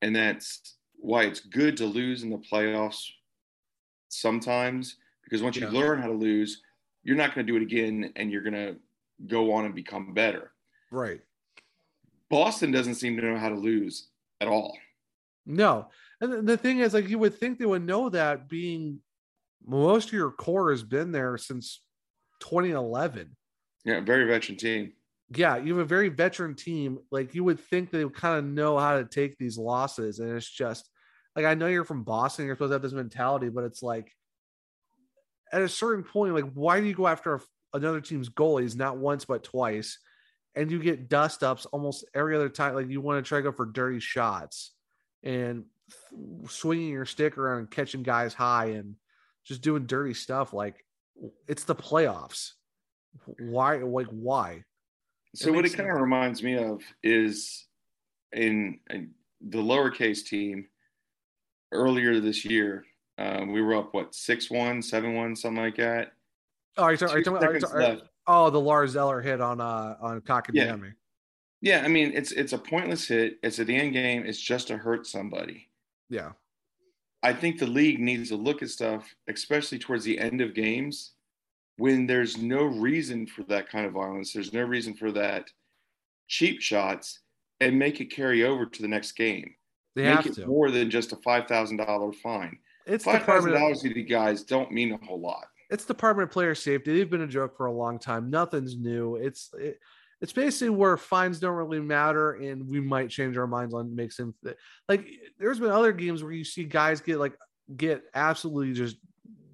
and 0.02 0.14
that's 0.14 0.76
why 1.00 1.24
it's 1.24 1.40
good 1.40 1.76
to 1.78 1.86
lose 1.86 2.22
in 2.22 2.30
the 2.30 2.38
playoffs 2.38 3.10
sometimes 4.08 4.96
because 5.24 5.42
once 5.42 5.56
you 5.56 5.62
Yeah. 5.66 5.72
learn 5.72 6.00
how 6.00 6.08
to 6.08 6.12
lose, 6.14 6.62
you're 7.04 7.16
not 7.16 7.34
going 7.34 7.46
to 7.46 7.52
do 7.52 7.56
it 7.56 7.62
again, 7.62 8.12
and 8.16 8.30
you're 8.32 8.42
going 8.42 8.54
to 8.54 8.76
go 9.26 9.52
on 9.52 9.64
and 9.64 9.74
become 9.74 10.12
better. 10.14 10.52
right. 10.90 11.20
Boston 12.28 12.70
doesn't 12.72 12.94
seem 12.96 13.16
to 13.16 13.22
know 13.22 13.36
how 13.36 13.48
to 13.48 13.56
lose 13.56 14.08
at 14.40 14.46
all. 14.48 14.76
No. 15.46 15.88
And 16.20 16.32
the- 16.32 16.42
the 16.42 16.56
thing 16.56 16.78
is, 16.78 16.94
like, 16.94 17.08
you 17.08 17.18
would 17.18 17.34
think 17.34 17.58
they 17.58 17.66
would 17.66 17.84
know 17.84 18.08
that 18.08 18.48
being 18.48 19.00
most 19.64 20.08
of 20.08 20.12
your 20.12 20.30
core 20.30 20.70
has 20.70 20.82
been 20.84 21.10
there 21.12 21.36
since 21.38 21.82
2011. 22.40 23.36
Yeah, 23.84 24.00
very 24.00 24.26
veteran 24.26 24.58
team. 24.58 24.92
Yeah, 25.32 25.56
you 25.56 25.76
have 25.76 25.84
a 25.84 25.88
very 25.88 26.08
veteran 26.08 26.56
team. 26.56 26.98
Like, 27.10 27.34
you 27.34 27.44
would 27.44 27.60
think 27.60 27.90
they 27.90 28.04
would 28.04 28.14
kind 28.14 28.38
of 28.38 28.44
know 28.44 28.78
how 28.78 28.98
to 28.98 29.04
take 29.04 29.38
these 29.38 29.56
losses. 29.56 30.18
And 30.18 30.30
it's 30.36 30.50
just 30.50 30.90
like, 31.36 31.44
I 31.44 31.54
know 31.54 31.68
you're 31.68 31.84
from 31.84 32.02
Boston, 32.02 32.46
you're 32.46 32.56
supposed 32.56 32.70
to 32.70 32.74
have 32.74 32.82
this 32.82 32.92
mentality, 32.92 33.48
but 33.48 33.64
it's 33.64 33.82
like, 33.82 34.12
at 35.52 35.62
a 35.62 35.68
certain 35.68 36.04
point, 36.04 36.34
like, 36.34 36.52
why 36.54 36.80
do 36.80 36.86
you 36.86 36.94
go 36.94 37.06
after 37.06 37.34
a, 37.34 37.40
another 37.74 38.00
team's 38.00 38.28
goalies 38.28 38.76
not 38.76 38.98
once 38.98 39.24
but 39.24 39.44
twice? 39.44 39.98
And 40.56 40.70
you 40.70 40.80
get 40.80 41.08
dust 41.08 41.44
ups 41.44 41.64
almost 41.66 42.04
every 42.12 42.34
other 42.34 42.48
time. 42.48 42.74
Like, 42.74 42.88
you 42.88 43.00
want 43.00 43.24
to 43.24 43.28
try 43.28 43.38
to 43.38 43.42
go 43.42 43.52
for 43.52 43.66
dirty 43.66 44.00
shots 44.00 44.72
and 45.22 45.64
swinging 46.48 46.88
your 46.88 47.06
stick 47.06 47.38
around 47.38 47.58
and 47.58 47.70
catching 47.70 48.02
guys 48.02 48.34
high 48.34 48.66
and 48.66 48.96
just 49.44 49.62
doing 49.62 49.86
dirty 49.86 50.14
stuff. 50.14 50.52
Like, 50.52 50.84
it's 51.46 51.64
the 51.64 51.76
playoffs. 51.76 52.52
Why? 53.38 53.76
Like, 53.76 54.08
why? 54.08 54.64
So 55.34 55.52
what 55.52 55.64
it 55.64 55.74
kind 55.74 55.90
of 55.90 56.00
reminds 56.00 56.42
me 56.42 56.56
of 56.56 56.82
is 57.02 57.66
in, 58.32 58.80
in 58.90 59.10
the 59.40 59.58
lowercase 59.58 60.24
team 60.24 60.66
earlier 61.72 62.20
this 62.20 62.44
year. 62.44 62.84
Um, 63.18 63.52
we 63.52 63.60
were 63.62 63.76
up 63.76 63.94
what 63.94 64.14
six 64.14 64.50
one, 64.50 64.82
seven 64.82 65.14
one, 65.14 65.36
something 65.36 65.62
like 65.62 65.76
that. 65.76 66.12
Oh, 66.76 66.84
are 66.84 66.92
you 66.92 66.96
talking, 66.96 67.14
are 67.14 67.18
you 67.18 67.24
talking, 67.24 67.48
are 67.48 67.54
you 67.54 67.60
talking- 67.60 67.78
left. 67.78 68.02
oh, 68.26 68.50
the 68.50 68.60
Lars 68.60 68.92
Zeller 68.92 69.20
hit 69.20 69.40
on 69.40 69.60
uh 69.60 69.96
on 70.00 70.20
Kotkaniemi. 70.22 70.94
Yeah, 71.60 71.82
I 71.84 71.88
mean 71.88 72.12
it's 72.14 72.32
it's 72.32 72.54
a 72.54 72.58
pointless 72.58 73.06
hit. 73.06 73.38
It's 73.42 73.58
at 73.58 73.66
the 73.66 73.76
end 73.76 73.92
game. 73.92 74.24
It's 74.24 74.40
just 74.40 74.68
to 74.68 74.78
hurt 74.78 75.06
somebody. 75.06 75.68
Yeah. 76.08 76.30
I 77.22 77.34
think 77.34 77.58
the 77.58 77.66
league 77.66 78.00
needs 78.00 78.30
to 78.30 78.36
look 78.36 78.62
at 78.62 78.70
stuff, 78.70 79.14
especially 79.28 79.78
towards 79.78 80.04
the 80.04 80.18
end 80.18 80.40
of 80.40 80.54
games, 80.54 81.12
when 81.76 82.06
there's 82.06 82.38
no 82.38 82.64
reason 82.64 83.26
for 83.26 83.42
that 83.44 83.68
kind 83.68 83.86
of 83.86 83.92
violence. 83.92 84.32
There's 84.32 84.52
no 84.52 84.62
reason 84.62 84.94
for 84.94 85.12
that 85.12 85.48
cheap 86.28 86.60
shots, 86.60 87.20
and 87.60 87.78
make 87.78 88.00
it 88.00 88.06
carry 88.06 88.44
over 88.44 88.66
to 88.66 88.82
the 88.82 88.88
next 88.88 89.12
game. 89.12 89.54
They 89.96 90.02
make 90.04 90.16
have 90.16 90.26
it 90.26 90.34
to. 90.34 90.46
more 90.46 90.70
than 90.70 90.90
just 90.90 91.12
a 91.12 91.16
five 91.16 91.46
thousand 91.46 91.78
dollar 91.78 92.12
fine. 92.12 92.58
It's 92.86 93.04
five 93.04 93.24
thousand 93.24 93.52
dollars 93.52 93.82
to 93.82 93.92
the 93.92 94.02
guys 94.02 94.42
don't 94.44 94.72
mean 94.72 94.92
a 94.92 95.04
whole 95.04 95.20
lot. 95.20 95.46
it's 95.70 95.84
Department 95.84 96.28
of 96.28 96.32
Player 96.32 96.54
Safety. 96.54 96.96
They've 96.96 97.10
been 97.10 97.22
a 97.22 97.26
joke 97.26 97.56
for 97.56 97.66
a 97.66 97.72
long 97.72 97.98
time. 97.98 98.30
Nothing's 98.30 98.76
new. 98.76 99.16
It's 99.16 99.50
it, 99.58 99.78
it's 100.20 100.32
basically 100.32 100.70
where 100.70 100.96
fines 100.96 101.40
don't 101.40 101.54
really 101.54 101.80
matter 101.80 102.32
and 102.32 102.68
we 102.68 102.80
might 102.80 103.08
change 103.08 103.38
our 103.38 103.46
minds 103.46 103.72
on 103.74 103.94
makes 103.94 104.18
him 104.18 104.34
like 104.88 105.06
there's 105.38 105.58
been 105.58 105.70
other 105.70 105.92
games 105.92 106.22
where 106.22 106.32
you 106.32 106.44
see 106.44 106.64
guys 106.64 107.00
get 107.00 107.18
like 107.18 107.34
get 107.76 108.02
absolutely 108.14 108.74
just 108.74 108.96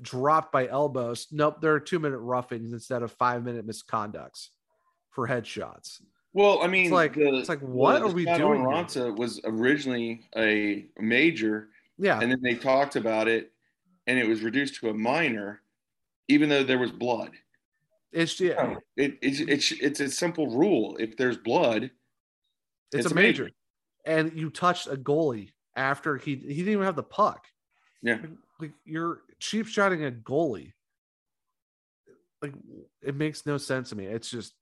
dropped 0.02 0.52
by 0.52 0.68
elbows. 0.68 1.26
Nope, 1.32 1.60
there 1.60 1.72
are 1.72 1.80
two 1.80 1.98
minute 1.98 2.18
roughings 2.18 2.72
instead 2.72 3.02
of 3.02 3.12
five 3.12 3.44
minute 3.44 3.66
misconducts 3.66 4.48
for 5.10 5.26
headshots. 5.26 6.00
Well, 6.32 6.60
I 6.62 6.66
mean, 6.66 6.86
it's 6.86 6.92
like 6.92 7.14
the, 7.14 7.34
it's 7.38 7.48
like 7.48 7.60
what 7.60 8.00
the, 8.00 8.06
are 8.06 8.12
we 8.12 8.24
doing? 8.24 8.60
here? 8.60 8.68
Aronta 8.68 9.16
was 9.16 9.40
originally 9.44 10.20
a 10.36 10.84
major, 10.98 11.68
Yeah, 11.96 12.20
and 12.20 12.30
then 12.30 12.42
they 12.42 12.54
talked 12.54 12.96
about 12.96 13.26
it, 13.26 13.52
and 14.06 14.18
it 14.18 14.28
was 14.28 14.42
reduced 14.42 14.74
to 14.76 14.90
a 14.90 14.94
minor, 14.94 15.62
even 16.28 16.50
though 16.50 16.62
there 16.62 16.78
was 16.78 16.92
blood. 16.92 17.30
it's 18.12 18.38
yeah, 18.38 18.76
It, 18.96 19.16
it's 19.22 19.40
it's 19.40 19.72
it's 19.72 20.00
a 20.00 20.10
simple 20.10 20.48
rule. 20.48 20.96
If 21.00 21.16
there's 21.16 21.38
blood, 21.38 21.90
it's, 22.92 23.10
a 23.10 23.14
major. 23.14 23.50
and 24.04 24.30
you 24.34 24.50
touched 24.50 24.88
a 24.88 24.96
goalie 24.96 25.52
after 25.74 26.18
he 26.18 26.34
he 26.36 26.56
didn't 26.58 26.72
even 26.74 26.84
have 26.84 26.96
the 26.96 27.02
puck. 27.02 27.46
Yeah. 28.02 28.18
Like 28.60 28.72
you're 28.84 29.20
cheap 29.40 29.66
shotting 29.66 30.04
a 30.04 30.10
goalie. 30.10 30.72
Like 32.42 32.52
it 33.02 33.14
makes 33.14 33.46
no 33.46 33.56
sense 33.56 33.90
to 33.90 33.96
me. 33.96 34.06
It's 34.06 34.30
just 34.30 34.54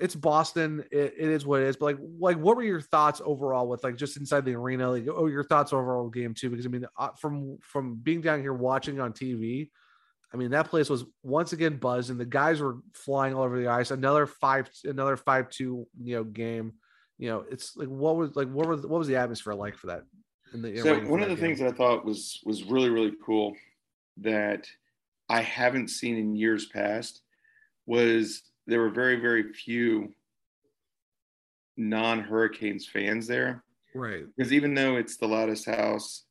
it's 0.00 0.14
Boston. 0.14 0.84
It, 0.90 1.14
it 1.18 1.28
is 1.28 1.44
what 1.44 1.60
it 1.60 1.66
is. 1.66 1.76
But 1.76 1.86
like, 1.86 1.98
like, 2.18 2.38
what 2.38 2.56
were 2.56 2.62
your 2.62 2.80
thoughts 2.80 3.20
overall 3.24 3.68
with 3.68 3.82
like 3.82 3.96
just 3.96 4.16
inside 4.16 4.44
the 4.44 4.54
arena? 4.54 4.90
Like, 4.90 5.06
oh, 5.12 5.26
your 5.26 5.44
thoughts 5.44 5.72
overall 5.72 6.08
game 6.08 6.34
too? 6.34 6.50
Because 6.50 6.66
I 6.66 6.68
mean, 6.68 6.86
uh, 6.96 7.10
from 7.18 7.58
from 7.60 7.96
being 7.96 8.20
down 8.20 8.40
here 8.40 8.52
watching 8.52 9.00
on 9.00 9.12
TV, 9.12 9.70
I 10.32 10.36
mean 10.36 10.50
that 10.52 10.70
place 10.70 10.88
was 10.88 11.04
once 11.22 11.52
again 11.52 11.76
buzzed, 11.76 12.10
and 12.10 12.20
the 12.20 12.26
guys 12.26 12.60
were 12.60 12.76
flying 12.94 13.34
all 13.34 13.42
over 13.42 13.58
the 13.58 13.68
ice. 13.68 13.90
Another 13.90 14.26
five, 14.26 14.70
another 14.84 15.16
five 15.16 15.50
two, 15.50 15.86
you 16.00 16.16
know, 16.16 16.24
game. 16.24 16.74
You 17.18 17.30
know, 17.30 17.44
it's 17.50 17.76
like 17.76 17.88
what 17.88 18.16
was 18.16 18.36
like 18.36 18.48
what 18.48 18.68
was 18.68 18.86
what 18.86 18.98
was 18.98 19.08
the 19.08 19.16
atmosphere 19.16 19.54
like 19.54 19.76
for 19.76 19.88
that? 19.88 20.02
So 20.52 21.00
one 21.06 21.22
of 21.22 21.28
the 21.28 21.34
game? 21.34 21.44
things 21.44 21.58
that 21.60 21.68
I 21.68 21.72
thought 21.76 22.04
was 22.04 22.40
was 22.44 22.64
really 22.64 22.88
really 22.90 23.12
cool 23.24 23.54
that 24.18 24.66
I 25.28 25.42
haven't 25.42 25.88
seen 25.88 26.16
in 26.16 26.34
years 26.34 26.66
past 26.66 27.20
was 27.86 28.42
there 28.66 28.80
were 28.80 28.90
very 28.90 29.16
very 29.16 29.52
few 29.52 30.14
non 31.76 32.20
Hurricanes 32.20 32.86
fans 32.86 33.26
there 33.26 33.62
right? 33.94 34.24
because 34.36 34.52
even 34.52 34.74
though 34.74 34.96
it's 34.96 35.16
the 35.16 35.28
loudest 35.28 35.66
house, 35.66 36.24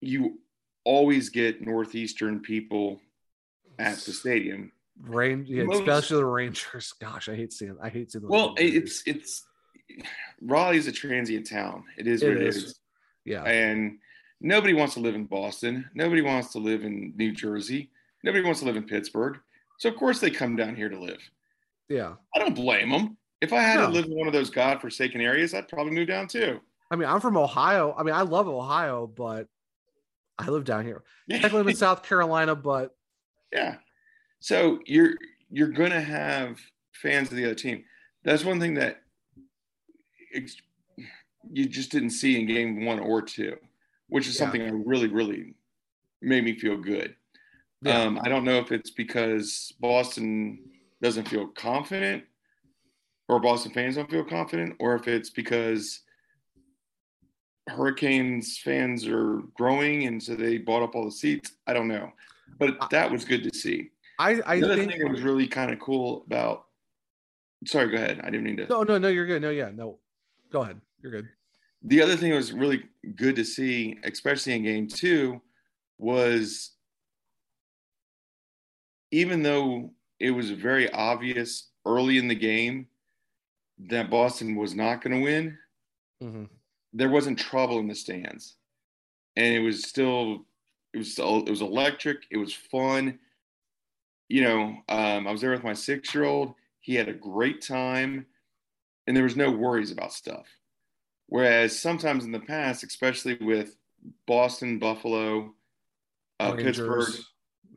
you 0.00 0.38
always 0.84 1.28
get 1.30 1.62
northeastern 1.64 2.40
people 2.40 3.00
at 3.78 3.96
the 3.98 4.12
stadium. 4.12 4.72
Rain, 5.00 5.44
yeah, 5.46 5.62
Most- 5.64 5.80
especially 5.80 6.16
the 6.18 6.26
Rangers. 6.26 6.92
Gosh, 7.00 7.28
I 7.28 7.34
hate 7.34 7.52
seeing. 7.52 7.76
I 7.82 7.88
hate 7.88 8.12
seeing. 8.12 8.26
Well, 8.28 8.54
Rangers. 8.58 9.02
it's 9.06 9.06
it's 9.06 9.46
Raleigh's 10.42 10.86
a 10.86 10.92
transient 10.92 11.48
town. 11.48 11.84
It 11.96 12.06
is 12.06 12.22
It 12.22 12.28
what 12.28 12.36
it 12.38 12.42
is. 12.48 12.56
is. 12.56 12.80
Yeah, 13.24 13.42
And 13.44 13.98
nobody 14.40 14.74
wants 14.74 14.94
to 14.94 15.00
live 15.00 15.14
in 15.14 15.24
Boston. 15.26 15.88
Nobody 15.94 16.22
wants 16.22 16.52
to 16.52 16.58
live 16.58 16.84
in 16.84 17.12
New 17.16 17.32
Jersey. 17.32 17.90
Nobody 18.24 18.44
wants 18.44 18.60
to 18.60 18.66
live 18.66 18.76
in 18.76 18.84
Pittsburgh. 18.84 19.38
So 19.78 19.88
of 19.88 19.96
course 19.96 20.20
they 20.20 20.30
come 20.30 20.56
down 20.56 20.74
here 20.76 20.88
to 20.88 20.98
live. 20.98 21.20
yeah. 21.88 22.14
I 22.34 22.38
don't 22.38 22.54
blame 22.54 22.90
them. 22.90 23.16
If 23.40 23.52
I 23.52 23.60
had 23.60 23.80
No. 23.80 23.86
to 23.86 23.92
live 23.92 24.04
in 24.06 24.14
one 24.14 24.26
of 24.28 24.32
those 24.32 24.50
godforsaken 24.50 25.20
areas, 25.20 25.52
I'd 25.54 25.68
probably 25.68 25.92
move 25.92 26.06
down 26.08 26.28
too. 26.28 26.60
I 26.90 26.96
mean, 26.96 27.08
I'm 27.08 27.20
from 27.20 27.36
Ohio. 27.36 27.94
I 27.98 28.02
mean, 28.04 28.14
I 28.14 28.22
love 28.22 28.46
Ohio, 28.48 29.06
but 29.08 29.48
I 30.38 30.48
live 30.48 30.64
down 30.64 30.84
here. 30.84 31.02
I 31.32 31.48
live 31.48 31.66
in 31.66 31.74
South 31.76 32.02
Carolina, 32.02 32.54
but 32.54 32.94
Yeah. 33.52 33.76
So 34.40 34.80
you're 34.86 35.14
you're 35.50 35.68
gonna 35.68 36.00
have 36.00 36.58
fans 36.92 37.30
of 37.30 37.36
the 37.36 37.44
other 37.44 37.54
team. 37.54 37.84
That's 38.24 38.44
one 38.44 38.58
thing 38.60 38.74
that 38.74 39.02
you 41.50 41.66
just 41.66 41.90
didn't 41.90 42.10
see 42.10 42.38
in 42.40 42.46
game 42.46 42.84
one 42.84 42.98
or 43.00 43.22
two, 43.22 43.56
which 44.08 44.26
is 44.28 44.34
Yeah. 44.34 44.38
something 44.40 44.64
that 44.64 44.74
really, 44.86 45.08
really 45.08 45.54
made 46.20 46.44
me 46.44 46.58
feel 46.58 46.76
good. 46.76 47.16
Yeah. 47.82 48.00
Um, 48.02 48.20
I 48.22 48.28
don't 48.28 48.44
know 48.44 48.58
if 48.58 48.70
it's 48.70 48.90
because 48.90 49.72
Boston 49.80 50.70
doesn't 51.00 51.28
feel 51.28 51.48
confident 51.48 52.24
or 53.28 53.40
Boston 53.40 53.72
fans 53.72 53.96
don't 53.96 54.10
feel 54.10 54.24
confident, 54.24 54.76
or 54.78 54.94
if 54.94 55.08
it's 55.08 55.30
because 55.30 56.02
Hurricanes 57.68 58.58
fans 58.58 59.06
are 59.06 59.40
growing 59.54 60.06
and 60.06 60.22
so 60.22 60.34
they 60.34 60.58
bought 60.58 60.82
up 60.82 60.94
all 60.94 61.04
the 61.04 61.10
seats. 61.12 61.52
I 61.66 61.72
don't 61.72 61.88
know. 61.88 62.12
But 62.58 62.90
that 62.90 63.10
was 63.10 63.24
good 63.24 63.42
to 63.44 63.56
see. 63.56 63.90
I 64.18 64.40
I 64.44 64.60
the 64.60 64.66
other 64.66 64.76
think 64.76 64.92
thing 64.92 65.00
that 65.00 65.10
was 65.10 65.22
really 65.22 65.46
kind 65.46 65.72
of 65.72 65.78
cool 65.78 66.24
about 66.26 66.66
sorry, 67.64 67.88
go 67.88 67.96
ahead. 67.96 68.20
I 68.22 68.26
didn't 68.30 68.44
mean 68.44 68.56
to 68.58 68.66
no, 68.66 68.82
no, 68.82 68.98
no. 68.98 69.08
You're 69.08 69.26
good. 69.26 69.42
No, 69.42 69.50
yeah, 69.50 69.70
no. 69.72 69.98
Go 70.50 70.62
ahead. 70.62 70.80
You're 71.02 71.12
good. 71.12 71.28
the 71.82 72.00
other 72.00 72.16
thing 72.16 72.30
that 72.30 72.36
was 72.36 72.52
really 72.52 72.84
good 73.16 73.34
to 73.36 73.44
see, 73.44 73.98
especially 74.04 74.54
in 74.54 74.62
game 74.62 74.86
two, 74.86 75.40
was 75.98 76.72
even 79.10 79.42
though 79.42 79.92
it 80.20 80.30
was 80.30 80.50
very 80.50 80.90
obvious 80.92 81.70
early 81.84 82.18
in 82.18 82.28
the 82.28 82.34
game 82.34 82.86
that 83.78 84.10
Boston 84.10 84.54
was 84.56 84.74
not 84.74 85.02
going 85.02 85.16
to 85.16 85.22
win, 85.22 85.58
Mhm. 86.22 86.48
there 86.92 87.08
wasn't 87.10 87.38
trouble 87.38 87.78
in 87.80 87.88
the 87.88 87.94
stands, 87.94 88.56
and 89.36 89.54
it 89.54 89.60
was 89.60 89.82
still 89.84 90.46
it 90.94 90.98
was 90.98 91.10
still, 91.12 91.38
it 91.46 91.48
was 91.48 91.62
electric. 91.62 92.26
It 92.30 92.36
was 92.36 92.52
fun. 92.54 93.18
You 94.28 94.42
know, 94.42 94.84
um, 94.90 95.26
I 95.26 95.32
was 95.32 95.40
there 95.40 95.50
with 95.52 95.64
my 95.64 95.72
six 95.72 96.14
year 96.14 96.24
old. 96.24 96.54
He 96.80 96.94
had 96.94 97.08
a 97.08 97.14
great 97.14 97.62
time, 97.62 98.26
and 99.06 99.16
there 99.16 99.24
was 99.24 99.34
no 99.34 99.50
worries 99.50 99.90
about 99.90 100.12
stuff. 100.12 100.46
Whereas 101.32 101.80
sometimes 101.80 102.26
in 102.26 102.30
the 102.32 102.40
past, 102.40 102.84
especially 102.84 103.38
with 103.40 103.74
Boston, 104.26 104.78
Buffalo, 104.78 105.54
uh, 106.38 106.52
Rangers. 106.54 106.76
Pittsburgh, 106.76 107.24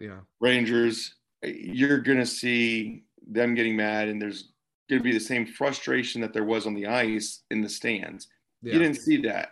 Yeah. 0.01 0.19
Rangers, 0.41 1.15
you're 1.41 1.99
going 1.99 2.17
to 2.17 2.25
see 2.25 3.05
them 3.25 3.55
getting 3.55 3.77
mad, 3.77 4.09
and 4.09 4.21
there's 4.21 4.51
going 4.89 4.99
to 4.99 5.03
be 5.03 5.13
the 5.13 5.21
same 5.21 5.45
frustration 5.45 6.19
that 6.19 6.33
there 6.33 6.43
was 6.43 6.67
on 6.67 6.73
the 6.73 6.87
ice 6.87 7.43
in 7.49 7.61
the 7.61 7.69
stands. 7.69 8.27
Yeah. 8.61 8.73
You 8.73 8.79
didn't 8.79 8.97
see 8.97 9.21
that 9.21 9.51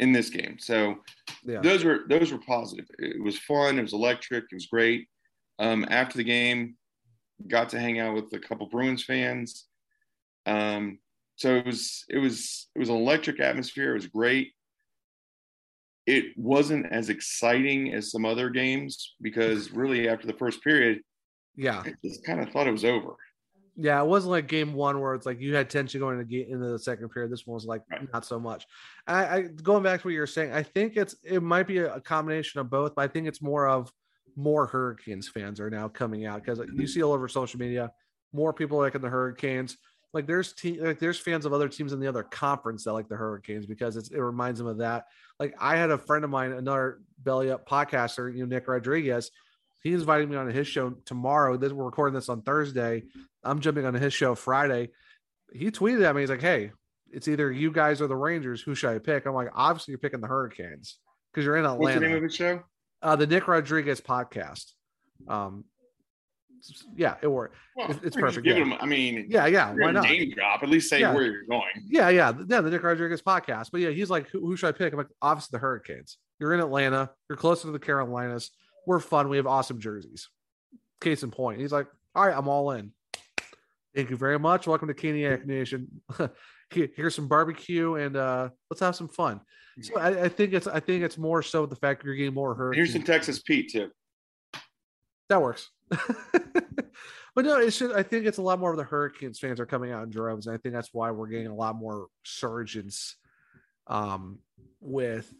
in 0.00 0.10
this 0.10 0.30
game, 0.30 0.58
so 0.58 1.04
Yeah. 1.44 1.60
those 1.60 1.84
were 1.84 2.06
those 2.08 2.32
were 2.32 2.38
positive. 2.40 2.86
It 2.98 3.22
was 3.22 3.38
fun. 3.38 3.78
It 3.78 3.82
was 3.82 3.92
electric. 3.92 4.44
It 4.50 4.54
was 4.56 4.66
great. 4.66 5.08
Um, 5.60 5.86
after 5.90 6.18
the 6.18 6.24
game, 6.24 6.76
got 7.46 7.68
to 7.68 7.78
hang 7.78 8.00
out 8.00 8.16
with 8.16 8.32
a 8.32 8.40
couple 8.40 8.66
Bruins 8.66 9.04
fans. 9.04 9.66
Um, 10.44 10.98
so 11.38 11.54
it 11.54 11.66
was 11.66 12.04
it 12.08 12.18
was 12.18 12.68
it 12.74 12.78
was 12.80 12.88
an 12.88 12.96
electric 12.96 13.40
atmosphere. 13.40 13.92
It 13.92 13.94
was 13.94 14.08
great. 14.08 14.52
It 16.04 16.36
wasn't 16.36 16.86
as 16.86 17.10
exciting 17.10 17.94
as 17.94 18.10
some 18.10 18.24
other 18.24 18.50
games 18.50 19.14
because 19.22 19.70
really 19.70 20.08
after 20.08 20.26
the 20.26 20.32
first 20.32 20.62
period, 20.64 21.00
Yeah. 21.54 21.82
I 21.84 21.94
just 22.04 22.24
kind 22.24 22.40
of 22.40 22.50
thought 22.50 22.66
it 22.66 22.72
was 22.72 22.84
over. 22.84 23.14
Yeah, 23.76 24.02
it 24.02 24.06
wasn't 24.06 24.32
like 24.32 24.48
game 24.48 24.74
one 24.74 25.00
where 25.00 25.14
it's 25.14 25.26
like 25.26 25.38
you 25.40 25.54
had 25.54 25.70
tension 25.70 26.00
going 26.00 26.18
into, 26.18 26.50
into 26.50 26.72
the 26.72 26.78
second 26.78 27.10
period. 27.10 27.30
This 27.30 27.46
one 27.46 27.54
was 27.54 27.66
like 27.66 27.82
not 28.12 28.24
so 28.24 28.40
much. 28.40 28.66
I, 29.06 29.36
I 29.36 29.42
going 29.42 29.84
back 29.84 30.00
to 30.00 30.08
what 30.08 30.14
you 30.14 30.20
were 30.20 30.26
saying, 30.26 30.52
I 30.52 30.64
think 30.64 30.96
it's 30.96 31.14
it 31.22 31.40
might 31.40 31.68
be 31.68 31.78
a, 31.78 32.00
combination 32.00 32.58
of 32.58 32.68
both, 32.68 32.96
but 32.96 33.02
I 33.02 33.08
think 33.08 33.28
it's 33.28 33.40
more 33.40 33.68
of 33.68 33.92
more 34.34 34.66
Hurricanes 34.66 35.28
fans 35.28 35.60
are 35.60 35.70
now 35.70 35.86
coming 35.86 36.26
out 36.26 36.42
because 36.42 36.58
you 36.58 36.64
mm-hmm. 36.64 36.86
see 36.86 37.02
all 37.02 37.12
over 37.12 37.28
social 37.28 37.60
media 37.60 37.92
more 38.32 38.52
people 38.52 38.78
liking 38.78 39.00
the 39.00 39.08
Hurricanes. 39.08 39.76
Like 40.14 40.26
there's 40.26 40.52
te- 40.54 40.80
like 40.80 40.98
there's 40.98 41.18
fans 41.18 41.44
of 41.44 41.52
other 41.52 41.68
teams 41.68 41.92
in 41.92 42.00
the 42.00 42.06
other 42.06 42.22
conference 42.22 42.84
that 42.84 42.94
like 42.94 43.08
the 43.08 43.16
Hurricanes 43.16 43.66
because 43.66 43.96
it's, 43.96 44.08
it 44.08 44.20
reminds 44.20 44.58
them 44.58 44.66
of 44.66 44.78
that. 44.78 45.06
Like 45.38 45.54
I 45.60 45.76
had 45.76 45.90
a 45.90 45.98
friend 45.98 46.24
of 46.24 46.30
mine, 46.30 46.52
another 46.52 47.00
belly 47.18 47.50
up 47.50 47.68
podcaster, 47.68 48.32
you 48.32 48.40
know, 48.40 48.46
Nick 48.46 48.66
Rodriguez. 48.68 49.30
He 49.82 49.92
invited 49.92 50.28
me 50.28 50.36
on 50.36 50.48
his 50.48 50.66
show 50.66 50.90
tomorrow. 51.04 51.56
This 51.56 51.72
we're 51.72 51.84
recording 51.84 52.14
this 52.14 52.28
on 52.28 52.42
Thursday. 52.42 53.04
I'm 53.44 53.60
jumping 53.60 53.84
on 53.84 53.94
his 53.94 54.12
show 54.12 54.34
Friday. 54.34 54.90
He 55.52 55.70
tweeted 55.70 56.04
at 56.04 56.14
me. 56.14 56.22
He's 56.22 56.30
like, 56.30 56.40
"Hey, 56.40 56.72
it's 57.12 57.28
either 57.28 57.52
you 57.52 57.70
guys 57.70 58.00
or 58.00 58.06
the 58.06 58.16
Rangers. 58.16 58.60
Who 58.62 58.74
should 58.74 58.90
I 58.90 58.98
pick?" 58.98 59.26
I'm 59.26 59.34
like, 59.34 59.50
"Obviously, 59.54 59.92
you're 59.92 59.98
picking 59.98 60.20
the 60.20 60.26
Hurricanes 60.26 60.98
because 61.32 61.44
you're 61.44 61.56
in 61.56 61.64
Atlanta." 61.64 61.80
What's 61.80 61.94
the 61.94 62.00
name 62.00 62.16
of 62.16 62.22
the 62.22 62.30
show? 62.30 62.62
Uh, 63.00 63.16
the 63.16 63.26
Nick 63.26 63.46
Rodriguez 63.46 64.00
podcast. 64.00 64.72
Um, 65.28 65.64
yeah, 66.96 67.14
it 67.22 67.28
worked. 67.28 67.56
Well, 67.76 67.90
it's, 67.90 68.00
it's 68.04 68.16
perfect. 68.16 68.44
give 68.44 68.56
yeah. 68.58 68.64
them- 68.64 68.78
I 68.80 68.86
mean, 68.86 69.26
yeah, 69.28 69.46
yeah. 69.46 69.72
Why 69.72 69.90
not? 69.90 70.04
Name 70.04 70.32
drop. 70.34 70.62
At 70.62 70.68
least 70.68 70.88
say 70.90 71.00
Yeah. 71.00 71.14
where 71.14 71.24
you're 71.24 71.44
going. 71.44 71.64
Yeah, 71.86 72.08
yeah, 72.08 72.32
yeah. 72.48 72.60
The 72.60 72.70
Nick 72.70 72.82
Rodriguez 72.82 73.22
podcast. 73.22 73.70
But 73.72 73.80
yeah, 73.80 73.90
he's 73.90 74.10
like, 74.10 74.28
who, 74.30 74.40
who 74.40 74.56
should 74.56 74.68
I 74.68 74.72
pick? 74.72 74.92
I'm 74.92 74.98
like, 74.98 75.08
obviously 75.22 75.56
the 75.56 75.60
Hurricanes. 75.60 76.18
You're 76.40 76.54
in 76.54 76.60
Atlanta. 76.60 77.10
You're 77.28 77.36
closer 77.36 77.66
to 77.66 77.72
the 77.72 77.78
Carolinas. 77.78 78.50
We're 78.86 79.00
fun. 79.00 79.28
We 79.28 79.36
have 79.36 79.46
awesome 79.46 79.80
jerseys. 79.80 80.28
Case 81.00 81.22
in 81.22 81.30
point. 81.30 81.60
He's 81.60 81.72
like, 81.72 81.86
all 82.14 82.26
right, 82.26 82.36
I'm 82.36 82.48
all 82.48 82.70
in. 82.72 82.92
Thank 83.94 84.10
you 84.10 84.16
very 84.16 84.38
much. 84.38 84.66
Welcome 84.66 84.88
to 84.88 84.94
Caniac 84.94 85.46
Nation. 85.46 86.00
Here's 86.70 87.14
some 87.14 87.28
barbecue 87.28 87.94
and 87.94 88.14
uh 88.16 88.50
let's 88.70 88.80
have 88.80 88.94
some 88.94 89.08
fun. 89.08 89.40
So 89.80 89.98
I, 89.98 90.24
I 90.24 90.28
think 90.28 90.52
it's 90.52 90.66
I 90.66 90.80
think 90.80 91.02
it's 91.02 91.16
more 91.16 91.42
so 91.42 91.66
the 91.66 91.76
fact 91.76 92.04
you're 92.04 92.14
getting 92.14 92.34
more 92.34 92.54
hurt. 92.54 92.74
Here's 92.76 92.92
some 92.92 93.02
Texas 93.02 93.40
Pete 93.40 93.70
too. 93.72 93.90
That 95.28 95.42
works. 95.42 95.70
But 97.38 97.44
no, 97.44 97.56
it's 97.58 97.78
just 97.78 97.94
I 97.94 98.02
think 98.02 98.26
it's 98.26 98.38
a 98.38 98.42
lot 98.42 98.58
more 98.58 98.72
of 98.72 98.76
the 98.76 98.82
Hurricanes 98.82 99.38
fans 99.38 99.60
are 99.60 99.64
coming 99.64 99.92
out 99.92 100.02
in 100.02 100.10
droves, 100.10 100.48
and 100.48 100.54
I 100.54 100.58
think 100.58 100.74
that's 100.74 100.92
why 100.92 101.12
we're 101.12 101.28
getting 101.28 101.46
a 101.46 101.54
lot 101.54 101.76
more 101.76 102.08
surgeons 102.24 103.14
um 103.86 104.40
with 104.80 105.32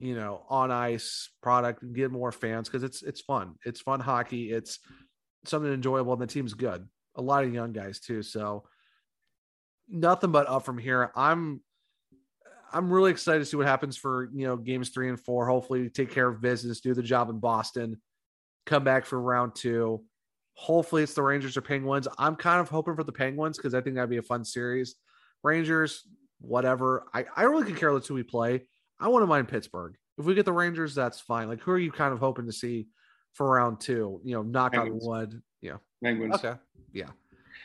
you 0.00 0.16
know 0.16 0.42
on 0.50 0.72
ice 0.72 1.30
product 1.44 1.82
and 1.82 1.94
get 1.94 2.10
more 2.10 2.32
fans 2.32 2.68
because 2.68 2.82
it's 2.82 3.04
it's 3.04 3.20
fun. 3.20 3.54
It's 3.64 3.80
fun 3.80 4.00
hockey. 4.00 4.50
It's 4.50 4.80
something 5.44 5.72
enjoyable, 5.72 6.14
and 6.14 6.20
the 6.20 6.26
team's 6.26 6.52
good. 6.52 6.84
A 7.14 7.22
lot 7.22 7.44
of 7.44 7.54
young 7.54 7.72
guys 7.72 8.00
too. 8.00 8.24
So 8.24 8.64
nothing 9.88 10.32
but 10.32 10.48
up 10.48 10.64
from 10.64 10.78
here. 10.78 11.12
I'm 11.14 11.60
I'm 12.72 12.92
really 12.92 13.12
excited 13.12 13.38
to 13.38 13.44
see 13.44 13.56
what 13.56 13.66
happens 13.66 13.96
for 13.96 14.30
you 14.34 14.48
know 14.48 14.56
games 14.56 14.88
three 14.88 15.10
and 15.10 15.20
four. 15.20 15.46
Hopefully, 15.46 15.90
take 15.90 16.10
care 16.10 16.26
of 16.26 16.40
business, 16.40 16.80
do 16.80 16.92
the 16.92 17.04
job 17.04 17.30
in 17.30 17.38
Boston, 17.38 18.00
come 18.66 18.84
back 18.84 19.06
for 19.06 19.20
round 19.20 19.54
two. 19.54 20.02
Hopefully, 20.54 21.02
it's 21.02 21.14
the 21.14 21.22
Rangers 21.22 21.56
or 21.56 21.62
Penguins. 21.62 22.08
I'm 22.18 22.36
kind 22.36 22.60
of 22.60 22.68
hoping 22.68 22.96
for 22.96 23.04
the 23.04 23.12
Penguins 23.12 23.56
because 23.56 23.74
I 23.74 23.80
think 23.80 23.94
that'd 23.94 24.10
be 24.10 24.16
a 24.16 24.22
fun 24.22 24.44
series. 24.44 24.96
Rangers, 25.42 26.02
whatever. 26.40 27.06
I, 27.14 27.24
I 27.34 27.42
really 27.44 27.64
could 27.64 27.76
care 27.76 27.92
less 27.92 28.06
who 28.06 28.14
we 28.14 28.22
play. 28.22 28.62
I 28.98 29.08
wouldn't 29.08 29.28
mind 29.28 29.48
Pittsburgh. 29.48 29.94
If 30.18 30.24
we 30.24 30.34
get 30.34 30.46
the 30.46 30.52
Rangers, 30.52 30.94
that's 30.94 31.20
fine. 31.20 31.48
Like, 31.48 31.60
who 31.60 31.70
are 31.72 31.78
you 31.78 31.92
kind 31.92 32.12
of 32.12 32.18
hoping 32.18 32.46
to 32.46 32.52
see 32.52 32.88
for 33.34 33.50
round 33.50 33.80
two? 33.80 34.20
You 34.24 34.36
know, 34.36 34.42
knock 34.42 34.72
Penguins. 34.72 35.06
on 35.06 35.10
wood. 35.10 35.42
Yeah. 35.60 35.76
Penguins. 36.02 36.34
Okay. 36.36 36.54
Yeah. 36.92 37.10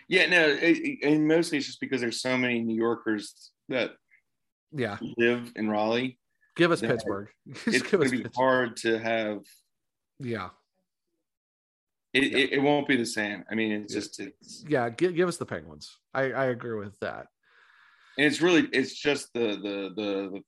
Yeah. 0.09 0.27
No, 0.27 0.57
it, 0.61 0.99
and 1.03 1.27
mostly 1.27 1.59
it's 1.59 1.67
just 1.67 1.79
because 1.79 2.01
there's 2.01 2.21
so 2.21 2.37
many 2.37 2.59
New 2.59 2.75
Yorkers 2.75 3.51
that 3.69 3.91
yeah 4.73 4.97
live 5.17 5.51
in 5.55 5.69
Raleigh. 5.69 6.19
Give 6.57 6.71
us 6.71 6.81
Pittsburgh. 6.81 7.29
it's 7.65 7.89
going 7.89 8.09
to 8.09 8.23
be 8.23 8.29
hard 8.35 8.75
to 8.77 8.99
have. 8.99 9.39
Yeah. 10.19 10.49
It, 12.13 12.23
yeah. 12.23 12.37
it, 12.37 12.53
it, 12.53 12.59
won't 12.59 12.87
be 12.87 12.97
the 12.97 13.05
same. 13.05 13.43
I 13.49 13.55
mean, 13.55 13.71
it's 13.71 13.93
just 13.93 14.19
it's 14.19 14.65
yeah. 14.67 14.89
Give, 14.89 15.15
give 15.15 15.29
us 15.29 15.37
the 15.37 15.45
Penguins. 15.45 15.97
I, 16.13 16.23
I 16.31 16.45
agree 16.45 16.77
with 16.77 16.99
that. 16.99 17.27
And 18.17 18.27
it's 18.27 18.41
really 18.41 18.67
it's 18.73 18.93
just 18.93 19.29
the 19.33 19.47
the 19.61 19.93
the 19.95 20.41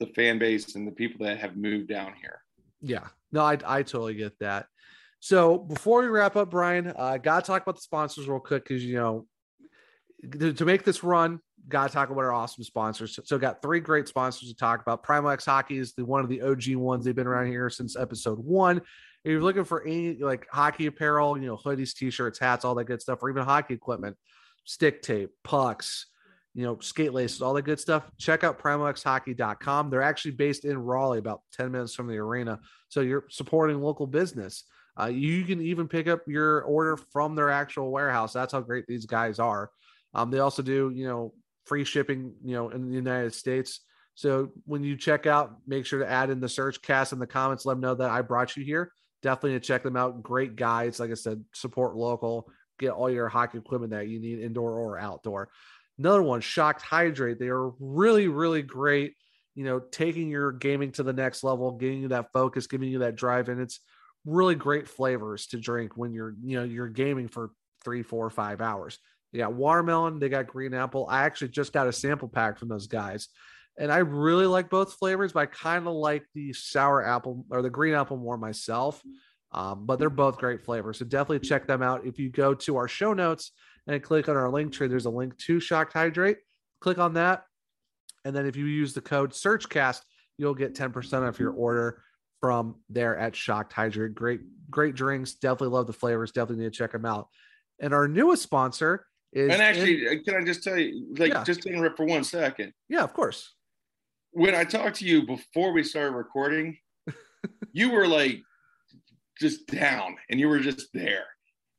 the 0.00 0.12
fan 0.14 0.38
base 0.38 0.74
and 0.74 0.86
the 0.86 0.92
people 0.92 1.26
that 1.26 1.38
have 1.38 1.56
moved 1.56 1.88
down 1.88 2.14
here. 2.20 2.40
Yeah, 2.80 3.08
no, 3.32 3.42
I 3.42 3.58
I 3.66 3.82
totally 3.82 4.14
get 4.14 4.38
that. 4.40 4.66
So 5.20 5.58
before 5.58 6.02
we 6.02 6.08
wrap 6.08 6.36
up, 6.36 6.50
Brian, 6.50 6.88
I 6.88 7.14
uh, 7.14 7.16
got 7.18 7.44
to 7.44 7.46
talk 7.46 7.62
about 7.62 7.76
the 7.76 7.82
sponsors 7.82 8.28
real 8.28 8.40
quick 8.40 8.64
because 8.64 8.84
you 8.84 8.96
know 8.96 9.26
to, 10.32 10.52
to, 10.52 10.64
make 10.64 10.84
this 10.84 11.02
run, 11.02 11.40
got 11.68 11.88
to 11.88 11.92
talk 11.92 12.10
about 12.10 12.24
our 12.24 12.32
awesome 12.32 12.64
sponsors. 12.64 13.14
So, 13.14 13.22
so, 13.24 13.38
got 13.38 13.62
three 13.62 13.80
great 13.80 14.08
sponsors 14.08 14.48
to 14.48 14.56
talk 14.56 14.80
about. 14.80 15.02
Primo 15.02 15.28
X 15.28 15.44
Hockey 15.44 15.78
is 15.78 15.92
the 15.94 16.04
one 16.04 16.20
of 16.20 16.28
the 16.28 16.42
OG 16.42 16.74
ones. 16.76 17.04
They've 17.04 17.14
been 17.14 17.26
around 17.26 17.48
here 17.48 17.70
since 17.70 17.96
episode 17.96 18.38
one. 18.38 18.80
If 19.26 19.32
you're 19.32 19.42
looking 19.42 19.64
for 19.64 19.84
any 19.84 20.14
like 20.18 20.46
hockey 20.52 20.86
apparel, 20.86 21.36
you 21.36 21.48
know, 21.48 21.56
hoodies, 21.56 21.96
t-shirts, 21.96 22.38
hats, 22.38 22.64
all 22.64 22.76
that 22.76 22.84
good 22.84 23.02
stuff, 23.02 23.18
or 23.22 23.28
even 23.28 23.42
hockey 23.42 23.74
equipment, 23.74 24.16
stick 24.66 25.02
tape, 25.02 25.30
pucks, 25.42 26.06
you 26.54 26.62
know, 26.62 26.78
skate 26.78 27.12
laces, 27.12 27.42
all 27.42 27.52
that 27.54 27.62
good 27.62 27.80
stuff, 27.80 28.08
check 28.18 28.44
out 28.44 28.60
primoxhockey.com. 28.60 29.90
They're 29.90 30.00
actually 30.00 30.30
based 30.30 30.64
in 30.64 30.78
Raleigh, 30.78 31.18
about 31.18 31.40
10 31.54 31.72
minutes 31.72 31.92
from 31.92 32.06
the 32.06 32.16
arena. 32.18 32.60
So 32.88 33.00
you're 33.00 33.24
supporting 33.28 33.82
local 33.82 34.06
business. 34.06 34.62
Uh, 34.96 35.06
you 35.06 35.44
can 35.44 35.60
even 35.60 35.88
pick 35.88 36.06
up 36.06 36.20
your 36.28 36.62
order 36.62 36.96
from 36.96 37.34
their 37.34 37.50
actual 37.50 37.90
warehouse. 37.90 38.32
That's 38.32 38.52
how 38.52 38.60
great 38.60 38.86
these 38.86 39.06
guys 39.06 39.40
are. 39.40 39.72
Um, 40.14 40.30
they 40.30 40.38
also 40.38 40.62
do, 40.62 40.92
you 40.94 41.08
know, 41.08 41.34
free 41.64 41.82
shipping, 41.82 42.32
you 42.44 42.54
know, 42.54 42.68
in 42.68 42.88
the 42.88 42.94
United 42.94 43.34
States. 43.34 43.80
So 44.14 44.52
when 44.66 44.84
you 44.84 44.96
check 44.96 45.26
out, 45.26 45.56
make 45.66 45.84
sure 45.84 45.98
to 45.98 46.08
add 46.08 46.30
in 46.30 46.38
the 46.38 46.46
SurgeCast 46.46 47.12
in 47.12 47.18
the 47.18 47.26
comments. 47.26 47.66
Let 47.66 47.74
them 47.74 47.80
know 47.80 47.96
that 47.96 48.08
I 48.08 48.22
brought 48.22 48.56
you 48.56 48.64
here. 48.64 48.92
Definitely 49.22 49.58
to 49.58 49.66
check 49.66 49.82
them 49.82 49.96
out. 49.96 50.22
Great 50.22 50.56
guides. 50.56 51.00
Like 51.00 51.10
I 51.10 51.14
said, 51.14 51.44
support 51.52 51.96
local. 51.96 52.48
Get 52.78 52.90
all 52.90 53.10
your 53.10 53.28
hockey 53.28 53.58
equipment 53.58 53.92
that 53.92 54.08
you 54.08 54.20
need, 54.20 54.40
indoor 54.40 54.78
or 54.78 54.98
outdoor. 54.98 55.48
Another 55.98 56.22
one, 56.22 56.40
Shocked 56.40 56.82
Hydrate. 56.82 57.38
They 57.38 57.48
are 57.48 57.70
really, 57.80 58.28
really 58.28 58.62
great. 58.62 59.14
You 59.54 59.64
know, 59.64 59.80
taking 59.80 60.28
your 60.28 60.52
gaming 60.52 60.92
to 60.92 61.02
the 61.02 61.14
next 61.14 61.42
level, 61.42 61.72
giving 61.72 62.02
you 62.02 62.08
that 62.08 62.32
focus, 62.32 62.66
giving 62.66 62.90
you 62.90 62.98
that 62.98 63.16
drive, 63.16 63.48
and 63.48 63.60
it's 63.60 63.80
really 64.26 64.54
great 64.54 64.86
flavors 64.86 65.46
to 65.46 65.58
drink 65.58 65.96
when 65.96 66.12
you're, 66.12 66.34
you 66.42 66.58
know, 66.58 66.64
you're 66.64 66.88
gaming 66.88 67.28
for 67.28 67.52
three, 67.82 68.02
four, 68.02 68.28
five 68.28 68.60
hours. 68.60 68.98
They 69.32 69.38
got 69.38 69.54
watermelon, 69.54 70.18
they 70.18 70.28
got 70.28 70.46
green 70.46 70.74
apple. 70.74 71.06
I 71.08 71.22
actually 71.22 71.48
just 71.48 71.72
got 71.72 71.86
a 71.86 71.92
sample 71.92 72.28
pack 72.28 72.58
from 72.58 72.68
those 72.68 72.86
guys. 72.86 73.28
And 73.78 73.92
I 73.92 73.98
really 73.98 74.46
like 74.46 74.70
both 74.70 74.94
flavors, 74.94 75.32
but 75.32 75.40
I 75.40 75.46
kind 75.46 75.86
of 75.86 75.94
like 75.94 76.24
the 76.34 76.52
sour 76.52 77.04
apple 77.04 77.44
or 77.50 77.62
the 77.62 77.70
green 77.70 77.94
apple 77.94 78.16
more 78.16 78.38
myself. 78.38 79.02
Um, 79.52 79.86
but 79.86 79.98
they're 79.98 80.10
both 80.10 80.38
great 80.38 80.64
flavors. 80.64 80.98
So 80.98 81.04
definitely 81.04 81.46
check 81.46 81.66
them 81.66 81.82
out. 81.82 82.06
If 82.06 82.18
you 82.18 82.30
go 82.30 82.54
to 82.54 82.76
our 82.76 82.88
show 82.88 83.12
notes 83.12 83.52
and 83.86 84.02
click 84.02 84.28
on 84.28 84.36
our 84.36 84.50
link 84.50 84.72
tree, 84.72 84.88
there's 84.88 85.06
a 85.06 85.10
link 85.10 85.36
to 85.38 85.60
Shocked 85.60 85.92
Hydrate. 85.92 86.38
Click 86.80 86.98
on 86.98 87.14
that. 87.14 87.44
And 88.24 88.34
then 88.34 88.46
if 88.46 88.56
you 88.56 88.66
use 88.66 88.92
the 88.92 89.00
code 89.00 89.30
SurgeCast, 89.30 90.00
you'll 90.36 90.54
get 90.54 90.74
10% 90.74 91.26
off 91.26 91.38
your 91.38 91.52
order 91.52 92.02
from 92.40 92.76
there 92.90 93.16
at 93.16 93.36
Shocked 93.36 93.72
Hydrate. 93.72 94.14
Great, 94.14 94.40
great 94.70 94.94
drinks. 94.94 95.34
Definitely 95.34 95.68
love 95.68 95.86
the 95.86 95.92
flavors. 95.92 96.32
Definitely 96.32 96.64
need 96.64 96.72
to 96.72 96.78
check 96.78 96.92
them 96.92 97.06
out. 97.06 97.28
And 97.80 97.94
our 97.94 98.08
newest 98.08 98.42
sponsor 98.42 99.06
is 99.32 99.52
and 99.52 99.62
actually, 99.62 100.06
in, 100.06 100.18
uh, 100.18 100.22
can 100.24 100.42
I 100.42 100.44
just 100.44 100.62
tell 100.62 100.78
you, 100.78 101.14
like, 101.18 101.32
yeah. 101.32 101.44
just 101.44 101.66
interrupt 101.66 101.96
for 101.96 102.06
one 102.06 102.24
second? 102.24 102.72
Yeah, 102.88 103.02
of 103.02 103.12
course. 103.12 103.54
When 104.36 104.54
I 104.54 104.64
talked 104.64 104.96
to 104.96 105.06
you 105.06 105.24
before 105.24 105.72
we 105.72 105.82
started 105.82 106.12
recording, 106.12 106.76
you 107.72 107.90
were 107.90 108.06
like 108.06 108.42
just 109.40 109.66
down 109.66 110.16
and 110.28 110.38
you 110.38 110.46
were 110.46 110.60
just 110.60 110.88
there. 110.92 111.24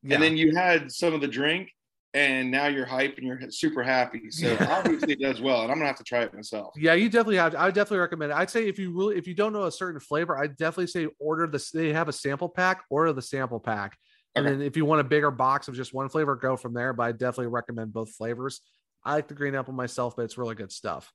Yeah. 0.02 0.16
And 0.16 0.24
then 0.24 0.38
you 0.38 0.56
had 0.56 0.92
some 0.92 1.14
of 1.14 1.22
the 1.22 1.28
drink 1.28 1.70
and 2.16 2.50
now 2.50 2.66
you're 2.66 2.88
hype 2.88 3.20
and 3.20 3.28
you're 3.28 3.40
super 3.52 3.84
happy. 3.84 4.32
So 4.32 4.58
obviously 4.62 5.14
it 5.14 5.22
does 5.22 5.40
well, 5.40 5.62
and 5.62 5.72
I'm 5.72 5.78
gonna 5.78 5.86
have 5.86 5.98
to 5.98 6.04
try 6.04 6.24
it 6.24 6.34
myself. 6.34 6.74
Yeah, 6.76 6.96
you 6.96 7.10
definitely 7.10 7.36
have. 7.36 7.54
I 7.54 7.66
would 7.66 7.76
definitely 7.76 8.00
recommend 8.00 8.32
it. 8.32 8.36
I'd 8.36 8.50
say 8.50 8.68
if 8.68 8.80
you 8.80 8.92
really, 8.92 9.18
if 9.18 9.28
you 9.28 9.36
don't 9.36 9.54
know 9.54 9.66
a 9.66 9.72
certain 9.72 10.00
flavor, 10.00 10.36
I'd 10.36 10.58
definitely 10.58 10.88
say 10.88 11.08
order 11.20 11.46
the. 11.46 11.64
They 11.76 11.94
have 11.94 12.08
a 12.08 12.14
sample 12.14 12.50
pack. 12.50 12.86
Order 12.90 13.14
the 13.14 13.22
sample 13.22 13.60
pack, 13.60 13.98
Okay. 14.38 14.50
And 14.50 14.62
then 14.62 14.66
if 14.66 14.78
you 14.78 14.86
want 14.86 15.02
a 15.02 15.04
bigger 15.04 15.32
box 15.32 15.68
of 15.68 15.76
just 15.76 15.94
one 15.94 16.10
flavor, 16.10 16.36
go 16.36 16.58
from 16.58 16.74
there. 16.74 16.94
But 16.94 17.04
I 17.04 17.12
definitely 17.12 17.48
recommend 17.48 17.94
both 17.94 18.12
flavors. 18.12 18.62
I 19.04 19.14
like 19.14 19.28
the 19.28 19.34
green 19.34 19.54
apple 19.54 19.74
myself, 19.74 20.16
but 20.16 20.24
it's 20.24 20.38
really 20.38 20.56
good 20.56 20.72
stuff. 20.72 21.12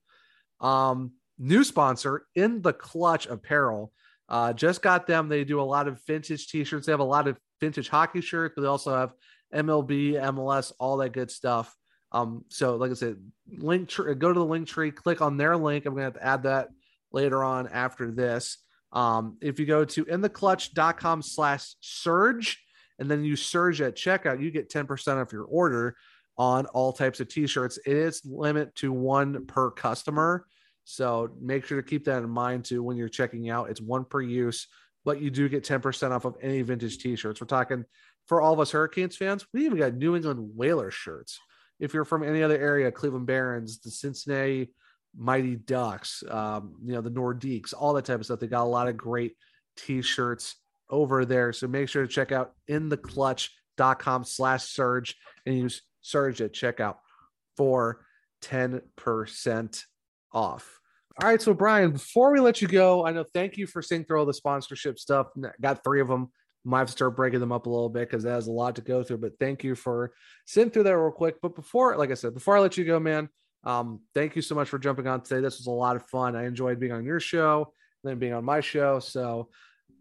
Um, 0.60 1.12
new 1.42 1.64
sponsor 1.64 2.26
in 2.34 2.62
the 2.62 2.72
clutch 2.72 3.26
apparel. 3.26 3.92
Uh, 4.28 4.52
just 4.52 4.80
got 4.80 5.06
them. 5.06 5.28
They 5.28 5.44
do 5.44 5.60
a 5.60 5.62
lot 5.62 5.88
of 5.88 6.00
vintage 6.06 6.48
t-shirts. 6.48 6.86
They 6.86 6.92
have 6.92 7.00
a 7.00 7.04
lot 7.04 7.28
of 7.28 7.38
vintage 7.60 7.88
hockey 7.88 8.20
shirts, 8.20 8.54
but 8.54 8.62
they 8.62 8.68
also 8.68 8.96
have 8.96 9.12
MLB, 9.52 10.12
MLS, 10.14 10.72
all 10.78 10.96
that 10.98 11.12
good 11.12 11.30
stuff. 11.30 11.74
Um, 12.12 12.44
so 12.48 12.76
like 12.76 12.90
I 12.90 12.94
said, 12.94 13.16
link 13.58 13.88
tr- 13.88 14.12
go 14.12 14.32
to 14.32 14.38
the 14.38 14.46
link 14.46 14.68
tree, 14.68 14.90
click 14.90 15.20
on 15.20 15.36
their 15.36 15.56
link. 15.56 15.84
I'm 15.84 15.94
gonna 15.94 16.12
add 16.20 16.44
that 16.44 16.68
later 17.10 17.42
on 17.42 17.68
after 17.68 18.10
this. 18.10 18.58
Um, 18.92 19.38
if 19.40 19.58
you 19.58 19.66
go 19.66 19.84
to 19.84 20.04
intheclutch.com 20.04 21.22
slash 21.22 21.74
surge, 21.80 22.62
and 22.98 23.10
then 23.10 23.24
you 23.24 23.34
surge 23.34 23.80
at 23.80 23.96
checkout, 23.96 24.40
you 24.40 24.50
get 24.50 24.70
10% 24.70 25.20
off 25.20 25.32
your 25.32 25.44
order 25.44 25.96
on 26.36 26.66
all 26.66 26.92
types 26.92 27.20
of 27.20 27.28
t-shirts. 27.28 27.78
It 27.84 27.96
is 27.96 28.22
limit 28.24 28.74
to 28.76 28.92
one 28.92 29.46
per 29.46 29.70
customer. 29.70 30.46
So 30.84 31.30
make 31.40 31.64
sure 31.64 31.80
to 31.80 31.88
keep 31.88 32.04
that 32.06 32.22
in 32.22 32.30
mind 32.30 32.64
too 32.64 32.82
when 32.82 32.96
you're 32.96 33.08
checking 33.08 33.50
out. 33.50 33.70
It's 33.70 33.80
one 33.80 34.04
per 34.04 34.20
use, 34.20 34.66
but 35.04 35.20
you 35.20 35.30
do 35.30 35.48
get 35.48 35.64
10% 35.64 36.10
off 36.10 36.24
of 36.24 36.36
any 36.42 36.62
vintage 36.62 36.98
t-shirts. 36.98 37.40
We're 37.40 37.46
talking 37.46 37.84
for 38.26 38.40
all 38.40 38.52
of 38.52 38.60
us 38.60 38.70
Hurricanes 38.70 39.16
fans, 39.16 39.46
we 39.52 39.66
even 39.66 39.78
got 39.78 39.94
New 39.94 40.14
England 40.16 40.52
Whalers 40.56 40.94
shirts. 40.94 41.38
If 41.80 41.94
you're 41.94 42.04
from 42.04 42.22
any 42.22 42.42
other 42.42 42.58
area, 42.58 42.92
Cleveland 42.92 43.26
Barons, 43.26 43.80
the 43.80 43.90
Cincinnati 43.90 44.72
Mighty 45.16 45.56
Ducks, 45.56 46.22
um, 46.30 46.76
you 46.84 46.92
know, 46.92 47.00
the 47.00 47.10
Nordiques, 47.10 47.74
all 47.76 47.92
that 47.94 48.04
type 48.04 48.20
of 48.20 48.24
stuff. 48.24 48.40
They 48.40 48.46
got 48.46 48.62
a 48.62 48.64
lot 48.64 48.88
of 48.88 48.96
great 48.96 49.36
t-shirts 49.76 50.54
over 50.88 51.24
there. 51.24 51.52
So 51.52 51.66
make 51.66 51.88
sure 51.88 52.02
to 52.02 52.08
check 52.08 52.30
out 52.30 52.52
intheclutch.com 52.70 54.24
slash 54.24 54.64
surge 54.64 55.16
and 55.44 55.58
use 55.58 55.82
surge 56.00 56.40
at 56.40 56.52
checkout 56.52 56.96
for 57.56 58.04
10% 58.42 59.84
off. 60.32 60.80
All 61.20 61.28
right. 61.28 61.42
So 61.42 61.52
Brian, 61.52 61.92
before 61.92 62.32
we 62.32 62.40
let 62.40 62.62
you 62.62 62.68
go, 62.68 63.04
I 63.04 63.12
know 63.12 63.24
thank 63.34 63.56
you 63.56 63.66
for 63.66 63.82
seeing 63.82 64.04
through 64.04 64.18
all 64.18 64.26
the 64.26 64.34
sponsorship 64.34 64.98
stuff. 64.98 65.28
Got 65.60 65.84
three 65.84 66.00
of 66.00 66.08
them. 66.08 66.30
Might 66.64 66.78
have 66.78 66.88
to 66.88 66.92
start 66.92 67.16
breaking 67.16 67.40
them 67.40 67.52
up 67.52 67.66
a 67.66 67.70
little 67.70 67.88
bit 67.88 68.08
because 68.08 68.22
that 68.22 68.30
has 68.30 68.46
a 68.46 68.52
lot 68.52 68.76
to 68.76 68.82
go 68.82 69.02
through. 69.02 69.18
But 69.18 69.32
thank 69.40 69.64
you 69.64 69.74
for 69.74 70.12
sitting 70.46 70.70
through 70.70 70.84
that 70.84 70.96
real 70.96 71.10
quick. 71.10 71.40
But 71.42 71.56
before, 71.56 71.96
like 71.96 72.10
I 72.10 72.14
said, 72.14 72.34
before 72.34 72.56
I 72.56 72.60
let 72.60 72.76
you 72.76 72.84
go, 72.84 73.00
man, 73.00 73.28
um, 73.64 74.00
thank 74.14 74.36
you 74.36 74.42
so 74.42 74.54
much 74.54 74.68
for 74.68 74.78
jumping 74.78 75.06
on 75.06 75.22
today. 75.22 75.40
This 75.40 75.58
was 75.58 75.66
a 75.66 75.72
lot 75.72 75.96
of 75.96 76.06
fun. 76.08 76.36
I 76.36 76.46
enjoyed 76.46 76.78
being 76.78 76.92
on 76.92 77.04
your 77.04 77.20
show, 77.20 77.72
then 78.04 78.18
being 78.18 78.32
on 78.32 78.44
my 78.44 78.60
show. 78.60 79.00
So 79.00 79.48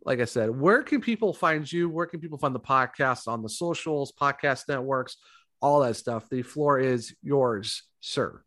like 0.05 0.19
I 0.19 0.25
said, 0.25 0.49
where 0.49 0.83
can 0.83 1.01
people 1.01 1.33
find 1.33 1.71
you? 1.71 1.89
Where 1.89 2.05
can 2.05 2.19
people 2.19 2.37
find 2.37 2.55
the 2.55 2.59
podcast 2.59 3.27
on 3.27 3.41
the 3.41 3.49
socials, 3.49 4.11
podcast 4.11 4.67
networks, 4.67 5.17
all 5.61 5.81
that 5.81 5.95
stuff? 5.95 6.27
The 6.29 6.41
floor 6.41 6.79
is 6.79 7.15
yours, 7.21 7.83
sir. 7.99 8.43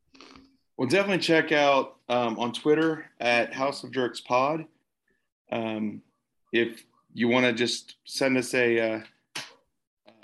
Well, 0.76 0.88
definitely 0.88 1.22
check 1.22 1.52
out 1.52 1.96
um, 2.08 2.38
on 2.38 2.52
Twitter 2.52 3.06
at 3.20 3.54
House 3.54 3.84
of 3.84 3.92
Jerks 3.92 4.20
Pod. 4.20 4.66
Um, 5.52 6.02
if 6.52 6.84
you 7.12 7.28
want 7.28 7.46
to 7.46 7.52
just 7.52 7.96
send 8.04 8.36
us 8.36 8.54
a 8.54 8.80
uh, 8.80 9.00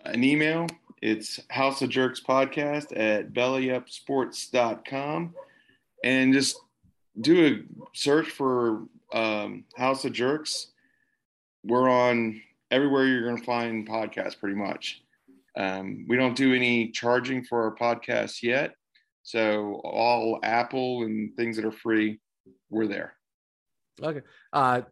an 0.04 0.24
email. 0.24 0.66
It's 1.00 1.40
House 1.48 1.82
of 1.82 1.88
Jerks 1.88 2.20
podcast 2.20 2.96
at 2.96 3.32
bellyupsports.com 3.32 5.34
and 6.04 6.32
just 6.32 6.60
do 7.20 7.46
a 7.46 7.96
search 7.96 8.28
for 8.28 8.82
um, 9.12 9.64
House 9.76 10.04
of 10.04 10.12
Jerks. 10.12 10.68
We're 11.64 11.88
on 11.88 12.42
everywhere 12.70 13.06
you're 13.06 13.24
going 13.24 13.38
to 13.38 13.44
find 13.44 13.88
podcasts 13.88 14.38
pretty 14.38 14.56
much. 14.56 15.02
Um, 15.56 16.06
we 16.08 16.16
don't 16.16 16.36
do 16.36 16.54
any 16.54 16.90
charging 16.90 17.44
for 17.44 17.64
our 17.64 17.74
podcasts 17.74 18.42
yet. 18.42 18.74
So 19.22 19.80
all 19.84 20.38
Apple 20.42 21.02
and 21.02 21.34
things 21.36 21.56
that 21.56 21.64
are 21.64 21.72
free, 21.72 22.20
we're 22.70 22.86
there. 22.86 23.14
Okay. 24.02 24.22
Uh, 24.52 24.82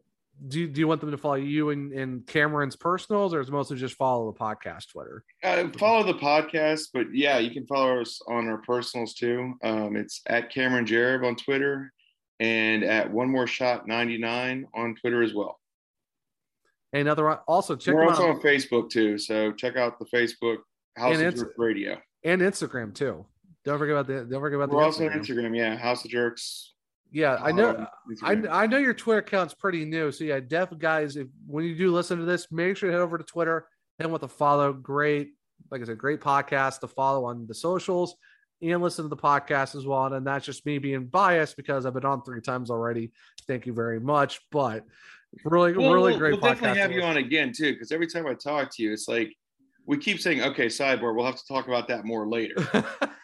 do, 0.46 0.68
do 0.68 0.80
you 0.80 0.86
want 0.86 1.00
them 1.00 1.10
to 1.10 1.16
follow 1.16 1.34
you 1.34 1.70
in, 1.70 1.92
in 1.92 2.20
Cameron's 2.26 2.76
personals 2.76 3.34
or 3.34 3.40
is 3.40 3.48
it 3.48 3.52
mostly 3.52 3.76
just 3.76 3.96
follow 3.96 4.30
the 4.30 4.38
podcast 4.38 4.90
Twitter? 4.90 5.24
Uh, 5.42 5.68
follow 5.76 6.04
the 6.04 6.18
podcast, 6.18 6.88
but 6.94 7.06
yeah, 7.12 7.38
you 7.38 7.50
can 7.50 7.66
follow 7.66 8.00
us 8.00 8.20
on 8.28 8.46
our 8.48 8.58
personals 8.58 9.14
too. 9.14 9.54
Um, 9.64 9.96
it's 9.96 10.20
at 10.26 10.50
Cameron 10.52 10.86
Jareb 10.86 11.26
on 11.26 11.34
Twitter 11.34 11.92
and 12.38 12.84
at 12.84 13.10
One 13.10 13.30
More 13.30 13.46
Shot 13.46 13.88
99 13.88 14.66
on 14.74 14.94
Twitter 14.94 15.22
as 15.22 15.34
well. 15.34 15.58
Another 16.92 17.34
also 17.48 17.76
check. 17.76 17.94
We're 17.94 18.08
also 18.08 18.28
out. 18.28 18.36
on 18.36 18.40
Facebook 18.40 18.90
too, 18.90 19.18
so 19.18 19.52
check 19.52 19.76
out 19.76 19.98
the 19.98 20.06
Facebook 20.06 20.58
House 20.96 21.18
and 21.18 21.38
of 21.38 21.48
Radio 21.58 21.98
and 22.24 22.40
Instagram 22.40 22.94
too. 22.94 23.26
Don't 23.68 23.78
forget 23.78 23.96
about 23.96 24.06
the. 24.06 24.24
Don't 24.24 24.40
forget 24.40 24.56
about 24.56 24.70
We're 24.70 24.80
the. 24.80 24.86
also 24.86 25.04
on 25.04 25.12
Instagram, 25.12 25.54
yeah, 25.54 25.76
House 25.76 26.02
of 26.02 26.10
Jerks. 26.10 26.72
Yeah, 27.12 27.36
I 27.42 27.52
know. 27.52 27.76
Um, 27.76 27.86
I, 28.22 28.62
I 28.62 28.66
know 28.66 28.78
your 28.78 28.94
Twitter 28.94 29.18
account's 29.18 29.52
pretty 29.52 29.84
new, 29.84 30.10
so 30.10 30.24
yeah, 30.24 30.40
def 30.40 30.70
guys, 30.78 31.16
if 31.16 31.26
when 31.46 31.66
you 31.66 31.76
do 31.76 31.92
listen 31.92 32.18
to 32.18 32.24
this, 32.24 32.50
make 32.50 32.78
sure 32.78 32.88
to 32.88 32.94
head 32.94 33.02
over 33.02 33.18
to 33.18 33.24
Twitter. 33.24 33.68
Hit 33.98 34.08
with 34.08 34.22
a 34.22 34.28
follow. 34.28 34.72
Great, 34.72 35.32
like 35.70 35.82
I 35.82 35.84
said, 35.84 35.98
great 35.98 36.22
podcast 36.22 36.80
to 36.80 36.88
follow 36.88 37.26
on 37.26 37.46
the 37.46 37.52
socials 37.52 38.16
and 38.62 38.80
listen 38.80 39.04
to 39.04 39.10
the 39.10 39.18
podcast 39.18 39.76
as 39.76 39.84
well. 39.84 40.10
And 40.14 40.26
that's 40.26 40.46
just 40.46 40.64
me 40.64 40.78
being 40.78 41.04
biased 41.04 41.58
because 41.58 41.84
I've 41.84 41.92
been 41.92 42.06
on 42.06 42.22
three 42.22 42.40
times 42.40 42.70
already. 42.70 43.12
Thank 43.46 43.66
you 43.66 43.74
very 43.74 44.00
much. 44.00 44.40
But 44.50 44.86
really, 45.44 45.74
well, 45.76 45.92
really 45.92 46.12
we'll, 46.12 46.18
great. 46.18 46.32
We'll 46.40 46.40
definitely 46.40 46.80
have 46.80 46.92
you 46.92 47.02
on 47.02 47.18
again 47.18 47.52
too, 47.54 47.74
because 47.74 47.92
every 47.92 48.06
time 48.06 48.26
I 48.26 48.32
talk 48.32 48.74
to 48.76 48.82
you, 48.82 48.94
it's 48.94 49.08
like 49.08 49.36
we 49.84 49.98
keep 49.98 50.20
saying, 50.20 50.40
"Okay, 50.40 50.68
sidebar." 50.68 51.14
We'll 51.14 51.26
have 51.26 51.36
to 51.36 51.46
talk 51.46 51.68
about 51.68 51.86
that 51.88 52.06
more 52.06 52.26
later. 52.26 52.66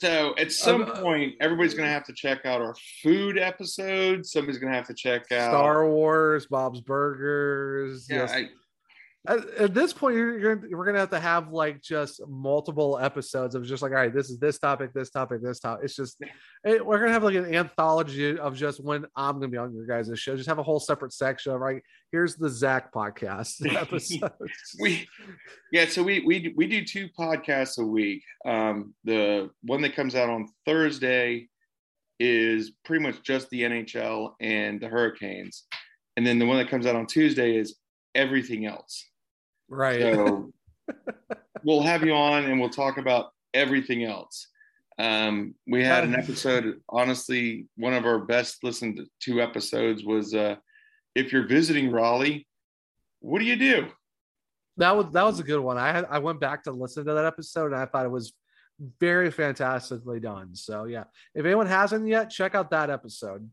so 0.00 0.34
at 0.38 0.50
some 0.50 0.86
point, 0.86 1.34
everybody's 1.40 1.74
going 1.74 1.86
to 1.86 1.92
have 1.92 2.04
to 2.06 2.12
check 2.12 2.46
out 2.46 2.62
our 2.62 2.74
food 3.02 3.38
episode. 3.38 4.24
Somebody's 4.24 4.58
going 4.58 4.72
to 4.72 4.76
have 4.76 4.86
to 4.86 4.94
check 4.94 5.30
out 5.30 5.50
Star 5.50 5.88
Wars, 5.88 6.46
Bob's 6.46 6.80
Burgers. 6.80 8.06
Yeah, 8.08 8.16
yes. 8.16 8.32
I, 8.32 8.48
at, 9.28 9.48
at, 9.50 9.74
this 9.74 9.92
point 9.92 10.16
you're, 10.16 10.38
you're, 10.38 10.78
we're 10.78 10.86
gonna 10.86 10.98
have 10.98 11.10
to 11.10 11.20
have 11.20 11.52
like 11.52 11.82
just 11.82 12.22
multiple 12.26 12.98
episodes 12.98 13.54
of 13.54 13.64
just 13.64 13.82
like 13.82 13.92
all 13.92 13.98
right 13.98 14.14
this 14.14 14.30
is 14.30 14.38
this 14.38 14.58
topic 14.58 14.94
this 14.94 15.10
topic 15.10 15.42
this 15.42 15.60
topic 15.60 15.84
it's 15.84 15.94
just 15.94 16.22
it, 16.64 16.84
we're 16.84 16.98
gonna 16.98 17.12
have 17.12 17.22
like 17.22 17.34
an 17.34 17.54
anthology 17.54 18.38
of 18.38 18.56
just 18.56 18.82
when 18.82 19.04
i'm 19.16 19.34
gonna 19.34 19.48
be 19.48 19.58
on 19.58 19.74
your 19.74 19.86
guys' 19.86 20.18
show. 20.18 20.36
Just 20.36 20.48
have 20.48 20.58
a 20.58 20.62
whole 20.62 20.80
separate 20.80 21.12
section 21.12 21.52
of 21.52 21.60
right 21.60 21.82
here's 22.12 22.36
the 22.36 22.48
zach 22.48 22.92
podcast 22.92 23.54
episode 23.76 24.32
we 24.80 25.06
yeah 25.70 25.86
so 25.86 26.02
we 26.02 26.20
we 26.20 26.54
we 26.56 26.66
do 26.66 26.84
two 26.84 27.08
podcasts 27.18 27.78
a 27.78 27.84
week. 27.84 28.22
Um 28.46 28.94
the 29.04 29.50
one 29.62 29.82
that 29.82 29.94
comes 29.94 30.14
out 30.14 30.30
on 30.30 30.48
thursday 30.64 31.48
is 32.18 32.72
pretty 32.84 33.02
much 33.02 33.22
just 33.22 33.50
the 33.50 33.62
nhl 33.62 34.32
and 34.40 34.80
the 34.80 34.88
hurricanes. 34.88 35.64
And 36.16 36.26
then 36.26 36.38
the 36.38 36.46
one 36.46 36.58
that 36.58 36.68
comes 36.68 36.86
out 36.86 36.96
on 36.96 37.06
tuesday 37.06 37.56
is 37.56 37.76
everything 38.14 38.66
else 38.66 39.10
Right. 39.70 40.00
So 40.00 40.52
we'll 41.64 41.82
have 41.82 42.04
you 42.04 42.12
on 42.12 42.44
and 42.44 42.60
we'll 42.60 42.68
talk 42.68 42.98
about 42.98 43.30
everything 43.54 44.04
else. 44.04 44.48
Um, 44.98 45.54
we 45.66 45.82
had 45.82 46.04
an 46.04 46.14
episode, 46.14 46.80
honestly, 46.88 47.66
one 47.76 47.94
of 47.94 48.04
our 48.04 48.18
best 48.18 48.62
listened 48.62 49.00
to 49.22 49.40
episodes 49.40 50.04
was 50.04 50.34
uh, 50.34 50.56
if 51.14 51.32
you're 51.32 51.46
visiting 51.46 51.90
Raleigh, 51.90 52.46
what 53.20 53.38
do 53.38 53.46
you 53.46 53.56
do? 53.56 53.86
That 54.76 54.96
was 54.96 55.06
that 55.12 55.24
was 55.24 55.40
a 55.40 55.44
good 55.44 55.60
one. 55.60 55.78
I 55.78 55.92
had 55.92 56.06
I 56.10 56.18
went 56.18 56.40
back 56.40 56.64
to 56.64 56.72
listen 56.72 57.04
to 57.06 57.14
that 57.14 57.24
episode 57.24 57.66
and 57.66 57.76
I 57.76 57.86
thought 57.86 58.06
it 58.06 58.10
was 58.10 58.32
very 58.98 59.30
fantastically 59.30 60.20
done. 60.20 60.54
So 60.54 60.84
yeah, 60.84 61.04
if 61.34 61.44
anyone 61.44 61.66
hasn't 61.66 62.06
yet, 62.06 62.30
check 62.30 62.54
out 62.54 62.70
that 62.70 62.90
episode. 62.90 63.48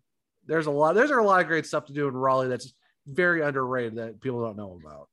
There's 0.45 0.67
a 0.67 0.71
lot. 0.71 0.95
There's 0.95 1.11
a 1.11 1.21
lot 1.21 1.41
of 1.41 1.47
great 1.47 1.65
stuff 1.65 1.85
to 1.85 1.93
do 1.93 2.07
in 2.07 2.13
Raleigh 2.13 2.47
that's 2.47 2.73
very 3.07 3.41
underrated 3.41 3.95
that 3.95 4.21
people 4.21 4.41
don't 4.43 4.57
know 4.57 4.79
about. 4.81 5.07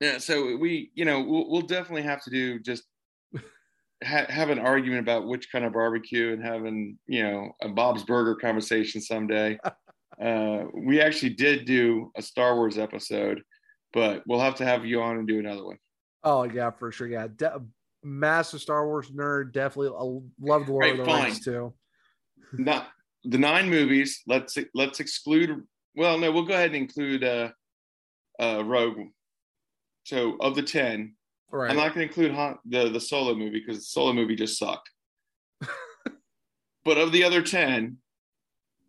Yeah 0.00 0.18
so 0.18 0.56
we 0.56 0.90
you 0.94 1.04
know 1.04 1.22
we'll, 1.22 1.48
we'll 1.48 1.62
definitely 1.62 2.02
have 2.02 2.22
to 2.24 2.30
do 2.30 2.58
just 2.58 2.84
ha- 4.04 4.26
have 4.28 4.50
an 4.50 4.58
argument 4.58 5.00
about 5.00 5.26
which 5.26 5.50
kind 5.50 5.64
of 5.64 5.72
barbecue 5.72 6.32
and 6.32 6.44
having 6.44 6.98
you 7.06 7.22
know 7.22 7.52
a 7.62 7.68
bob's 7.68 8.04
burger 8.04 8.34
conversation 8.34 9.00
someday. 9.00 9.58
Uh, 10.18 10.64
we 10.72 10.98
actually 10.98 11.28
did 11.28 11.66
do 11.66 12.10
a 12.16 12.22
star 12.22 12.54
wars 12.54 12.78
episode 12.78 13.42
but 13.92 14.22
we'll 14.26 14.40
have 14.40 14.54
to 14.54 14.64
have 14.64 14.84
you 14.84 15.00
on 15.00 15.16
and 15.16 15.26
do 15.26 15.38
another 15.38 15.64
one. 15.64 15.78
Oh 16.22 16.44
yeah 16.44 16.70
for 16.70 16.92
sure. 16.92 17.06
Yeah 17.06 17.28
De- 17.34 17.62
massive 18.02 18.60
star 18.60 18.86
wars 18.86 19.10
nerd. 19.10 19.52
Definitely 19.52 20.20
love 20.40 20.66
the 20.66 20.72
lord 20.72 20.84
right, 20.84 20.92
of 20.92 20.98
the 20.98 21.04
fine. 21.04 21.24
rings 21.24 21.44
too. 21.44 21.72
Not 22.52 22.88
the 23.24 23.38
nine 23.38 23.68
movies 23.70 24.22
let's 24.26 24.56
let's 24.74 25.00
exclude 25.00 25.62
well 25.96 26.18
no 26.18 26.30
we'll 26.30 26.44
go 26.44 26.54
ahead 26.54 26.66
and 26.66 26.76
include 26.76 27.24
uh 27.24 27.50
uh 28.40 28.62
rogue 28.64 28.98
so 30.06 30.36
of 30.38 30.54
the 30.54 30.62
ten, 30.62 31.16
right. 31.50 31.68
I'm 31.68 31.76
not 31.76 31.92
going 31.92 32.06
to 32.06 32.12
include 32.12 32.30
Han, 32.30 32.58
the 32.64 32.88
the 32.88 33.00
solo 33.00 33.34
movie 33.34 33.58
because 33.58 33.78
the 33.78 33.86
solo 33.86 34.12
movie 34.12 34.36
just 34.36 34.56
sucked. 34.56 34.88
but 36.84 36.96
of 36.96 37.10
the 37.10 37.24
other 37.24 37.42
ten, 37.42 37.96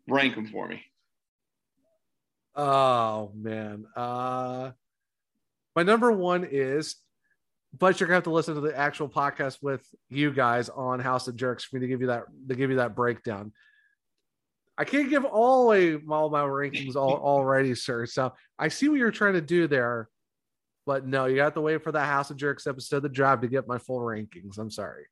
rank 0.08 0.36
them 0.36 0.46
for 0.46 0.68
me. 0.68 0.80
Oh 2.54 3.32
man, 3.34 3.86
uh, 3.96 4.70
my 5.74 5.82
number 5.82 6.12
one 6.12 6.46
is, 6.48 6.94
but 7.76 7.98
you're 7.98 8.06
gonna 8.06 8.18
have 8.18 8.24
to 8.24 8.30
listen 8.30 8.54
to 8.54 8.60
the 8.60 8.78
actual 8.78 9.08
podcast 9.08 9.58
with 9.60 9.84
you 10.08 10.32
guys 10.32 10.68
on 10.68 11.00
House 11.00 11.26
of 11.26 11.34
Jerks 11.34 11.64
for 11.64 11.74
me 11.74 11.80
to 11.80 11.88
give 11.88 12.00
you 12.00 12.06
that 12.06 12.26
to 12.48 12.54
give 12.54 12.70
you 12.70 12.76
that 12.76 12.94
breakdown. 12.94 13.52
I 14.78 14.84
can't 14.84 15.10
give 15.10 15.24
all 15.24 15.64
away 15.64 15.98
all 16.08 16.30
my 16.30 16.42
rankings 16.42 16.94
all, 16.94 17.16
already, 17.22 17.74
sir. 17.74 18.06
So 18.06 18.32
I 18.58 18.68
see 18.68 18.88
what 18.88 18.98
you're 18.98 19.10
trying 19.10 19.34
to 19.34 19.40
do 19.40 19.66
there. 19.66 20.08
But 20.86 21.06
no, 21.06 21.26
you 21.26 21.40
have 21.40 21.54
to 21.54 21.60
wait 21.60 21.82
for 21.82 21.92
the 21.92 22.00
House 22.00 22.30
of 22.30 22.38
Jerks 22.38 22.66
episode 22.66 23.04
of 23.04 23.12
Drive 23.12 23.42
to 23.42 23.48
get 23.48 23.68
my 23.68 23.76
full 23.76 24.00
rankings. 24.00 24.56
I'm 24.56 24.70
sorry. 24.70 25.04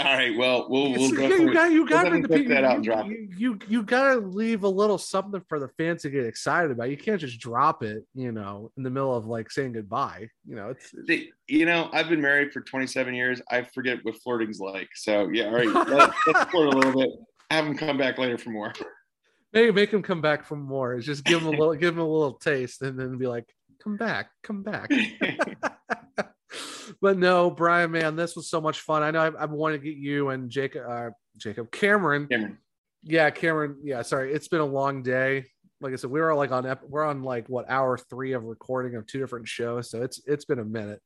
All 0.00 0.06
right. 0.06 0.36
Well, 0.36 0.66
we'll, 0.68 0.90
we'll 0.92 1.14
yeah, 1.14 1.28
you 1.28 1.52
got 1.52 1.72
you 1.72 1.88
got 1.88 2.10
we'll 2.10 2.22
to 2.22 2.28
put 2.28 2.48
that 2.48 2.64
out 2.64 2.76
and 2.76 2.84
drop 2.84 3.06
you, 3.06 3.28
it. 3.30 3.38
You 3.38 3.58
you 3.68 3.82
got 3.82 4.14
to 4.14 4.20
leave 4.20 4.64
a 4.64 4.68
little 4.68 4.98
something 4.98 5.40
for 5.48 5.60
the 5.60 5.68
fans 5.78 6.02
to 6.02 6.10
get 6.10 6.26
excited 6.26 6.72
about. 6.72 6.90
You 6.90 6.96
can't 6.96 7.20
just 7.20 7.38
drop 7.38 7.84
it, 7.84 8.04
you 8.14 8.32
know, 8.32 8.72
in 8.76 8.82
the 8.82 8.90
middle 8.90 9.14
of 9.14 9.26
like 9.26 9.52
saying 9.52 9.72
goodbye. 9.72 10.28
You 10.46 10.56
know, 10.56 10.70
it's, 10.70 10.90
it's 11.06 11.32
you 11.46 11.64
know, 11.64 11.90
I've 11.92 12.08
been 12.08 12.20
married 12.20 12.52
for 12.52 12.60
27 12.60 13.14
years. 13.14 13.40
I 13.50 13.62
forget 13.62 13.98
what 14.02 14.16
flirting's 14.16 14.58
like. 14.58 14.88
So 14.94 15.28
yeah, 15.28 15.46
all 15.46 15.54
right, 15.54 15.68
let, 15.88 16.12
let's 16.26 16.50
flirt 16.50 16.74
a 16.74 16.76
little 16.76 17.00
bit. 17.00 17.10
Have 17.54 17.66
him 17.66 17.76
come 17.76 17.96
back 17.96 18.18
later 18.18 18.36
for 18.36 18.50
more. 18.50 18.72
Maybe 19.52 19.70
make 19.70 19.92
him 19.92 20.02
come 20.02 20.20
back 20.20 20.44
for 20.44 20.56
more. 20.56 20.98
Just 20.98 21.22
give 21.22 21.40
him 21.40 21.46
a 21.46 21.50
little, 21.50 21.74
give 21.74 21.94
him 21.94 22.00
a 22.00 22.08
little 22.08 22.32
taste, 22.32 22.82
and 22.82 22.98
then 22.98 23.16
be 23.16 23.28
like, 23.28 23.48
come 23.80 23.96
back, 23.96 24.30
come 24.42 24.64
back. 24.64 24.90
but 27.00 27.16
no, 27.16 27.52
Brian, 27.52 27.92
man, 27.92 28.16
this 28.16 28.34
was 28.34 28.48
so 28.50 28.60
much 28.60 28.80
fun. 28.80 29.04
I 29.04 29.12
know 29.12 29.20
I've, 29.20 29.36
I've 29.36 29.50
wanted 29.52 29.78
to 29.78 29.84
get 29.84 29.96
you 29.96 30.30
and 30.30 30.50
Jacob, 30.50 30.82
uh, 30.88 31.10
Jacob 31.36 31.70
Cameron. 31.70 32.26
Cameron. 32.26 32.58
Yeah, 33.04 33.30
Cameron. 33.30 33.76
Yeah, 33.84 34.02
sorry, 34.02 34.32
it's 34.32 34.48
been 34.48 34.60
a 34.60 34.66
long 34.66 35.04
day. 35.04 35.44
Like 35.80 35.92
I 35.92 35.96
said, 35.96 36.10
we 36.10 36.20
were 36.20 36.34
like 36.34 36.50
on 36.50 36.76
we're 36.88 37.04
on 37.04 37.22
like 37.22 37.48
what 37.48 37.70
hour 37.70 37.96
three 37.96 38.32
of 38.32 38.42
recording 38.42 38.96
of 38.96 39.06
two 39.06 39.20
different 39.20 39.46
shows, 39.46 39.90
so 39.90 40.02
it's 40.02 40.20
it's 40.26 40.46
been 40.46 40.58
a 40.58 40.64
minute. 40.64 41.00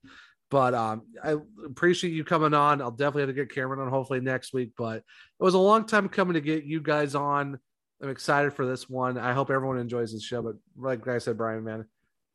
But 0.51 0.75
um, 0.75 1.03
I 1.23 1.37
appreciate 1.67 2.13
you 2.13 2.25
coming 2.25 2.55
on. 2.55 2.81
I'll 2.81 2.91
definitely 2.91 3.23
have 3.23 3.31
to 3.31 3.35
get 3.35 3.55
Cameron 3.55 3.81
on 3.81 3.91
hopefully 3.91 4.21
next 4.21 4.55
week. 4.55 4.73
But 4.79 4.99
it 4.99 5.05
was 5.39 5.55
a 5.55 5.59
long 5.59 5.85
time 5.85 6.09
coming 6.09 6.35
to 6.35 6.41
get 6.41 6.65
you 6.65 6.81
guys 6.81 7.15
on. 7.15 7.59
I'm 8.03 8.09
excited 8.09 8.55
for 8.55 8.65
this 8.65 8.89
one. 8.89 9.19
I 9.19 9.33
hope 9.33 9.51
everyone 9.51 9.79
enjoys 9.79 10.13
this 10.13 10.23
show. 10.23 10.41
But 10.41 10.55
like 10.77 11.07
I 11.07 11.19
said, 11.19 11.37
Brian, 11.37 11.65
man, 11.65 11.85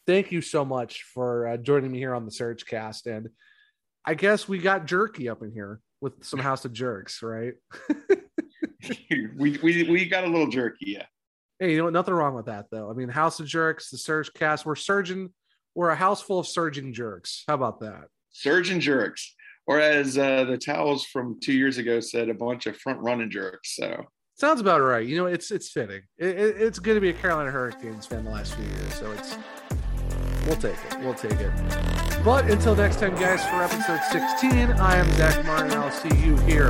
thank 0.06 0.32
you 0.32 0.42
so 0.42 0.64
much 0.66 1.04
for 1.14 1.48
uh, 1.48 1.58
joining 1.58 1.92
me 1.92 1.98
here 1.98 2.14
on 2.14 2.26
the 2.26 2.32
SurgeCast. 2.32 3.06
And 3.06 3.30
I 4.06 4.14
guess 4.14 4.48
we 4.48 4.60
got 4.60 4.86
jerky 4.86 5.30
up 5.30 5.42
in 5.42 5.52
here 5.52 5.80
with 6.02 6.24
some 6.24 6.40
House 6.40 6.66
of 6.66 6.74
Jerks, 6.74 7.24
right? 7.24 7.54
we, 9.38 9.58
we 9.64 9.84
we 9.84 10.06
got 10.06 10.26
a 10.26 10.28
little 10.28 10.50
jerky, 10.50 10.92
yeah. 10.92 11.06
Hey, 11.60 11.72
you 11.72 11.78
know 11.78 11.86
what? 11.86 11.94
Nothing 11.94 12.14
wrong 12.14 12.36
with 12.36 12.48
that, 12.48 12.66
though. 12.72 12.90
I 12.90 12.94
mean, 12.94 13.08
House 13.08 13.40
of 13.40 13.46
Jerks, 13.46 13.90
the 13.90 13.98
SurgeCast, 13.98 14.66
we're 14.66 14.76
surging. 14.76 15.30
We're 15.76 15.90
a 15.90 15.96
house 15.96 16.22
full 16.22 16.40
of 16.40 16.48
surging 16.48 16.94
jerks. 16.94 17.44
How 17.48 17.56
about 17.56 17.80
that? 17.82 18.06
Surgeon 18.32 18.80
jerks, 18.80 19.36
or 19.68 19.80
as 19.80 20.18
uh, 20.18 20.44
the 20.46 20.58
towels 20.58 21.06
from 21.06 21.40
two 21.42 21.54
years 21.54 21.78
ago 21.78 22.00
said, 22.00 22.30
a 22.30 22.34
bunch 22.34 22.66
of 22.66 22.78
front 22.78 23.00
running 23.00 23.30
jerks. 23.30 23.76
So 23.76 24.06
sounds 24.36 24.62
about 24.62 24.82
right. 24.82 25.06
You 25.06 25.18
know, 25.18 25.26
it's 25.26 25.52
it's 25.52 25.72
fitting. 25.72 26.02
It, 26.18 26.38
it, 26.38 26.62
it's 26.62 26.80
good 26.80 26.96
to 26.96 27.02
be 27.02 27.10
a 27.10 27.14
Carolina 27.14 27.52
Hurricanes 27.52 28.06
fan 28.06 28.26
the 28.26 28.32
last 28.32 28.56
few 28.56 28.66
years, 28.66 28.94
so 28.96 29.12
it's 29.12 29.38
We'll 30.46 30.58
take 30.58 30.74
it. 30.74 31.00
We'll 31.00 31.14
take 31.14 31.40
it. 31.40 31.52
But 32.24 32.50
until 32.50 32.76
next 32.76 33.00
time, 33.00 33.16
guys, 33.16 33.44
for 33.46 33.64
episode 33.64 34.02
16, 34.12 34.74
I 34.74 34.98
am 34.98 35.10
Zach 35.14 35.46
Martin. 35.46 35.72
I'll 35.74 35.92
see 35.92 36.16
you 36.18 36.36
here 36.40 36.70